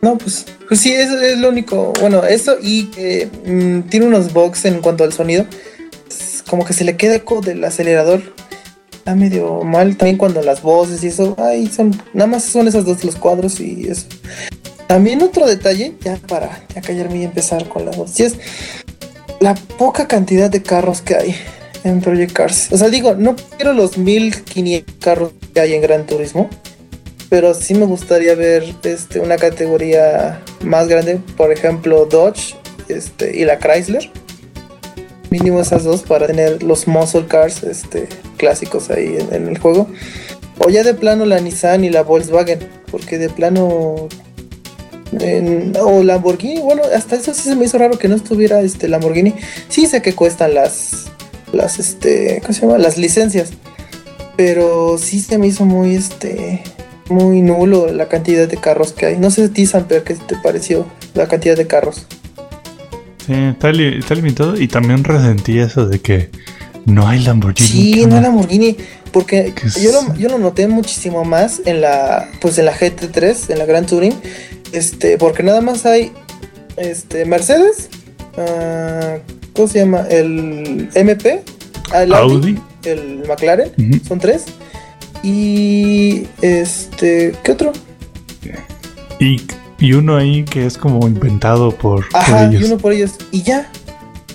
No, 0.02 0.18
pues, 0.18 0.46
pues 0.66 0.80
sí, 0.80 0.92
eso 0.92 1.16
es 1.20 1.38
lo 1.38 1.48
único. 1.48 1.92
Bueno, 2.00 2.24
eso 2.24 2.56
y 2.60 2.86
que 2.86 3.30
mm, 3.46 3.88
tiene 3.88 4.06
unos 4.06 4.32
bugs 4.32 4.64
en 4.64 4.80
cuanto 4.80 5.04
al 5.04 5.12
sonido. 5.12 5.46
Es 6.08 6.42
como 6.44 6.64
que 6.64 6.72
se 6.72 6.82
le 6.82 6.96
queda 6.96 7.14
eco 7.14 7.40
del 7.40 7.62
acelerador. 7.62 8.20
Está 9.02 9.16
medio 9.16 9.64
mal 9.64 9.96
también 9.96 10.16
cuando 10.16 10.40
las 10.42 10.62
voces 10.62 11.02
y 11.02 11.08
eso. 11.08 11.34
Ay, 11.36 11.66
son. 11.66 11.90
Nada 12.14 12.28
más 12.28 12.44
son 12.44 12.68
esas 12.68 12.84
dos 12.84 13.02
los 13.02 13.16
cuadros 13.16 13.58
y 13.58 13.88
eso. 13.88 14.06
También 14.86 15.20
otro 15.24 15.44
detalle, 15.44 15.96
ya 16.02 16.18
para 16.28 16.64
ya 16.72 16.80
callarme 16.82 17.18
y 17.18 17.24
empezar 17.24 17.68
con 17.68 17.84
las 17.84 17.96
voces. 17.96 18.20
y 18.20 18.22
es 18.22 18.34
la 19.40 19.54
poca 19.54 20.06
cantidad 20.06 20.48
de 20.48 20.62
carros 20.62 21.02
que 21.02 21.16
hay 21.16 21.34
en 21.82 22.00
Project 22.00 22.32
Cars. 22.32 22.68
O 22.70 22.76
sea, 22.76 22.90
digo, 22.90 23.16
no 23.16 23.34
quiero 23.56 23.72
los 23.72 23.98
1500 23.98 24.94
carros 25.00 25.32
que 25.52 25.58
hay 25.58 25.74
en 25.74 25.82
Gran 25.82 26.06
Turismo 26.06 26.48
pero 27.28 27.54
sí 27.54 27.72
me 27.72 27.86
gustaría 27.86 28.34
ver 28.34 28.62
este, 28.82 29.18
una 29.18 29.38
categoría 29.38 30.42
más 30.60 30.86
grande, 30.86 31.18
por 31.34 31.50
ejemplo 31.50 32.04
Dodge 32.04 32.54
este, 32.88 33.34
y 33.34 33.46
la 33.46 33.58
Chrysler. 33.58 34.10
Mínimo 35.32 35.60
esas 35.62 35.84
dos 35.84 36.02
para 36.02 36.26
tener 36.26 36.62
los 36.62 36.86
muscle 36.86 37.26
cars 37.26 37.62
este, 37.62 38.06
clásicos 38.36 38.90
ahí 38.90 39.16
en, 39.30 39.48
el 39.48 39.56
juego. 39.56 39.86
O 40.58 40.68
ya 40.68 40.82
de 40.82 40.92
plano 40.92 41.24
la 41.24 41.40
Nissan 41.40 41.84
y 41.84 41.88
la 41.88 42.02
Volkswagen, 42.02 42.58
porque 42.90 43.16
de 43.16 43.30
plano... 43.30 44.08
en- 45.18 45.72
o 45.80 46.02
Lamborghini, 46.02 46.60
bueno, 46.60 46.82
hasta 46.94 47.16
eso 47.16 47.32
sí 47.32 47.44
se 47.44 47.56
me 47.56 47.64
hizo 47.64 47.78
raro 47.78 47.98
que 47.98 48.08
no 48.08 48.14
estuviera 48.14 48.60
este 48.60 48.88
Lamborghini. 48.88 49.32
Sí 49.70 49.86
sé 49.86 50.02
que 50.02 50.14
cuestan 50.14 50.52
las, 50.52 51.06
las, 51.50 51.78
este, 51.78 52.40
¿cómo 52.42 52.52
se 52.52 52.60
llama? 52.60 52.76
Las 52.76 52.98
licencias. 52.98 53.52
Pero 54.36 54.98
sí 54.98 55.18
se 55.20 55.38
me 55.38 55.46
hizo 55.46 55.64
muy, 55.64 55.94
este, 55.94 56.62
muy 57.08 57.40
nulo 57.40 57.90
la 57.90 58.06
cantidad 58.08 58.46
de 58.46 58.58
carros 58.58 58.92
que 58.92 59.06
hay. 59.06 59.16
No 59.16 59.30
sé 59.30 59.44
a 59.44 59.48
ti, 59.48 59.64
Samper, 59.64 60.02
¿qué 60.02 60.14
te 60.14 60.36
pareció 60.36 60.84
la 61.14 61.26
cantidad 61.26 61.56
de 61.56 61.66
carros? 61.66 62.06
Sí, 63.26 63.32
está, 63.34 63.70
li- 63.72 63.98
está 63.98 64.14
limitado 64.14 64.60
y 64.60 64.66
también 64.68 65.04
resentí 65.04 65.58
eso 65.58 65.86
de 65.86 66.00
que 66.00 66.30
no 66.86 67.06
hay 67.06 67.20
Lamborghini. 67.20 67.68
Sí, 67.68 67.90
¿qué 67.92 67.98
no 68.06 68.16
onda? 68.16 68.20
Lamborghini, 68.22 68.76
porque 69.12 69.52
¿Qué 69.54 69.68
es 69.68 69.80
yo 69.82 69.92
lo, 69.92 70.00
eso? 70.00 70.14
yo 70.16 70.28
lo 70.28 70.38
noté 70.38 70.66
muchísimo 70.66 71.24
más 71.24 71.62
en 71.64 71.80
la, 71.80 72.28
pues 72.40 72.58
en 72.58 72.64
la 72.64 72.74
GT3, 72.74 73.50
en 73.50 73.58
la 73.58 73.64
Grand 73.66 73.86
Touring, 73.86 74.14
este, 74.72 75.16
porque 75.18 75.42
nada 75.44 75.60
más 75.60 75.86
hay, 75.86 76.10
este, 76.76 77.24
Mercedes, 77.24 77.88
ah, 78.36 79.18
¿cómo 79.52 79.68
se 79.68 79.78
llama? 79.80 80.00
El 80.10 80.88
MP, 80.94 81.42
el 81.94 82.12
Audi, 82.14 82.34
Audi. 82.34 82.58
el 82.84 83.22
McLaren, 83.28 83.70
son 84.08 84.18
tres, 84.18 84.46
y 85.22 86.26
este, 86.40 87.34
¿qué 87.44 87.52
otro? 87.52 87.72
Y, 89.20 89.40
y 89.82 89.92
uno 89.94 90.16
ahí 90.16 90.44
que 90.44 90.64
es 90.64 90.78
como 90.78 91.06
inventado 91.08 91.72
por, 91.72 92.08
por 92.08 92.20
Ajá, 92.20 92.44
y 92.44 92.56
ellos. 92.56 92.68
uno 92.68 92.78
por 92.78 92.92
ellos. 92.92 93.12
Y 93.32 93.42
ya. 93.42 93.70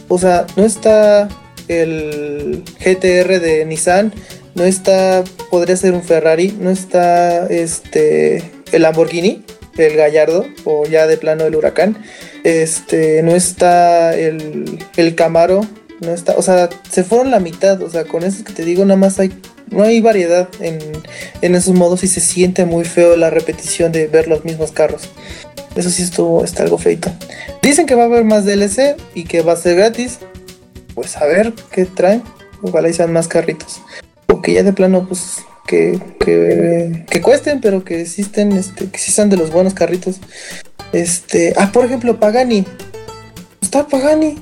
O 0.10 0.18
sea, 0.18 0.46
no 0.56 0.64
está 0.64 1.30
el 1.68 2.64
GTR 2.80 3.40
de 3.40 3.66
Nissan, 3.66 4.14
no 4.56 4.64
está, 4.64 5.24
podría 5.50 5.76
ser 5.76 5.94
un 5.94 6.04
Ferrari, 6.04 6.56
no 6.60 6.70
está 6.70 7.48
este 7.48 8.52
el 8.72 8.82
Lamborghini, 8.82 9.44
el 9.78 9.96
Gallardo, 9.96 10.46
o 10.66 10.86
ya 10.86 11.08
de 11.08 11.18
plano 11.18 11.46
el 11.46 11.56
Huracán, 11.56 11.98
este, 12.44 13.22
no 13.24 13.32
está 13.32 14.16
el, 14.16 14.80
el 14.98 15.16
Camaro, 15.16 15.62
no 16.02 16.12
está, 16.12 16.34
o 16.38 16.42
sea, 16.42 16.70
se 16.90 17.04
fueron 17.04 17.32
la 17.32 17.40
mitad, 17.40 17.82
o 17.82 17.90
sea, 17.90 18.06
con 18.06 18.24
eso 18.24 18.44
que 18.44 18.54
te 18.54 18.66
digo, 18.66 18.84
nada 18.86 19.00
más 19.00 19.20
hay, 19.20 19.32
no 19.70 19.84
hay 19.84 20.02
variedad 20.02 20.50
en, 20.60 20.80
en 21.42 21.56
esos 21.56 21.76
modos 21.76 22.04
y 22.04 22.08
se 22.08 22.22
siente 22.22 22.66
muy 22.66 22.86
feo 22.86 23.16
la 23.16 23.30
repetición 23.30 23.92
de 23.92 24.08
ver 24.08 24.28
los 24.28 24.46
mismos 24.46 24.72
carros. 24.72 25.10
Eso 25.76 25.92
sí 25.92 26.02
estuvo, 26.02 26.44
está 26.44 26.64
algo 26.64 26.80
feito. 26.80 27.12
Dicen 27.62 27.86
que 27.86 27.94
va 27.94 28.04
a 28.04 28.06
haber 28.08 28.24
más 28.24 28.46
DLC 28.46 28.98
y 29.14 29.26
que 29.26 29.42
va 29.42 29.54
a 29.54 29.58
ser 29.58 29.76
gratis. 29.76 30.20
Pues 30.96 31.16
a 31.18 31.26
ver 31.26 31.54
qué 31.72 31.86
traen. 31.86 32.24
Ojalá 32.64 32.90
y 32.90 32.94
sean 32.94 33.14
más 33.14 33.28
carritos. 33.28 33.82
O 34.28 34.42
que 34.42 34.54
ya 34.54 34.64
de 34.64 34.74
plano, 34.74 35.08
pues, 35.08 35.38
que, 35.68 36.00
que, 36.20 37.06
que 37.08 37.22
cuesten, 37.22 37.62
pero 37.62 37.84
que 37.84 38.02
existen, 38.02 38.54
este, 38.54 38.90
que 38.90 38.98
sean 38.98 39.30
de 39.30 39.38
los 39.38 39.52
buenos 39.52 39.76
carritos. 39.76 40.18
Este, 40.94 41.54
ah, 41.58 41.72
por 41.72 41.86
ejemplo, 41.86 42.20
Pagani. 42.20 42.66
Está 43.62 43.88
Pagani. 43.88 44.40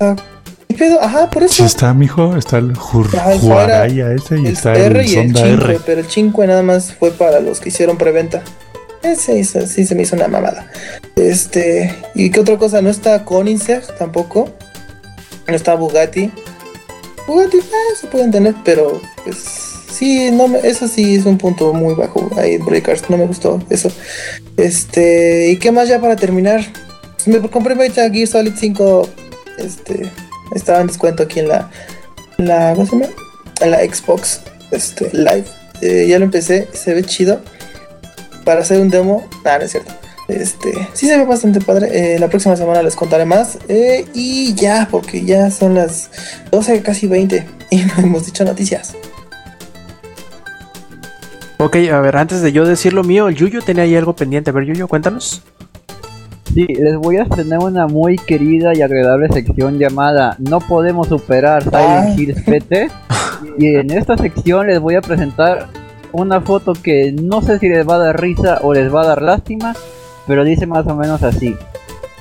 Ah, 0.00 0.16
¿Qué 0.68 0.74
pedo? 0.74 1.00
Ajá, 1.02 1.30
por 1.30 1.42
Sí 1.48 1.54
eso. 1.56 1.64
está, 1.64 1.94
mijo, 1.94 2.36
está 2.36 2.58
el 2.58 2.74
Jur- 2.74 3.14
Ajá, 3.16 3.32
el 3.32 3.40
Juaraya 3.40 4.12
ese 4.12 4.38
y 4.38 4.46
el 4.46 4.52
está 4.52 4.74
R 4.74 5.00
el 5.00 5.06
y 5.06 5.14
el 5.16 5.34
Sonda 5.34 5.40
5, 5.50 5.64
R. 5.64 5.80
pero 5.86 6.00
el 6.00 6.06
5 6.06 6.46
nada 6.46 6.62
más 6.62 6.92
fue 6.94 7.10
para 7.10 7.40
los 7.40 7.60
que 7.60 7.70
hicieron 7.70 7.96
preventa. 7.98 8.42
Ese 9.02 9.38
hizo- 9.38 9.66
sí 9.66 9.86
se 9.86 9.94
me 9.94 10.02
hizo 10.02 10.16
una 10.16 10.28
mamada. 10.28 10.70
Este, 11.16 11.94
y 12.14 12.30
qué 12.30 12.40
otra 12.40 12.58
cosa, 12.58 12.82
no 12.82 12.90
está 12.90 13.24
Koenigsegg 13.24 13.96
tampoco. 13.96 14.50
No 15.46 15.54
está 15.54 15.74
Bugatti. 15.74 16.30
Bugatti, 17.26 17.58
ah, 17.60 17.94
se 18.00 18.06
pueden 18.08 18.30
tener, 18.30 18.54
pero 18.64 19.00
pues 19.24 19.36
sí, 19.90 20.30
no 20.30 20.48
me- 20.48 20.58
eso 20.60 20.86
sí 20.88 21.14
es 21.16 21.24
un 21.24 21.38
punto 21.38 21.72
muy 21.72 21.94
bajo 21.94 22.28
ahí 22.36 22.54
en 22.54 22.64
Breakers, 22.64 23.08
no 23.08 23.16
me 23.16 23.26
gustó 23.26 23.60
eso. 23.70 23.90
Este, 24.58 25.48
y 25.50 25.56
qué 25.56 25.72
más 25.72 25.88
ya 25.88 26.00
para 26.00 26.16
terminar. 26.16 26.60
Pues 27.16 27.28
me 27.28 27.48
compré 27.48 27.74
Metal 27.74 28.12
Gear 28.12 28.26
Solid 28.28 28.52
5, 28.58 29.08
este, 29.58 30.10
estaba 30.54 30.80
en 30.80 30.86
descuento 30.86 31.22
aquí 31.24 31.40
en 31.40 31.48
la, 31.48 31.70
la, 32.38 32.72
¿cómo 32.74 32.86
se 32.86 32.92
llama? 32.92 33.12
En 33.60 33.70
la 33.70 33.78
Xbox, 33.78 34.40
este, 34.70 35.10
Live. 35.12 35.44
Eh, 35.80 36.06
ya 36.08 36.18
lo 36.18 36.24
empecé, 36.24 36.68
se 36.72 36.94
ve 36.94 37.04
chido. 37.04 37.40
Para 38.44 38.60
hacer 38.60 38.80
un 38.80 38.90
demo, 38.90 39.28
nada, 39.44 39.58
no 39.58 39.64
es 39.64 39.72
cierto. 39.72 39.92
Este, 40.28 40.72
sí 40.92 41.06
se 41.06 41.16
ve 41.16 41.24
bastante 41.24 41.60
padre. 41.60 42.14
Eh, 42.14 42.18
la 42.18 42.28
próxima 42.28 42.56
semana 42.56 42.82
les 42.82 42.94
contaré 42.94 43.24
más. 43.24 43.58
Eh, 43.68 44.06
y 44.14 44.54
ya, 44.54 44.88
porque 44.90 45.24
ya 45.24 45.50
son 45.50 45.74
las 45.74 46.10
12, 46.50 46.82
casi 46.82 47.06
20. 47.06 47.46
Y 47.70 47.76
no 47.78 47.92
hemos 47.98 48.26
dicho 48.26 48.44
noticias. 48.44 48.94
Ok, 51.58 51.76
a 51.92 52.00
ver, 52.00 52.16
antes 52.16 52.40
de 52.40 52.52
yo 52.52 52.64
decir 52.64 52.92
lo 52.92 53.02
mío, 53.02 53.28
el 53.28 53.34
Yuyo 53.34 53.62
tenía 53.62 53.82
ahí 53.82 53.96
algo 53.96 54.14
pendiente. 54.14 54.50
A 54.50 54.52
ver, 54.52 54.64
Yuyo, 54.64 54.86
cuéntanos. 54.86 55.42
Sí, 56.54 56.66
les 56.66 56.96
voy 56.96 57.18
a 57.18 57.24
tener 57.26 57.58
una 57.58 57.86
muy 57.86 58.16
querida 58.16 58.74
y 58.74 58.82
agradable 58.82 59.28
sección 59.28 59.78
llamada 59.78 60.36
No 60.38 60.60
podemos 60.60 61.08
superar. 61.08 61.62
Silent 61.62 62.18
Hills 62.18 62.42
PT. 62.42 62.88
Y 63.58 63.74
en 63.76 63.90
esta 63.92 64.16
sección 64.16 64.66
les 64.66 64.80
voy 64.80 64.94
a 64.96 65.00
presentar 65.00 65.66
una 66.12 66.40
foto 66.40 66.72
que 66.72 67.12
no 67.12 67.42
sé 67.42 67.58
si 67.58 67.68
les 67.68 67.86
va 67.88 67.96
a 67.96 67.98
dar 67.98 68.20
risa 68.20 68.60
o 68.62 68.72
les 68.72 68.92
va 68.92 69.02
a 69.02 69.06
dar 69.06 69.22
lástima, 69.22 69.74
pero 70.26 70.42
dice 70.44 70.66
más 70.66 70.86
o 70.86 70.94
menos 70.96 71.22
así. 71.22 71.54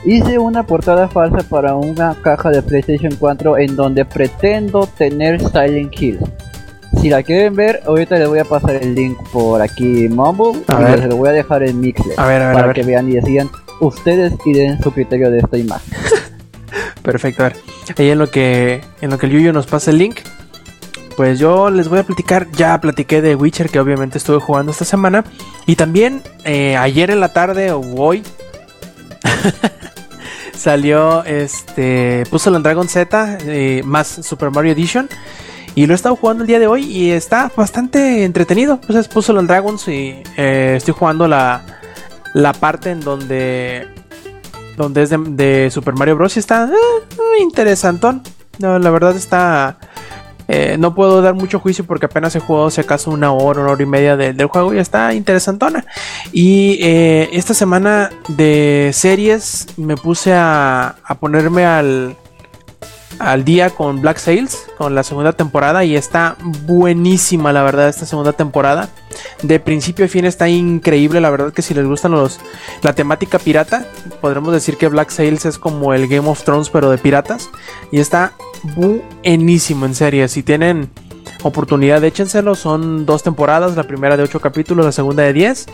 Hice 0.06 0.38
una 0.38 0.64
portada 0.64 1.08
falsa 1.08 1.40
para 1.50 1.76
una 1.76 2.16
caja 2.22 2.50
de 2.52 2.62
PlayStation 2.62 3.16
4 3.20 3.58
en 3.58 3.76
donde 3.76 4.06
pretendo 4.06 4.88
tener 4.98 5.40
Silent 5.42 5.94
Hill. 6.00 6.20
Si 7.02 7.10
la 7.10 7.24
quieren 7.24 7.56
ver, 7.56 7.82
ahorita 7.86 8.18
les 8.18 8.28
voy 8.28 8.40
a 8.40 8.46
pasar 8.46 8.76
el 8.76 8.94
link 8.96 9.18
por 9.32 9.62
aquí 9.62 10.08
Mumble 10.10 10.62
A 10.68 10.82
y 10.82 10.84
ver. 10.84 11.00
les 11.00 11.10
lo 11.10 11.18
voy 11.18 11.30
a 11.30 11.32
dejar 11.34 11.64
en 11.64 11.80
Mixler 11.80 12.14
A 12.18 12.26
ver, 12.28 12.42
a 12.42 12.48
ver, 12.48 12.52
a 12.52 12.54
para 12.54 12.68
ver. 12.68 12.76
que 12.76 12.84
vean 12.84 13.10
y 13.10 13.14
decidan 13.14 13.50
ustedes 13.80 14.34
y 14.46 14.84
su 14.84 14.92
criterio 14.92 15.30
de 15.32 15.40
esta 15.40 15.58
imagen. 15.58 15.98
Perfecto, 17.04 17.44
a 17.44 17.50
ver. 17.50 17.58
Ahí 17.98 18.10
en 18.10 18.20
lo 18.20 18.30
que 18.30 18.82
en 19.02 19.10
lo 19.10 19.18
que 19.18 19.28
el 19.28 19.32
Yuyo 19.32 19.54
nos 19.54 19.66
pasa 19.66 19.92
el 19.92 19.98
link, 19.98 20.20
pues 21.16 21.40
yo 21.40 21.70
les 21.70 21.88
voy 21.88 22.00
a 22.00 22.04
platicar. 22.04 22.48
Ya 22.52 22.80
platiqué 22.80 23.22
de 23.22 23.36
Witcher, 23.36 23.70
que 23.70 23.80
obviamente 23.80 24.18
estuve 24.18 24.40
jugando 24.40 24.72
esta 24.72 24.86
semana. 24.86 25.24
Y 25.66 25.76
también 25.76 26.22
eh, 26.44 26.76
ayer 26.78 27.10
en 27.12 27.20
la 27.20 27.34
tarde 27.34 27.72
o 27.72 27.82
hoy 27.96 28.24
salió 30.54 31.24
este 31.24 32.24
Puzzle 32.30 32.56
and 32.58 32.64
Dragon 32.64 32.88
Z 32.88 33.38
eh, 33.46 33.82
más 33.86 34.08
Super 34.08 34.52
Mario 34.52 34.74
Edition. 34.74 35.10
Y 35.76 35.86
lo 35.86 35.94
he 35.94 35.96
estado 35.96 36.16
jugando 36.16 36.44
el 36.44 36.48
día 36.48 36.60
de 36.60 36.68
hoy 36.68 36.84
y 36.86 37.12
está 37.12 37.52
bastante 37.56 38.24
entretenido. 38.24 38.82
Pues 38.82 38.98
es 38.98 39.08
Puzzle 39.08 39.40
and 39.40 39.48
Dragons 39.48 39.88
y 39.88 40.24
eh, 40.36 40.74
estoy 40.76 40.94
jugando 40.98 41.28
la, 41.28 41.77
la 42.38 42.54
parte 42.54 42.92
en 42.92 43.00
donde 43.02 43.88
donde 44.78 45.02
es 45.04 45.10
de, 45.10 45.70
Super 45.72 45.96
Mario 45.96 46.16
Bros. 46.16 46.36
y 46.36 46.40
está 46.40 46.66
eh, 46.66 47.42
interesantón. 47.42 48.22
No, 48.60 48.78
la 48.78 48.92
verdad 48.92 49.16
está. 49.16 49.78
eh, 50.48 50.76
no 50.78 50.94
puedo 50.94 51.22
dar 51.24 51.34
mucho 51.34 51.60
juicio 51.60 51.84
porque 51.86 52.06
apenas 52.06 52.36
he 52.36 52.40
jugado, 52.40 52.70
si 52.70 52.80
acaso, 52.82 53.10
una 53.10 53.32
hora, 53.32 53.62
una 53.62 53.72
hora 53.72 53.82
y 53.84 53.88
media 53.88 54.16
de- 54.16 54.34
del 54.34 54.46
juego 54.48 54.74
y 54.76 54.78
está 54.78 55.14
interesantona. 55.16 55.84
Y 56.32 56.78
eh, 56.82 57.30
esta 57.34 57.56
semana 57.56 58.12
de 58.28 58.92
series 58.94 59.66
me 59.78 59.98
puse 59.98 60.34
a, 60.34 60.96
a 61.04 61.16
ponerme 61.16 61.66
al, 61.66 62.16
al 63.18 63.44
día 63.44 63.72
con 63.72 64.00
Black 64.02 64.18
Sails, 64.18 64.60
con 64.78 64.94
la 64.94 65.02
segunda 65.02 65.34
temporada, 65.34 65.84
y 65.86 65.96
está 65.96 66.36
buenísima, 66.68 67.52
la 67.52 67.64
verdad, 67.64 67.90
esta 67.90 68.06
segunda 68.06 68.34
temporada. 68.34 68.90
De 69.41 69.59
principio 69.59 70.05
a 70.05 70.07
fin 70.07 70.26
está 70.26 70.49
increíble, 70.49 71.22
la 71.22 71.30
verdad 71.30 71.53
que 71.53 71.61
si 71.61 71.74
les 71.74 71.86
gustan 71.86 72.11
los 72.11 72.39
la 72.82 72.93
temática 72.93 73.39
pirata, 73.39 73.86
podremos 74.22 74.53
decir 74.53 74.78
que 74.78 74.88
Black 74.88 75.09
Sails 75.09 75.45
es 75.45 75.57
como 75.57 75.93
el 75.93 76.07
Game 76.07 76.28
of 76.28 76.43
Thrones 76.43 76.70
pero 76.70 76.89
de 76.89 76.97
piratas 76.97 77.49
y 77.91 77.99
está 77.99 78.34
buenísimo 78.76 79.86
en 79.86 79.95
serie. 79.95 80.28
Si 80.28 80.43
tienen 80.43 80.89
oportunidad, 81.43 82.03
échenselo. 82.03 82.55
Son 82.55 83.05
dos 83.05 83.24
temporadas, 83.24 83.76
la 83.76 83.84
primera 83.84 84.18
de 84.18 84.24
8 84.24 84.39
capítulos, 84.39 84.86
la 84.86 84.91
segunda 84.91 85.24
de 85.24 85.34
10 85.34 85.68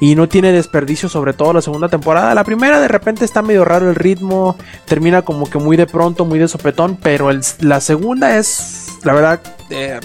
y 0.00 0.14
no 0.14 0.28
tiene 0.28 0.52
desperdicio 0.52 1.08
sobre 1.08 1.32
todo 1.32 1.52
la 1.52 1.62
segunda 1.62 1.88
temporada. 1.88 2.34
La 2.34 2.44
primera 2.44 2.80
de 2.80 2.88
repente 2.88 3.24
está 3.24 3.42
medio 3.42 3.64
raro 3.64 3.88
el 3.88 3.96
ritmo, 3.96 4.56
termina 4.86 5.22
como 5.22 5.48
que 5.48 5.58
muy 5.58 5.76
de 5.76 5.86
pronto, 5.86 6.24
muy 6.24 6.38
de 6.38 6.48
sopetón, 6.48 6.96
pero 6.96 7.30
la 7.60 7.80
segunda 7.80 8.36
es 8.38 8.88
la 9.04 9.12
verdad 9.12 9.40
eh, 9.70 10.00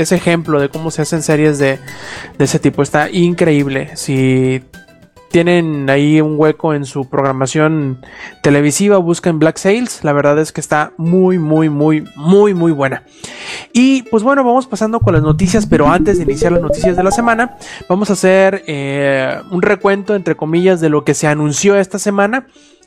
es 0.00 0.12
ejemplo 0.12 0.60
de 0.60 0.68
cómo 0.68 0.90
se 0.90 1.02
hacen 1.02 1.22
series 1.22 1.58
de, 1.58 1.78
ese 2.38 2.58
tipo. 2.58 2.82
Está 2.82 3.10
increíble. 3.10 3.96
Si 3.96 4.62
tienen 5.30 5.90
ahí 5.90 6.20
un 6.20 6.34
hueco 6.38 6.74
en 6.74 6.84
su 6.84 7.08
programación 7.08 8.04
televisiva, 8.42 8.98
busquen 8.98 9.38
Black 9.38 9.56
Sails. 9.56 10.04
La 10.04 10.12
verdad 10.12 10.38
es 10.38 10.52
que 10.52 10.60
está 10.60 10.92
muy, 10.96 11.38
muy, 11.38 11.68
muy, 11.68 12.04
muy, 12.14 12.54
muy 12.54 12.72
buena. 12.72 13.02
Y 13.72 14.02
pues 14.04 14.22
bueno, 14.22 14.44
vamos 14.44 14.66
pasando 14.66 15.00
con 15.00 15.14
las 15.14 15.22
noticias, 15.22 15.66
pero 15.66 15.88
antes 15.88 16.18
de 16.18 16.24
iniciar 16.24 16.52
las 16.52 16.62
noticias 16.62 16.96
de 16.96 17.02
la 17.02 17.10
semana, 17.10 17.56
vamos 17.88 18.10
a 18.10 18.12
hacer 18.12 18.62
eh, 18.66 19.40
un 19.50 19.62
recuento, 19.62 20.14
entre 20.14 20.36
comillas, 20.36 20.80
de 20.80 20.88
lo 20.88 21.04
que 21.04 21.14
se 21.14 21.26
anunció 21.26 21.76
esta 21.76 21.98
semana. 21.98 22.46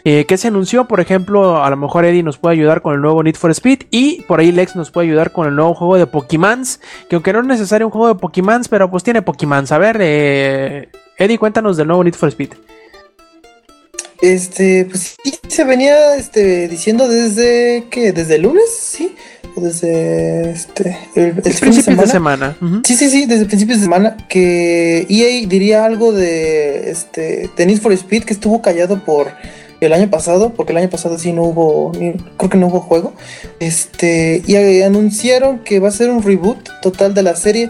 Eh, 0.09 0.23
¿Qué 0.25 0.37
se 0.37 0.47
anunció? 0.47 0.87
Por 0.87 1.01
ejemplo, 1.01 1.61
a 1.61 1.69
lo 1.69 1.75
mejor 1.75 2.05
Eddie 2.05 2.23
nos 2.23 2.37
puede 2.37 2.55
ayudar 2.55 2.81
con 2.81 2.95
el 2.95 3.01
nuevo 3.01 3.21
Need 3.21 3.35
for 3.35 3.51
Speed 3.51 3.87
y 3.91 4.21
por 4.21 4.39
ahí 4.39 4.53
Lex 4.53 4.73
nos 4.77 4.89
puede 4.89 5.07
ayudar 5.07 5.33
con 5.33 5.45
el 5.49 5.53
nuevo 5.53 5.73
juego 5.73 5.97
de 5.97 6.07
Pokémon, 6.07 6.63
que 7.09 7.17
aunque 7.17 7.33
no 7.33 7.41
es 7.41 7.45
necesario 7.45 7.87
un 7.87 7.91
juego 7.91 8.07
de 8.07 8.15
Pokémon, 8.15 8.61
pero 8.69 8.89
pues 8.89 9.03
tiene 9.03 9.21
Pokémon. 9.21 9.65
A 9.69 9.77
ver, 9.77 9.97
eh, 9.99 10.87
Eddie, 11.17 11.37
cuéntanos 11.37 11.75
del 11.75 11.87
nuevo 11.87 12.05
Need 12.05 12.13
for 12.13 12.29
Speed. 12.29 12.51
Este, 14.21 14.85
pues 14.85 15.17
sí, 15.21 15.33
se 15.49 15.65
venía 15.65 16.15
este, 16.15 16.69
diciendo 16.69 17.09
desde, 17.09 17.87
¿qué? 17.91 18.13
¿Desde 18.13 18.35
el 18.35 18.43
lunes? 18.43 18.63
¿Sí? 18.79 19.13
O 19.57 19.59
desde, 19.59 20.51
este, 20.51 20.97
el, 21.15 21.23
el 21.25 21.35
de 21.35 21.41
Principios 21.41 21.83
semana. 21.83 22.01
de 22.03 22.07
semana. 22.07 22.81
Sí, 22.85 22.95
sí, 22.95 23.09
sí, 23.09 23.25
desde 23.25 23.43
principios 23.43 23.79
de 23.79 23.83
semana 23.83 24.15
que 24.29 25.05
EA 25.09 25.45
diría 25.49 25.83
algo 25.83 26.13
de 26.13 26.91
este 26.91 27.49
de 27.57 27.65
Need 27.65 27.81
for 27.81 27.91
Speed 27.91 28.23
que 28.23 28.31
estuvo 28.31 28.61
callado 28.61 29.03
por 29.03 29.33
el 29.79 29.93
año 29.93 30.09
pasado, 30.09 30.53
porque 30.53 30.71
el 30.71 30.77
año 30.77 30.89
pasado 30.89 31.17
sí 31.17 31.33
no 31.33 31.43
hubo, 31.43 31.91
creo 31.91 32.49
que 32.49 32.57
no 32.57 32.67
hubo 32.67 32.79
juego. 32.79 33.13
Este, 33.59 34.41
y 34.45 34.81
anunciaron 34.81 35.59
que 35.59 35.79
va 35.79 35.89
a 35.89 35.91
ser 35.91 36.09
un 36.09 36.23
reboot 36.23 36.57
total 36.81 37.13
de 37.13 37.23
la 37.23 37.35
serie. 37.35 37.69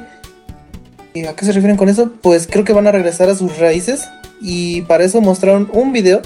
¿Y 1.14 1.26
a 1.26 1.36
qué 1.36 1.46
se 1.46 1.52
refieren 1.52 1.78
con 1.78 1.90
eso? 1.90 2.12
Pues 2.22 2.48
creo 2.48 2.64
que 2.64 2.74
van 2.74 2.88
a 2.88 2.92
regresar 2.92 3.30
a 3.30 3.36
sus 3.36 3.58
raíces 3.58 4.08
y 4.40 4.84
para 4.84 5.04
eso 5.04 5.20
mostraron 5.20 5.70
un 5.74 5.92
video 5.92 6.22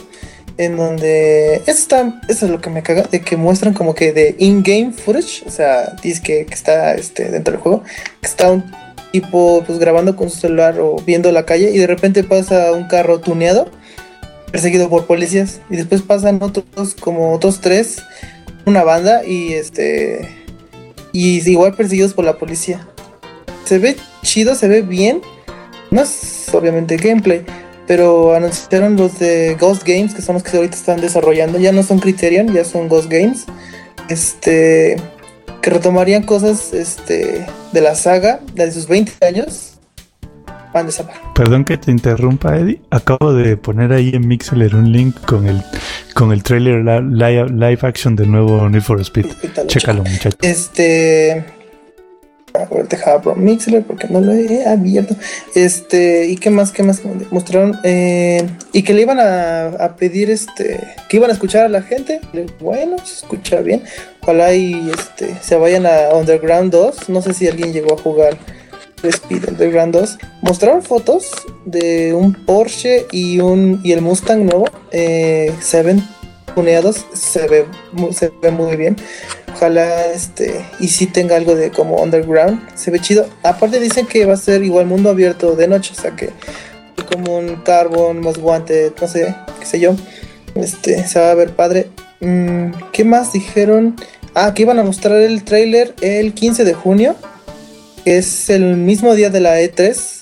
en 0.58 0.76
donde 0.76 1.62
está 1.66 2.22
eso 2.28 2.46
es 2.46 2.52
lo 2.52 2.60
que 2.60 2.70
me 2.70 2.84
caga 2.84 3.04
de 3.04 3.22
que 3.22 3.38
muestran 3.38 3.74
como 3.74 3.96
que 3.96 4.12
de 4.12 4.36
in-game 4.38 4.92
footage, 4.92 5.44
o 5.48 5.50
sea, 5.50 5.96
dice 6.04 6.22
que, 6.22 6.46
que 6.46 6.54
está 6.54 6.94
este 6.94 7.30
dentro 7.30 7.54
del 7.54 7.62
juego, 7.62 7.84
que 8.20 8.28
está 8.28 8.52
un 8.52 8.66
tipo 9.12 9.64
pues 9.66 9.80
grabando 9.80 10.16
con 10.16 10.30
su 10.30 10.40
celular 10.40 10.80
o 10.80 10.98
viendo 11.06 11.32
la 11.32 11.46
calle 11.46 11.72
y 11.72 11.78
de 11.78 11.88
repente 11.88 12.24
pasa 12.24 12.72
un 12.74 12.88
carro 12.88 13.20
tuneado 13.20 13.70
perseguido 14.52 14.90
por 14.90 15.06
policías. 15.06 15.62
Y 15.70 15.78
después 15.78 16.02
pasan 16.02 16.42
otros 16.42 16.96
como 17.00 17.34
otros 17.34 17.62
tres 17.62 18.02
una 18.66 18.84
banda 18.84 19.26
y 19.26 19.54
este 19.54 20.30
y 21.14 21.50
igual 21.50 21.74
perseguidos 21.74 22.14
por 22.14 22.26
la 22.26 22.38
policía. 22.38 22.88
Se 23.66 23.80
ve 23.80 23.96
chido 24.24 24.56
se 24.56 24.68
ve 24.68 24.82
bien. 24.82 25.22
No 25.90 26.02
es 26.02 26.48
obviamente 26.54 26.98
gameplay 26.98 27.44
pero 27.88 28.36
anunciaron 28.36 28.96
los 28.96 29.20
de 29.20 29.58
Ghost 29.60 29.84
Games 29.86 30.14
que 30.14 30.22
son 30.22 30.36
los 30.36 30.44
que 30.44 30.56
ahorita 30.56 30.78
están 30.78 31.02
desarrollando. 31.02 31.60
Ya 31.60 31.72
no 31.72 31.84
son 31.84 32.00
Criterion 32.00 32.54
ya 32.54 32.64
son 32.64 32.88
Ghost 32.88 33.10
Games. 33.10 33.46
Este 34.08 34.96
que 35.62 35.70
retomarían 35.70 36.24
cosas 36.24 36.74
este 36.74 37.46
de 37.72 37.82
la 37.82 37.96
saga 37.96 38.40
de 38.54 38.72
sus 38.72 38.88
20 38.88 39.26
años 39.26 39.71
van 40.74 40.86
de 40.86 40.92
zapar 40.92 41.16
Perdón 41.34 41.66
que 41.66 41.78
te 41.78 41.92
interrumpa, 41.92 42.58
Eddie. 42.58 42.82
Acabo 42.90 43.34
de 43.34 43.58
poner 43.58 43.94
ahí 43.94 44.12
en 44.14 44.28
Mixler 44.28 44.76
un 44.76 44.92
link 44.92 45.16
con 45.26 45.48
el 45.48 45.62
con 46.14 46.32
el 46.32 46.44
trailer 46.44 46.84
live, 46.84 47.50
live 47.50 47.80
action 47.82 48.16
del 48.16 48.32
nuevo 48.32 48.70
Need 48.70 48.82
for 48.82 49.00
Speed. 49.02 49.26
Chécalo, 49.28 49.68
Chécalo, 49.68 50.04
muchachos. 50.04 50.40
Este. 50.42 51.46
A 52.54 52.66
ver, 52.66 52.88
deja 52.90 53.14
abro 53.14 53.34
Mixler 53.36 53.84
porque 53.84 54.08
no 54.10 54.20
lo 54.20 54.34
he 54.34 54.68
abierto. 54.68 55.16
Este. 55.56 56.28
¿Y 56.28 56.36
qué 56.36 56.50
más? 56.50 56.72
¿Qué 56.72 56.84
más 56.84 57.02
mostraron? 57.32 57.80
Eh, 57.84 58.46
y 58.74 58.84
que 58.84 58.94
le 58.94 59.02
iban 59.04 59.20
a, 59.20 59.68
a 59.68 59.96
pedir 59.96 60.30
este. 60.30 60.80
Que 61.08 61.18
iban 61.18 61.30
a 61.30 61.34
escuchar 61.34 61.66
a 61.66 61.70
la 61.70 61.82
gente. 61.82 62.20
Bueno, 62.60 62.98
se 63.06 63.24
escucha 63.24 63.62
bien. 63.62 63.84
Ojalá 64.22 64.54
y 64.54 64.92
este. 64.92 65.34
Se 65.42 65.56
vayan 65.56 65.86
a 65.86 66.14
Underground 66.14 66.72
2. 66.72 67.10
No 67.10 67.22
sé 67.22 67.34
si 67.34 67.48
alguien 67.48 67.72
llegó 67.72 67.94
a 67.94 67.98
jugar 67.98 68.38
Speed 69.10 69.50
Underground 69.50 69.94
2. 69.94 70.18
Mostraron 70.42 70.82
fotos 70.84 71.32
de 71.66 72.14
un 72.14 72.34
Porsche 72.34 73.08
y 73.12 73.40
un. 73.40 73.82
y 73.84 73.92
el 73.92 74.02
Mustang 74.02 74.46
nuevo. 74.46 74.68
Eh, 74.92 75.54
se 75.60 75.84
ven 75.84 76.04
tuneados. 76.54 77.06
Se 77.14 77.48
ve, 77.48 77.66
se 78.12 78.32
ve 78.42 78.52
muy 78.52 78.76
bien. 78.76 78.96
Ojalá 79.54 80.06
este 80.08 80.66
y 80.80 80.88
si 80.88 81.08
tenga 81.08 81.36
algo 81.36 81.56
de 81.56 81.72
como 81.72 82.02
underground, 82.02 82.60
se 82.76 82.90
ve 82.90 83.00
chido. 83.00 83.28
Aparte 83.44 83.80
dicen 83.80 84.08
que 84.08 84.26
va 84.26 84.34
a 84.34 84.38
ser 84.38 84.64
igual 84.64 84.86
mundo 84.86 85.10
abierto 85.10 85.56
de 85.56 85.68
noche, 85.68 85.94
o 85.96 86.02
sea 86.02 86.12
que 86.16 86.30
como 87.12 87.38
un 87.38 87.58
carbon, 87.58 88.22
más 88.22 88.38
guante, 88.38 88.94
no 89.00 89.08
sé, 89.08 89.36
qué 89.60 89.66
sé 89.66 89.80
yo. 89.80 89.96
Este, 90.56 91.06
se 91.08 91.20
va 91.20 91.32
a 91.32 91.36
ver 91.36 91.56
padre. 91.56 91.90
Mm, 92.22 92.72
¿Qué 92.92 93.04
más 93.04 93.34
dijeron? 93.34 93.96
Ah, 94.34 94.54
que 94.54 94.62
iban 94.64 94.80
a 94.80 94.84
mostrar 94.84 95.20
el 95.22 95.44
trailer 95.44 95.94
el 96.02 96.34
15 96.34 96.64
de 96.64 96.74
junio, 96.74 97.16
es 98.06 98.50
el 98.50 98.78
mismo 98.78 99.14
día 99.16 99.30
de 99.30 99.40
la 99.40 99.62
E3. 99.62 100.22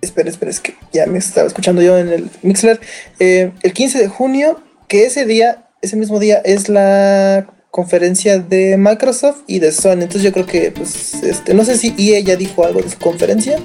Espera, 0.00 0.30
espera, 0.30 0.50
es 0.50 0.60
que 0.60 0.74
ya 0.92 1.06
me 1.06 1.18
estaba 1.18 1.46
escuchando 1.46 1.82
yo 1.82 1.98
en 1.98 2.08
el 2.08 2.30
Mixler. 2.42 2.80
Eh, 3.18 3.52
el 3.62 3.72
15 3.72 3.98
de 3.98 4.08
junio, 4.08 4.60
que 4.88 5.04
ese 5.06 5.26
día, 5.26 5.68
ese 5.82 5.96
mismo 5.96 6.18
día, 6.18 6.40
es 6.44 6.68
la 6.68 7.46
conferencia 7.70 8.38
de 8.38 8.76
Microsoft 8.76 9.42
y 9.46 9.60
de 9.60 9.72
Sony. 9.72 9.92
Entonces 9.92 10.22
yo 10.22 10.32
creo 10.32 10.46
que, 10.46 10.72
pues, 10.72 11.14
este, 11.22 11.54
no 11.54 11.64
sé 11.64 11.76
si 11.76 11.94
EA 11.96 12.20
ya 12.20 12.36
dijo 12.36 12.64
algo 12.64 12.82
de 12.82 12.90
su 12.90 12.98
conferencia, 12.98 13.58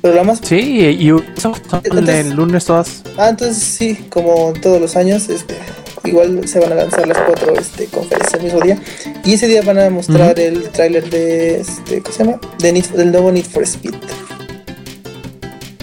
pero 0.00 0.14
la 0.14 0.24
más... 0.24 0.40
Sí, 0.42 0.80
y 0.80 1.12
Ubisoft 1.12 1.60
el 1.84 2.30
lunes 2.30 2.64
todas. 2.64 3.02
Ah, 3.16 3.28
entonces 3.28 3.62
sí, 3.62 4.06
como 4.10 4.52
todos 4.60 4.80
los 4.80 4.96
años, 4.96 5.28
este, 5.28 5.54
igual 6.04 6.46
se 6.48 6.58
van 6.60 6.72
a 6.72 6.74
lanzar 6.76 7.06
las 7.06 7.18
cuatro 7.18 7.54
este, 7.58 7.86
conferencias 7.86 8.34
el 8.34 8.42
mismo 8.44 8.60
día. 8.60 8.78
Y 9.24 9.34
ese 9.34 9.46
día 9.48 9.62
van 9.62 9.78
a 9.78 9.90
mostrar 9.90 10.38
el 10.38 10.68
tráiler 10.70 11.08
de, 11.10 11.60
este, 11.60 12.00
¿cómo 12.02 12.14
se 12.16 12.24
llama? 12.24 12.40
De 12.58 12.72
Need- 12.74 12.90
del 12.92 13.12
nuevo 13.12 13.30
Need 13.32 13.44
for 13.46 13.62
Speed. 13.62 13.94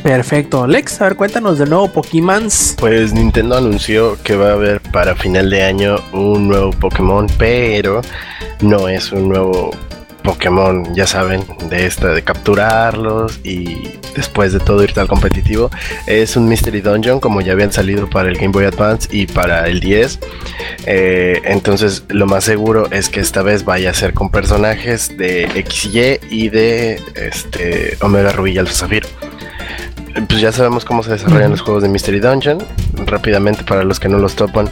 Perfecto. 0.04 0.66
Lex, 0.66 1.02
a 1.02 1.06
ver, 1.06 1.16
cuéntanos 1.18 1.60
del 1.60 1.70
nuevo 1.70 1.90
Pokémon. 1.90 2.48
Pues 2.78 3.14
Nintendo 3.14 3.58
anunció 3.58 4.18
que 4.24 4.36
va 4.36 4.50
a 4.52 4.54
haber 4.54 4.80
para 4.82 5.14
final 5.16 5.50
de 5.50 5.62
año 5.64 5.98
un 6.14 6.48
nuevo 6.48 6.72
Pokémon, 6.72 7.28
pero 7.38 8.02
no 8.62 8.88
es 8.88 9.12
un 9.12 9.28
nuevo 9.28 9.72
Pokémon, 10.24 10.94
ya 10.96 11.08
saben, 11.08 11.44
de 11.70 11.86
esta 11.86 12.10
de 12.10 12.22
capturarlos 12.22 13.40
y 13.44 13.94
después 14.16 14.54
de 14.54 14.60
todo 14.60 14.84
ir 14.84 14.94
al 14.98 15.08
competitivo. 15.08 15.70
Es 16.08 16.36
un 16.36 16.48
Mystery 16.48 16.82
Dungeon 16.82 17.20
como 17.20 17.42
ya 17.42 17.54
habían 17.54 17.72
salido 17.72 18.10
para 18.10 18.30
el 18.30 18.36
Game 18.36 18.50
Boy 18.50 18.66
Advance 18.66 19.08
y 19.12 19.28
para 19.28 19.68
el 19.68 19.80
10. 19.80 20.20
Eh, 20.86 21.42
entonces 21.46 22.04
lo 22.10 22.26
más 22.26 22.44
seguro 22.44 22.90
es 22.92 23.10
que 23.10 23.20
esta 23.20 23.42
vez 23.42 23.66
vaya 23.66 23.92
a 23.92 23.94
ser 23.94 24.14
con 24.14 24.30
personajes 24.30 25.18
de 25.18 25.48
XY 25.68 26.20
y 26.30 26.50
de 26.50 27.02
este 27.16 27.98
Omega 28.02 28.32
Rubí 28.32 28.52
y 28.52 28.58
Alpha 28.58 28.74
Zafiro. 28.74 29.08
Pues 30.28 30.42
ya 30.42 30.52
sabemos 30.52 30.86
cómo 30.86 31.04
se 31.04 31.12
desarrollan 31.12 31.52
los 31.52 31.62
juegos 31.62 31.84
de 31.84 31.90
Mystery 31.90 32.20
Dungeon. 32.20 32.58
Rápidamente, 33.06 33.64
para 33.64 33.84
los 33.84 34.00
que 34.00 34.10
no 34.10 34.18
los 34.18 34.36
topan, 34.36 34.70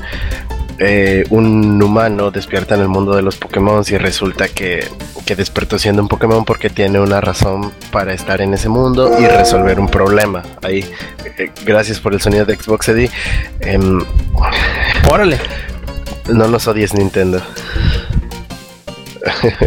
eh, 0.80 1.26
un 1.30 1.82
humano 1.82 2.30
despierta 2.32 2.76
en 2.76 2.82
el 2.82 2.88
mundo 2.88 3.16
de 3.16 3.22
los 3.22 3.36
Pokémon 3.38 3.84
y 3.90 3.98
resulta 3.98 4.48
que, 4.48 4.88
que 5.26 5.36
despertó 5.36 5.80
siendo 5.80 6.02
un 6.02 6.08
Pokémon 6.08 6.46
porque 6.46 6.70
tiene 6.70 7.00
una 7.00 7.20
razón 7.22 7.72
para 7.92 8.14
estar 8.14 8.42
en 8.42 8.54
ese 8.54 8.70
mundo 8.70 9.18
y 9.20 9.26
resolver 9.28 9.80
un 9.80 9.90
problema. 9.90 10.44
Ahí, 10.64 10.86
eh, 11.38 11.50
gracias 11.66 12.00
por 12.00 12.14
el 12.14 12.22
sonido 12.22 12.46
de 12.46 12.56
Xbox 12.56 12.90
Eddie. 12.90 13.10
Em, 13.62 14.02
Órale. 15.12 15.38
no 16.30 16.48
nos 16.48 16.68
odies 16.68 16.94
Nintendo. 16.94 17.42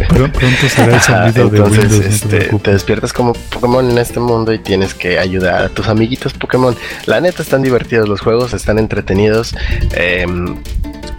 Pr- 0.09 0.31
pronto 0.31 0.69
será 0.69 0.95
el 0.95 1.01
sonido 1.01 1.49
de 1.49 1.57
Entonces, 1.57 1.91
Windows. 1.91 2.23
no 2.23 2.29
te 2.29 2.37
este, 2.37 2.59
te 2.59 2.71
despiertas 2.71 3.13
como 3.13 3.33
Pokémon 3.33 3.89
en 3.91 3.97
este 3.99 4.19
mundo 4.19 4.53
y 4.53 4.59
tienes 4.59 4.93
que 4.95 5.19
ayudar 5.19 5.63
a 5.65 5.69
tus 5.69 5.87
amiguitos 5.87 6.33
Pokémon. 6.33 6.75
La 7.05 7.21
neta 7.21 7.41
están 7.43 7.61
divertidos 7.61 8.07
los 8.09 8.21
juegos, 8.21 8.53
están 8.53 8.79
entretenidos. 8.79 9.53
em, 9.93 10.55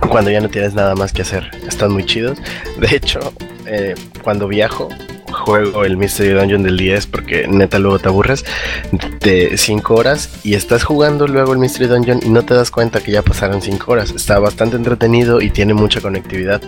cuando 0.09 0.31
ya 0.31 0.41
no 0.41 0.49
tienes 0.49 0.75
nada 0.75 0.95
más 0.95 1.13
que 1.13 1.23
hacer, 1.23 1.51
están 1.67 1.93
muy 1.93 2.05
chidos. 2.05 2.39
De 2.79 2.97
hecho, 2.97 3.21
eh, 3.67 3.95
cuando 4.23 4.49
viajo, 4.49 4.89
juego 5.33 5.85
el 5.85 5.97
Mystery 5.97 6.31
Dungeon 6.31 6.63
del 6.63 6.77
10 6.77 7.07
porque 7.07 7.47
neta 7.49 7.79
luego 7.79 7.99
te 7.99 8.09
aburres 8.09 8.45
de 9.21 9.57
5 9.57 9.95
horas 9.95 10.31
y 10.45 10.55
estás 10.55 10.85
jugando 10.85 11.27
luego 11.27 11.53
el 11.53 11.59
Mystery 11.59 11.87
Dungeon 11.87 12.21
y 12.23 12.29
no 12.29 12.45
te 12.45 12.55
das 12.55 12.71
cuenta 12.71 13.01
que 13.01 13.13
ya 13.13 13.23
pasaron 13.23 13.63
5 13.63 13.91
horas. 13.91 14.11
Está 14.11 14.39
bastante 14.39 14.77
entretenido 14.77 15.41
y 15.41 15.51
tiene 15.51 15.75
mucha 15.75 16.01
conectividad. 16.01 16.61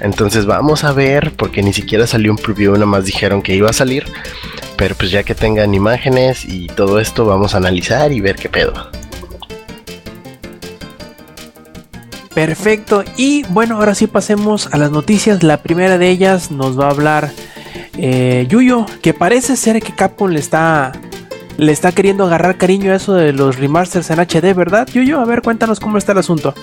Entonces 0.00 0.46
vamos 0.46 0.84
a 0.84 0.92
ver, 0.92 1.32
porque 1.36 1.62
ni 1.62 1.72
siquiera 1.72 2.06
salió 2.06 2.30
un 2.30 2.38
preview, 2.38 2.72
nada 2.74 2.86
más 2.86 3.04
dijeron 3.04 3.42
que 3.42 3.54
iba 3.54 3.68
a 3.68 3.72
salir. 3.72 4.04
Pero 4.76 4.94
pues 4.94 5.10
ya 5.10 5.24
que 5.24 5.34
tengan 5.34 5.74
imágenes 5.74 6.44
y 6.44 6.68
todo 6.68 7.00
esto, 7.00 7.24
vamos 7.24 7.54
a 7.54 7.56
analizar 7.56 8.12
y 8.12 8.20
ver 8.20 8.36
qué 8.36 8.48
pedo. 8.48 8.90
Perfecto. 12.38 13.02
Y 13.16 13.42
bueno, 13.48 13.78
ahora 13.78 13.96
sí 13.96 14.06
pasemos 14.06 14.68
a 14.72 14.78
las 14.78 14.92
noticias. 14.92 15.42
La 15.42 15.60
primera 15.60 15.98
de 15.98 16.08
ellas 16.08 16.52
nos 16.52 16.78
va 16.78 16.86
a 16.86 16.90
hablar 16.90 17.32
eh, 17.96 18.46
Yuyo, 18.48 18.86
que 19.02 19.12
parece 19.12 19.56
ser 19.56 19.82
que 19.82 19.92
Capcom 19.92 20.30
le 20.30 20.38
está 20.38 20.92
le 21.56 21.72
está 21.72 21.90
queriendo 21.90 22.24
agarrar 22.24 22.56
cariño 22.56 22.92
a 22.92 22.94
eso 22.94 23.14
de 23.14 23.32
los 23.32 23.58
remasters 23.58 24.08
en 24.10 24.20
HD, 24.20 24.54
¿verdad? 24.54 24.86
Yuyo, 24.86 25.18
a 25.18 25.24
ver, 25.24 25.42
cuéntanos 25.42 25.80
cómo 25.80 25.98
está 25.98 26.12
el 26.12 26.18
asunto. 26.18 26.54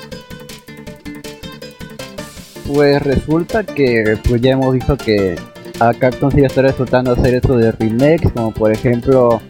Pues 2.73 3.01
resulta 3.01 3.65
que 3.65 4.17
pues 4.29 4.39
ya 4.39 4.51
hemos 4.51 4.73
visto 4.73 4.95
que 4.95 5.35
a 5.81 5.93
Capcom 5.93 6.31
sí 6.31 6.39
está 6.41 6.61
resultando 6.61 7.11
hacer 7.11 7.35
eso 7.35 7.57
de 7.57 7.73
remakes, 7.73 8.31
como 8.31 8.51
por 8.51 8.71
ejemplo 8.71 9.41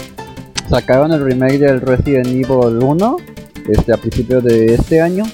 sacaron 0.72 1.12
el 1.12 1.24
remake 1.24 1.60
del 1.60 1.82
Resident 1.82 2.30
Evil 2.30 2.80
1 2.82 3.18
este, 3.70 3.94
a 3.94 3.98
principios 3.98 4.44
de 4.44 4.74
este 4.74 5.02
año 5.02 5.26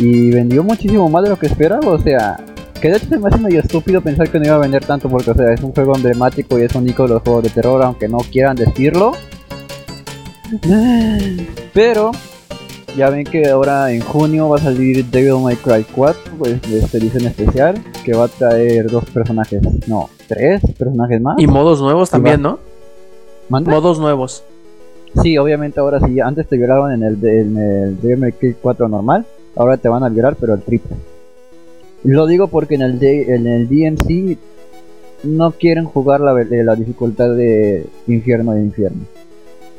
y 0.00 0.30
vendió 0.30 0.64
muchísimo 0.64 1.08
más 1.10 1.22
de 1.24 1.28
lo 1.28 1.38
que 1.38 1.46
esperaba, 1.46 1.86
o 1.86 1.98
sea, 1.98 2.38
que 2.80 2.88
de 2.88 2.96
hecho 2.96 3.06
se 3.06 3.18
me 3.18 3.28
hace 3.28 3.38
medio 3.38 3.60
estúpido 3.60 4.00
pensar 4.00 4.30
que 4.30 4.38
no 4.38 4.46
iba 4.46 4.54
a 4.54 4.58
vender 4.58 4.82
tanto 4.82 5.10
porque 5.10 5.30
o 5.30 5.34
sea, 5.34 5.52
es 5.52 5.62
un 5.62 5.72
juego 5.72 5.94
emblemático 5.94 6.58
y 6.58 6.62
es 6.62 6.74
un 6.74 6.88
icono 6.88 7.08
de 7.08 7.14
los 7.14 7.22
juegos 7.22 7.44
de 7.44 7.50
terror, 7.50 7.82
aunque 7.82 8.08
no 8.08 8.18
quieran 8.18 8.56
decirlo. 8.56 9.12
Pero 11.74 12.12
ya 12.96 13.10
ven 13.10 13.24
que 13.24 13.50
ahora 13.50 13.92
en 13.92 14.00
junio 14.00 14.48
va 14.48 14.56
a 14.56 14.60
salir 14.60 15.04
Devil 15.04 15.42
May 15.42 15.56
Cry 15.56 15.84
4, 15.94 16.32
pues 16.38 16.62
de 16.62 16.78
esta 16.78 16.96
edición 16.96 17.26
especial, 17.26 17.74
que 18.02 18.14
va 18.14 18.24
a 18.24 18.28
traer 18.28 18.90
dos 18.90 19.04
personajes, 19.04 19.60
no, 19.86 20.08
tres 20.26 20.62
personajes 20.78 21.20
más. 21.20 21.38
Y 21.38 21.46
modos 21.46 21.82
nuevos 21.82 22.08
también, 22.08 22.40
¿no? 22.40 22.58
¿Mande? 23.50 23.70
Modos 23.70 23.98
nuevos. 23.98 24.44
Sí, 25.22 25.36
obviamente 25.36 25.78
ahora 25.78 26.00
sí, 26.00 26.20
antes 26.20 26.48
te 26.48 26.56
violaban 26.56 26.92
en 26.92 27.02
el, 27.02 27.24
en 27.24 27.56
el 27.58 28.00
Devil 28.00 28.16
May 28.16 28.32
Cry 28.32 28.56
4 28.62 28.88
normal, 28.88 29.26
ahora 29.56 29.76
te 29.76 29.88
van 29.88 30.02
a 30.04 30.08
violar 30.08 30.36
pero 30.38 30.54
el 30.54 30.62
triple. 30.62 30.96
Lo 32.04 32.26
digo 32.26 32.48
porque 32.48 32.76
en 32.76 32.82
el, 32.82 33.02
en 33.02 33.46
el 33.46 33.68
DMC 33.68 34.38
no 35.24 35.50
quieren 35.52 35.84
jugar 35.84 36.20
la, 36.20 36.32
ve- 36.32 36.64
la 36.64 36.74
dificultad 36.74 37.34
de 37.34 37.84
infierno 38.06 38.52
de 38.52 38.62
infierno. 38.62 39.02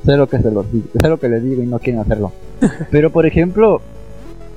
Sé 0.05 0.17
lo 0.17 0.27
que 0.27 0.37
se 0.39 0.49
digo, 0.49 0.65
sé 0.99 1.07
lo 1.09 1.19
que 1.19 1.29
les 1.29 1.43
digo 1.43 1.61
y 1.63 1.65
no 1.67 1.79
quieren 1.79 2.01
hacerlo. 2.01 2.31
Pero 2.91 3.11
por 3.11 3.25
ejemplo, 3.25 3.81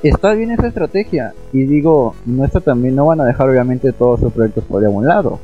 está 0.03 0.35
bien 0.35 0.51
esa 0.51 0.67
estrategia 0.67 1.33
y 1.53 1.65
digo, 1.65 2.15
no 2.27 2.45
está 2.45 2.61
también 2.61 2.95
no 2.95 3.07
van 3.07 3.21
a 3.21 3.25
dejar 3.25 3.49
obviamente 3.49 3.93
todos 3.93 4.21
sus 4.21 4.33
proyectos 4.33 4.65
por 4.65 4.85
algún 4.85 5.07
lado. 5.07 5.39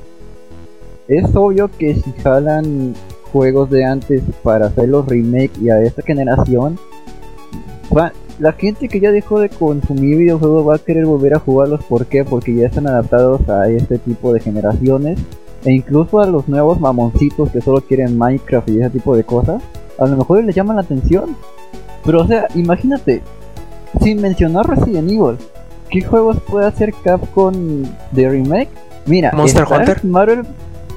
Es 1.09 1.24
obvio 1.34 1.70
que 1.78 1.94
si 1.94 2.12
jalan 2.22 2.94
juegos 3.32 3.70
de 3.70 3.84
antes 3.84 4.22
para 4.42 4.66
hacer 4.66 4.88
los 4.88 5.06
remake 5.06 5.52
y 5.60 5.70
a 5.70 5.80
esta 5.82 6.02
generación, 6.02 6.78
va- 7.97 8.12
la 8.40 8.52
gente 8.52 8.88
que 8.88 9.00
ya 9.00 9.12
dejó 9.12 9.38
de 9.38 9.50
consumir 9.50 10.16
videojuegos 10.16 10.66
va 10.66 10.76
a 10.76 10.78
querer 10.78 11.04
volver 11.04 11.34
a 11.34 11.38
jugarlos. 11.38 11.84
¿Por 11.84 12.06
qué? 12.06 12.24
Porque 12.24 12.54
ya 12.54 12.66
están 12.66 12.86
adaptados 12.86 13.46
a 13.48 13.68
este 13.68 13.98
tipo 13.98 14.32
de 14.32 14.40
generaciones 14.40 15.18
e 15.64 15.72
incluso 15.72 16.20
a 16.20 16.26
los 16.26 16.48
nuevos 16.48 16.80
mamoncitos 16.80 17.50
que 17.50 17.60
solo 17.60 17.82
quieren 17.82 18.16
Minecraft 18.16 18.68
y 18.70 18.80
ese 18.80 18.90
tipo 18.90 19.14
de 19.14 19.24
cosas. 19.24 19.62
A 19.98 20.06
lo 20.06 20.16
mejor 20.16 20.42
les 20.42 20.56
llaman 20.56 20.76
la 20.76 20.82
atención. 20.82 21.36
Pero 22.02 22.22
o 22.22 22.26
sea, 22.26 22.46
imagínate, 22.54 23.22
sin 24.00 24.22
mencionar 24.22 24.66
Resident 24.66 25.10
Evil, 25.10 25.36
¿qué 25.90 26.00
juegos 26.00 26.38
puede 26.48 26.66
hacer 26.66 26.94
Capcom 27.04 27.52
de 28.10 28.28
remake? 28.30 28.70
Mira, 29.04 29.32
Monster 29.34 29.66
Hunter. 29.70 30.02
Marvel, 30.02 30.46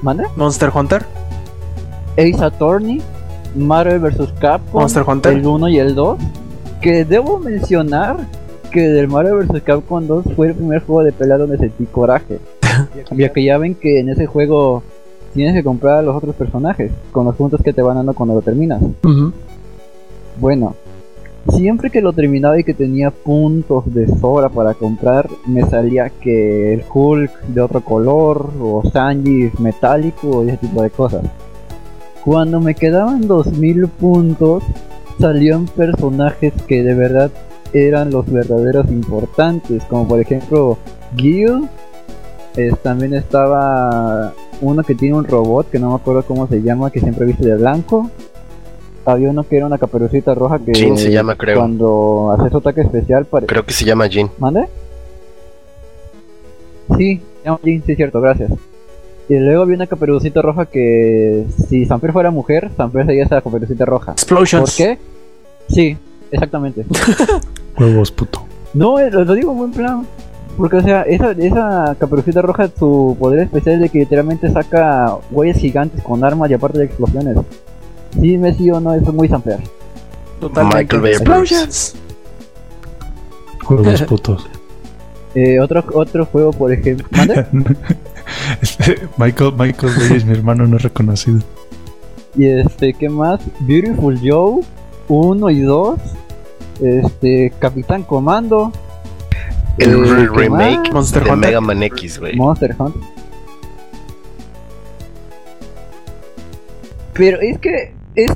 ¿manda? 0.00 0.30
Monster 0.36 0.70
Hunter. 0.74 1.04
Ace 2.16 2.42
Attorney, 2.42 3.02
Marvel 3.54 3.98
vs. 3.98 4.32
Capcom, 4.40 4.80
Monster 4.80 5.04
Hunter. 5.06 5.34
el 5.34 5.46
1 5.46 5.68
y 5.68 5.78
el 5.78 5.94
2. 5.94 6.18
Que 6.84 7.06
debo 7.06 7.38
mencionar 7.38 8.18
que 8.70 8.82
del 8.82 9.08
Marvel 9.08 9.46
vs. 9.46 9.62
Capcom 9.62 10.06
2 10.06 10.26
fue 10.36 10.48
el 10.48 10.54
primer 10.54 10.82
juego 10.82 11.02
de 11.02 11.12
pelea 11.12 11.38
donde 11.38 11.56
sentí 11.56 11.86
coraje. 11.86 12.40
ya 13.16 13.32
que 13.32 13.42
ya 13.42 13.56
ven 13.56 13.74
que 13.74 14.00
en 14.00 14.10
ese 14.10 14.26
juego 14.26 14.82
tienes 15.32 15.54
que 15.54 15.64
comprar 15.64 15.96
a 15.96 16.02
los 16.02 16.14
otros 16.14 16.34
personajes 16.34 16.92
con 17.10 17.24
los 17.24 17.36
puntos 17.36 17.62
que 17.62 17.72
te 17.72 17.80
van 17.80 17.96
dando 17.96 18.12
cuando 18.12 18.34
lo 18.34 18.42
terminas. 18.42 18.82
Bueno, 20.38 20.74
siempre 21.48 21.88
que 21.88 22.02
lo 22.02 22.12
terminaba 22.12 22.60
y 22.60 22.64
que 22.64 22.74
tenía 22.74 23.10
puntos 23.10 23.84
de 23.86 24.06
sobra 24.18 24.50
para 24.50 24.74
comprar, 24.74 25.30
me 25.46 25.64
salía 25.64 26.10
que 26.10 26.74
el 26.74 26.84
Hulk 26.92 27.44
de 27.46 27.62
otro 27.62 27.80
color 27.80 28.50
o 28.60 28.82
Sanji 28.92 29.52
metálico 29.58 30.44
y 30.44 30.48
ese 30.48 30.58
tipo 30.58 30.82
de 30.82 30.90
cosas. 30.90 31.22
Cuando 32.22 32.60
me 32.60 32.74
quedaban 32.74 33.26
2000 33.26 33.88
puntos, 33.88 34.62
salían 35.18 35.66
personajes 35.66 36.52
que 36.66 36.82
de 36.82 36.94
verdad 36.94 37.30
eran 37.72 38.10
los 38.10 38.30
verdaderos 38.30 38.86
importantes, 38.90 39.84
como 39.84 40.06
por 40.06 40.20
ejemplo 40.20 40.78
Gil. 41.16 41.68
eh, 42.56 42.72
también 42.82 43.14
estaba 43.14 44.32
uno 44.60 44.82
que 44.84 44.94
tiene 44.94 45.16
un 45.16 45.24
robot 45.24 45.70
que 45.70 45.78
no 45.78 45.90
me 45.90 45.96
acuerdo 45.96 46.22
cómo 46.24 46.46
se 46.46 46.62
llama, 46.62 46.90
que 46.90 47.00
siempre 47.00 47.26
viste 47.26 47.44
de 47.46 47.56
blanco. 47.56 48.10
Había 49.04 49.28
uno 49.30 49.42
que 49.44 49.56
era 49.58 49.66
una 49.66 49.76
caperucita 49.76 50.34
roja 50.34 50.58
que 50.58 50.72
Jin 50.72 50.96
se 50.96 51.10
llama, 51.10 51.36
creo. 51.36 51.58
cuando 51.58 52.34
hace 52.38 52.48
su 52.50 52.56
ataque 52.58 52.80
especial. 52.82 53.26
Creo 53.46 53.66
que 53.66 53.72
se 53.72 53.84
llama 53.84 54.08
Jin. 54.08 54.30
¿Mande? 54.38 54.66
Sí, 56.96 57.20
se 57.40 57.44
llama 57.44 57.58
Jin, 57.62 57.82
sí 57.84 57.92
es 57.92 57.96
cierto, 57.96 58.20
gracias. 58.20 58.50
Y 59.28 59.38
luego 59.38 59.62
había 59.62 59.76
una 59.76 59.86
caperucita 59.86 60.42
roja 60.42 60.66
que 60.66 61.46
si 61.68 61.86
Samper 61.86 62.12
fuera 62.12 62.30
mujer, 62.30 62.70
Samper 62.76 63.06
sería 63.06 63.24
esa 63.24 63.40
caperucita 63.40 63.84
roja. 63.84 64.12
Explosions. 64.12 64.70
¿Por 64.70 64.76
qué? 64.76 64.98
Sí, 65.68 65.96
exactamente. 66.30 66.84
Huevos, 67.78 68.10
puto. 68.12 68.44
No, 68.74 68.98
eh, 68.98 69.10
lo, 69.10 69.24
lo 69.24 69.34
digo 69.34 69.52
en 69.52 69.58
buen 69.58 69.72
plan. 69.72 70.06
Porque, 70.56 70.76
o 70.76 70.82
sea, 70.82 71.02
esa, 71.02 71.32
esa 71.32 71.96
caperucita 71.98 72.40
roja, 72.42 72.68
su 72.78 73.16
poder 73.18 73.40
especial 73.40 73.76
es 73.76 73.80
de 73.80 73.88
que 73.88 74.00
literalmente 74.00 74.50
saca 74.52 75.16
huellas 75.30 75.58
gigantes 75.58 76.02
con 76.02 76.22
armas 76.22 76.50
y 76.50 76.54
aparte 76.54 76.78
de 76.78 76.84
explosiones. 76.84 77.36
Sí, 78.20 78.38
me 78.38 78.54
sí 78.54 78.70
o 78.70 78.78
no, 78.78 78.94
eso 78.94 79.10
es 79.10 79.14
muy 79.14 79.28
sampear. 79.28 79.60
Totalmente. 80.38 80.76
Michael 80.76 81.02
Bay 81.02 81.12
Explosions. 81.12 81.94
Juegos 83.64 84.02
putos. 84.08 84.46
Eh, 85.34 85.58
otro, 85.58 85.82
otro 85.94 86.26
juego, 86.26 86.52
por 86.52 86.72
ejemplo. 86.72 87.06
Este, 88.60 89.08
Michael, 89.16 89.52
Michael 89.58 89.92
Bay 89.98 90.16
es 90.16 90.24
mi 90.24 90.32
hermano 90.32 90.66
no 90.66 90.78
reconocido. 90.78 91.40
Y 92.36 92.46
este, 92.46 92.92
¿qué 92.94 93.08
más? 93.08 93.40
Beautiful 93.60 94.18
Joe 94.22 94.60
1 95.08 95.50
y 95.50 95.60
2. 95.60 96.00
Este, 96.82 97.52
Capitán 97.58 98.02
Comando. 98.02 98.72
El 99.78 99.90
Eh, 99.90 100.02
¿qué 100.04 100.26
remake 100.40 100.78
más? 100.78 100.92
Monster 100.92 101.24
de 101.24 101.30
Hunter. 101.30 101.48
Mega 101.50 101.60
Man 101.60 101.82
X, 101.82 102.18
güey. 102.18 102.36
Monster 102.36 102.74
Hunter. 102.78 103.02
Pero 107.12 107.40
es 107.40 107.58
que 107.60 107.92
es 108.16 108.32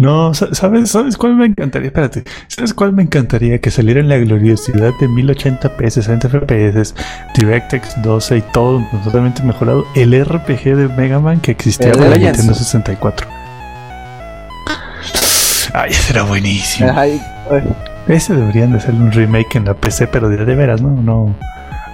No, 0.00 0.32
sa- 0.32 0.54
¿sabes, 0.54 0.90
¿sabes 0.90 1.16
cuál 1.18 1.34
me 1.36 1.44
encantaría? 1.44 1.88
Espérate, 1.88 2.24
¿sabes 2.48 2.72
cuál 2.72 2.94
me 2.94 3.02
encantaría? 3.02 3.60
Que 3.60 3.70
saliera 3.70 4.00
en 4.00 4.08
la 4.08 4.16
gloriosidad 4.16 4.92
de 4.98 5.06
1080p, 5.08 5.90
60 5.90 6.28
fps, 6.30 6.94
DirectX 7.36 8.00
12 8.02 8.38
y 8.38 8.40
todo 8.52 8.82
totalmente 9.04 9.42
mejorado. 9.42 9.84
El 9.94 10.18
RPG 10.24 10.74
de 10.74 10.88
Mega 10.88 11.20
Man 11.20 11.40
que 11.40 11.50
existía 11.50 11.92
para. 11.92 12.16
Nintendo 12.16 12.54
64. 12.54 13.28
Ay, 15.74 15.90
ese 15.90 16.12
era 16.14 16.22
buenísimo. 16.22 16.90
ay, 16.96 17.20
ay, 17.50 17.62
Ese 18.08 18.34
deberían 18.34 18.72
de 18.72 18.78
hacerle 18.78 19.00
un 19.02 19.12
remake 19.12 19.56
en 19.56 19.66
la 19.66 19.74
PC, 19.74 20.06
pero 20.06 20.28
de, 20.30 20.44
de 20.44 20.54
veras, 20.54 20.80
¿no? 20.80 20.90
No, 20.90 21.34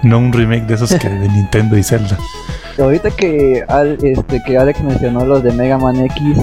no 0.03 0.17
un 0.17 0.31
remake 0.31 0.65
de 0.65 0.75
esos 0.75 0.93
que 0.95 1.09
de 1.09 1.27
Nintendo 1.27 1.77
y 1.77 1.83
Zelda. 1.83 2.17
ahorita 2.79 3.11
que 3.11 3.63
Al- 3.67 3.97
este 4.01 4.41
que 4.43 4.57
Alex 4.57 4.81
mencionó 4.81 5.25
los 5.25 5.43
de 5.43 5.51
Mega 5.51 5.77
Man 5.77 5.97
X, 5.97 6.37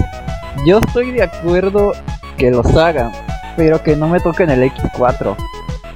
yo 0.65 0.79
estoy 0.79 1.11
de 1.11 1.23
acuerdo 1.23 1.93
que 2.37 2.51
los 2.51 2.65
hagan, 2.75 3.11
pero 3.55 3.81
que 3.81 3.95
no 3.95 4.07
me 4.07 4.19
toquen 4.19 4.49
el 4.49 4.63
X4, 4.63 5.35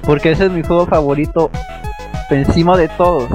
porque 0.02 0.32
ese 0.32 0.46
es 0.46 0.50
mi 0.50 0.62
juego 0.62 0.86
favorito 0.86 1.50
encima 2.30 2.76
de 2.76 2.88
todos. 2.88 3.28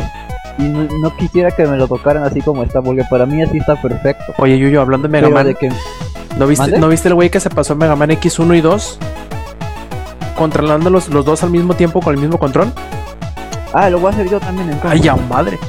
Y 0.57 0.63
no, 0.63 0.87
no 1.01 1.15
quisiera 1.17 1.51
que 1.51 1.65
me 1.65 1.75
lo 1.75 1.87
tocaran 1.87 2.23
así 2.23 2.41
como 2.41 2.63
está, 2.63 2.81
porque 2.81 3.03
para 3.09 3.25
mí 3.25 3.41
así 3.41 3.57
está 3.57 3.75
perfecto. 3.75 4.33
Oye, 4.37 4.57
Yuyo, 4.57 4.81
hablando 4.81 5.07
de 5.07 5.11
Mega 5.11 5.27
Pero 5.27 5.35
Man, 5.35 5.47
de 5.47 5.55
que 5.55 5.69
¿no 6.37 6.47
viste, 6.47 6.63
¿Mande? 6.63 6.79
¿no 6.79 6.87
viste 6.87 7.09
el 7.09 7.13
güey 7.13 7.29
que 7.29 7.39
se 7.39 7.49
pasó 7.49 7.75
Mega 7.75 7.95
Man 7.95 8.09
X1 8.09 8.57
y 8.57 8.61
2? 8.61 8.99
Controlando 10.37 10.89
los, 10.89 11.09
los 11.09 11.25
dos 11.25 11.43
al 11.43 11.49
mismo 11.49 11.73
tiempo 11.73 12.01
con 12.01 12.15
el 12.15 12.21
mismo 12.21 12.37
control. 12.37 12.71
Ah, 13.73 13.89
lo 13.89 13.99
voy 13.99 14.11
a 14.11 14.13
hacer 14.13 14.29
yo 14.29 14.39
también 14.39 14.69
entonces. 14.69 14.91
Ay, 14.91 15.01
ya 15.01 15.15
madre. 15.15 15.59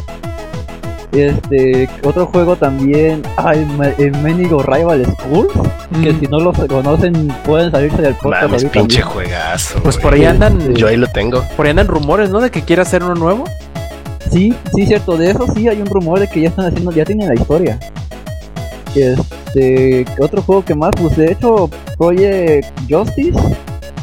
Este, 1.16 1.88
otro 2.02 2.26
juego 2.26 2.56
también, 2.56 3.22
ah, 3.36 3.55
el, 3.55 4.12
Mendigo 4.22 4.62
Rival 4.62 5.05
Schools, 5.06 5.52
que 6.02 6.12
Mm, 6.12 6.20
si 6.20 6.26
no 6.26 6.40
los 6.40 6.59
conocen 6.59 7.28
pueden 7.44 7.70
salirse 7.70 8.02
del 8.02 8.14
podcast 8.14 8.43
Mames, 8.44 8.64
pinche 8.66 8.98
mismo. 8.98 9.12
juegazo. 9.12 9.82
Pues 9.82 9.97
por 9.97 10.14
ahí 10.14 10.24
andan, 10.24 10.60
Sí. 10.60 10.74
Yo 10.74 10.88
ahí 10.88 10.97
lo 10.97 11.06
tengo. 11.09 11.43
por 11.56 11.66
ahí 11.66 11.70
andan 11.70 11.88
rumores, 11.88 12.30
¿no? 12.30 12.40
De 12.40 12.51
que 12.51 12.62
quiere 12.62 12.82
hacer 12.82 13.02
uno 13.02 13.14
nuevo. 13.14 13.44
Sí, 14.30 14.55
sí, 14.74 14.86
cierto, 14.86 15.16
de 15.16 15.30
eso 15.30 15.47
sí 15.55 15.68
hay 15.68 15.80
un 15.80 15.86
rumor 15.86 16.18
de 16.18 16.28
que 16.28 16.40
ya 16.40 16.48
están 16.48 16.66
haciendo, 16.66 16.90
ya 16.90 17.05
tienen 17.05 17.28
la 17.28 17.34
historia. 17.34 17.78
Este, 18.94 20.05
otro 20.18 20.43
juego 20.43 20.64
que 20.64 20.74
más, 20.74 20.90
pues 21.01 21.16
de 21.16 21.32
hecho, 21.32 21.70
Project 21.97 22.66
Justice, 22.90 23.38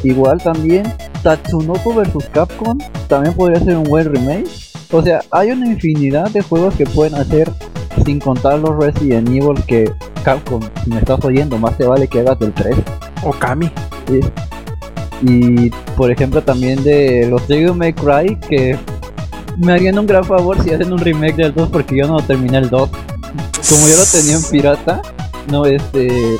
igual 0.03 0.41
también, 0.41 0.83
Tatsunoko 1.23 1.93
vs 1.93 2.29
Capcom, 2.31 2.77
también 3.07 3.33
podría 3.33 3.59
ser 3.59 3.75
un 3.77 3.83
buen 3.83 4.11
remake. 4.13 4.47
O 4.93 5.01
sea, 5.01 5.21
hay 5.31 5.49
una 5.49 5.65
infinidad 5.65 6.29
de 6.29 6.41
juegos 6.41 6.75
que 6.75 6.85
pueden 6.85 7.15
hacer 7.15 7.51
sin 8.05 8.19
contar 8.19 8.59
los 8.59 8.77
Resident 8.77 9.27
Evil 9.27 9.61
que 9.65 9.91
Capcom, 10.23 10.61
si 10.83 10.91
me 10.91 10.99
estás 10.99 11.23
oyendo, 11.25 11.57
más 11.57 11.75
te 11.77 11.85
vale 11.85 12.07
que 12.07 12.19
hagas 12.19 12.37
del 12.37 12.53
3. 12.53 12.75
Okami. 13.23 13.71
Sí. 14.07 14.19
Y 15.23 15.69
por 15.97 16.11
ejemplo 16.11 16.43
también 16.43 16.83
de 16.83 17.27
los 17.27 17.47
Devil 17.47 17.73
May 17.73 17.93
Cry 17.93 18.37
que 18.37 18.77
me 19.57 19.73
harían 19.73 19.97
un 19.97 20.05
gran 20.05 20.23
favor 20.23 20.61
si 20.61 20.71
hacen 20.71 20.93
un 20.93 20.99
remake 20.99 21.37
del 21.37 21.55
2 21.55 21.69
porque 21.69 21.97
yo 21.97 22.07
no 22.07 22.17
terminé 22.17 22.59
el 22.59 22.69
2. 22.69 22.89
Como 22.89 23.87
yo 23.87 23.95
lo 23.97 24.05
tenía 24.05 24.35
en 24.35 24.43
pirata, 24.43 25.01
no 25.49 25.65
este 25.65 26.37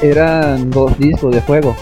eran 0.00 0.70
dos 0.70 0.96
discos 0.96 1.34
de 1.34 1.40
juego. 1.40 1.74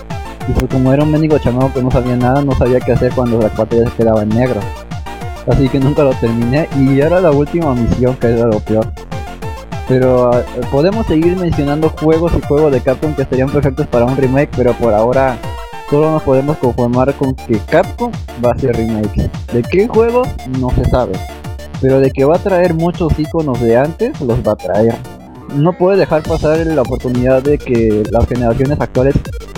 Y 0.49 0.53
pues 0.53 0.71
como 0.71 0.91
era 0.91 1.03
un 1.03 1.11
mendigo 1.11 1.39
chamaco 1.39 1.75
que 1.75 1.83
no 1.83 1.91
sabía 1.91 2.17
nada, 2.17 2.43
no 2.43 2.53
sabía 2.57 2.81
qué 2.81 2.93
hacer 2.93 3.13
cuando 3.13 3.39
la 3.41 3.51
pantalla 3.51 3.91
se 3.91 3.97
quedaba 3.97 4.23
en 4.23 4.31
negro. 4.31 4.61
Así 5.47 5.69
que 5.69 5.79
nunca 5.79 6.03
lo 6.03 6.13
terminé 6.15 6.69
y 6.79 7.01
era 7.01 7.21
la 7.21 7.31
última 7.31 7.75
misión 7.75 8.17
que 8.17 8.29
era 8.29 8.47
lo 8.47 8.61
peor. 8.61 8.91
Pero 9.89 10.33
ah, 10.33 10.43
podemos 10.71 11.07
seguir 11.07 11.37
mencionando 11.37 11.91
juegos 11.91 12.33
y 12.37 12.47
juegos 12.47 12.73
de 12.73 12.81
Capcom 12.81 13.15
que 13.15 13.25
serían 13.27 13.51
perfectos 13.51 13.87
para 13.87 14.07
un 14.07 14.17
remake, 14.17 14.51
pero 14.57 14.73
por 14.73 14.95
ahora 14.95 15.37
solo 15.91 16.11
nos 16.11 16.23
podemos 16.23 16.57
conformar 16.57 17.13
con 17.15 17.35
que 17.35 17.59
Capcom 17.59 18.11
va 18.43 18.51
a 18.51 18.53
hacer 18.55 18.75
remakes. 18.75 19.29
¿De 19.53 19.63
qué 19.63 19.87
juego? 19.87 20.23
No 20.59 20.71
se 20.71 20.85
sabe. 20.87 21.13
Pero 21.81 22.01
de 22.01 22.11
que 22.11 22.25
va 22.25 22.37
a 22.37 22.39
traer 22.39 22.73
muchos 22.73 23.19
iconos 23.19 23.61
de 23.61 23.77
antes, 23.77 24.19
los 24.23 24.39
va 24.39 24.53
a 24.53 24.57
traer. 24.57 24.95
No 25.55 25.77
puede 25.77 25.99
dejar 25.99 26.23
pasar 26.23 26.59
la 26.67 26.81
oportunidad 26.81 27.43
de 27.43 27.59
que 27.59 28.03
las 28.11 28.27
generaciones 28.27 28.81
actuales 28.81 29.15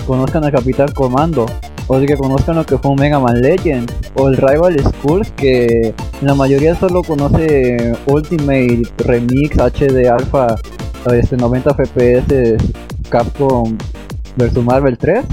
conozcan 0.07 0.45
al 0.45 0.51
Capitán 0.51 0.89
Comando, 0.93 1.47
o 1.89 2.01
que 2.01 2.17
conozcan 2.17 2.57
lo 2.57 2.67
que 2.67 2.79
fue 2.79 2.91
un 2.91 2.99
Mega 2.99 3.21
Man 3.21 3.41
Legend, 3.41 3.91
o 4.15 4.29
el 4.29 4.37
Rival 4.37 4.77
Schools, 4.81 5.31
que 5.33 5.95
la 6.21 6.35
mayoría 6.35 6.75
solo 6.75 7.03
conoce 7.03 7.95
Ultimate 8.07 8.83
Remix 8.99 9.57
HD 9.57 10.09
Alpha 10.09 10.57
este 11.15 11.37
90 11.37 11.75
FPS 11.75 12.57
Capcom 13.09 13.77
vs 14.37 14.65
Marvel 14.65 14.99
3, 14.99 15.25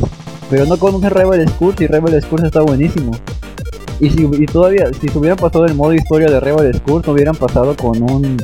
pero 0.50 0.66
no 0.66 0.78
conoce 0.78 1.10
Rival 1.10 1.48
Schools 1.50 1.82
y 1.82 1.88
Rival 1.88 2.22
Schools 2.22 2.44
está 2.44 2.62
buenísimo. 2.62 3.12
Y 4.00 4.10
si 4.10 4.24
y 4.24 4.46
todavía, 4.46 4.92
si 5.00 5.08
se 5.08 5.18
hubieran 5.18 5.38
pasado 5.38 5.66
el 5.66 5.76
modo 5.76 5.94
historia 5.94 6.30
de 6.30 6.40
Rival 6.40 6.74
Schools, 6.76 7.08
no 7.08 7.14
hubieran 7.14 7.36
pasado 7.36 7.76
con 7.76 8.02
un, 8.04 8.38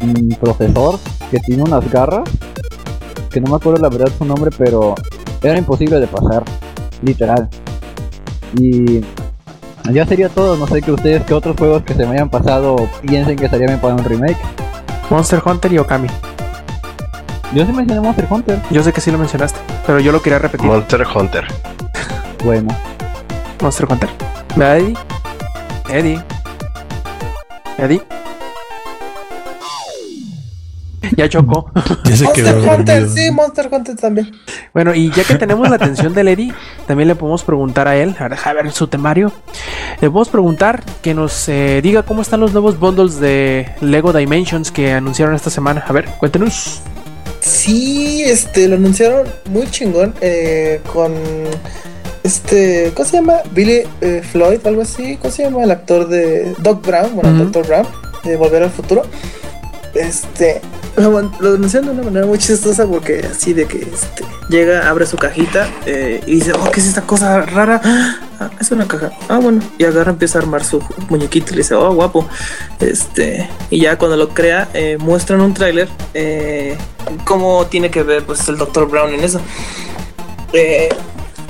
un 0.00 0.28
profesor 0.40 0.98
que 1.30 1.38
tiene 1.40 1.62
unas 1.62 1.90
garras, 1.90 2.28
que 3.30 3.40
no 3.40 3.50
me 3.50 3.56
acuerdo 3.56 3.80
la 3.80 3.88
verdad 3.88 4.12
su 4.16 4.24
nombre, 4.24 4.50
pero 4.56 4.94
era 5.42 5.58
imposible 5.58 5.98
de 5.98 6.06
pasar, 6.06 6.44
literal. 7.02 7.48
Y 8.58 9.00
ya 9.92 10.06
sería 10.06 10.28
todo, 10.28 10.56
no 10.56 10.66
sé 10.66 10.82
que 10.82 10.92
ustedes 10.92 11.24
que 11.24 11.34
otros 11.34 11.56
juegos 11.56 11.82
que 11.82 11.94
se 11.94 12.06
me 12.06 12.14
hayan 12.14 12.28
pasado 12.28 12.88
piensen 13.02 13.36
que 13.36 13.46
estaría 13.46 13.66
bien 13.66 13.80
para 13.80 13.94
un 13.94 14.04
remake. 14.04 14.38
Monster 15.08 15.42
Hunter 15.44 15.72
y 15.72 15.78
Okami. 15.78 16.08
Yo 17.52 17.66
sí 17.66 17.72
mencioné 17.72 18.00
Monster 18.00 18.26
Hunter. 18.30 18.58
Yo 18.70 18.82
sé 18.82 18.92
que 18.92 19.00
sí 19.00 19.10
lo 19.10 19.18
mencionaste, 19.18 19.58
pero 19.86 19.98
yo 19.98 20.12
lo 20.12 20.22
quería 20.22 20.38
repetir. 20.38 20.66
Monster 20.66 21.04
Hunter. 21.14 21.46
Bueno, 22.44 22.68
Monster 23.60 23.86
Hunter. 23.90 24.08
¿Verdad, 24.54 24.78
Eddie? 24.78 24.94
Eddie. 25.88 26.24
Eddie. 27.78 28.19
Ya 31.20 31.28
chocó. 31.28 31.70
Ya 32.04 32.16
se 32.16 32.32
quedó 32.32 32.52
Monster 32.54 32.78
Hunter, 32.78 33.00
dormido. 33.02 33.14
sí, 33.14 33.30
Monster 33.30 33.68
Hunter 33.70 33.96
también. 33.96 34.32
Bueno, 34.72 34.94
y 34.94 35.10
ya 35.10 35.22
que 35.24 35.34
tenemos 35.34 35.68
la 35.68 35.76
atención 35.76 36.14
del 36.14 36.28
Eddie, 36.28 36.54
también 36.86 37.08
le 37.08 37.14
podemos 37.14 37.44
preguntar 37.44 37.88
a 37.88 37.96
él, 37.96 38.16
a 38.18 38.28
ver, 38.28 38.38
a 38.42 38.52
ver 38.54 38.72
su 38.72 38.86
temario. 38.86 39.30
Le 40.00 40.08
podemos 40.08 40.30
preguntar 40.30 40.82
que 41.02 41.12
nos 41.12 41.46
eh, 41.50 41.80
diga 41.82 42.04
cómo 42.04 42.22
están 42.22 42.40
los 42.40 42.52
nuevos 42.52 42.78
bundles 42.80 43.20
de 43.20 43.68
Lego 43.82 44.14
Dimensions 44.14 44.70
que 44.70 44.92
anunciaron 44.92 45.34
esta 45.34 45.50
semana. 45.50 45.84
A 45.86 45.92
ver, 45.92 46.06
cuéntenos. 46.18 46.80
Sí, 47.40 48.22
este, 48.22 48.66
lo 48.68 48.76
anunciaron 48.76 49.26
muy 49.50 49.66
chingón 49.70 50.14
eh, 50.22 50.80
con 50.92 51.12
este, 52.22 52.92
¿cómo 52.94 53.08
se 53.08 53.16
llama? 53.16 53.34
Billy 53.52 53.82
eh, 54.00 54.22
Floyd, 54.30 54.66
algo 54.66 54.82
así. 54.82 55.16
¿Cómo 55.20 55.32
se 55.32 55.42
llama 55.44 55.64
el 55.64 55.70
actor 55.70 56.08
de 56.08 56.54
Doc 56.58 56.86
Brown? 56.86 57.14
Bueno, 57.14 57.30
Ujú. 57.30 57.44
Doctor 57.44 57.66
Brown, 57.66 57.86
de 58.24 58.36
Volver 58.36 58.62
al 58.62 58.70
Futuro. 58.70 59.02
Este, 59.94 60.60
lo, 60.96 61.10
lo 61.40 61.56
de 61.56 61.78
una 61.80 62.02
manera 62.02 62.26
muy 62.26 62.38
chistosa 62.38 62.86
porque 62.86 63.26
así 63.30 63.52
de 63.52 63.66
que 63.66 63.78
este, 63.78 64.24
llega, 64.48 64.88
abre 64.88 65.06
su 65.06 65.16
cajita 65.16 65.68
eh, 65.86 66.20
y 66.26 66.36
dice, 66.36 66.52
oh, 66.52 66.70
¿qué 66.70 66.80
es 66.80 66.86
esta 66.86 67.02
cosa 67.02 67.42
rara? 67.42 67.80
Ah, 68.38 68.50
es 68.60 68.70
una 68.70 68.86
caja. 68.86 69.10
Ah, 69.28 69.38
bueno. 69.38 69.60
Y 69.78 69.84
agarra, 69.84 70.12
empieza 70.12 70.38
a 70.38 70.42
armar 70.42 70.64
su 70.64 70.82
muñequito 71.08 71.48
y 71.48 71.56
le 71.56 71.58
dice, 71.58 71.74
oh, 71.74 71.92
guapo. 71.92 72.28
Este, 72.78 73.48
y 73.68 73.80
ya 73.80 73.98
cuando 73.98 74.16
lo 74.16 74.30
crea, 74.30 74.68
eh, 74.74 74.96
muestran 74.98 75.40
un 75.40 75.54
tráiler. 75.54 75.88
Eh, 76.14 76.76
cómo 77.24 77.66
tiene 77.66 77.90
que 77.90 78.02
ver 78.02 78.24
pues 78.24 78.48
el 78.48 78.56
Dr. 78.56 78.88
Brown 78.88 79.12
en 79.12 79.20
eso. 79.20 79.40
Eh, 80.52 80.88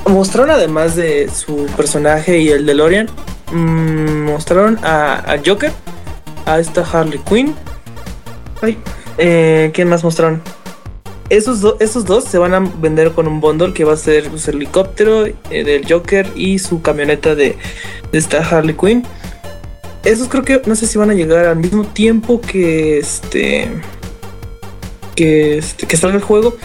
mostraron 0.06 0.50
además 0.50 0.96
de 0.96 1.30
su 1.30 1.66
personaje 1.76 2.38
y 2.38 2.48
el 2.48 2.66
de 2.66 2.74
Lorian, 2.74 3.08
mostraron 3.52 4.78
a, 4.82 5.32
a 5.32 5.38
Joker, 5.44 5.72
a 6.46 6.58
esta 6.58 6.82
Harley 6.82 7.20
Quinn. 7.20 7.54
Ay, 8.62 8.78
eh, 9.18 9.70
¿quién 9.74 9.88
más 9.88 10.04
mostraron? 10.04 10.42
Esos, 11.28 11.60
do- 11.60 11.76
esos 11.80 12.04
dos 12.04 12.24
se 12.24 12.38
van 12.38 12.54
a 12.54 12.60
vender 12.60 13.12
con 13.12 13.28
un 13.28 13.40
bundle 13.40 13.72
que 13.72 13.84
va 13.84 13.92
a 13.92 13.96
ser 13.96 14.28
su 14.38 14.50
helicóptero 14.50 15.26
eh, 15.26 15.34
del 15.50 15.86
Joker 15.90 16.28
y 16.34 16.58
su 16.58 16.82
camioneta 16.82 17.34
de, 17.36 17.56
de 18.10 18.18
esta 18.18 18.38
Harley 18.38 18.74
Quinn. 18.74 19.04
esos 20.04 20.28
creo 20.28 20.42
que 20.42 20.60
no 20.66 20.74
sé 20.74 20.86
si 20.86 20.98
van 20.98 21.10
a 21.10 21.14
llegar 21.14 21.46
al 21.46 21.56
mismo 21.56 21.84
tiempo 21.84 22.40
que 22.40 22.98
este 22.98 23.68
que, 25.14 25.58
este, 25.58 25.86
que 25.86 25.96
salga 25.96 26.16
el 26.16 26.22
juego, 26.22 26.56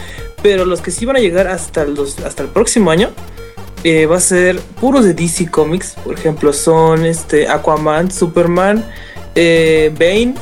pero 0.42 0.64
los 0.64 0.80
que 0.80 0.90
sí 0.90 1.04
van 1.06 1.16
a 1.16 1.20
llegar 1.20 1.46
hasta 1.46 1.82
el, 1.82 1.94
dos- 1.94 2.18
hasta 2.20 2.42
el 2.42 2.48
próximo 2.48 2.90
año 2.90 3.10
eh, 3.84 4.06
va 4.06 4.16
a 4.16 4.20
ser 4.20 4.58
puros 4.80 5.04
de 5.04 5.14
DC 5.14 5.48
Comics. 5.50 5.94
Por 6.04 6.14
ejemplo, 6.14 6.52
son 6.52 7.04
este 7.04 7.46
Aquaman, 7.48 8.10
Superman, 8.10 8.84
eh, 9.34 9.92
Bane, 9.98 10.34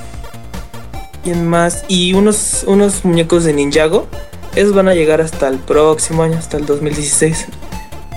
¿quién 1.24 1.46
más? 1.46 1.84
Y 1.88 2.12
unos, 2.12 2.64
unos 2.66 3.04
muñecos 3.04 3.44
de 3.44 3.54
Ninjago. 3.54 4.06
Esos 4.54 4.74
van 4.74 4.86
a 4.86 4.94
llegar 4.94 5.20
hasta 5.20 5.48
el 5.48 5.58
próximo 5.58 6.22
año, 6.22 6.38
hasta 6.38 6.58
el 6.58 6.66
2016. 6.66 7.46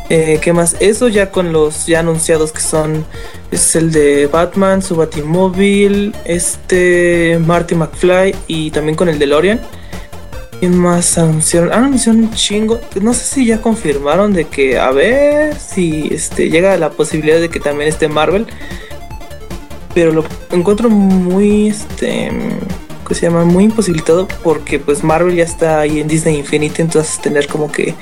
Eh, 0.09 0.39
¿Qué 0.41 0.53
más? 0.53 0.75
Eso 0.79 1.07
ya 1.07 1.31
con 1.31 1.51
los 1.51 1.87
ya 1.87 1.99
anunciados 1.99 2.51
que 2.51 2.61
son 2.61 3.05
es 3.51 3.75
el 3.75 3.91
de 3.91 4.27
Batman, 4.27 4.81
su 4.81 4.95
Batimóvil, 4.95 6.15
este 6.25 7.39
Marty 7.45 7.75
McFly 7.75 8.35
y 8.47 8.71
también 8.71 8.95
con 8.95 9.09
el 9.09 9.19
DeLorean. 9.19 9.59
¿Quién 10.59 10.77
más 10.77 11.17
anunciaron? 11.17 11.71
Ah, 11.71 11.77
anunciaron 11.77 12.23
un 12.23 12.33
chingo. 12.33 12.79
No 13.01 13.13
sé 13.13 13.25
si 13.25 13.45
ya 13.45 13.61
confirmaron 13.61 14.33
de 14.33 14.45
que 14.45 14.79
a 14.79 14.91
ver 14.91 15.55
si 15.59 16.07
este 16.11 16.49
llega 16.49 16.77
la 16.77 16.89
posibilidad 16.89 17.39
de 17.39 17.49
que 17.49 17.59
también 17.59 17.89
esté 17.89 18.07
Marvel. 18.07 18.47
Pero 19.93 20.11
lo 20.11 20.25
encuentro 20.51 20.89
muy 20.89 21.67
este 21.67 22.31
que 23.07 23.15
se 23.15 23.21
llama 23.21 23.45
muy 23.45 23.65
imposibilitado 23.65 24.27
porque 24.43 24.79
pues 24.79 25.03
Marvel 25.03 25.35
ya 25.35 25.43
está 25.43 25.79
ahí 25.79 25.99
en 25.99 26.07
Disney 26.07 26.37
Infinity, 26.37 26.81
entonces 26.81 27.19
tener 27.21 27.47
como 27.47 27.71
que 27.71 27.95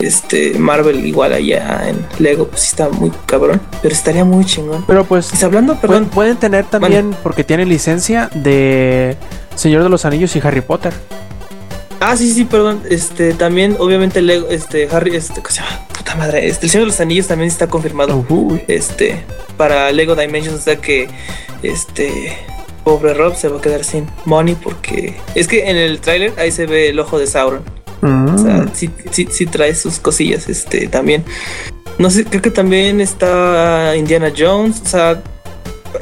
este 0.00 0.58
Marvel 0.58 1.04
igual 1.06 1.32
allá 1.32 1.88
en 1.88 2.04
Lego 2.18 2.48
pues 2.48 2.64
está 2.64 2.88
muy 2.88 3.10
cabrón, 3.26 3.60
pero 3.80 3.94
estaría 3.94 4.24
muy 4.24 4.44
chingón. 4.44 4.84
Pero 4.86 5.04
pues 5.04 5.30
Y 5.40 5.44
hablando, 5.44 5.74
pueden, 5.74 6.04
perdón, 6.04 6.10
pueden 6.10 6.36
tener 6.36 6.64
también, 6.66 7.14
porque 7.22 7.44
tienen 7.44 7.68
licencia 7.68 8.30
de 8.34 9.16
Señor 9.54 9.82
de 9.82 9.88
los 9.88 10.04
Anillos 10.04 10.34
y 10.36 10.40
Harry 10.40 10.60
Potter. 10.60 10.92
Ah, 12.04 12.16
sí, 12.16 12.32
sí, 12.32 12.44
perdón. 12.44 12.82
Este, 12.90 13.32
también, 13.32 13.76
obviamente, 13.78 14.22
Lego, 14.22 14.48
este, 14.48 14.88
Harry, 14.90 15.14
este, 15.14 15.34
¿cómo 15.34 15.50
se 15.50 15.62
llama? 15.62 15.86
Puta 15.96 16.16
madre. 16.16 16.48
Este, 16.48 16.66
el 16.66 16.70
Señor 16.70 16.86
de 16.86 16.90
los 16.90 17.00
Anillos 17.00 17.28
también 17.28 17.48
está 17.48 17.68
confirmado. 17.68 18.26
Este, 18.66 19.24
para 19.56 19.92
Lego 19.92 20.16
Dimensions, 20.16 20.58
o 20.58 20.62
sea 20.62 20.76
que, 20.76 21.08
este, 21.62 22.36
pobre 22.84 23.14
Rob 23.14 23.34
se 23.36 23.48
va 23.48 23.58
a 23.58 23.60
quedar 23.60 23.84
sin 23.84 24.06
money 24.24 24.54
porque 24.54 25.14
es 25.34 25.46
que 25.48 25.68
en 25.70 25.76
el 25.76 26.00
tráiler 26.00 26.32
ahí 26.38 26.50
se 26.50 26.66
ve 26.66 26.88
el 26.90 26.98
ojo 26.98 27.18
de 27.18 27.26
Sauron. 27.26 27.62
O 28.02 28.38
sea, 28.38 28.54
Mm. 28.62 28.70
sí, 28.74 28.90
sí, 29.12 29.28
sí 29.30 29.46
trae 29.46 29.74
sus 29.76 30.00
cosillas, 30.00 30.48
este, 30.48 30.88
también. 30.88 31.24
No 31.98 32.10
sé, 32.10 32.24
creo 32.24 32.42
que 32.42 32.50
también 32.50 33.00
está 33.00 33.94
Indiana 33.96 34.32
Jones, 34.36 34.80
o 34.84 34.88
sea, 34.88 35.22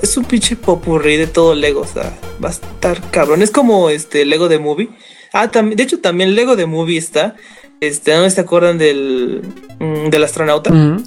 es 0.02 0.16
un 0.16 0.24
pinche 0.24 0.56
popurrí 0.56 1.16
de 1.18 1.26
todo 1.26 1.54
Lego, 1.54 1.82
o 1.82 1.86
sea, 1.86 2.16
va 2.42 2.48
a 2.48 2.52
estar 2.52 3.10
cabrón. 3.10 3.42
Es 3.42 3.50
como 3.50 3.90
este 3.90 4.24
Lego 4.24 4.48
de 4.48 4.58
Movie. 4.58 4.88
Ah, 5.34 5.50
también, 5.50 5.76
de 5.76 5.82
hecho 5.82 5.98
también 6.00 6.34
Lego 6.34 6.56
de 6.56 6.64
Movie 6.66 6.96
está. 6.96 7.36
Este, 7.80 8.14
¿no 8.14 8.28
se 8.30 8.40
acuerdan 8.40 8.78
del, 8.78 9.42
mm, 9.78 10.08
del 10.10 10.24
astronauta? 10.24 10.70
Ujú. 10.72 11.02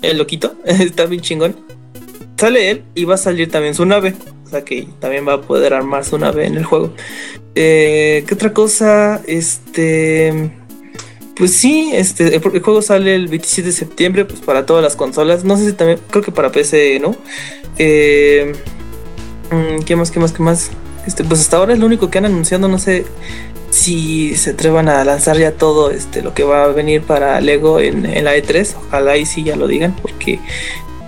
El 0.00 0.16
loquito, 0.16 0.54
está 0.64 1.04
bien 1.06 1.20
chingón. 1.20 1.56
Sale 2.38 2.70
él 2.70 2.82
y 2.94 3.04
va 3.04 3.16
a 3.16 3.18
salir 3.18 3.50
también 3.50 3.74
su 3.74 3.84
nave. 3.84 4.14
Que 4.64 4.88
también 4.98 5.26
va 5.26 5.34
a 5.34 5.40
poder 5.40 5.72
armar 5.74 6.04
su 6.04 6.18
nave 6.18 6.46
en 6.46 6.56
el 6.56 6.64
juego. 6.64 6.92
Eh, 7.54 8.24
¿Qué 8.26 8.34
otra 8.34 8.52
cosa? 8.52 9.22
Este. 9.26 10.52
Pues 11.36 11.54
sí, 11.54 11.90
este, 11.94 12.36
el, 12.36 12.42
juego 12.42 12.82
sale 12.82 13.14
el 13.14 13.28
27 13.28 13.68
de 13.68 13.72
septiembre 13.72 14.24
pues, 14.26 14.40
para 14.40 14.66
todas 14.66 14.82
las 14.82 14.96
consolas. 14.96 15.44
No 15.44 15.56
sé 15.56 15.66
si 15.66 15.72
también, 15.72 15.98
creo 16.10 16.22
que 16.22 16.32
para 16.32 16.52
PC, 16.52 16.98
¿no? 17.00 17.16
Eh, 17.78 18.52
mm, 19.50 19.82
¿Qué 19.84 19.96
más, 19.96 20.10
qué 20.10 20.20
más, 20.20 20.32
qué 20.32 20.42
más? 20.42 20.70
Este, 21.06 21.24
pues 21.24 21.40
hasta 21.40 21.56
ahora 21.56 21.72
es 21.72 21.78
lo 21.78 21.86
único 21.86 22.10
que 22.10 22.18
han 22.18 22.26
anunciado. 22.26 22.68
No 22.68 22.78
sé 22.78 23.06
si 23.70 24.36
se 24.36 24.50
atrevan 24.50 24.88
a 24.88 25.02
lanzar 25.04 25.38
ya 25.38 25.52
todo 25.52 25.90
este, 25.90 26.22
lo 26.22 26.34
que 26.34 26.42
va 26.42 26.64
a 26.64 26.68
venir 26.68 27.02
para 27.02 27.40
Lego 27.40 27.80
en, 27.80 28.04
en 28.04 28.24
la 28.24 28.36
E3. 28.36 28.74
Ojalá 28.88 29.16
y 29.16 29.24
sí 29.24 29.42
ya 29.42 29.56
lo 29.56 29.66
digan, 29.66 29.96
porque 29.96 30.40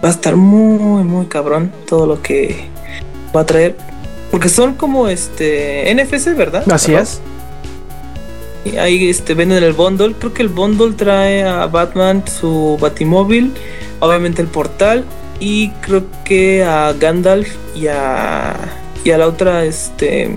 va 0.02 0.08
a 0.08 0.12
estar 0.12 0.36
muy, 0.36 1.04
muy 1.04 1.26
cabrón 1.26 1.72
todo 1.86 2.06
lo 2.06 2.22
que 2.22 2.71
va 3.34 3.42
a 3.42 3.46
traer. 3.46 3.76
Porque 4.30 4.48
son 4.48 4.74
como 4.74 5.08
este 5.08 5.94
NFC, 5.94 6.34
¿verdad? 6.34 6.64
Así 6.72 6.94
es. 6.94 7.20
Y 8.64 8.76
ahí 8.76 9.08
este, 9.08 9.34
venden 9.34 9.62
el 9.62 9.72
bundle. 9.72 10.14
Creo 10.14 10.32
que 10.32 10.42
el 10.42 10.48
bundle 10.48 10.92
trae 10.92 11.42
a 11.42 11.66
Batman 11.66 12.24
su 12.26 12.78
Batimóvil, 12.80 13.52
obviamente 14.00 14.40
el 14.40 14.48
portal, 14.48 15.04
y 15.40 15.70
creo 15.80 16.04
que 16.24 16.62
a 16.62 16.92
Gandalf 16.92 17.48
y 17.74 17.88
a, 17.88 18.54
y 19.04 19.10
a 19.10 19.18
la 19.18 19.26
otra, 19.26 19.64
este. 19.64 20.36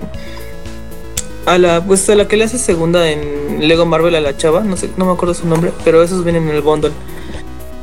A 1.46 1.58
la, 1.58 1.82
pues 1.82 2.08
a 2.10 2.16
la 2.16 2.26
que 2.26 2.36
le 2.36 2.44
hace 2.44 2.58
segunda 2.58 3.08
en 3.08 3.68
Lego 3.68 3.86
Marvel 3.86 4.16
a 4.16 4.20
la 4.20 4.36
chava, 4.36 4.64
no 4.64 4.76
sé, 4.76 4.90
no 4.96 5.04
me 5.04 5.12
acuerdo 5.12 5.32
su 5.32 5.46
nombre, 5.46 5.72
pero 5.84 6.02
esos 6.02 6.24
vienen 6.24 6.48
en 6.48 6.56
el 6.56 6.60
bundle. 6.60 6.90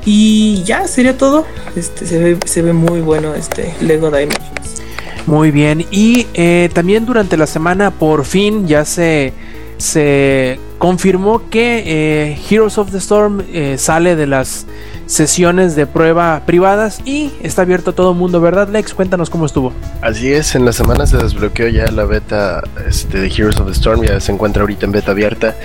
Y 0.05 0.63
ya 0.63 0.85
sería 0.87 1.17
todo. 1.17 1.45
Este 1.75 2.05
se 2.05 2.19
ve, 2.19 2.37
se 2.45 2.61
ve 2.61 2.73
muy 2.73 2.99
bueno 2.99 3.33
este 3.35 3.73
Lego 3.79 4.11
Dimensions. 4.11 4.82
Muy 5.25 5.51
bien. 5.51 5.85
Y 5.91 6.27
eh, 6.33 6.69
también 6.73 7.05
durante 7.05 7.37
la 7.37 7.47
semana, 7.47 7.91
por 7.91 8.25
fin, 8.25 8.67
ya 8.67 8.85
se, 8.85 9.33
se 9.77 10.59
confirmó 10.77 11.49
que 11.49 11.83
eh, 11.85 12.39
Heroes 12.49 12.77
of 12.77 12.91
the 12.91 12.97
Storm 12.97 13.41
eh, 13.53 13.77
sale 13.77 14.15
de 14.15 14.27
las 14.27 14.65
sesiones 15.05 15.75
de 15.75 15.85
prueba 15.85 16.41
privadas 16.45 17.01
y 17.05 17.31
está 17.41 17.61
abierto 17.61 17.91
a 17.91 17.93
todo 17.93 18.11
el 18.11 18.17
mundo, 18.17 18.41
¿verdad, 18.41 18.67
Lex? 18.69 18.93
Cuéntanos 18.93 19.29
cómo 19.29 19.45
estuvo. 19.45 19.73
Así 20.01 20.31
es, 20.31 20.55
en 20.55 20.65
la 20.65 20.73
semana 20.73 21.05
se 21.05 21.17
desbloqueó 21.17 21.67
ya 21.67 21.85
la 21.91 22.05
beta 22.05 22.63
este, 22.87 23.19
de 23.19 23.27
Heroes 23.27 23.59
of 23.59 23.67
the 23.67 23.73
Storm, 23.73 24.03
ya 24.03 24.19
se 24.19 24.31
encuentra 24.31 24.61
ahorita 24.61 24.85
en 24.85 24.91
beta 24.91 25.11
abierta. 25.11 25.55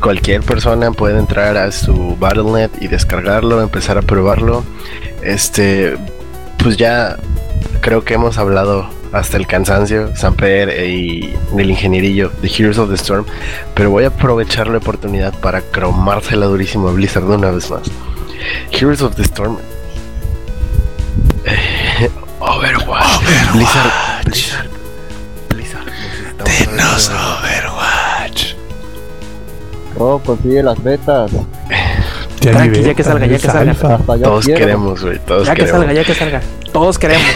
Cualquier 0.00 0.42
persona 0.42 0.92
puede 0.92 1.18
entrar 1.18 1.56
a 1.56 1.72
su 1.72 2.16
Battle.net 2.20 2.70
y 2.80 2.88
descargarlo, 2.88 3.60
empezar 3.60 3.98
a 3.98 4.02
probarlo. 4.02 4.64
Este, 5.22 5.96
pues 6.58 6.76
ya 6.76 7.16
creo 7.80 8.04
que 8.04 8.14
hemos 8.14 8.38
hablado 8.38 8.88
hasta 9.12 9.36
el 9.36 9.46
cansancio, 9.46 10.14
Samper 10.14 10.86
y 10.86 11.34
el 11.56 11.70
ingenierillo 11.70 12.30
de 12.42 12.48
Heroes 12.48 12.78
of 12.78 12.90
the 12.90 12.96
Storm, 12.96 13.24
pero 13.74 13.90
voy 13.90 14.04
a 14.04 14.08
aprovechar 14.08 14.68
la 14.68 14.78
oportunidad 14.78 15.34
para 15.40 15.62
cromársela 15.62 16.46
durísimo 16.46 16.88
a 16.88 16.92
Blizzard 16.92 17.24
de 17.24 17.36
una 17.36 17.50
vez 17.50 17.70
más. 17.70 17.82
Heroes 18.70 19.02
of 19.02 19.16
the 19.16 19.22
Storm. 19.22 19.56
Eh, 21.44 22.10
Overwatch. 22.40 23.22
Blizzard. 23.52 23.92
Blizzard. 24.24 24.68
Blizzard. 25.48 25.88
Overwatch. 26.40 28.54
Oh, 29.98 30.20
consigue 30.24 30.62
las 30.62 30.82
betas. 30.82 31.32
Ya 32.52 32.58
Tranqui, 32.58 32.78
ni 32.78 32.84
ya 32.84 32.94
que 32.94 33.04
salga, 33.04 33.26
ya 33.26 33.38
que 33.38 33.46
salga. 33.46 33.70
alfa. 33.70 33.98
Todos 33.98 34.44
quiero. 34.44 34.58
queremos, 34.60 35.02
güey. 35.02 35.18
Todos 35.18 35.46
Ya 35.46 35.54
que 35.54 35.66
salga, 35.66 35.92
ya 35.92 36.04
que 36.04 36.14
salga. 36.14 36.40
Todos 36.72 36.98
queremos. 36.98 37.26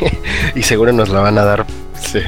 y 0.54 0.62
seguro 0.62 0.92
nos 0.92 1.08
la 1.08 1.20
van 1.20 1.38
a 1.38 1.44
dar. 1.44 1.66
Sí. 2.00 2.20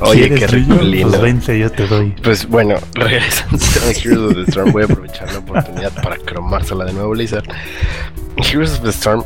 Oye, 0.00 0.28
¿Quieres 0.28 0.40
qué 0.40 0.46
rico. 0.46 0.76
Pues 0.78 1.20
vente, 1.20 1.58
yo 1.58 1.70
te 1.70 1.86
doy. 1.86 2.14
Pues 2.22 2.46
bueno, 2.48 2.76
regresando 2.94 3.58
a 3.86 3.90
Heroes 3.90 4.18
of 4.18 4.34
the 4.34 4.50
Storm, 4.50 4.72
voy 4.72 4.82
a 4.82 4.84
aprovechar 4.86 5.30
la 5.32 5.38
oportunidad 5.38 5.92
para 6.02 6.16
cromársela 6.16 6.84
de 6.86 6.92
nuevo, 6.94 7.10
Blizzard. 7.10 7.44
Heroes 8.36 8.72
of 8.72 8.82
the 8.82 8.90
Storm 8.90 9.24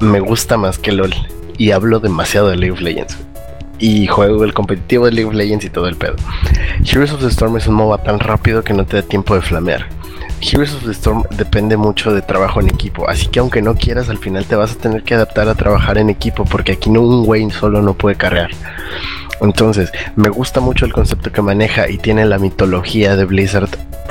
me 0.00 0.20
gusta 0.20 0.56
más 0.56 0.78
que 0.78 0.92
LOL. 0.92 1.14
Y 1.56 1.70
hablo 1.70 2.00
demasiado 2.00 2.48
de 2.48 2.56
League 2.56 2.72
of 2.72 2.80
Legends. 2.80 3.16
Y 3.86 4.06
juego 4.06 4.44
el 4.44 4.54
competitivo 4.54 5.04
de 5.04 5.12
League 5.12 5.28
of 5.28 5.34
Legends 5.34 5.66
y 5.66 5.68
todo 5.68 5.88
el 5.88 5.96
pedo. 5.96 6.16
Heroes 6.86 7.12
of 7.12 7.20
the 7.20 7.26
Storm 7.26 7.58
es 7.58 7.66
un 7.66 7.74
MOBA 7.74 7.98
tan 7.98 8.18
rápido 8.18 8.64
que 8.64 8.72
no 8.72 8.86
te 8.86 8.96
da 8.96 9.02
tiempo 9.02 9.34
de 9.34 9.42
flamear. 9.42 9.90
Heroes 10.40 10.72
of 10.72 10.84
the 10.84 10.92
Storm 10.92 11.22
depende 11.36 11.76
mucho 11.76 12.14
de 12.14 12.22
trabajo 12.22 12.62
en 12.62 12.68
equipo, 12.70 13.06
así 13.06 13.26
que 13.26 13.40
aunque 13.40 13.60
no 13.60 13.74
quieras, 13.74 14.08
al 14.08 14.16
final 14.16 14.46
te 14.46 14.56
vas 14.56 14.72
a 14.72 14.78
tener 14.78 15.02
que 15.02 15.12
adaptar 15.12 15.50
a 15.50 15.54
trabajar 15.54 15.98
en 15.98 16.08
equipo, 16.08 16.46
porque 16.46 16.72
aquí 16.72 16.88
no 16.88 17.02
un 17.02 17.26
güey 17.26 17.50
solo 17.50 17.82
no 17.82 17.92
puede 17.92 18.16
carrear. 18.16 18.52
Entonces, 19.42 19.92
me 20.16 20.30
gusta 20.30 20.60
mucho 20.60 20.86
el 20.86 20.94
concepto 20.94 21.30
que 21.30 21.42
maneja 21.42 21.86
y 21.90 21.98
tiene 21.98 22.24
la 22.24 22.38
mitología 22.38 23.16
de 23.16 23.26
Blizzard 23.26 23.68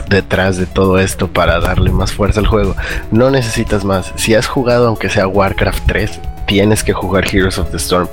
detrás 0.07 0.57
de 0.57 0.67
todo 0.67 0.99
esto 0.99 1.29
para 1.29 1.59
darle 1.59 1.91
más 1.91 2.11
fuerza 2.11 2.41
al 2.41 2.45
juego. 2.45 2.75
No 3.09 3.31
necesitas 3.31 3.83
más. 3.83 4.13
Si 4.17 4.35
has 4.35 4.45
jugado 4.45 4.87
aunque 4.87 5.09
sea 5.09 5.27
Warcraft 5.27 5.87
3, 5.87 6.19
tienes 6.45 6.83
que 6.83 6.93
jugar 6.93 7.25
Heroes 7.25 7.57
of 7.57 7.71
the 7.71 7.77
Storm. 7.77 8.07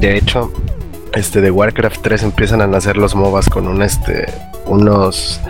De 0.00 0.18
hecho, 0.18 0.52
este 1.14 1.40
de 1.40 1.50
Warcraft 1.50 2.00
3 2.02 2.22
empiezan 2.22 2.60
a 2.60 2.66
nacer 2.66 2.96
los 2.96 3.14
MOBAs 3.14 3.48
con 3.48 3.66
un 3.68 3.82
este 3.82 4.26
unos 4.66 5.40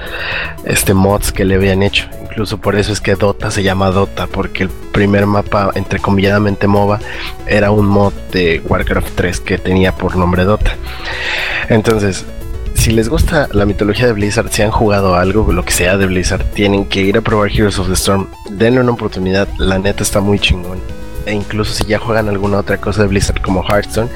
este 0.65 0.95
mods 0.95 1.33
que 1.33 1.45
le 1.45 1.57
habían 1.57 1.83
hecho. 1.83 2.09
Incluso 2.23 2.59
por 2.59 2.77
eso 2.77 2.93
es 2.93 3.01
que 3.01 3.17
Dota 3.17 3.51
se 3.51 3.63
llama 3.63 3.91
Dota, 3.91 4.27
porque 4.29 4.65
el 4.65 4.69
primer 4.69 5.27
mapa, 5.27 5.73
entrecomilladamente 5.75 6.69
MOBA, 6.69 7.01
era 7.47 7.71
un 7.71 7.87
mod 7.87 8.13
de 8.33 8.63
Warcraft 8.65 9.15
3 9.17 9.41
que 9.41 9.59
tenía 9.59 9.93
por 9.93 10.17
nombre 10.17 10.45
Dota. 10.45 10.77
Entonces, 11.69 12.25
si 12.75 12.93
les 12.93 13.09
gusta 13.09 13.49
la 13.53 13.67
mitología 13.67 14.07
de 14.07 14.13
Blizzard, 14.13 14.51
si 14.53 14.63
han 14.63 14.71
jugado 14.71 15.17
algo, 15.17 15.53
lo 15.53 15.65
que 15.65 15.73
sea 15.73 15.97
de 15.97 16.07
Blizzard, 16.07 16.45
tienen 16.53 16.85
que 16.85 17.01
ir 17.01 17.19
a 17.19 17.21
probar 17.21 17.51
Heroes 17.51 17.79
of 17.81 17.89
the 17.89 17.95
Storm. 17.95 18.29
Denle 18.51 18.81
una 18.81 18.93
oportunidad, 18.93 19.49
la 19.59 19.79
neta 19.79 20.05
está 20.05 20.21
muy 20.21 20.39
chingón. 20.39 20.79
E 21.29 21.35
incluso 21.35 21.75
si 21.75 21.85
ya 21.85 21.99
juegan 21.99 22.29
alguna 22.29 22.59
otra 22.59 22.79
cosa 22.79 23.03
de 23.03 23.09
Blizzard 23.09 23.43
como 23.43 23.63
Hearthstone, 23.63 24.09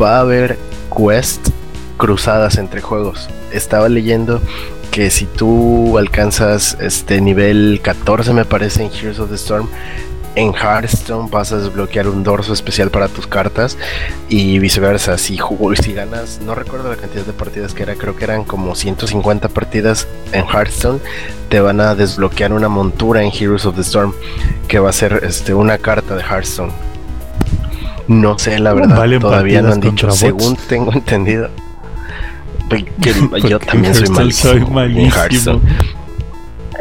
va 0.00 0.16
a 0.16 0.20
haber 0.20 0.58
quest 0.96 1.50
cruzadas 1.98 2.56
entre 2.56 2.80
juegos. 2.80 3.28
Estaba 3.52 3.88
leyendo 3.88 4.40
que 4.90 5.10
si 5.10 5.26
tú 5.26 5.98
alcanzas 5.98 6.78
este 6.80 7.20
nivel 7.20 7.80
14 7.82 8.32
me 8.32 8.46
parece 8.46 8.82
en 8.82 8.90
Heroes 8.90 9.18
of 9.18 9.28
the 9.28 9.36
Storm, 9.36 9.68
en 10.38 10.54
Hearthstone 10.54 11.28
vas 11.30 11.52
a 11.52 11.58
desbloquear 11.58 12.06
un 12.06 12.22
dorso 12.22 12.52
especial 12.52 12.90
para 12.90 13.08
tus 13.08 13.26
cartas 13.26 13.76
y 14.28 14.58
viceversa. 14.60 15.18
Si, 15.18 15.38
si 15.82 15.92
ganas, 15.92 16.40
no 16.44 16.54
recuerdo 16.54 16.88
la 16.88 16.96
cantidad 16.96 17.24
de 17.24 17.32
partidas 17.32 17.74
que 17.74 17.82
era, 17.82 17.96
creo 17.96 18.14
que 18.14 18.24
eran 18.24 18.44
como 18.44 18.76
150 18.76 19.48
partidas 19.48 20.06
en 20.32 20.44
Hearthstone, 20.46 21.00
te 21.48 21.60
van 21.60 21.80
a 21.80 21.96
desbloquear 21.96 22.52
una 22.52 22.68
montura 22.68 23.22
en 23.22 23.32
Heroes 23.32 23.66
of 23.66 23.74
the 23.74 23.82
Storm 23.82 24.14
que 24.68 24.78
va 24.78 24.90
a 24.90 24.92
ser 24.92 25.20
este, 25.24 25.54
una 25.54 25.78
carta 25.78 26.14
de 26.14 26.22
Hearthstone. 26.22 26.72
No 28.06 28.38
sé, 28.38 28.58
la 28.58 28.72
verdad, 28.72 29.20
todavía 29.20 29.60
no 29.60 29.72
han 29.72 29.80
dicho, 29.80 30.10
según 30.12 30.56
tengo 30.68 30.92
entendido. 30.94 31.50
yo 33.48 33.58
también 33.58 33.94
soy 33.94 34.08
malísimo, 34.08 34.80
en 34.80 35.10
Hearthstone. 35.10 35.60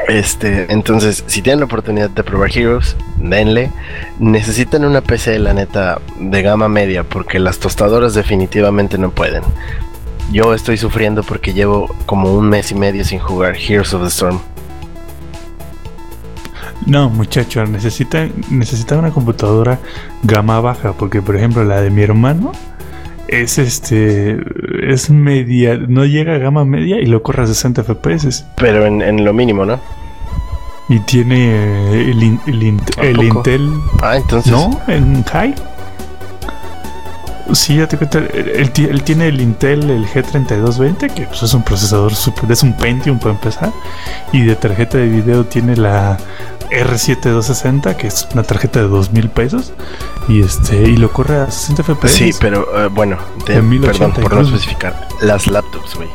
Este, 0.07 0.71
entonces, 0.71 1.23
si 1.27 1.41
tienen 1.41 1.59
la 1.59 1.65
oportunidad 1.65 2.09
de 2.09 2.23
probar 2.23 2.55
Heroes, 2.55 2.95
denle. 3.17 3.71
Necesitan 4.19 4.85
una 4.85 5.01
PC, 5.01 5.39
la 5.39 5.53
neta, 5.53 5.99
de 6.19 6.41
gama 6.41 6.69
media, 6.69 7.03
porque 7.03 7.39
las 7.39 7.59
tostadoras 7.59 8.13
definitivamente 8.13 8.97
no 8.97 9.11
pueden. 9.11 9.43
Yo 10.31 10.53
estoy 10.53 10.77
sufriendo 10.77 11.23
porque 11.23 11.53
llevo 11.53 11.93
como 12.05 12.33
un 12.33 12.49
mes 12.49 12.71
y 12.71 12.75
medio 12.75 13.03
sin 13.03 13.19
jugar 13.19 13.55
Heroes 13.57 13.93
of 13.93 14.01
the 14.03 14.07
Storm. 14.07 14.39
No, 16.85 17.09
muchachos, 17.09 17.69
necesitan, 17.69 18.31
necesitan 18.49 18.99
una 18.99 19.11
computadora 19.11 19.79
gama 20.23 20.61
baja, 20.61 20.93
porque 20.93 21.21
por 21.21 21.35
ejemplo 21.35 21.63
la 21.65 21.81
de 21.81 21.89
mi 21.89 22.01
hermano 22.01 22.53
es 23.27 23.57
este 23.57 24.37
es 24.81 25.09
media, 25.09 25.77
no 25.77 26.05
llega 26.05 26.35
a 26.35 26.37
gama 26.37 26.65
media 26.65 26.99
y 26.99 27.05
lo 27.05 27.23
corre 27.23 27.43
a 27.43 27.47
60 27.47 27.83
FPS. 27.83 28.45
Pero 28.55 28.85
en, 28.85 29.25
lo 29.25 29.33
mínimo, 29.33 29.65
¿no? 29.65 29.79
Y 30.89 30.99
tiene 31.01 32.01
el, 32.01 32.39
el, 32.47 33.23
Intel. 33.23 33.69
Ah, 34.01 34.15
entonces. 34.15 34.51
¿No? 34.51 34.79
En 34.87 35.23
high. 35.23 35.53
Sí, 37.53 37.77
ya 37.77 37.87
te 37.87 37.97
cuento. 37.97 38.19
Él, 38.19 38.71
tiene 38.71 39.27
el 39.27 39.41
Intel, 39.41 39.89
el 39.89 40.05
G3220, 40.07 41.13
que 41.13 41.23
pues, 41.23 41.43
es 41.43 41.53
un 41.53 41.63
procesador 41.63 42.13
super, 42.13 42.51
es 42.51 42.63
un 42.63 42.73
Pentium 42.73 43.19
para 43.19 43.35
empezar. 43.35 43.71
Y 44.31 44.43
de 44.43 44.55
tarjeta 44.55 44.97
de 44.97 45.07
video 45.07 45.45
tiene 45.45 45.75
la 45.75 46.17
R7260, 46.69 47.95
que 47.95 48.07
es 48.07 48.27
una 48.33 48.43
tarjeta 48.43 48.81
de 48.81 48.87
2000 48.87 49.29
pesos. 49.29 49.73
Y 50.27 50.41
este 50.41 50.83
y 50.83 50.97
lo 50.97 51.11
corre 51.11 51.37
a 51.37 51.51
60 51.51 51.83
FPS. 51.83 52.11
Sí, 52.11 52.31
pero 52.39 52.61
uh, 52.61 52.89
bueno, 52.89 53.17
de, 53.45 53.61
perdón 53.79 54.13
por 54.13 54.33
no 54.33 54.41
especificar. 54.41 55.07
Las 55.21 55.47
laptops, 55.47 55.95
güey. 55.95 56.09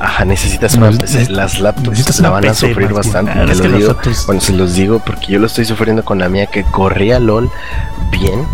Ajá, 0.00 0.24
necesitas 0.24 0.74
una 0.74 0.90
PC. 0.90 1.30
Las 1.30 1.60
laptops 1.60 2.20
la 2.20 2.30
van 2.30 2.46
a 2.46 2.54
sufrir 2.54 2.92
bastante. 2.92 3.32
Te 3.32 3.68
lo 3.68 3.78
digo. 3.78 3.96
Bueno, 4.26 4.40
se 4.40 4.52
los 4.52 4.74
digo 4.74 5.00
porque 5.04 5.32
yo 5.32 5.38
lo 5.38 5.46
estoy 5.46 5.64
sufriendo 5.64 6.04
con 6.04 6.18
la 6.18 6.28
mía 6.28 6.46
que 6.46 6.64
corría 6.64 7.20
LOL 7.20 7.50
bien 8.10 8.46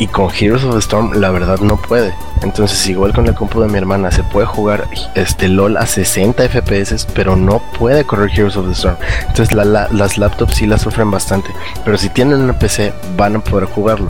y 0.00 0.06
con 0.06 0.30
Heroes 0.34 0.64
of 0.64 0.72
the 0.72 0.80
Storm 0.80 1.12
la 1.12 1.30
verdad 1.30 1.60
no 1.60 1.76
puede. 1.76 2.14
Entonces 2.42 2.88
igual 2.88 3.12
con 3.12 3.26
el 3.26 3.34
compu 3.34 3.60
de 3.60 3.68
mi 3.68 3.76
hermana 3.76 4.10
se 4.10 4.24
puede 4.24 4.46
jugar 4.46 4.88
este 5.14 5.46
LOL 5.46 5.76
a 5.76 5.86
60 5.86 6.48
FPS, 6.48 7.06
pero 7.14 7.36
no 7.36 7.62
puede 7.78 8.04
correr 8.04 8.30
Heroes 8.34 8.56
of 8.56 8.66
the 8.66 8.72
Storm. 8.72 8.96
Entonces 9.28 9.54
las 9.54 10.18
laptops 10.18 10.54
sí 10.54 10.66
la 10.66 10.78
sufren 10.78 11.10
bastante. 11.10 11.50
Pero 11.84 11.98
si 11.98 12.08
tienen 12.08 12.40
una 12.40 12.58
PC 12.58 12.94
van 13.16 13.36
a 13.36 13.40
poder 13.40 13.66
jugarlo. 13.66 14.08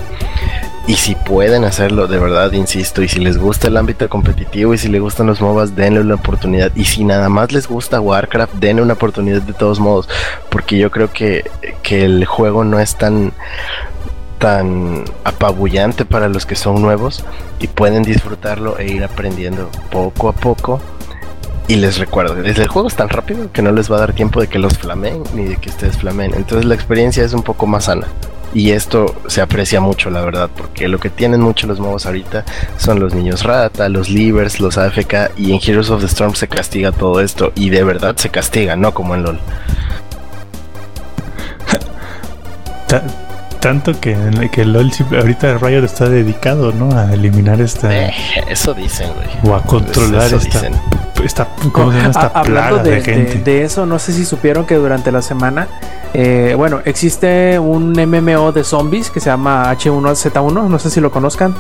Y 0.86 0.94
si 0.94 1.14
pueden 1.14 1.64
hacerlo, 1.64 2.06
de 2.06 2.18
verdad, 2.18 2.52
insisto, 2.52 3.02
y 3.02 3.08
si 3.08 3.20
les 3.20 3.38
gusta 3.38 3.68
el 3.68 3.76
ámbito 3.76 4.08
competitivo 4.08 4.74
y 4.74 4.78
si 4.78 4.88
les 4.88 5.00
gustan 5.00 5.26
los 5.26 5.40
MOBAs, 5.40 5.76
denle 5.76 6.00
una 6.00 6.14
oportunidad. 6.14 6.72
Y 6.74 6.84
si 6.84 7.04
nada 7.04 7.28
más 7.28 7.52
les 7.52 7.68
gusta 7.68 8.00
Warcraft, 8.00 8.54
denle 8.54 8.82
una 8.82 8.94
oportunidad 8.94 9.42
de 9.42 9.52
todos 9.52 9.78
modos. 9.78 10.08
Porque 10.48 10.78
yo 10.78 10.90
creo 10.90 11.12
que, 11.12 11.48
que 11.82 12.04
el 12.04 12.24
juego 12.24 12.64
no 12.64 12.80
es 12.80 12.96
tan 12.96 13.32
tan 14.40 15.04
apabullante 15.22 16.04
para 16.04 16.28
los 16.28 16.46
que 16.46 16.56
son 16.56 16.80
nuevos 16.82 17.24
y 17.60 17.68
pueden 17.68 18.02
disfrutarlo 18.02 18.78
e 18.78 18.86
ir 18.86 19.04
aprendiendo 19.04 19.70
poco 19.90 20.28
a 20.28 20.32
poco. 20.32 20.80
Y 21.68 21.76
les 21.76 21.98
recuerdo, 21.98 22.36
el 22.36 22.68
juego 22.68 22.88
es 22.88 22.96
tan 22.96 23.10
rápido 23.10 23.52
que 23.52 23.62
no 23.62 23.70
les 23.70 23.92
va 23.92 23.96
a 23.96 24.00
dar 24.00 24.12
tiempo 24.14 24.40
de 24.40 24.48
que 24.48 24.58
los 24.58 24.76
flamen 24.76 25.22
ni 25.34 25.44
de 25.44 25.56
que 25.56 25.68
ustedes 25.68 25.98
flamen. 25.98 26.34
Entonces 26.34 26.64
la 26.64 26.74
experiencia 26.74 27.22
es 27.22 27.32
un 27.32 27.42
poco 27.42 27.66
más 27.66 27.84
sana. 27.84 28.08
Y 28.52 28.72
esto 28.72 29.14
se 29.28 29.42
aprecia 29.42 29.80
mucho, 29.80 30.10
la 30.10 30.22
verdad, 30.22 30.50
porque 30.56 30.88
lo 30.88 30.98
que 30.98 31.10
tienen 31.10 31.40
mucho 31.40 31.68
los 31.68 31.78
nuevos 31.78 32.06
ahorita 32.06 32.44
son 32.78 32.98
los 32.98 33.14
niños 33.14 33.44
rata, 33.44 33.88
los 33.88 34.08
livers, 34.08 34.58
los 34.58 34.76
AFK, 34.76 35.30
y 35.36 35.52
en 35.52 35.60
Heroes 35.62 35.90
of 35.90 36.00
the 36.00 36.06
Storm 36.06 36.34
se 36.34 36.48
castiga 36.48 36.90
todo 36.90 37.20
esto, 37.20 37.52
y 37.54 37.70
de 37.70 37.84
verdad 37.84 38.16
se 38.16 38.30
castiga, 38.30 38.74
no 38.74 38.92
como 38.92 39.14
en 39.14 39.22
LOL. 39.22 39.40
Tanto 43.60 44.00
que, 44.00 44.16
que 44.50 44.64
LOL 44.64 44.90
ahorita 45.18 45.58
Riot 45.58 45.84
está 45.84 46.08
dedicado, 46.08 46.72
¿no? 46.72 46.96
A 46.96 47.12
eliminar 47.12 47.60
esta. 47.60 47.94
Eh, 47.94 48.14
eso 48.48 48.72
dicen, 48.72 49.10
güey. 49.12 49.28
O 49.52 49.54
a 49.54 49.62
controlar 49.62 50.32
esta, 50.32 50.62
esta, 51.22 51.46
¿cómo 51.70 51.92
se 51.92 51.98
llama? 51.98 52.08
esta 52.08 52.42
plaga 52.42 52.82
de, 52.82 53.02
gente. 53.02 53.38
De, 53.38 53.62
eso, 53.62 53.84
no 53.84 53.98
sé 53.98 54.14
si 54.14 54.24
supieron 54.24 54.64
que 54.64 54.76
durante 54.76 55.12
la 55.12 55.20
semana. 55.20 55.68
Eh, 56.14 56.54
bueno, 56.56 56.80
existe 56.86 57.58
un 57.58 57.92
MMO 57.92 58.52
de 58.52 58.64
zombies 58.64 59.10
que 59.10 59.20
se 59.20 59.28
llama 59.28 59.70
H1Z1. 59.74 60.68
No 60.68 60.78
sé 60.78 60.88
si 60.88 61.00
lo 61.02 61.10
conozcan. 61.10 61.54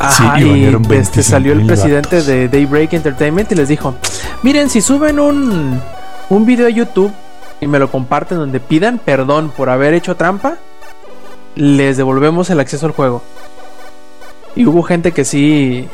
Ajá, 0.00 0.40
y, 0.40 0.76
este, 0.90 1.22
salió 1.22 1.52
el 1.52 1.64
presidente 1.64 2.22
de 2.22 2.48
Daybreak 2.48 2.94
Entertainment 2.94 3.52
y 3.52 3.54
les 3.54 3.68
dijo: 3.68 3.94
Miren, 4.42 4.68
si 4.68 4.80
suben 4.80 5.20
un, 5.20 5.80
un 6.28 6.44
video 6.44 6.66
a 6.66 6.70
YouTube 6.70 7.12
y 7.60 7.66
me 7.66 7.78
lo 7.78 7.90
comparten 7.90 8.38
donde 8.38 8.60
pidan 8.60 8.98
perdón 8.98 9.50
por 9.56 9.68
haber 9.70 9.94
hecho 9.94 10.16
trampa, 10.16 10.58
les 11.54 11.96
devolvemos 11.96 12.50
el 12.50 12.60
acceso 12.60 12.86
al 12.86 12.92
juego. 12.92 13.22
Y 14.56 14.66
hubo 14.66 14.82
gente 14.82 15.12
que 15.12 15.24
sí 15.24 15.88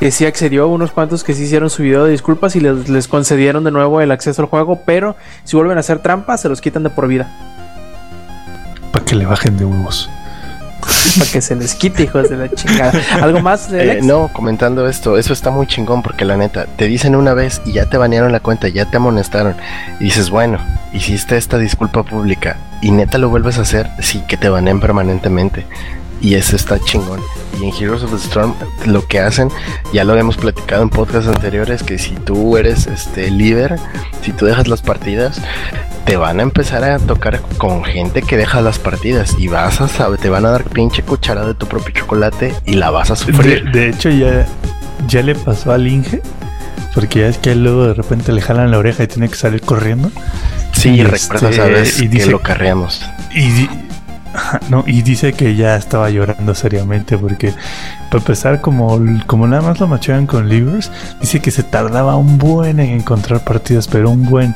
que 0.00 0.10
sí 0.10 0.24
accedió, 0.24 0.66
unos 0.66 0.92
cuantos 0.92 1.22
que 1.22 1.34
sí 1.34 1.42
hicieron 1.42 1.68
su 1.68 1.82
video 1.82 2.04
de 2.04 2.12
disculpas 2.12 2.56
y 2.56 2.60
les, 2.60 3.06
concedieron 3.06 3.64
de 3.64 3.70
nuevo 3.70 4.00
el 4.00 4.10
acceso 4.10 4.40
al 4.40 4.48
juego, 4.48 4.80
pero 4.86 5.14
si 5.44 5.56
vuelven 5.56 5.76
a 5.76 5.80
hacer 5.80 5.98
trampa 5.98 6.38
se 6.38 6.48
los 6.48 6.62
quitan 6.62 6.82
de 6.82 6.88
por 6.88 7.06
vida. 7.06 7.30
Para 8.92 9.04
que 9.04 9.14
le 9.14 9.26
bajen 9.26 9.58
de 9.58 9.66
huevos. 9.66 10.08
Para 11.18 11.30
que 11.30 11.40
se 11.40 11.56
les 11.56 11.74
quite, 11.74 12.04
hijos 12.04 12.28
de 12.28 12.36
la 12.36 12.50
chingada. 12.50 12.92
¿Algo 13.20 13.40
más? 13.40 13.72
Eh, 13.72 14.00
no, 14.02 14.30
comentando 14.32 14.88
esto, 14.88 15.16
eso 15.18 15.32
está 15.32 15.50
muy 15.50 15.66
chingón 15.66 16.02
porque 16.02 16.24
la 16.24 16.36
neta, 16.36 16.66
te 16.76 16.86
dicen 16.86 17.16
una 17.16 17.34
vez 17.34 17.60
y 17.64 17.72
ya 17.72 17.86
te 17.86 17.96
banearon 17.96 18.32
la 18.32 18.40
cuenta, 18.40 18.68
ya 18.68 18.90
te 18.90 18.96
amonestaron. 18.96 19.56
Y 19.98 20.04
dices, 20.04 20.30
bueno, 20.30 20.58
hiciste 20.92 21.36
esta 21.36 21.58
disculpa 21.58 22.02
pública 22.02 22.56
y 22.80 22.90
neta 22.90 23.18
lo 23.18 23.28
vuelves 23.28 23.58
a 23.58 23.62
hacer, 23.62 23.90
sí, 24.00 24.22
que 24.26 24.36
te 24.36 24.48
baneen 24.48 24.80
permanentemente. 24.80 25.66
Y 26.20 26.34
eso 26.34 26.56
está 26.56 26.78
chingón. 26.80 27.20
Y 27.58 27.64
en 27.64 27.74
Heroes 27.74 28.02
of 28.02 28.10
the 28.10 28.16
Storm 28.16 28.54
lo 28.86 29.06
que 29.06 29.20
hacen, 29.20 29.48
ya 29.92 30.04
lo 30.04 30.12
habíamos 30.12 30.36
platicado 30.36 30.82
en 30.82 30.90
podcasts 30.90 31.28
anteriores, 31.28 31.82
que 31.82 31.98
si 31.98 32.12
tú 32.12 32.56
eres 32.56 32.86
este 32.86 33.30
líder, 33.30 33.76
si 34.22 34.32
tú 34.32 34.46
dejas 34.46 34.68
las 34.68 34.82
partidas, 34.82 35.40
te 36.04 36.16
van 36.16 36.40
a 36.40 36.42
empezar 36.42 36.84
a 36.84 36.98
tocar 36.98 37.40
con 37.58 37.84
gente 37.84 38.22
que 38.22 38.36
deja 38.36 38.60
las 38.60 38.78
partidas 38.78 39.36
y 39.38 39.48
vas 39.48 39.80
a 39.80 39.88
saber, 39.88 40.18
te 40.18 40.28
van 40.28 40.46
a 40.46 40.50
dar 40.50 40.64
pinche 40.64 41.02
cucharada 41.02 41.48
de 41.48 41.54
tu 41.54 41.66
propio 41.66 41.94
chocolate 41.94 42.54
y 42.64 42.74
la 42.74 42.90
vas 42.90 43.10
a 43.10 43.16
sufrir. 43.16 43.70
De, 43.70 43.90
hecho, 43.90 44.10
ya, 44.10 44.46
ya 45.06 45.22
le 45.22 45.34
pasó 45.34 45.72
al 45.72 45.86
Inge, 45.86 46.22
porque 46.94 47.20
ya 47.20 47.28
es 47.28 47.38
que 47.38 47.54
luego 47.54 47.88
de 47.88 47.94
repente 47.94 48.32
le 48.32 48.40
jalan 48.40 48.70
la 48.70 48.78
oreja 48.78 49.04
y 49.04 49.06
tiene 49.06 49.28
que 49.28 49.36
salir 49.36 49.60
corriendo. 49.60 50.10
Sí, 50.72 50.90
y 50.90 51.04
recuerda, 51.04 51.50
este, 51.78 52.04
y 52.04 52.08
dice, 52.08 52.24
que 52.24 52.30
lo 52.30 52.40
carreamos. 52.40 53.02
Y, 53.34 53.68
no, 54.70 54.84
y 54.86 55.02
dice 55.02 55.32
que 55.32 55.56
ya 55.56 55.76
estaba 55.76 56.10
llorando 56.10 56.54
seriamente 56.54 57.18
porque 57.18 57.52
para 58.10 58.18
empezar 58.18 58.60
como, 58.60 59.00
como 59.26 59.46
nada 59.46 59.62
más 59.62 59.80
lo 59.80 59.86
machaban 59.86 60.26
con 60.26 60.48
Livers, 60.48 60.90
dice 61.20 61.40
que 61.40 61.50
se 61.50 61.62
tardaba 61.62 62.16
un 62.16 62.38
buen 62.38 62.80
en 62.80 62.90
encontrar 62.90 63.44
partidas, 63.44 63.86
pero 63.88 64.10
un 64.10 64.24
buen 64.26 64.54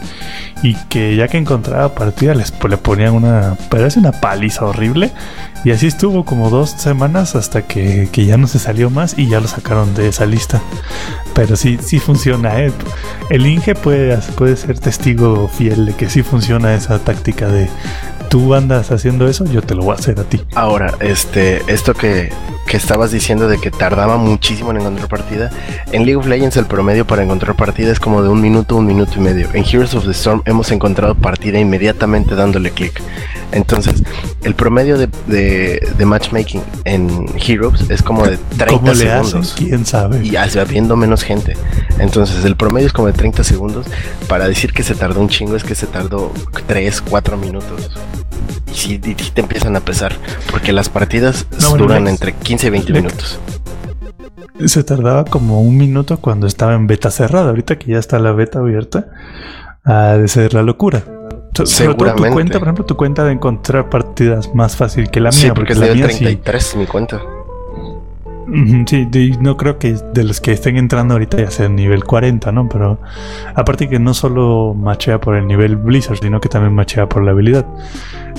y 0.62 0.74
que 0.88 1.16
ya 1.16 1.28
que 1.28 1.38
encontraba 1.38 1.94
partidas 1.94 2.36
les 2.36 2.52
le 2.68 2.76
ponían 2.78 3.14
una 3.14 3.56
parece 3.68 3.98
una 3.98 4.12
paliza 4.12 4.64
horrible 4.64 5.12
y 5.64 5.70
así 5.70 5.86
estuvo 5.86 6.24
como 6.24 6.50
dos 6.50 6.70
semanas 6.70 7.36
hasta 7.36 7.62
que, 7.62 8.08
que, 8.12 8.26
ya 8.26 8.36
no 8.36 8.46
se 8.46 8.58
salió 8.58 8.90
más 8.90 9.16
y 9.16 9.28
ya 9.28 9.40
lo 9.40 9.48
sacaron 9.48 9.94
de 9.94 10.08
esa 10.08 10.26
lista. 10.26 10.60
Pero 11.34 11.56
sí, 11.56 11.78
sí 11.82 12.00
funciona. 12.00 12.60
¿eh? 12.60 12.70
El 13.30 13.46
Inge 13.46 13.74
puede, 13.74 14.14
puede 14.36 14.56
ser 14.56 14.78
testigo 14.78 15.48
fiel 15.48 15.86
de 15.86 15.94
que 15.94 16.10
sí 16.10 16.22
funciona 16.22 16.74
esa 16.74 16.98
táctica 16.98 17.48
de 17.48 17.70
tú 18.28 18.54
andas 18.54 18.90
haciendo 18.90 19.26
eso, 19.26 19.44
yo 19.46 19.62
te 19.64 19.74
lo 19.74 19.82
voy 19.82 19.92
a 19.92 19.98
hacer 19.98 20.18
a 20.18 20.24
ti. 20.24 20.40
Ahora, 20.54 20.94
este, 21.00 21.62
esto 21.66 21.94
que, 21.94 22.30
que 22.66 22.76
estabas 22.76 23.10
diciendo 23.10 23.48
de 23.48 23.58
que 23.58 23.70
tardaba 23.70 24.16
muchísimo 24.16 24.70
en 24.70 24.78
encontrar 24.78 25.08
partida, 25.08 25.50
en 25.92 26.04
League 26.04 26.16
of 26.16 26.26
Legends 26.26 26.56
el 26.56 26.66
promedio 26.66 27.06
para 27.06 27.22
encontrar 27.22 27.56
partida 27.56 27.92
es 27.92 28.00
como 28.00 28.22
de 28.22 28.28
un 28.28 28.40
minuto, 28.40 28.76
un 28.76 28.86
minuto 28.86 29.12
y 29.16 29.20
medio. 29.20 29.48
En 29.52 29.64
Heroes 29.64 29.94
of 29.94 30.04
the 30.04 30.12
Storm 30.12 30.42
hemos 30.44 30.70
encontrado 30.70 31.14
partida 31.14 31.58
inmediatamente 31.58 32.34
dándole 32.34 32.70
clic. 32.70 33.00
Entonces, 33.52 34.02
el 34.42 34.54
promedio 34.54 34.98
de, 34.98 35.08
de, 35.26 35.88
de 35.96 36.06
matchmaking 36.06 36.62
en 36.84 37.26
Heroes 37.36 37.88
es 37.88 38.02
como 38.02 38.26
de 38.26 38.36
30 38.56 38.66
¿Cómo 38.66 38.88
le 38.92 38.96
segundos. 38.96 39.52
hacen? 39.52 39.66
¿Quién 39.68 39.86
sabe? 39.86 40.24
Y 40.24 40.36
habiendo 40.36 40.96
menos 40.96 41.22
gente. 41.22 41.56
Entonces, 41.98 42.44
el 42.44 42.56
promedio 42.56 42.86
es 42.88 42.92
como 42.92 43.06
de 43.08 43.12
30 43.14 43.44
segundos. 43.44 43.86
Para 44.28 44.48
decir 44.48 44.72
que 44.72 44.82
se 44.82 44.94
tardó 44.94 45.20
un 45.20 45.28
chingo, 45.28 45.56
es 45.56 45.64
que 45.64 45.74
se 45.74 45.86
tardó 45.86 46.32
3, 46.66 47.00
4 47.02 47.36
minutos. 47.36 47.90
Y 48.70 48.74
sí, 48.74 49.00
y 49.04 49.14
sí 49.22 49.30
te 49.32 49.40
empiezan 49.42 49.76
a 49.76 49.80
pesar. 49.80 50.14
Porque 50.50 50.72
las 50.72 50.88
partidas 50.88 51.46
No, 51.60 51.70
bueno, 51.70 51.84
duran 51.84 52.04
Lex- 52.04 52.10
entre 52.10 52.32
15 52.34 52.66
y 52.66 52.70
20 52.70 52.92
Lex- 52.92 52.96
minutos. 52.96 53.40
Se 54.66 54.82
tardaba 54.84 55.24
como 55.24 55.60
un 55.60 55.76
minuto 55.76 56.18
cuando 56.18 56.46
estaba 56.46 56.74
en 56.74 56.86
beta 56.86 57.10
cerrada. 57.10 57.50
Ahorita 57.50 57.78
que 57.78 57.92
ya 57.92 57.98
está 57.98 58.18
la 58.18 58.32
beta 58.32 58.58
abierta, 58.60 59.06
ha 59.84 60.16
de 60.16 60.28
ser 60.28 60.54
la 60.54 60.62
locura. 60.62 61.02
So- 61.54 61.66
Sobre 61.66 61.94
todo 61.94 62.14
tu 62.16 62.24
cuenta, 62.32 62.58
por 62.58 62.66
ejemplo, 62.68 62.84
tu 62.84 62.96
cuenta 62.96 63.24
de 63.24 63.32
encontrar 63.32 63.88
partidas 63.88 64.52
más 64.54 64.76
fácil 64.76 65.10
que 65.10 65.20
la 65.20 65.30
mía. 65.30 65.38
sí, 65.40 65.50
porque 65.54 65.72
es 65.74 65.78
la 65.78 65.86
mía 65.94 66.08
sí. 66.10 66.24
33 66.24 66.76
mi 66.76 66.86
cuenta. 66.86 67.20
Sí, 68.86 69.08
no 69.40 69.56
creo 69.56 69.78
que 69.78 69.94
de 69.94 70.24
los 70.24 70.40
que 70.40 70.52
estén 70.52 70.76
entrando 70.76 71.14
ahorita 71.14 71.38
ya 71.38 71.50
sea 71.50 71.68
nivel 71.68 72.04
40, 72.04 72.52
¿no? 72.52 72.68
Pero 72.68 72.98
aparte 73.54 73.88
que 73.88 73.98
no 73.98 74.14
solo 74.14 74.74
machea 74.74 75.20
por 75.20 75.36
el 75.36 75.46
nivel 75.46 75.76
Blizzard, 75.76 76.18
sino 76.18 76.40
que 76.40 76.48
también 76.48 76.74
machea 76.74 77.08
por 77.08 77.22
la 77.22 77.30
habilidad. 77.30 77.66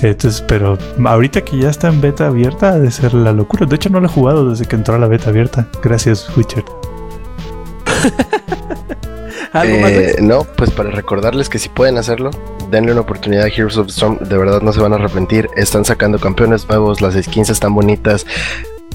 Entonces, 0.01 0.43
pero 0.47 0.77
ahorita 1.05 1.41
que 1.41 1.57
ya 1.57 1.69
está 1.69 1.87
en 1.87 2.01
beta 2.01 2.27
abierta, 2.27 2.69
ha 2.69 2.79
de 2.79 2.91
ser 2.91 3.13
la 3.13 3.33
locura. 3.33 3.65
De 3.65 3.75
hecho, 3.75 3.89
no 3.89 3.99
lo 3.99 4.07
he 4.07 4.09
jugado 4.09 4.49
desde 4.49 4.65
que 4.65 4.75
entró 4.75 4.95
a 4.95 4.99
la 4.99 5.07
beta 5.07 5.29
abierta. 5.29 5.67
Gracias, 5.81 6.29
Witcher. 6.37 6.63
¿Algo 9.53 9.77
más, 9.79 9.91
Eh, 9.91 10.15
no, 10.21 10.43
pues 10.43 10.69
para 10.71 10.91
recordarles 10.91 11.47
que 11.47 11.59
si 11.59 11.69
pueden 11.69 11.97
hacerlo, 11.97 12.29
denle 12.69 12.91
una 12.91 13.01
oportunidad 13.01 13.45
a 13.45 13.47
Heroes 13.47 13.77
of 13.77 13.87
Storm. 13.87 14.17
De 14.19 14.37
verdad 14.37 14.61
no 14.61 14.73
se 14.73 14.81
van 14.81 14.93
a 14.93 14.97
arrepentir. 14.97 15.47
Están 15.55 15.85
sacando 15.85 16.19
campeones 16.19 16.67
nuevos, 16.67 17.01
las 17.01 17.15
skins 17.15 17.49
están 17.49 17.73
bonitas. 17.73 18.25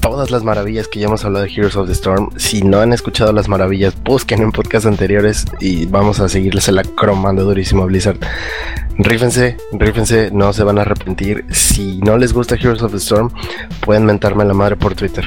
Todas 0.01 0.31
las 0.31 0.43
maravillas 0.43 0.87
que 0.87 0.99
ya 0.99 1.05
hemos 1.05 1.23
hablado 1.23 1.45
de 1.45 1.51
Heroes 1.51 1.75
of 1.75 1.85
the 1.85 1.93
Storm. 1.93 2.31
Si 2.35 2.63
no 2.63 2.81
han 2.81 2.91
escuchado 2.91 3.31
las 3.33 3.47
maravillas, 3.47 3.93
busquen 4.03 4.41
en 4.41 4.51
podcasts 4.51 4.87
anteriores 4.87 5.45
y 5.59 5.85
vamos 5.85 6.19
a 6.19 6.27
seguirles 6.27 6.67
la 6.69 6.83
cromando 6.83 7.43
durísimo 7.43 7.83
a 7.83 7.85
Blizzard. 7.85 8.17
Rífense, 8.97 9.57
rífense, 9.71 10.31
no 10.31 10.53
se 10.53 10.63
van 10.63 10.79
a 10.79 10.81
arrepentir. 10.81 11.45
Si 11.51 11.99
no 11.99 12.17
les 12.17 12.33
gusta 12.33 12.55
Heroes 12.55 12.81
of 12.81 12.91
the 12.91 12.97
Storm, 12.97 13.29
pueden 13.85 14.05
mentarme 14.05 14.43
la 14.43 14.55
madre 14.55 14.75
por 14.75 14.95
Twitter. 14.95 15.23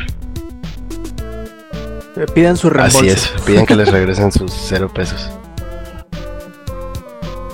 Pidan 2.35 2.57
su 2.57 2.69
reembolso. 2.69 2.99
Así 2.99 3.09
es, 3.09 3.33
piden 3.47 3.67
que 3.67 3.77
les 3.77 3.89
regresen 3.93 4.33
sus 4.33 4.53
cero 4.53 4.91
pesos. 4.93 5.31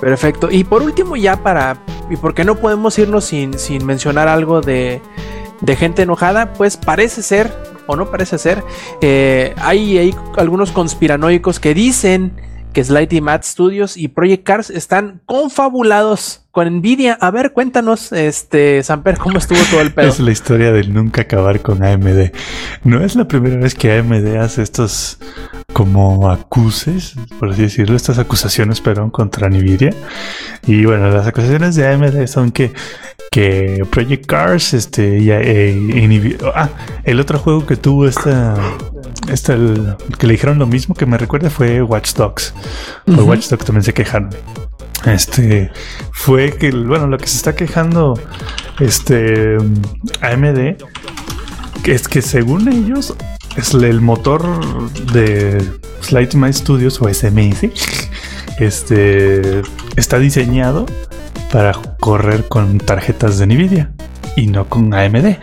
Perfecto. 0.01 0.51
Y 0.51 0.65
por 0.65 0.83
último, 0.83 1.17
ya 1.17 1.37
para. 1.43 1.77
¿Y 2.09 2.17
por 2.17 2.35
qué 2.35 2.45
no 2.45 2.57
podemos 2.57 2.99
irnos 2.99 3.27
sin, 3.27 3.59
sin 3.59 3.87
mencionar 3.87 4.27
algo 4.27 4.61
de, 4.63 5.01
de 5.61 5.77
gente 5.77 6.03
enojada? 6.03 6.53
Pues 6.53 6.77
parece 6.77 7.23
ser, 7.23 7.53
o 7.87 7.97
no 7.97 8.11
parece 8.11 8.39
ser, 8.39 8.63
eh, 9.01 9.55
hay, 9.59 9.99
hay 9.99 10.15
algunos 10.37 10.73
conspiranoicos 10.73 11.61
que 11.61 11.75
dicen 11.75 12.33
que 12.73 12.85
Slightly 12.85 13.21
Mad 13.21 13.43
Studios 13.43 13.97
y 13.97 14.09
Project 14.09 14.45
Cars 14.45 14.71
están 14.71 15.21
confabulados 15.27 16.47
con 16.51 16.69
Nvidia. 16.79 17.15
A 17.21 17.31
ver, 17.31 17.53
cuéntanos, 17.53 18.13
este, 18.13 18.83
Samper, 18.83 19.19
cómo 19.19 19.39
estuvo 19.39 19.59
todo 19.71 19.81
el 19.81 19.93
pedo. 19.95 20.09
Es 20.09 20.21
la 20.21 20.31
historia 20.31 20.73
del 20.73 20.93
nunca 20.93 21.23
acabar 21.23 21.61
con 21.61 21.83
AMD. 21.83 22.33
No 22.85 23.05
es 23.05 23.17
la 23.17 23.27
primera 23.27 23.57
vez 23.57 23.75
que 23.75 23.99
AMD 23.99 24.37
hace 24.37 24.63
estos 24.63 25.19
como 25.85 26.31
acuses, 26.31 27.15
por 27.39 27.49
así 27.53 27.63
decirlo, 27.63 27.97
estas 27.97 28.19
acusaciones, 28.19 28.83
perdón, 28.83 29.09
contra 29.09 29.49
Nvidia. 29.49 29.95
Y 30.67 30.85
bueno, 30.85 31.09
las 31.09 31.27
acusaciones 31.27 31.75
de 31.75 31.89
AMD 31.89 32.27
son 32.27 32.51
que, 32.53 32.71
que 33.31 33.87
Project 33.91 34.27
Cars, 34.27 34.75
este, 34.75 35.21
y, 35.21 35.31
eh, 35.31 35.75
Nvidia- 35.75 36.53
ah, 36.55 36.69
el 37.05 37.19
otro 37.19 37.39
juego 37.39 37.65
que 37.65 37.77
tuvo 37.77 38.07
esta, 38.07 38.57
esta 39.33 39.55
el- 39.55 39.97
que 40.19 40.27
le 40.27 40.35
dijeron 40.35 40.59
lo 40.59 40.67
mismo 40.67 40.95
que 40.95 41.07
me 41.07 41.17
recuerda 41.17 41.49
fue 41.49 41.81
Watch 41.83 42.13
Dogs. 42.13 42.53
Por 43.07 43.15
Ujú. 43.21 43.31
Watch 43.31 43.49
Dogs 43.49 43.65
también 43.65 43.83
se 43.83 43.95
quejaron. 43.95 44.29
Este 45.07 45.71
fue 46.13 46.53
que, 46.59 46.73
bueno, 46.73 47.07
lo 47.07 47.17
que 47.17 47.27
se 47.27 47.37
está 47.39 47.55
quejando 47.57 48.21
este 48.81 49.57
AMD 50.21 50.77
que 51.83 51.93
es 51.95 52.07
que 52.07 52.21
según 52.21 52.69
ellos 52.69 53.15
es 53.57 53.75
el 53.75 54.01
motor 54.01 54.43
de 55.13 55.63
Slightly 56.03 56.39
My 56.39 56.53
Studios 56.53 57.01
o 57.01 57.13
SMS 57.13 57.69
este 58.61 59.63
está 59.97 60.19
diseñado 60.19 60.85
para 61.51 61.73
correr 61.73 62.47
con 62.47 62.79
tarjetas 62.79 63.39
de 63.39 63.47
Nvidia 63.47 63.93
y 64.37 64.47
no 64.49 64.69
con 64.69 64.93
AMD 64.93 65.37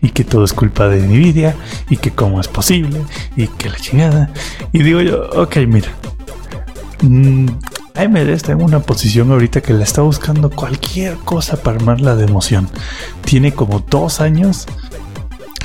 y 0.00 0.08
que 0.10 0.24
todo 0.24 0.44
es 0.44 0.54
culpa 0.54 0.88
de 0.88 1.02
Nvidia 1.02 1.54
y 1.90 1.98
que 1.98 2.10
cómo 2.10 2.40
es 2.40 2.48
posible 2.48 3.02
y 3.36 3.46
que 3.46 3.68
la 3.68 3.76
chingada. 3.76 4.30
Y 4.72 4.82
digo 4.82 5.02
yo 5.02 5.28
ok 5.36 5.56
mira. 5.68 5.88
Mm, 7.02 7.48
AMD 7.94 8.28
está 8.30 8.52
en 8.52 8.62
una 8.62 8.80
posición 8.80 9.30
ahorita 9.30 9.60
que 9.60 9.74
la 9.74 9.84
está 9.84 10.00
buscando 10.00 10.48
cualquier 10.48 11.16
cosa 11.18 11.62
para 11.62 11.76
armarla 11.76 12.16
de 12.16 12.24
emoción. 12.24 12.70
Tiene 13.22 13.52
como 13.52 13.80
dos 13.80 14.22
años 14.22 14.66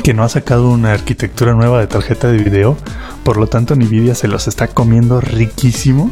que 0.03 0.13
no 0.13 0.23
ha 0.23 0.29
sacado 0.29 0.69
una 0.69 0.93
arquitectura 0.93 1.53
nueva 1.53 1.79
de 1.79 1.87
tarjeta 1.87 2.31
de 2.31 2.37
video. 2.37 2.77
Por 3.23 3.37
lo 3.37 3.47
tanto, 3.47 3.75
Nvidia 3.75 4.15
se 4.15 4.27
los 4.27 4.47
está 4.47 4.67
comiendo 4.67 5.21
riquísimo. 5.21 6.11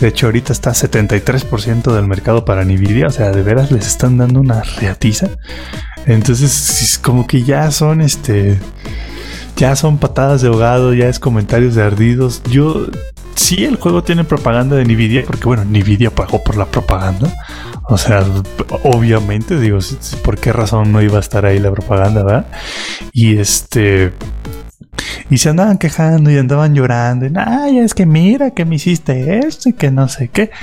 De 0.00 0.08
hecho, 0.08 0.26
ahorita 0.26 0.52
está 0.52 0.72
73% 0.72 1.92
del 1.92 2.06
mercado 2.06 2.44
para 2.44 2.64
Nvidia. 2.64 3.06
O 3.06 3.10
sea, 3.10 3.30
de 3.30 3.42
veras 3.42 3.70
les 3.70 3.86
están 3.86 4.18
dando 4.18 4.40
una 4.40 4.62
reatiza. 4.62 5.28
Entonces, 6.06 6.82
es 6.82 6.98
como 6.98 7.26
que 7.26 7.42
ya 7.42 7.70
son 7.70 8.00
este. 8.00 8.58
Ya 9.56 9.76
son 9.76 9.98
patadas 9.98 10.42
de 10.42 10.48
ahogado, 10.48 10.94
ya 10.94 11.08
es 11.08 11.20
comentarios 11.20 11.74
de 11.74 11.82
ardidos. 11.82 12.42
Yo 12.50 12.86
sí 13.36 13.64
el 13.64 13.76
juego 13.76 14.02
tiene 14.02 14.24
propaganda 14.24 14.76
de 14.76 14.84
Nvidia, 14.84 15.24
porque 15.26 15.44
bueno, 15.44 15.64
Nvidia 15.64 16.10
pagó 16.10 16.42
por 16.42 16.56
la 16.56 16.66
propaganda. 16.66 17.32
O 17.86 17.98
sea, 17.98 18.24
obviamente, 18.82 19.60
digo, 19.60 19.78
¿por 20.22 20.38
qué 20.38 20.52
razón 20.52 20.92
no 20.92 21.02
iba 21.02 21.18
a 21.18 21.20
estar 21.20 21.44
ahí 21.44 21.58
la 21.58 21.70
propaganda, 21.70 22.22
verdad? 22.22 22.46
Y 23.12 23.38
este. 23.38 24.12
Y 25.28 25.38
se 25.38 25.50
andaban 25.50 25.78
quejando 25.78 26.30
y 26.30 26.38
andaban 26.38 26.74
llorando. 26.74 27.26
Y, 27.26 27.32
Ay, 27.36 27.78
es 27.78 27.94
que 27.94 28.06
mira 28.06 28.52
que 28.52 28.64
me 28.64 28.76
hiciste 28.76 29.38
esto 29.46 29.68
y 29.68 29.72
que 29.74 29.90
no 29.90 30.08
sé 30.08 30.28
qué. 30.28 30.50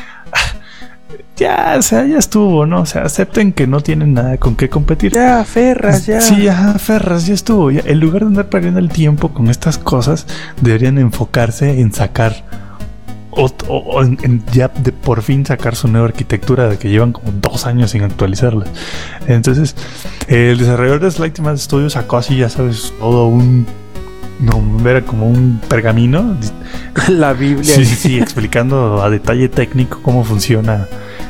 Ya, 1.38 1.76
o 1.78 1.82
sea, 1.82 2.06
ya 2.06 2.20
estuvo, 2.20 2.68
¿no? 2.68 2.82
O 2.82 2.86
sea, 2.86 3.02
acepten 3.02 3.52
que 3.52 3.66
no 3.66 3.82
tienen 3.82 4.14
nada 4.14 4.38
con 4.38 4.56
qué 4.56 4.70
competir. 4.70 5.12
Ya, 5.12 5.44
Ferras, 5.44 6.06
ya. 6.06 6.22
Sí, 6.22 6.48
ajá, 6.48 6.78
Ferras, 6.78 7.26
ya 7.26 7.34
estuvo. 7.34 7.72
Ya. 7.72 7.82
En 7.86 8.00
lugar 8.00 8.22
de 8.22 8.28
andar 8.28 8.50
perdiendo 8.50 8.80
el 8.80 8.90
tiempo 8.90 9.34
con 9.34 9.50
estas 9.50 9.80
cosas, 9.80 10.28
deberían 10.62 11.00
enfocarse 11.00 11.82
en 11.82 11.92
sacar. 11.94 12.44
O, 13.32 14.02
en, 14.04 14.44
ya 14.52 14.68
de 14.68 14.92
por 14.92 15.22
fin 15.22 15.46
sacar 15.46 15.76
su 15.76 15.88
nueva 15.88 16.08
arquitectura 16.08 16.68
de 16.68 16.78
que 16.78 16.90
llevan 16.90 17.14
como 17.14 17.32
dos 17.32 17.66
años 17.66 17.92
sin 17.92 18.04
actualizarla. 18.04 18.66
Entonces, 19.28 19.76
el 20.28 20.58
desarrollador 20.58 21.00
de 21.00 21.12
Slightly 21.12 21.44
Mad 21.44 21.58
Studios 21.58 21.94
sacó 21.94 22.18
así, 22.18 22.38
ya 22.38 22.50
sabes, 22.50 22.94
todo 23.00 23.28
un. 23.28 23.66
No, 24.40 24.90
era 24.90 25.02
como 25.04 25.30
un 25.30 25.62
pergamino. 25.70 26.36
La 27.08 27.34
Biblia. 27.34 27.76
Sí, 27.76 27.86
sí, 27.86 27.96
sí, 27.96 28.20
explicando 28.20 29.02
a 29.02 29.10
detalle 29.10 29.50
técnico 29.50 30.00
cómo 30.02 30.24
funciona 30.24 30.88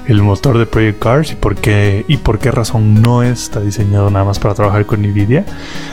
el 0.08 0.22
motor 0.22 0.58
de 0.58 0.66
Project 0.66 1.00
Cars 1.00 1.32
y 1.32 1.36
por 1.36 1.56
qué 1.56 2.06
y 2.08 2.18
por 2.18 2.40
qué 2.40 2.52
razón 2.52 3.02
no 3.02 3.24
está 3.24 3.60
diseñado 3.60 4.10
nada 4.10 4.26
más 4.26 4.40
para 4.40 4.54
trabajar 4.56 4.86
con 4.86 5.02
Nvidia, 5.02 5.46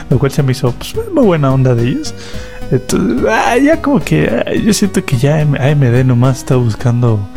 lo 0.09 0.19
cual 0.19 0.31
se 0.31 0.43
me 0.43 0.51
hizo 0.51 0.71
pues, 0.71 0.95
muy 1.13 1.25
buena 1.25 1.53
onda 1.53 1.75
de 1.75 1.87
ellos. 1.87 2.13
Entonces, 2.71 3.25
ah, 3.29 3.57
ya 3.57 3.81
como 3.81 3.99
que 3.99 4.27
ah, 4.27 4.53
yo 4.53 4.73
siento 4.73 5.03
que 5.03 5.17
ya 5.17 5.39
AMD 5.39 6.05
nomás 6.05 6.39
está 6.39 6.55
buscando, 6.55 7.27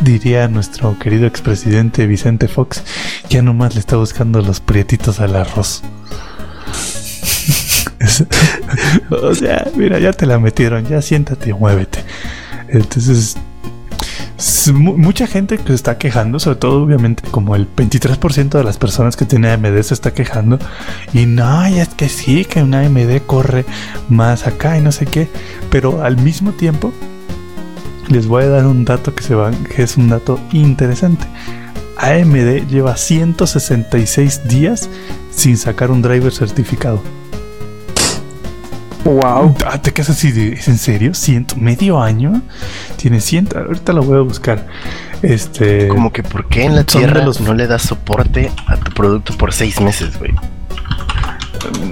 diría 0.00 0.48
nuestro 0.48 0.98
querido 0.98 1.26
expresidente 1.26 2.06
Vicente 2.06 2.48
Fox, 2.48 2.82
ya 3.28 3.42
nomás 3.42 3.74
le 3.74 3.80
está 3.80 3.96
buscando 3.96 4.40
los 4.42 4.60
prietitos 4.60 5.20
al 5.20 5.36
arroz. 5.36 5.82
O 9.10 9.34
sea, 9.34 9.66
mira, 9.74 9.98
ya 9.98 10.12
te 10.12 10.26
la 10.26 10.38
metieron, 10.38 10.86
ya 10.86 11.02
siéntate 11.02 11.52
muévete. 11.54 12.04
Entonces, 12.68 13.36
mucha 14.72 15.26
gente 15.26 15.58
que 15.58 15.68
se 15.68 15.74
está 15.74 15.98
quejando, 15.98 16.38
sobre 16.38 16.58
todo 16.58 16.82
obviamente 16.82 17.22
como 17.30 17.56
el 17.56 17.66
23% 17.74 18.50
de 18.50 18.64
las 18.64 18.76
personas 18.76 19.16
que 19.16 19.24
tienen 19.24 19.50
AMD 19.50 19.82
se 19.82 19.94
está 19.94 20.12
quejando. 20.12 20.58
Y 21.12 21.26
no, 21.26 21.64
es 21.64 21.88
que 21.88 22.08
sí, 22.08 22.44
que 22.44 22.62
una 22.62 22.80
AMD 22.80 23.22
corre 23.26 23.64
más 24.08 24.46
acá 24.46 24.76
y 24.76 24.82
no 24.82 24.92
sé 24.92 25.06
qué. 25.06 25.28
Pero 25.70 26.02
al 26.02 26.16
mismo 26.18 26.52
tiempo, 26.52 26.92
les 28.08 28.26
voy 28.26 28.44
a 28.44 28.48
dar 28.48 28.66
un 28.66 28.84
dato 28.84 29.14
que, 29.14 29.22
se 29.22 29.34
va, 29.34 29.50
que 29.50 29.82
es 29.82 29.96
un 29.96 30.08
dato 30.08 30.38
interesante. 30.52 31.26
AMD 31.96 32.68
lleva 32.68 32.96
166 32.96 34.48
días 34.48 34.90
sin 35.30 35.56
sacar 35.56 35.90
un 35.90 36.02
driver 36.02 36.32
certificado. 36.32 37.02
Wow. 39.06 39.54
Ah, 39.64 39.80
te 39.80 39.92
quedas 39.92 40.10
así 40.10 40.32
de, 40.32 40.54
¿es 40.54 40.66
en 40.68 40.78
serio? 40.78 41.14
¿Ciento? 41.14 41.54
¿Medio 41.56 42.00
año? 42.02 42.42
Tiene 42.96 43.20
ciento, 43.20 43.58
ahorita 43.58 43.92
lo 43.92 44.02
voy 44.02 44.18
a 44.18 44.22
buscar. 44.22 44.66
Este. 45.22 45.88
Como 45.88 46.12
que 46.12 46.22
¿por 46.22 46.46
qué 46.48 46.64
en 46.64 46.74
la 46.74 46.84
Tierra 46.84 47.24
los- 47.24 47.40
no 47.40 47.54
le 47.54 47.66
das 47.66 47.82
soporte 47.82 48.50
a 48.66 48.76
tu 48.76 48.92
producto 48.92 49.36
por 49.38 49.52
seis 49.52 49.80
meses, 49.80 50.18
güey? 50.18 50.34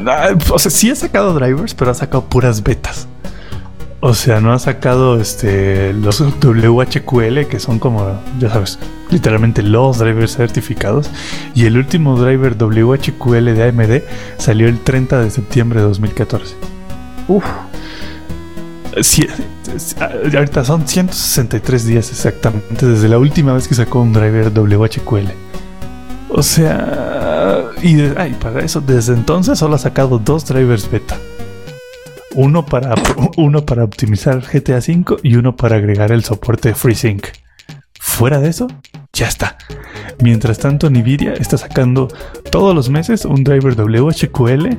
Ah, 0.06 0.30
o 0.50 0.58
sea, 0.58 0.70
sí 0.70 0.90
ha 0.90 0.94
sacado 0.96 1.34
drivers, 1.34 1.74
pero 1.74 1.90
ha 1.90 1.94
sacado 1.94 2.24
puras 2.24 2.62
betas. 2.62 3.06
O 4.00 4.12
sea, 4.12 4.38
no 4.40 4.52
ha 4.52 4.58
sacado 4.58 5.18
este 5.18 5.94
los 5.94 6.20
WHQL, 6.20 7.46
que 7.48 7.58
son 7.58 7.78
como, 7.78 8.20
ya 8.38 8.50
sabes, 8.50 8.78
literalmente 9.10 9.62
los 9.62 9.98
drivers 9.98 10.36
certificados. 10.36 11.10
Y 11.54 11.64
el 11.64 11.78
último 11.78 12.20
driver 12.20 12.54
WHQL 12.56 13.54
de 13.54 13.68
AMD 13.68 14.02
salió 14.36 14.68
el 14.68 14.78
30 14.80 15.20
de 15.20 15.30
septiembre 15.30 15.80
de 15.80 15.86
2014. 15.86 16.54
Uf. 17.28 17.44
Ah, 20.00 20.10
ahorita 20.36 20.64
son 20.64 20.86
163 20.86 21.86
días 21.86 22.10
exactamente 22.10 22.86
desde 22.86 23.08
la 23.08 23.18
última 23.18 23.52
vez 23.52 23.66
que 23.66 23.74
sacó 23.74 24.00
un 24.00 24.12
driver 24.12 24.52
WHQL. 24.52 25.32
O 26.28 26.42
sea, 26.42 27.70
y 27.82 28.08
para 28.40 28.60
eso, 28.64 28.80
desde 28.80 29.14
entonces 29.14 29.58
solo 29.58 29.74
ha 29.74 29.78
sacado 29.78 30.18
dos 30.18 30.46
drivers 30.46 30.90
beta. 30.90 31.16
Uno 32.34 32.66
para, 32.66 32.94
uno 33.36 33.64
para 33.64 33.84
optimizar 33.84 34.40
GTA 34.40 34.78
V 34.78 35.16
y 35.22 35.36
uno 35.36 35.56
para 35.56 35.76
agregar 35.76 36.12
el 36.12 36.24
soporte 36.24 36.74
FreeSync. 36.74 37.26
Fuera 38.00 38.40
de 38.40 38.48
eso, 38.48 38.68
ya 39.14 39.28
está. 39.28 39.56
Mientras 40.20 40.58
tanto, 40.58 40.90
Nvidia 40.90 41.32
está 41.34 41.56
sacando 41.56 42.08
todos 42.50 42.74
los 42.74 42.90
meses 42.90 43.24
un 43.24 43.42
driver 43.44 43.74
WHQL 43.80 44.76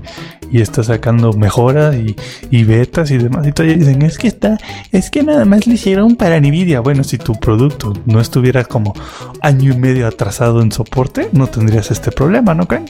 y 0.52 0.62
está 0.62 0.84
sacando 0.84 1.34
mejoras 1.34 1.96
y, 1.96 2.16
y 2.52 2.64
betas 2.64 3.12
y 3.12 3.18
demás. 3.18 3.48
Y 3.48 3.52
todavía 3.52 3.78
dicen, 3.78 4.02
es 4.04 4.18
que 4.18 4.28
está, 4.28 4.58
es 4.92 5.10
que 5.10 5.24
nada 5.24 5.46
más 5.46 5.66
lo 5.68 5.74
hicieron 5.74 6.16
para 6.16 6.40
Nvidia. 6.40 6.80
Bueno, 6.82 7.04
si 7.04 7.18
tu 7.18 7.34
producto 7.40 7.94
no 8.06 8.20
estuviera 8.22 8.64
como 8.66 8.94
año 9.42 9.74
y 9.74 9.78
medio 9.78 10.08
atrasado 10.08 10.62
en 10.62 10.72
soporte, 10.72 11.30
no 11.32 11.48
tendrías 11.48 11.90
este 11.92 12.12
problema, 12.12 12.54
¿no 12.54 12.68
creen? 12.68 12.86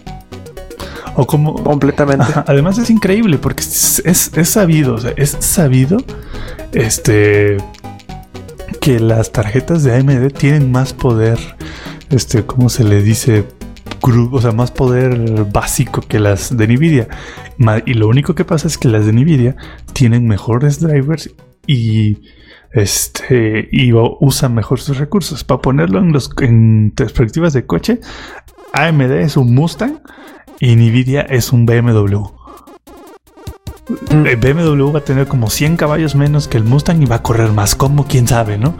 O 1.15 1.25
como... 1.25 1.55
Completamente. 1.63 2.23
Ajá, 2.23 2.43
Además 2.47 2.77
es 2.77 2.89
increíble 2.89 3.37
porque 3.37 3.61
es, 3.61 4.01
es- 4.05 4.31
es 4.35 4.49
sabido, 4.49 4.95
o 4.95 4.97
sea, 4.99 5.13
es 5.15 5.37
sabido 5.39 5.97
este 6.73 7.57
que 8.85 8.99
las 8.99 9.31
tarjetas 9.31 9.83
de 9.83 9.95
AMD 9.95 10.31
tienen 10.31 10.71
más 10.71 10.93
poder, 10.93 11.39
este, 12.11 12.45
¿cómo 12.45 12.69
se 12.69 12.83
le 12.83 13.01
dice? 13.01 13.47
O 14.31 14.39
sea, 14.39 14.51
más 14.51 14.69
poder 14.69 15.45
básico 15.45 16.01
que 16.01 16.19
las 16.19 16.55
de 16.55 16.67
Nvidia. 16.67 17.07
Y 17.87 17.95
lo 17.95 18.07
único 18.07 18.35
que 18.35 18.45
pasa 18.45 18.67
es 18.67 18.77
que 18.77 18.87
las 18.87 19.07
de 19.07 19.13
Nvidia 19.13 19.55
tienen 19.93 20.27
mejores 20.27 20.79
drivers 20.79 21.33
y 21.65 22.19
este 22.73 23.69
y 23.71 23.91
usan 23.91 24.53
mejor 24.53 24.79
sus 24.79 24.99
recursos. 24.99 25.43
Para 25.43 25.63
ponerlo 25.63 25.97
en 25.97 26.11
los 26.11 26.29
en 26.41 26.93
perspectivas 26.95 27.53
de 27.53 27.65
coche, 27.65 28.01
AMD 28.73 29.13
es 29.13 29.35
un 29.35 29.55
Mustang 29.55 29.99
y 30.59 30.75
Nvidia 30.75 31.21
es 31.21 31.51
un 31.51 31.65
BMW. 31.65 32.44
El 34.09 34.35
BMW 34.37 34.91
va 34.91 34.99
a 34.99 35.03
tener 35.03 35.27
como 35.27 35.49
100 35.49 35.77
caballos 35.77 36.15
menos 36.15 36.47
que 36.47 36.57
el 36.57 36.63
Mustang 36.63 37.01
y 37.01 37.05
va 37.05 37.17
a 37.17 37.21
correr 37.21 37.51
más. 37.51 37.75
¿Cómo? 37.75 38.05
¿Quién 38.07 38.27
sabe, 38.27 38.57
no? 38.57 38.75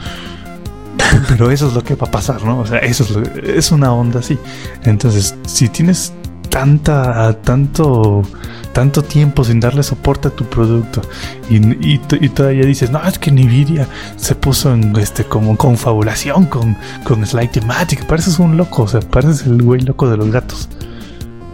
Pero 1.30 1.52
eso 1.52 1.68
es 1.68 1.74
lo 1.74 1.84
que 1.84 1.96
va 1.96 2.08
a 2.08 2.12
pasar, 2.12 2.44
¿no? 2.44 2.60
O 2.60 2.66
sea, 2.66 2.80
eso 2.80 3.04
es, 3.04 3.12
lo- 3.12 3.76
una 3.76 3.94
onda 3.94 4.20
así. 4.20 4.38
Entonces, 4.84 5.36
si 5.46 5.70
tienes 5.70 6.12
tanta, 6.50 7.34
tanto, 7.42 8.24
tanto 8.72 9.04
tiempo 9.04 9.44
sin 9.44 9.60
darle 9.60 9.84
soporte 9.84 10.30
a 10.30 10.32
tu 10.32 10.46
producto 10.46 11.02
y, 11.50 11.98
todavía 12.30 12.66
dices, 12.66 12.90
no, 12.92 13.04
es 13.06 13.20
que 13.20 13.30
Nvidia 13.32 13.88
se 14.16 14.36
puso 14.36 14.74
en 14.74 14.96
este 14.96 15.26
como 15.26 15.58
confabulación 15.58 16.46
con, 16.46 16.78
con 17.04 17.26
Slightmatic, 17.26 18.06
pareces 18.06 18.40
un 18.40 18.56
loco, 18.56 18.84
o 18.84 18.88
sea, 18.88 19.02
pareces 19.02 19.46
el 19.46 19.62
güey 19.62 19.82
loco 19.82 20.10
de 20.10 20.16
los 20.18 20.32
gatos. 20.32 20.70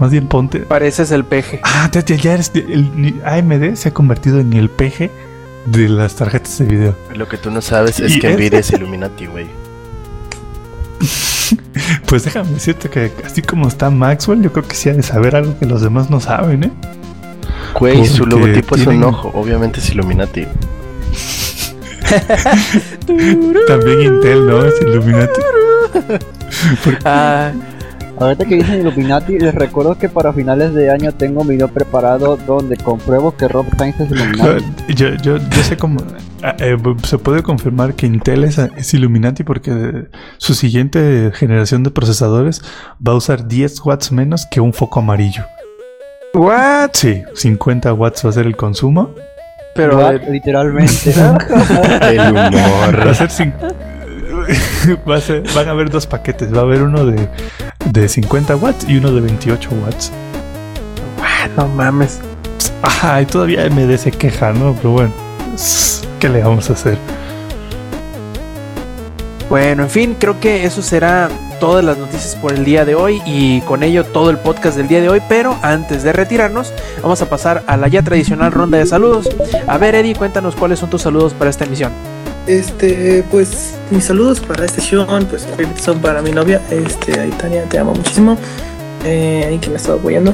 Más 0.02 0.10
bien 0.10 0.26
ponte, 0.28 0.62
Pareces 0.62 1.12
el 1.12 1.24
peje. 1.24 1.60
Ah, 1.64 1.88
ya, 1.94 2.02
ya- 2.04 2.34
eres. 2.34 2.52
El, 2.56 3.22
AMD 3.24 3.76
se 3.76 3.90
ha 3.90 3.94
convertido 3.94 4.40
en 4.40 4.52
el 4.54 4.68
peje 4.68 5.12
de 5.68 5.88
las 5.90 6.16
tarjetas 6.16 6.58
de 6.58 6.66
video. 6.66 6.96
Lo 7.14 7.28
que 7.28 7.38
tú 7.38 7.52
no 7.52 7.62
sabes 7.62 8.00
es 8.00 8.18
que 8.18 8.34
Nvidia 8.34 8.58
es 8.58 8.72
Illuminati, 8.74 9.28
güey. 9.28 9.46
Pues 12.08 12.24
déjame 12.26 12.50
decirte 12.50 12.90
que 12.90 13.12
así 13.24 13.42
como 13.44 13.68
está 13.68 13.90
Maxwell, 13.92 14.42
yo 14.42 14.52
creo 14.52 14.68
que 14.68 14.76
sí 14.76 14.90
ha 14.90 14.94
de 14.94 15.04
saber 15.04 15.36
algo 15.36 15.58
que 15.60 15.66
los 15.68 15.82
demás 15.82 16.10
no 16.10 16.20
saben, 16.20 16.64
¿eh? 16.64 16.72
Güey, 17.80 18.06
su 18.08 18.26
logotipo 18.26 18.76
es 18.76 18.88
un 18.88 19.04
ojo, 19.04 19.32
obviamente 19.36 19.80
es 19.80 19.90
Illuminati. 19.92 20.48
También 23.68 24.02
Intel, 24.02 24.48
¿no? 24.48 24.66
Es 24.66 24.82
Illuminati. 24.82 25.42
Ah, 27.06 27.52
Ahorita 28.22 28.46
que 28.46 28.56
dicen 28.56 28.82
Illuminati, 28.82 29.40
les 29.40 29.56
recuerdo 29.56 29.98
que 29.98 30.08
para 30.08 30.32
finales 30.32 30.76
de 30.76 30.92
año 30.92 31.12
tengo 31.12 31.42
un 31.42 31.48
video 31.48 31.68
preparado 31.70 32.38
donde 32.38 32.78
compruebo 32.78 33.36
que 33.36 33.48
Rob 33.48 33.66
Sainz 33.78 34.00
es 34.00 34.12
Illuminati. 34.12 34.64
Yo, 34.94 35.08
yo, 35.16 35.38
yo 35.38 35.64
sé 35.64 35.76
cómo. 35.76 36.00
ah, 36.44 36.56
eh, 36.60 36.78
se 37.04 37.18
puede 37.18 37.42
confirmar 37.42 37.96
que 37.96 38.06
Intel 38.06 38.44
es, 38.44 38.60
es 38.60 38.94
Illuminati 38.94 39.44
porque 39.44 40.06
su 40.38 40.54
siguiente 40.54 41.32
generación 41.34 41.82
de 41.84 41.90
procesadores 41.90 42.62
va 43.06 43.14
a 43.14 43.16
usar 43.16 43.48
10 43.48 43.84
watts 43.86 44.12
menos 44.12 44.46
que 44.46 44.62
un 44.62 44.72
foco 44.72 45.00
amarillo. 45.00 45.44
what? 46.36 46.92
Sí, 46.94 47.24
50 47.34 47.92
watts 47.94 48.24
va 48.24 48.30
a 48.30 48.34
ser 48.34 48.46
el 48.46 48.56
consumo. 48.56 49.10
Pero 49.74 49.98
What? 49.98 50.28
literalmente. 50.30 51.12
El 52.04 52.36
Va 52.36 52.46
a 52.46 52.50
humor. 52.50 53.16
ser 53.16 53.32
va 55.10 55.16
a 55.18 55.22
ser- 55.22 55.44
van 55.54 55.68
a 55.68 55.72
haber 55.72 55.90
dos 55.90 56.08
paquetes. 56.08 56.54
Va 56.54 56.60
a 56.60 56.62
haber 56.62 56.84
uno 56.84 57.06
de, 57.06 57.28
de 57.86 58.10
50 58.10 58.56
watts 58.58 58.86
y 58.88 58.98
uno 58.98 59.12
de 59.12 59.22
28 59.22 59.70
watts. 59.84 60.12
no 61.58 61.68
mames. 61.68 62.20
Ajá, 62.82 63.22
y 63.22 63.26
todavía 63.26 63.64
AMD 63.66 63.96
se 63.98 64.12
queja, 64.12 64.54
¿no? 64.54 64.74
Pero 64.76 64.92
bueno, 64.92 65.14
¿qué 66.20 66.30
le 66.30 66.42
vamos 66.44 66.70
a 66.70 66.74
hacer? 66.74 66.98
Bueno, 69.50 69.84
en 69.84 69.90
fin, 69.90 70.16
creo 70.18 70.40
que 70.40 70.64
eso 70.66 70.82
será 70.82 71.30
todas 71.60 71.84
las 71.84 71.98
noticias 71.98 72.36
por 72.36 72.54
el 72.54 72.64
día 72.64 72.86
de 72.86 72.96
hoy 72.96 73.22
y 73.26 73.60
con 73.62 73.84
ello 73.84 74.06
todo 74.06 74.30
el 74.30 74.38
podcast 74.38 74.78
del 74.78 74.88
día 74.88 75.02
de 75.02 75.10
hoy. 75.10 75.22
Pero 75.28 75.58
antes 75.62 76.04
de 76.04 76.14
retirarnos, 76.14 76.74
vamos 77.02 77.22
a 77.22 77.30
pasar 77.30 77.64
a 77.68 77.76
la 77.78 77.88
ya 77.90 78.02
tradicional 78.02 78.52
ronda 78.52 78.78
de 78.78 78.86
saludos. 78.86 79.30
A 79.68 79.78
ver, 79.78 79.94
Eddie, 79.96 80.16
cuéntanos 80.16 80.56
cuáles 80.56 80.80
son 80.80 80.90
tus 80.90 81.02
saludos 81.02 81.34
para 81.34 81.50
esta 81.50 81.66
emisión. 81.66 81.92
Este, 82.48 83.24
pues 83.30 83.76
mis 83.92 84.06
saludos 84.06 84.40
para 84.40 84.66
esta 84.66 84.82
sesión, 84.82 85.06
pues 85.30 85.48
obviamente 85.56 85.82
son 85.82 86.00
para 86.00 86.22
mi 86.22 86.32
novia, 86.32 86.60
este, 86.72 87.20
ahí 87.20 87.30
Tania, 87.32 87.64
te 87.66 87.78
amo 87.78 87.94
muchísimo, 87.94 88.38
eh, 89.06 89.46
ahí 89.48 89.58
que 89.60 89.68
me 89.70 89.76
ha 89.76 89.78
estado 89.78 90.00
apoyando. 90.00 90.34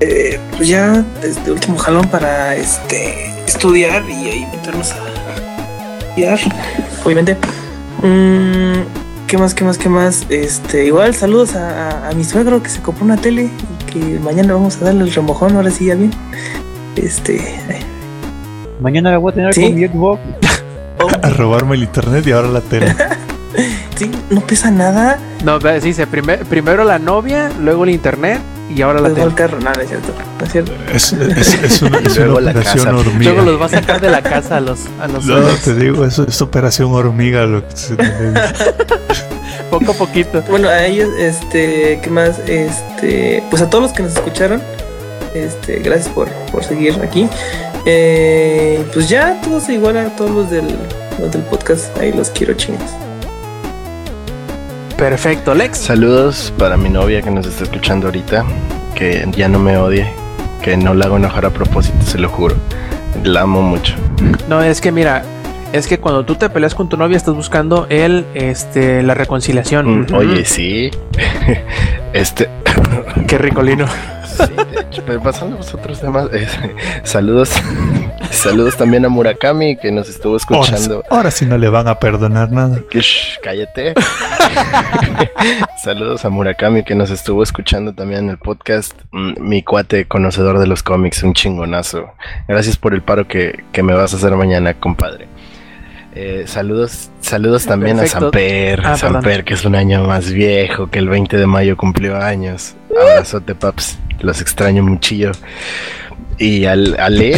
Eh, 0.00 0.38
pues 0.56 0.68
ya, 0.68 1.04
este 1.22 1.50
último 1.50 1.76
jalón 1.78 2.06
para 2.08 2.56
este 2.56 3.32
estudiar 3.46 4.02
y 4.08 4.28
ahí 4.30 4.46
meternos 4.52 4.92
a 4.92 5.98
estudiar, 6.08 6.38
obviamente. 7.04 7.36
Mm, 8.02 8.80
¿Qué 9.26 9.38
más, 9.38 9.54
qué 9.54 9.64
más, 9.64 9.78
qué 9.78 9.88
más? 9.88 10.26
Este, 10.28 10.84
igual 10.86 11.14
saludos 11.14 11.54
a, 11.54 11.88
a- 12.06 12.08
a 12.10 12.12
mi 12.12 12.24
suegro 12.24 12.62
que 12.62 12.68
se 12.68 12.80
compró 12.80 13.04
una 13.04 13.16
tele 13.16 13.44
y 13.44 13.90
que 13.92 14.18
mañana 14.20 14.54
vamos 14.54 14.76
a 14.80 14.86
darle 14.86 15.04
el 15.04 15.12
remojón, 15.14 15.56
ahora 15.56 15.70
sí 15.70 15.86
ya 15.86 15.94
bien. 15.94 16.10
Este, 16.96 17.40
Mañana 18.80 19.10
la 19.10 19.18
voy 19.18 19.30
a 19.32 19.34
tener 19.34 19.54
¿Sí? 19.54 19.62
con 19.62 19.74
mi 19.74 19.86
Xbox. 19.86 20.20
A 21.22 21.28
robarme 21.30 21.76
el 21.76 21.82
internet 21.84 22.26
y 22.26 22.32
ahora 22.32 22.48
la 22.48 22.60
tele. 22.60 22.94
sí, 23.96 24.10
no 24.30 24.40
pesa 24.42 24.70
nada. 24.70 25.18
No, 25.44 25.58
dice 25.58 26.06
primer- 26.06 26.44
primero 26.44 26.84
la 26.84 26.98
novia, 26.98 27.50
luego 27.58 27.84
el 27.84 27.90
internet 27.90 28.40
y 28.74 28.82
ahora 28.82 29.00
la 29.00 29.10
tele. 29.10 29.34
carro, 29.34 29.58
no, 29.60 29.72
no 29.72 29.80
es 29.80 29.88
cierto, 29.88 30.12
no 30.38 30.44
es 30.46 30.52
cierto. 30.52 30.72
Es, 30.94 31.12
es- 31.12 31.54
es 31.62 31.82
una, 31.82 31.98
es 31.98 32.16
una 32.18 32.32
operación 32.34 32.84
casa. 32.84 32.96
hormiga. 32.96 33.32
Luego 33.32 33.50
los 33.50 33.60
va 33.60 33.66
a 33.66 33.68
sacar 33.68 34.00
de 34.00 34.10
la 34.10 34.22
casa 34.22 34.56
a 34.58 34.60
los, 34.60 34.80
a 35.00 35.08
los 35.08 35.24
No, 35.24 35.40
te 35.64 35.74
digo, 35.74 36.04
eso 36.04 36.24
es 36.28 36.40
operación 36.40 36.92
hormiga. 36.92 37.44
Lo 37.46 37.66
que 37.66 37.76
se- 37.76 37.96
poco 39.70 39.92
a 39.92 39.94
poquito. 39.94 40.42
Bueno, 40.48 40.68
a 40.68 40.84
ellos, 40.84 41.08
este, 41.18 42.00
¿qué 42.02 42.10
más? 42.10 42.38
Este, 42.46 43.42
pues 43.50 43.62
a 43.62 43.70
todos 43.70 43.82
los 43.84 43.92
que 43.92 44.02
nos 44.02 44.12
escucharon, 44.14 44.60
este, 45.34 45.76
gracias 45.80 46.08
por, 46.08 46.28
por 46.52 46.64
seguir 46.64 46.94
aquí. 47.02 47.28
Eh, 47.86 48.84
pues 48.92 49.08
ya 49.08 49.40
todos 49.40 49.68
igual 49.68 49.96
a 49.96 50.14
todos 50.16 50.30
los 50.30 50.50
del, 50.50 50.66
los 51.18 51.32
del 51.32 51.42
podcast, 51.42 51.96
ahí 51.98 52.12
los 52.12 52.30
quiero 52.30 52.54
chingos. 52.54 52.90
Perfecto, 54.96 55.54
Lex. 55.54 55.78
Saludos 55.78 56.52
para 56.58 56.76
mi 56.76 56.90
novia 56.90 57.22
que 57.22 57.30
nos 57.30 57.46
está 57.46 57.64
escuchando 57.64 58.08
ahorita. 58.08 58.44
Que 58.94 59.26
ya 59.34 59.48
no 59.48 59.58
me 59.58 59.78
odie. 59.78 60.06
Que 60.60 60.76
no 60.76 60.92
la 60.92 61.06
hago 61.06 61.16
enojar 61.16 61.46
a 61.46 61.50
propósito, 61.50 61.96
se 62.04 62.18
lo 62.18 62.28
juro. 62.28 62.54
La 63.24 63.42
amo 63.42 63.62
mucho. 63.62 63.94
No, 64.46 64.62
es 64.62 64.80
que 64.82 64.92
mira, 64.92 65.22
es 65.72 65.86
que 65.86 65.98
cuando 65.98 66.24
tú 66.24 66.34
te 66.34 66.48
peleas 66.50 66.74
con 66.74 66.88
tu 66.88 66.96
novia 66.96 67.16
estás 67.16 67.34
buscando 67.34 67.86
el, 67.90 68.24
este, 68.34 69.02
la 69.02 69.14
reconciliación. 69.14 70.02
Mm, 70.02 70.14
Oye, 70.14 70.44
sí. 70.44 70.90
este. 72.12 72.48
Qué 73.28 73.38
ricolino. 73.38 73.86
Sí, 74.26 74.44
de 74.72 74.80
hecho, 74.80 75.02
pero 75.06 75.22
pasando 75.22 75.56
a 75.56 75.58
los 75.58 75.74
otros 75.74 76.00
temas. 76.00 76.28
eh, 76.32 76.46
saludos 77.02 77.52
Saludos 78.30 78.76
también 78.76 79.04
a 79.04 79.08
Murakami 79.08 79.76
que 79.76 79.90
nos 79.90 80.08
estuvo 80.08 80.36
escuchando. 80.36 81.02
ahora 81.10 81.30
sí 81.30 81.44
no 81.46 81.58
le 81.58 81.68
van 81.68 81.88
a 81.88 81.98
perdonar 81.98 82.50
nada. 82.52 82.78
Shh, 82.90 83.38
cállate. 83.42 83.94
Saludos 85.82 86.24
a 86.24 86.30
Murakami 86.30 86.84
que 86.84 86.94
nos 86.94 87.10
estuvo 87.10 87.42
escuchando 87.42 87.92
también 87.92 88.24
en 88.24 88.30
el 88.30 88.38
podcast. 88.38 88.92
Mm, 89.10 89.32
Mi 89.40 89.62
cuate 89.62 90.06
conocedor 90.06 90.58
de 90.58 90.66
los 90.66 90.82
cómics, 90.82 91.22
un 91.22 91.34
chingonazo. 91.34 92.10
Gracias 92.48 92.76
por 92.76 92.94
el 92.94 93.02
paro 93.02 93.26
que, 93.26 93.64
que 93.72 93.82
me 93.82 93.94
vas 93.94 94.14
a 94.14 94.16
hacer 94.16 94.34
mañana, 94.36 94.74
compadre. 94.74 95.26
Eh, 96.14 96.44
saludos, 96.46 97.08
saludos 97.20 97.66
también 97.66 97.96
Perfecto. 97.98 98.18
a 98.18 98.20
Samper, 98.22 98.80
Ah, 98.80 98.96
perdón. 99.00 99.12
Samper 99.22 99.44
que 99.44 99.54
es 99.54 99.64
un 99.64 99.76
año 99.76 100.04
más 100.04 100.30
viejo, 100.32 100.88
que 100.90 100.98
el 100.98 101.08
20 101.08 101.36
de 101.36 101.46
mayo 101.46 101.76
cumplió 101.76 102.16
años. 102.16 102.74
Abrazote, 103.00 103.54
paps, 103.54 103.98
los 104.20 104.40
extraño 104.40 104.82
muchillo. 104.82 105.30
Y 106.38 106.64
al, 106.64 106.98
al 106.98 107.22
y 107.22 107.34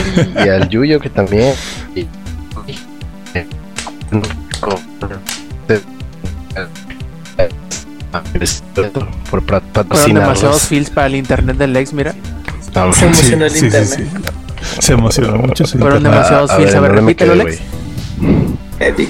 al 0.48 0.68
Yuyo 0.70 1.00
que 1.00 1.10
también. 1.10 1.54
y- 1.94 2.06
por 9.30 9.42
demasiados 10.06 10.62
feels 10.68 10.90
para 10.90 11.06
el 11.06 11.16
internet 11.16 11.56
del 11.56 11.72
Lex, 11.72 11.92
mira. 11.92 12.14
Se 12.92 13.04
emocionó 13.04 13.44
el 13.46 13.50
Sí, 13.50 13.58
sí, 13.60 13.64
internet. 13.66 13.88
sí. 13.96 14.80
Se 14.80 14.92
emocionó 14.92 15.36
mucho. 15.38 15.66
Fueron 15.66 16.02
demasiados 16.02 16.52
feels. 16.54 16.74
A 16.74 16.80
ver, 16.80 16.94
¿dónde 16.94 17.02
me 17.02 17.08
repítelo, 17.08 17.34
Lex. 17.34 17.60
Eddie. 18.78 19.08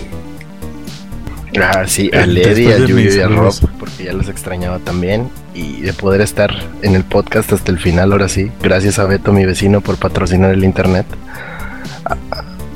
güey? 1.54 1.64
Ah, 1.64 1.84
sí, 1.86 2.04
después 2.04 2.22
al 2.22 2.34
de 2.34 2.78
Yuyo 2.80 2.96
mis 2.96 3.16
y 3.16 3.20
al 3.20 3.36
Rob, 3.36 3.54
porque 3.78 4.04
ya 4.04 4.12
los 4.12 4.28
extrañaba 4.28 4.78
también. 4.78 5.28
Y 5.54 5.82
de 5.82 5.92
poder 5.92 6.22
estar 6.22 6.50
en 6.80 6.94
el 6.94 7.04
podcast 7.04 7.52
hasta 7.52 7.70
el 7.70 7.78
final, 7.78 8.12
ahora 8.12 8.28
sí. 8.28 8.50
Gracias 8.62 8.98
a 8.98 9.04
Beto, 9.04 9.32
mi 9.32 9.44
vecino, 9.44 9.80
por 9.80 9.96
patrocinar 9.96 10.52
el 10.52 10.64
internet. 10.64 11.06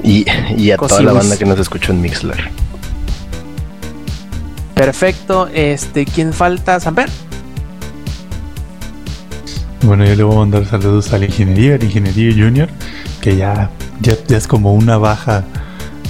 Y, 0.03 0.27
y 0.57 0.71
a 0.71 0.77
toda 0.77 1.01
la 1.03 1.13
banda 1.13 1.37
que 1.37 1.47
nos 1.47 1.59
escuchó 1.59 1.93
en 1.93 2.03
Mixler. 2.03 2.51
Perfecto. 4.75 5.49
Este, 5.53 6.05
¿quién 6.05 6.35
falta? 6.35 6.79
Samper. 6.79 7.09
Bueno, 9.83 10.05
yo 10.05 10.15
le 10.15 10.23
voy 10.23 10.35
a 10.35 10.39
mandar 10.41 10.67
saludos 10.67 11.13
al 11.13 11.25
ingeniería, 11.25 11.77
al 11.77 11.85
ingeniería 11.85 12.33
junior, 12.33 12.69
que 13.21 13.37
ya, 13.37 13.71
ya, 14.01 14.15
ya 14.27 14.37
es 14.37 14.47
como 14.47 14.75
una 14.75 14.99
baja 14.99 15.45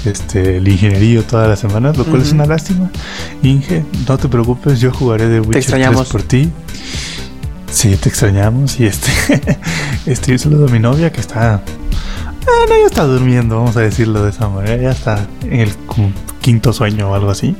este, 0.07 0.59
el 0.59 0.69
ingeniería 0.69 1.27
todas 1.27 1.49
las 1.49 1.59
semanas, 1.59 1.97
lo 1.97 2.05
cual 2.05 2.23
es 2.23 2.33
una 2.33 2.47
lástima. 2.47 2.91
Inge, 3.43 3.85
no 4.09 4.19
te 4.19 4.29
preocupes, 4.29 4.81
yo 4.81 4.93
jugaré 4.93 5.29
de 5.29 5.41
Witcher 5.41 5.53
3 5.53 5.65
extrañamos. 5.65 6.09
por 6.09 6.23
ti. 6.23 6.51
Sí, 7.71 7.97
te 7.97 8.09
extrañamos. 8.09 8.81
Y 8.81 8.87
este, 8.87 9.11
este, 10.07 10.33
un 10.33 10.39
saludo 10.39 10.67
a 10.67 10.71
mi 10.71 10.79
novia 10.79 11.13
que 11.13 11.21
está. 11.21 11.63
Bueno, 12.45 12.81
ya 12.81 12.87
está 12.87 13.05
durmiendo, 13.05 13.57
vamos 13.57 13.77
a 13.77 13.81
decirlo 13.81 14.23
de 14.23 14.31
esa 14.31 14.49
manera. 14.49 14.81
Ya 14.81 14.91
está 14.91 15.27
en 15.43 15.61
el 15.61 15.71
quinto 16.41 16.73
sueño 16.73 17.11
o 17.11 17.15
algo 17.15 17.31
así. 17.31 17.57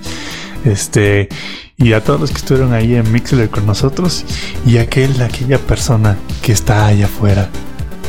Este, 0.65 1.29
y 1.77 1.93
a 1.93 2.03
todos 2.03 2.21
los 2.21 2.31
que 2.31 2.39
estuvieron 2.39 2.73
ahí 2.73 2.95
en 2.95 3.11
Mixler 3.13 3.51
con 3.51 3.67
nosotros. 3.67 4.25
Y 4.65 4.79
aquel, 4.79 5.21
aquella 5.21 5.59
persona 5.59 6.17
que 6.43 6.53
está 6.53 6.87
allá 6.87 7.07
afuera. 7.07 7.51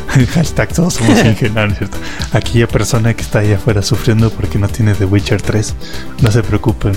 Hashtag 0.33 0.73
todos 0.73 0.95
somos 0.95 1.17
¿cierto? 1.37 1.97
Aquella 2.31 2.67
persona 2.67 3.13
que 3.13 3.21
está 3.21 3.39
allá 3.39 3.57
afuera 3.57 3.81
sufriendo 3.81 4.29
porque 4.29 4.57
no 4.57 4.67
tiene 4.67 4.93
The 4.93 5.05
Witcher 5.05 5.41
3. 5.41 5.75
No 6.21 6.31
se 6.31 6.43
preocupen. 6.43 6.93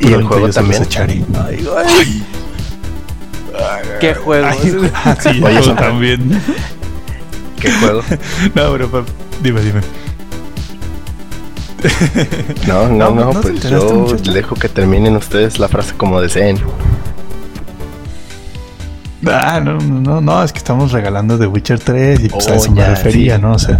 Y 0.00 0.12
el 0.12 0.22
juego 0.24 0.46
yo 0.46 0.52
se 0.52 0.60
los 0.62 0.70
también. 0.78 0.82
echaré. 0.82 1.24
¿Qué 4.00 4.14
juego? 4.14 4.46
Ay, 4.46 4.90
ah, 4.94 5.16
sí, 5.20 5.42
Oye, 5.42 5.58
eso- 5.58 5.74
también. 5.74 6.40
¿Qué 7.60 7.70
juego? 7.72 8.02
No, 8.54 8.72
pero 8.72 8.88
pa- 8.90 9.04
dime, 9.42 9.60
dime. 9.60 9.80
No, 12.66 12.88
no, 12.88 13.10
No, 13.10 13.10
no, 13.14 13.32
¿no 13.32 13.40
te 13.40 13.50
pues 13.50 13.62
yo 13.70 13.92
muchacho? 13.94 14.32
dejo 14.32 14.54
que 14.56 14.68
terminen 14.68 15.16
ustedes 15.16 15.58
la 15.58 15.68
frase 15.68 15.94
como 15.96 16.20
deseen. 16.20 16.58
Ah, 19.26 19.60
no, 19.60 19.78
no, 19.78 20.00
no, 20.00 20.20
no, 20.20 20.42
es 20.44 20.52
que 20.52 20.58
estamos 20.58 20.92
regalando 20.92 21.38
The 21.38 21.46
Witcher 21.48 21.80
3 21.80 22.20
y 22.20 22.28
pues 22.28 22.46
a 22.48 22.52
Oh, 22.52 22.54
eso 22.54 22.70
me 22.70 22.82
ya, 22.82 22.90
refería, 22.90 23.36
sí. 23.36 23.42
¿no? 23.42 23.52
O 23.52 23.58
sea, 23.58 23.76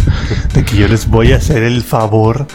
de 0.53 0.65
que 0.65 0.75
yo 0.75 0.87
les 0.87 1.07
voy 1.07 1.31
a 1.31 1.37
hacer 1.37 1.63
el 1.63 1.81
favor 1.81 2.45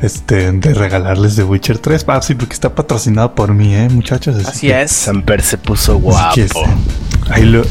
este, 0.00 0.52
de 0.52 0.74
regalarles 0.74 1.34
The 1.36 1.42
Witcher 1.42 1.78
3. 1.78 2.04
Ah, 2.06 2.22
sí, 2.22 2.34
porque 2.36 2.54
está 2.54 2.72
patrocinado 2.74 3.34
por 3.34 3.52
mí, 3.52 3.74
¿eh, 3.74 3.88
muchachos? 3.88 4.36
Así 4.46 4.68
que- 4.68 4.82
es. 4.82 4.92
Samper 4.92 5.42
se 5.42 5.58
puso 5.58 5.98
guapo. 5.98 6.34
que, 6.36 6.42
este, 6.42 6.60
ahí 7.30 7.44
lo... 7.44 7.62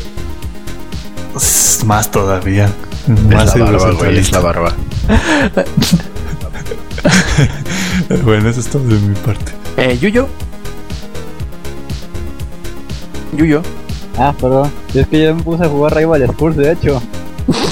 Más 1.86 2.11
todavía. 2.11 2.65
Es 3.07 3.23
Más 3.23 3.45
la 3.45 3.52
seguro 3.53 3.80
barba, 3.80 3.94
güey, 3.98 4.18
es 4.18 4.31
la 4.31 4.40
barba. 4.40 4.73
Bueno, 8.23 8.49
eso 8.49 8.60
es 8.60 8.68
todo 8.68 8.84
de 8.84 8.99
mi 8.99 9.15
parte. 9.15 9.53
Eh, 9.77 9.98
Yuyo. 10.02 10.27
Yuyo. 13.38 13.61
Ah, 14.18 14.34
perdón. 14.40 14.69
Es 14.94 15.07
que 15.07 15.23
yo 15.23 15.36
me 15.36 15.44
puse 15.44 15.64
a 15.64 15.69
jugar 15.69 15.95
Rival 15.95 16.27
Schools, 16.34 16.57
de 16.57 16.72
hecho. 16.72 17.02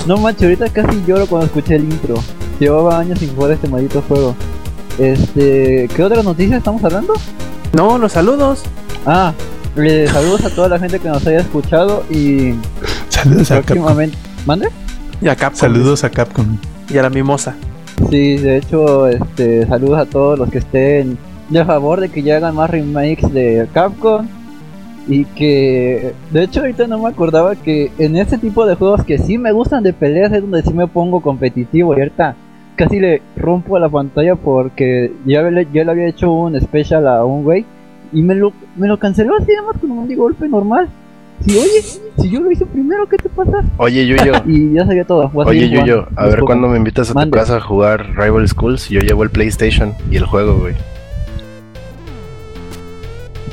No 0.07 0.17
manches, 0.17 0.43
ahorita 0.43 0.69
casi 0.69 1.03
lloro 1.05 1.27
cuando 1.27 1.45
escuché 1.47 1.75
el 1.75 1.83
intro. 1.83 2.15
Llevaba 2.59 2.99
años 2.99 3.19
sin 3.19 3.35
jugar 3.35 3.51
este 3.51 3.67
maldito 3.67 4.01
juego. 4.07 4.35
Este, 4.97 5.87
¿qué 5.95 6.03
otra 6.03 6.23
noticia 6.23 6.57
estamos 6.57 6.83
hablando? 6.83 7.13
No, 7.73 7.97
los 7.97 8.11
saludos. 8.13 8.63
Ah, 9.05 9.33
eh, 9.75 10.07
saludos 10.11 10.45
a 10.45 10.49
toda 10.49 10.69
la 10.69 10.79
gente 10.79 10.99
que 10.99 11.07
nos 11.07 11.25
haya 11.27 11.39
escuchado 11.39 12.03
y 12.09 12.53
Saludos 13.09 13.51
a 13.51 13.55
Capcom. 13.55 13.75
próximamente. 13.75 14.17
¿Mande? 14.45 14.69
Y 15.21 15.27
a 15.27 15.35
Capcom. 15.35 15.59
Saludos 15.59 16.03
a 16.03 16.09
Capcom. 16.09 16.57
Y 16.89 16.97
a 16.97 17.03
la 17.03 17.09
mimosa. 17.09 17.55
Sí, 18.09 18.37
de 18.37 18.57
hecho, 18.57 19.07
este, 19.07 19.67
saludos 19.67 19.99
a 19.99 20.05
todos 20.05 20.39
los 20.39 20.49
que 20.49 20.59
estén 20.59 21.17
de 21.49 21.63
favor 21.65 21.99
de 21.99 22.09
que 22.09 22.23
ya 22.23 22.37
hagan 22.37 22.55
más 22.55 22.69
remakes 22.69 23.31
de 23.33 23.67
Capcom. 23.73 24.27
Y 25.07 25.25
que, 25.25 26.13
de 26.31 26.43
hecho, 26.43 26.59
ahorita 26.61 26.87
no 26.87 26.99
me 26.99 27.09
acordaba 27.09 27.55
que 27.55 27.91
en 27.97 28.17
este 28.17 28.37
tipo 28.37 28.65
de 28.65 28.75
juegos 28.75 29.03
que 29.03 29.17
sí 29.17 29.37
me 29.37 29.51
gustan 29.53 29.83
de 29.83 29.93
peleas 29.93 30.33
es 30.33 30.41
donde 30.41 30.63
sí 30.63 30.73
me 30.73 30.87
pongo 30.87 31.21
competitivo. 31.21 31.95
Y 31.95 31.99
ahorita 31.99 32.35
casi 32.75 32.99
le 32.99 33.21
rompo 33.35 33.79
la 33.79 33.89
pantalla 33.89 34.35
porque 34.35 35.11
ya 35.25 35.41
le, 35.43 35.67
ya 35.73 35.83
le 35.83 35.91
había 35.91 36.07
hecho 36.07 36.31
un 36.31 36.59
special 36.59 37.07
a 37.07 37.25
un 37.25 37.43
güey 37.43 37.65
y 38.13 38.21
me 38.21 38.35
lo, 38.35 38.53
me 38.75 38.87
lo 38.87 38.97
canceló 38.97 39.35
así, 39.37 39.51
además 39.51 39.77
con 39.81 39.91
un 39.91 40.15
golpe 40.15 40.47
normal. 40.47 40.87
Si, 41.41 41.55
oye, 41.55 41.81
si 42.17 42.29
yo 42.29 42.39
lo 42.39 42.51
hice 42.51 42.65
primero, 42.65 43.07
¿qué 43.07 43.17
te 43.17 43.29
pasa? 43.29 43.63
Oye, 43.77 44.07
Yuyo. 44.07 44.33
Y 44.47 44.73
ya 44.73 44.85
sabía 44.85 45.05
todo. 45.05 45.29
Oye, 45.33 45.69
Yuyo, 45.69 46.07
a 46.15 46.27
ver 46.27 46.39
cuándo 46.41 46.67
me 46.67 46.77
invitas 46.77 47.15
a 47.15 47.23
tu 47.23 47.29
casa 47.29 47.57
a 47.57 47.61
jugar 47.61 48.15
Rival 48.15 48.47
Schools. 48.47 48.89
Yo 48.89 49.01
llevo 49.01 49.23
el 49.23 49.29
PlayStation 49.29 49.93
y 50.09 50.17
el 50.17 50.25
juego, 50.25 50.57
güey. 50.57 50.73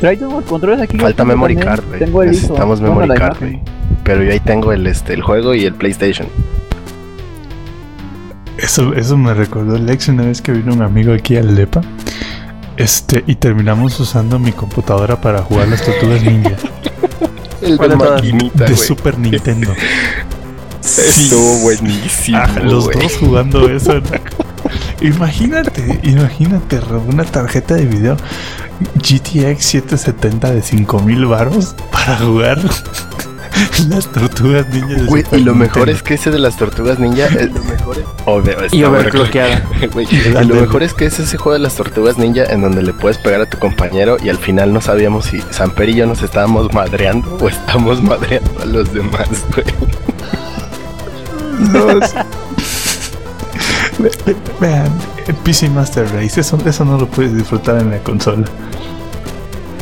Trae 0.05 0.23
unos 0.23 0.45
controles 0.45 0.83
aquí. 0.83 0.99
Falta 0.99 1.25
memory 1.25 1.55
también. 1.55 1.77
card, 1.77 1.87
güey. 1.89 1.99
Tengo 2.01 2.23
el 2.23 2.29
ISO. 2.29 2.41
Necesitamos 2.43 2.81
Pongo 2.81 3.01
memory 3.01 3.19
card, 3.19 3.39
güey. 3.39 3.61
Pero 4.03 4.23
yo 4.23 4.33
ahí 4.33 4.41
tengo 4.41 4.71
el, 4.71 4.87
este, 4.87 5.15
el 5.15 5.23
juego 5.23 5.55
y 5.55 5.65
el 5.65 5.73
PlayStation. 5.73 6.29
Eso, 8.59 8.93
eso 8.93 9.17
me 9.17 9.33
recordó 9.33 9.79
Lex 9.79 10.09
una 10.09 10.25
vez 10.25 10.43
que 10.43 10.53
vino 10.53 10.75
un 10.75 10.83
amigo 10.83 11.15
aquí 11.15 11.39
al 11.39 11.55
Lepa. 11.55 11.81
Este, 12.77 13.25
y 13.27 13.37
terminamos 13.37 13.99
usando 13.99 14.39
mi 14.39 14.53
computadora 14.53 15.19
para 15.19 15.39
jugar 15.41 15.69
las 15.69 15.83
tortugas 15.83 16.23
ninja 16.23 16.51
El 17.63 17.79
¿Cuál 17.79 17.89
de 17.89 17.97
maquinita, 17.97 18.65
de. 18.67 18.77
Super 18.77 19.19
Nintendo. 19.19 19.73
Estuvo 20.83 21.61
buenísimo, 21.61 22.37
Ah, 22.43 22.61
los 22.63 22.91
dos 22.91 23.17
jugando 23.19 23.71
eso. 23.71 24.03
imagínate, 25.01 25.99
imagínate, 26.03 26.79
Rob, 26.81 27.09
una 27.09 27.25
tarjeta 27.25 27.75
de 27.75 27.87
video 27.87 28.19
GTX 28.97 29.65
770 29.65 30.51
de 30.53 30.63
5000 30.63 31.27
varos 31.27 31.75
para 31.93 32.17
jugar 32.19 32.59
las 33.89 34.07
tortugas 34.11 34.69
ninja 34.69 34.95
de 34.95 35.05
Güey, 35.05 35.25
y 35.33 35.39
lo 35.41 35.55
mejor 35.55 35.89
es 35.89 36.03
que 36.03 36.15
ese 36.15 36.31
de 36.31 36.39
las 36.41 36.57
tortugas 36.57 36.99
ninja 36.99 37.27
es 37.27 37.53
lo 37.53 37.63
mejor. 37.65 37.99
es- 37.99 38.05
Obvio, 38.27 38.59
está 38.61 38.77
Y 40.43 40.45
lo 40.47 40.55
mejor 40.61 40.83
es 40.83 40.93
que 40.95 41.05
es 41.07 41.19
ese 41.21 41.37
juego 41.37 41.53
de 41.55 41.61
las 41.61 41.75
tortugas 41.75 42.19
ninja 42.19 42.45
en 42.45 42.63
donde 42.63 42.83
le 42.83 42.93
puedes 42.93 43.19
pegar 43.19 43.41
a 43.43 43.47
tu 43.47 43.59
compañero 43.59 44.17
y 44.23 44.29
al 44.29 44.39
final 44.39 44.73
no 44.73 44.81
sabíamos 44.81 45.27
si 45.27 45.41
Samper 45.51 45.89
y 45.91 45.95
yo 45.97 46.07
nos 46.07 46.23
estábamos 46.23 46.73
madreando 46.73 47.37
o 47.41 47.49
estamos 47.49 48.03
madreando 48.03 48.51
a 48.61 48.65
los 48.65 48.93
demás, 48.93 49.29
güey. 49.55 49.67
Vean, 54.61 54.89
PC 55.45 55.69
Master 55.71 56.07
Race, 56.15 56.41
eso, 56.41 56.59
eso 56.65 56.85
no 56.85 56.99
lo 56.99 57.07
puedes 57.07 57.35
disfrutar 57.35 57.81
en 57.81 57.91
la 57.91 57.99
consola. 57.99 58.47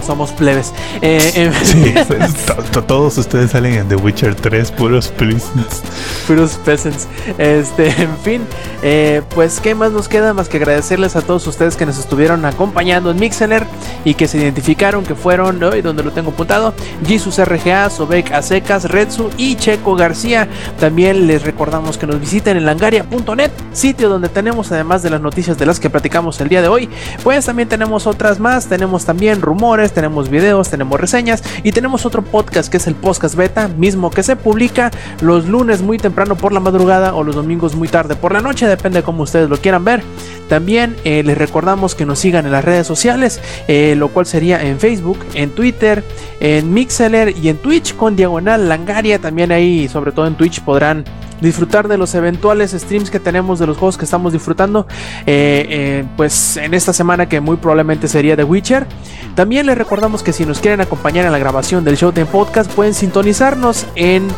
Somos 0.02 0.30
plebes. 0.32 0.72
Eh, 1.00 1.32
en- 1.34 1.52
Sí, 1.64 1.94
to- 2.46 2.62
to- 2.72 2.84
todos 2.84 3.16
ustedes 3.18 3.50
salen 3.52 3.74
en 3.74 3.88
The 3.88 3.96
Witcher 3.96 4.34
3, 4.34 4.70
puros 4.72 5.08
peasants. 5.08 5.82
puros 6.26 6.52
peasants. 6.64 7.06
Este, 7.38 7.88
en 8.02 8.16
fin, 8.18 8.42
eh, 8.82 9.22
pues 9.34 9.60
qué 9.60 9.74
más 9.74 9.92
nos 9.92 10.08
queda 10.08 10.34
más 10.34 10.48
que 10.48 10.56
agradecerles 10.58 11.16
a 11.16 11.22
todos 11.22 11.46
ustedes 11.46 11.76
que 11.76 11.86
nos 11.86 11.98
estuvieron 11.98 12.44
acompañando 12.44 13.10
en 13.10 13.18
Mixeler 13.18 13.66
y 14.04 14.14
que 14.14 14.26
se 14.28 14.38
identificaron 14.38 15.04
que 15.04 15.14
fueron, 15.14 15.62
hoy 15.62 15.82
donde 15.82 16.02
lo 16.02 16.10
tengo 16.12 16.30
apuntado, 16.30 16.74
Jesus 17.06 17.38
RGA, 17.38 17.90
Sobek 17.90 18.32
Acecas, 18.32 18.84
Redsu 18.90 19.30
y 19.36 19.56
Checo 19.56 19.94
García. 19.94 20.48
También 20.80 21.26
les 21.26 21.42
recordamos 21.42 21.96
que 21.98 22.06
nos 22.06 22.20
visiten 22.20 22.56
en 22.56 22.66
langaria.net, 22.66 23.50
sitio 23.72 24.08
donde 24.08 24.28
tenemos 24.28 24.70
además 24.72 25.02
de 25.02 25.10
las 25.10 25.20
noticias 25.20 25.58
de 25.58 25.66
las 25.66 25.80
que 25.80 25.90
platicamos 25.90 26.40
el 26.40 26.48
día 26.48 26.62
de 26.62 26.68
hoy, 26.68 26.88
pues 27.22 27.46
también 27.46 27.68
tenemos 27.68 28.06
otras 28.06 28.38
más, 28.40 28.66
tenemos 28.66 29.04
también 29.04 29.40
rumores, 29.40 29.91
tenemos 29.92 30.28
videos, 30.28 30.68
tenemos 30.68 31.00
reseñas 31.00 31.42
y 31.62 31.72
tenemos 31.72 32.04
otro 32.06 32.22
podcast 32.22 32.70
que 32.70 32.78
es 32.78 32.86
el 32.86 32.94
podcast 32.94 33.34
beta, 33.34 33.68
mismo 33.68 34.10
que 34.10 34.22
se 34.22 34.36
publica 34.36 34.90
los 35.20 35.46
lunes 35.46 35.82
muy 35.82 35.98
temprano 35.98 36.36
por 36.36 36.52
la 36.52 36.60
madrugada 36.60 37.14
o 37.14 37.24
los 37.24 37.34
domingos 37.34 37.74
muy 37.74 37.88
tarde 37.88 38.16
por 38.16 38.32
la 38.32 38.40
noche, 38.40 38.66
depende 38.66 39.00
de 39.00 39.02
cómo 39.04 39.22
ustedes 39.22 39.48
lo 39.48 39.56
quieran 39.56 39.84
ver. 39.84 40.02
También 40.48 40.96
eh, 41.04 41.22
les 41.22 41.38
recordamos 41.38 41.94
que 41.94 42.04
nos 42.04 42.18
sigan 42.18 42.44
en 42.44 42.52
las 42.52 42.64
redes 42.64 42.86
sociales, 42.86 43.40
eh, 43.68 43.94
lo 43.96 44.08
cual 44.08 44.26
sería 44.26 44.62
en 44.62 44.78
Facebook, 44.78 45.18
en 45.34 45.50
Twitter, 45.50 46.04
en 46.40 46.74
Mixeler 46.74 47.34
y 47.36 47.48
en 47.48 47.56
Twitch 47.56 47.96
con 47.96 48.16
diagonal 48.16 48.68
Langaria. 48.68 49.18
También 49.18 49.50
ahí, 49.50 49.88
sobre 49.88 50.12
todo 50.12 50.26
en 50.26 50.34
Twitch, 50.34 50.60
podrán 50.60 51.04
disfrutar 51.42 51.88
de 51.88 51.98
los 51.98 52.14
eventuales 52.14 52.70
streams 52.72 53.10
que 53.10 53.20
tenemos 53.20 53.58
de 53.58 53.66
los 53.66 53.76
juegos 53.76 53.98
que 53.98 54.04
estamos 54.04 54.32
disfrutando. 54.32 54.86
eh, 55.26 55.66
eh, 55.68 56.04
pues 56.16 56.56
en 56.56 56.74
esta 56.74 56.92
semana 56.92 57.28
que 57.28 57.40
muy 57.40 57.56
probablemente 57.56 58.08
sería 58.08 58.36
The 58.36 58.44
Witcher. 58.44 58.86
También 59.34 59.66
les 59.66 59.76
recordamos 59.76 60.22
que 60.22 60.32
si 60.32 60.44
nos 60.44 60.60
quieren 60.60 60.80
acompañar 60.80 61.24
en 61.26 61.32
la 61.32 61.38
grabación 61.38 61.84
del 61.84 61.96
Showtime 61.96 62.26
Podcast, 62.26 62.70
pueden 62.72 62.94
sintonizarnos 62.94 63.86
en, 63.94 64.28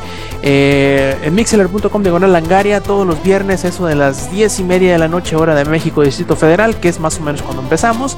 eh, 0.42 1.16
en 1.22 1.34
mixeler.com 1.34 2.02
diagonal 2.02 2.32
langaria 2.32 2.80
todos 2.80 3.06
los 3.06 3.22
viernes, 3.22 3.64
eso 3.64 3.86
de 3.86 3.94
las 3.96 4.30
10 4.30 4.60
y 4.60 4.64
media 4.64 4.92
de 4.92 4.98
la 4.98 5.08
noche, 5.08 5.36
hora 5.36 5.54
de 5.54 5.64
México, 5.64 6.02
Distrito 6.02 6.36
Federal, 6.36 6.76
que 6.76 6.88
es 6.88 7.00
más 7.00 7.18
o 7.18 7.22
menos 7.22 7.42
cuando 7.42 7.62
empezamos. 7.62 8.16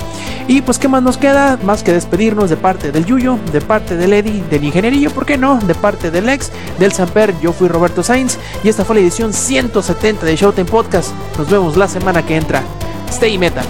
Y 0.48 0.62
pues, 0.62 0.78
¿qué 0.78 0.88
más 0.88 1.02
nos 1.02 1.16
queda? 1.16 1.58
Más 1.64 1.82
que 1.82 1.92
despedirnos 1.92 2.50
de 2.50 2.56
parte 2.56 2.92
del 2.92 3.04
Yuyo, 3.06 3.38
de 3.52 3.60
parte 3.60 3.96
del 3.96 4.12
Eddie, 4.12 4.44
del 4.50 4.64
Ingenierillo, 4.64 5.10
¿por 5.10 5.24
qué 5.26 5.38
no? 5.38 5.58
De 5.58 5.74
parte 5.74 6.10
del 6.10 6.28
Ex, 6.28 6.52
del 6.78 6.92
Samper, 6.92 7.34
yo 7.40 7.52
fui 7.52 7.68
Roberto 7.68 8.02
Sainz 8.02 8.38
y 8.62 8.68
esta 8.76 8.84
fue 8.84 8.96
la 8.96 9.00
edición 9.00 9.32
170 9.32 10.26
de 10.26 10.36
Showtime 10.36 10.66
Podcast. 10.66 11.10
Nos 11.38 11.48
vemos 11.48 11.78
la 11.78 11.88
semana 11.88 12.26
que 12.26 12.36
entra. 12.36 12.62
Stay 13.08 13.38
metal. 13.38 13.64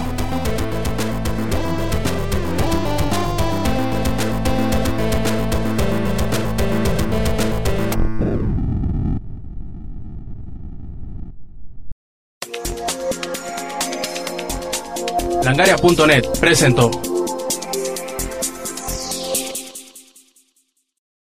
Langaria.net 15.41 16.27
presentó. 16.41 17.16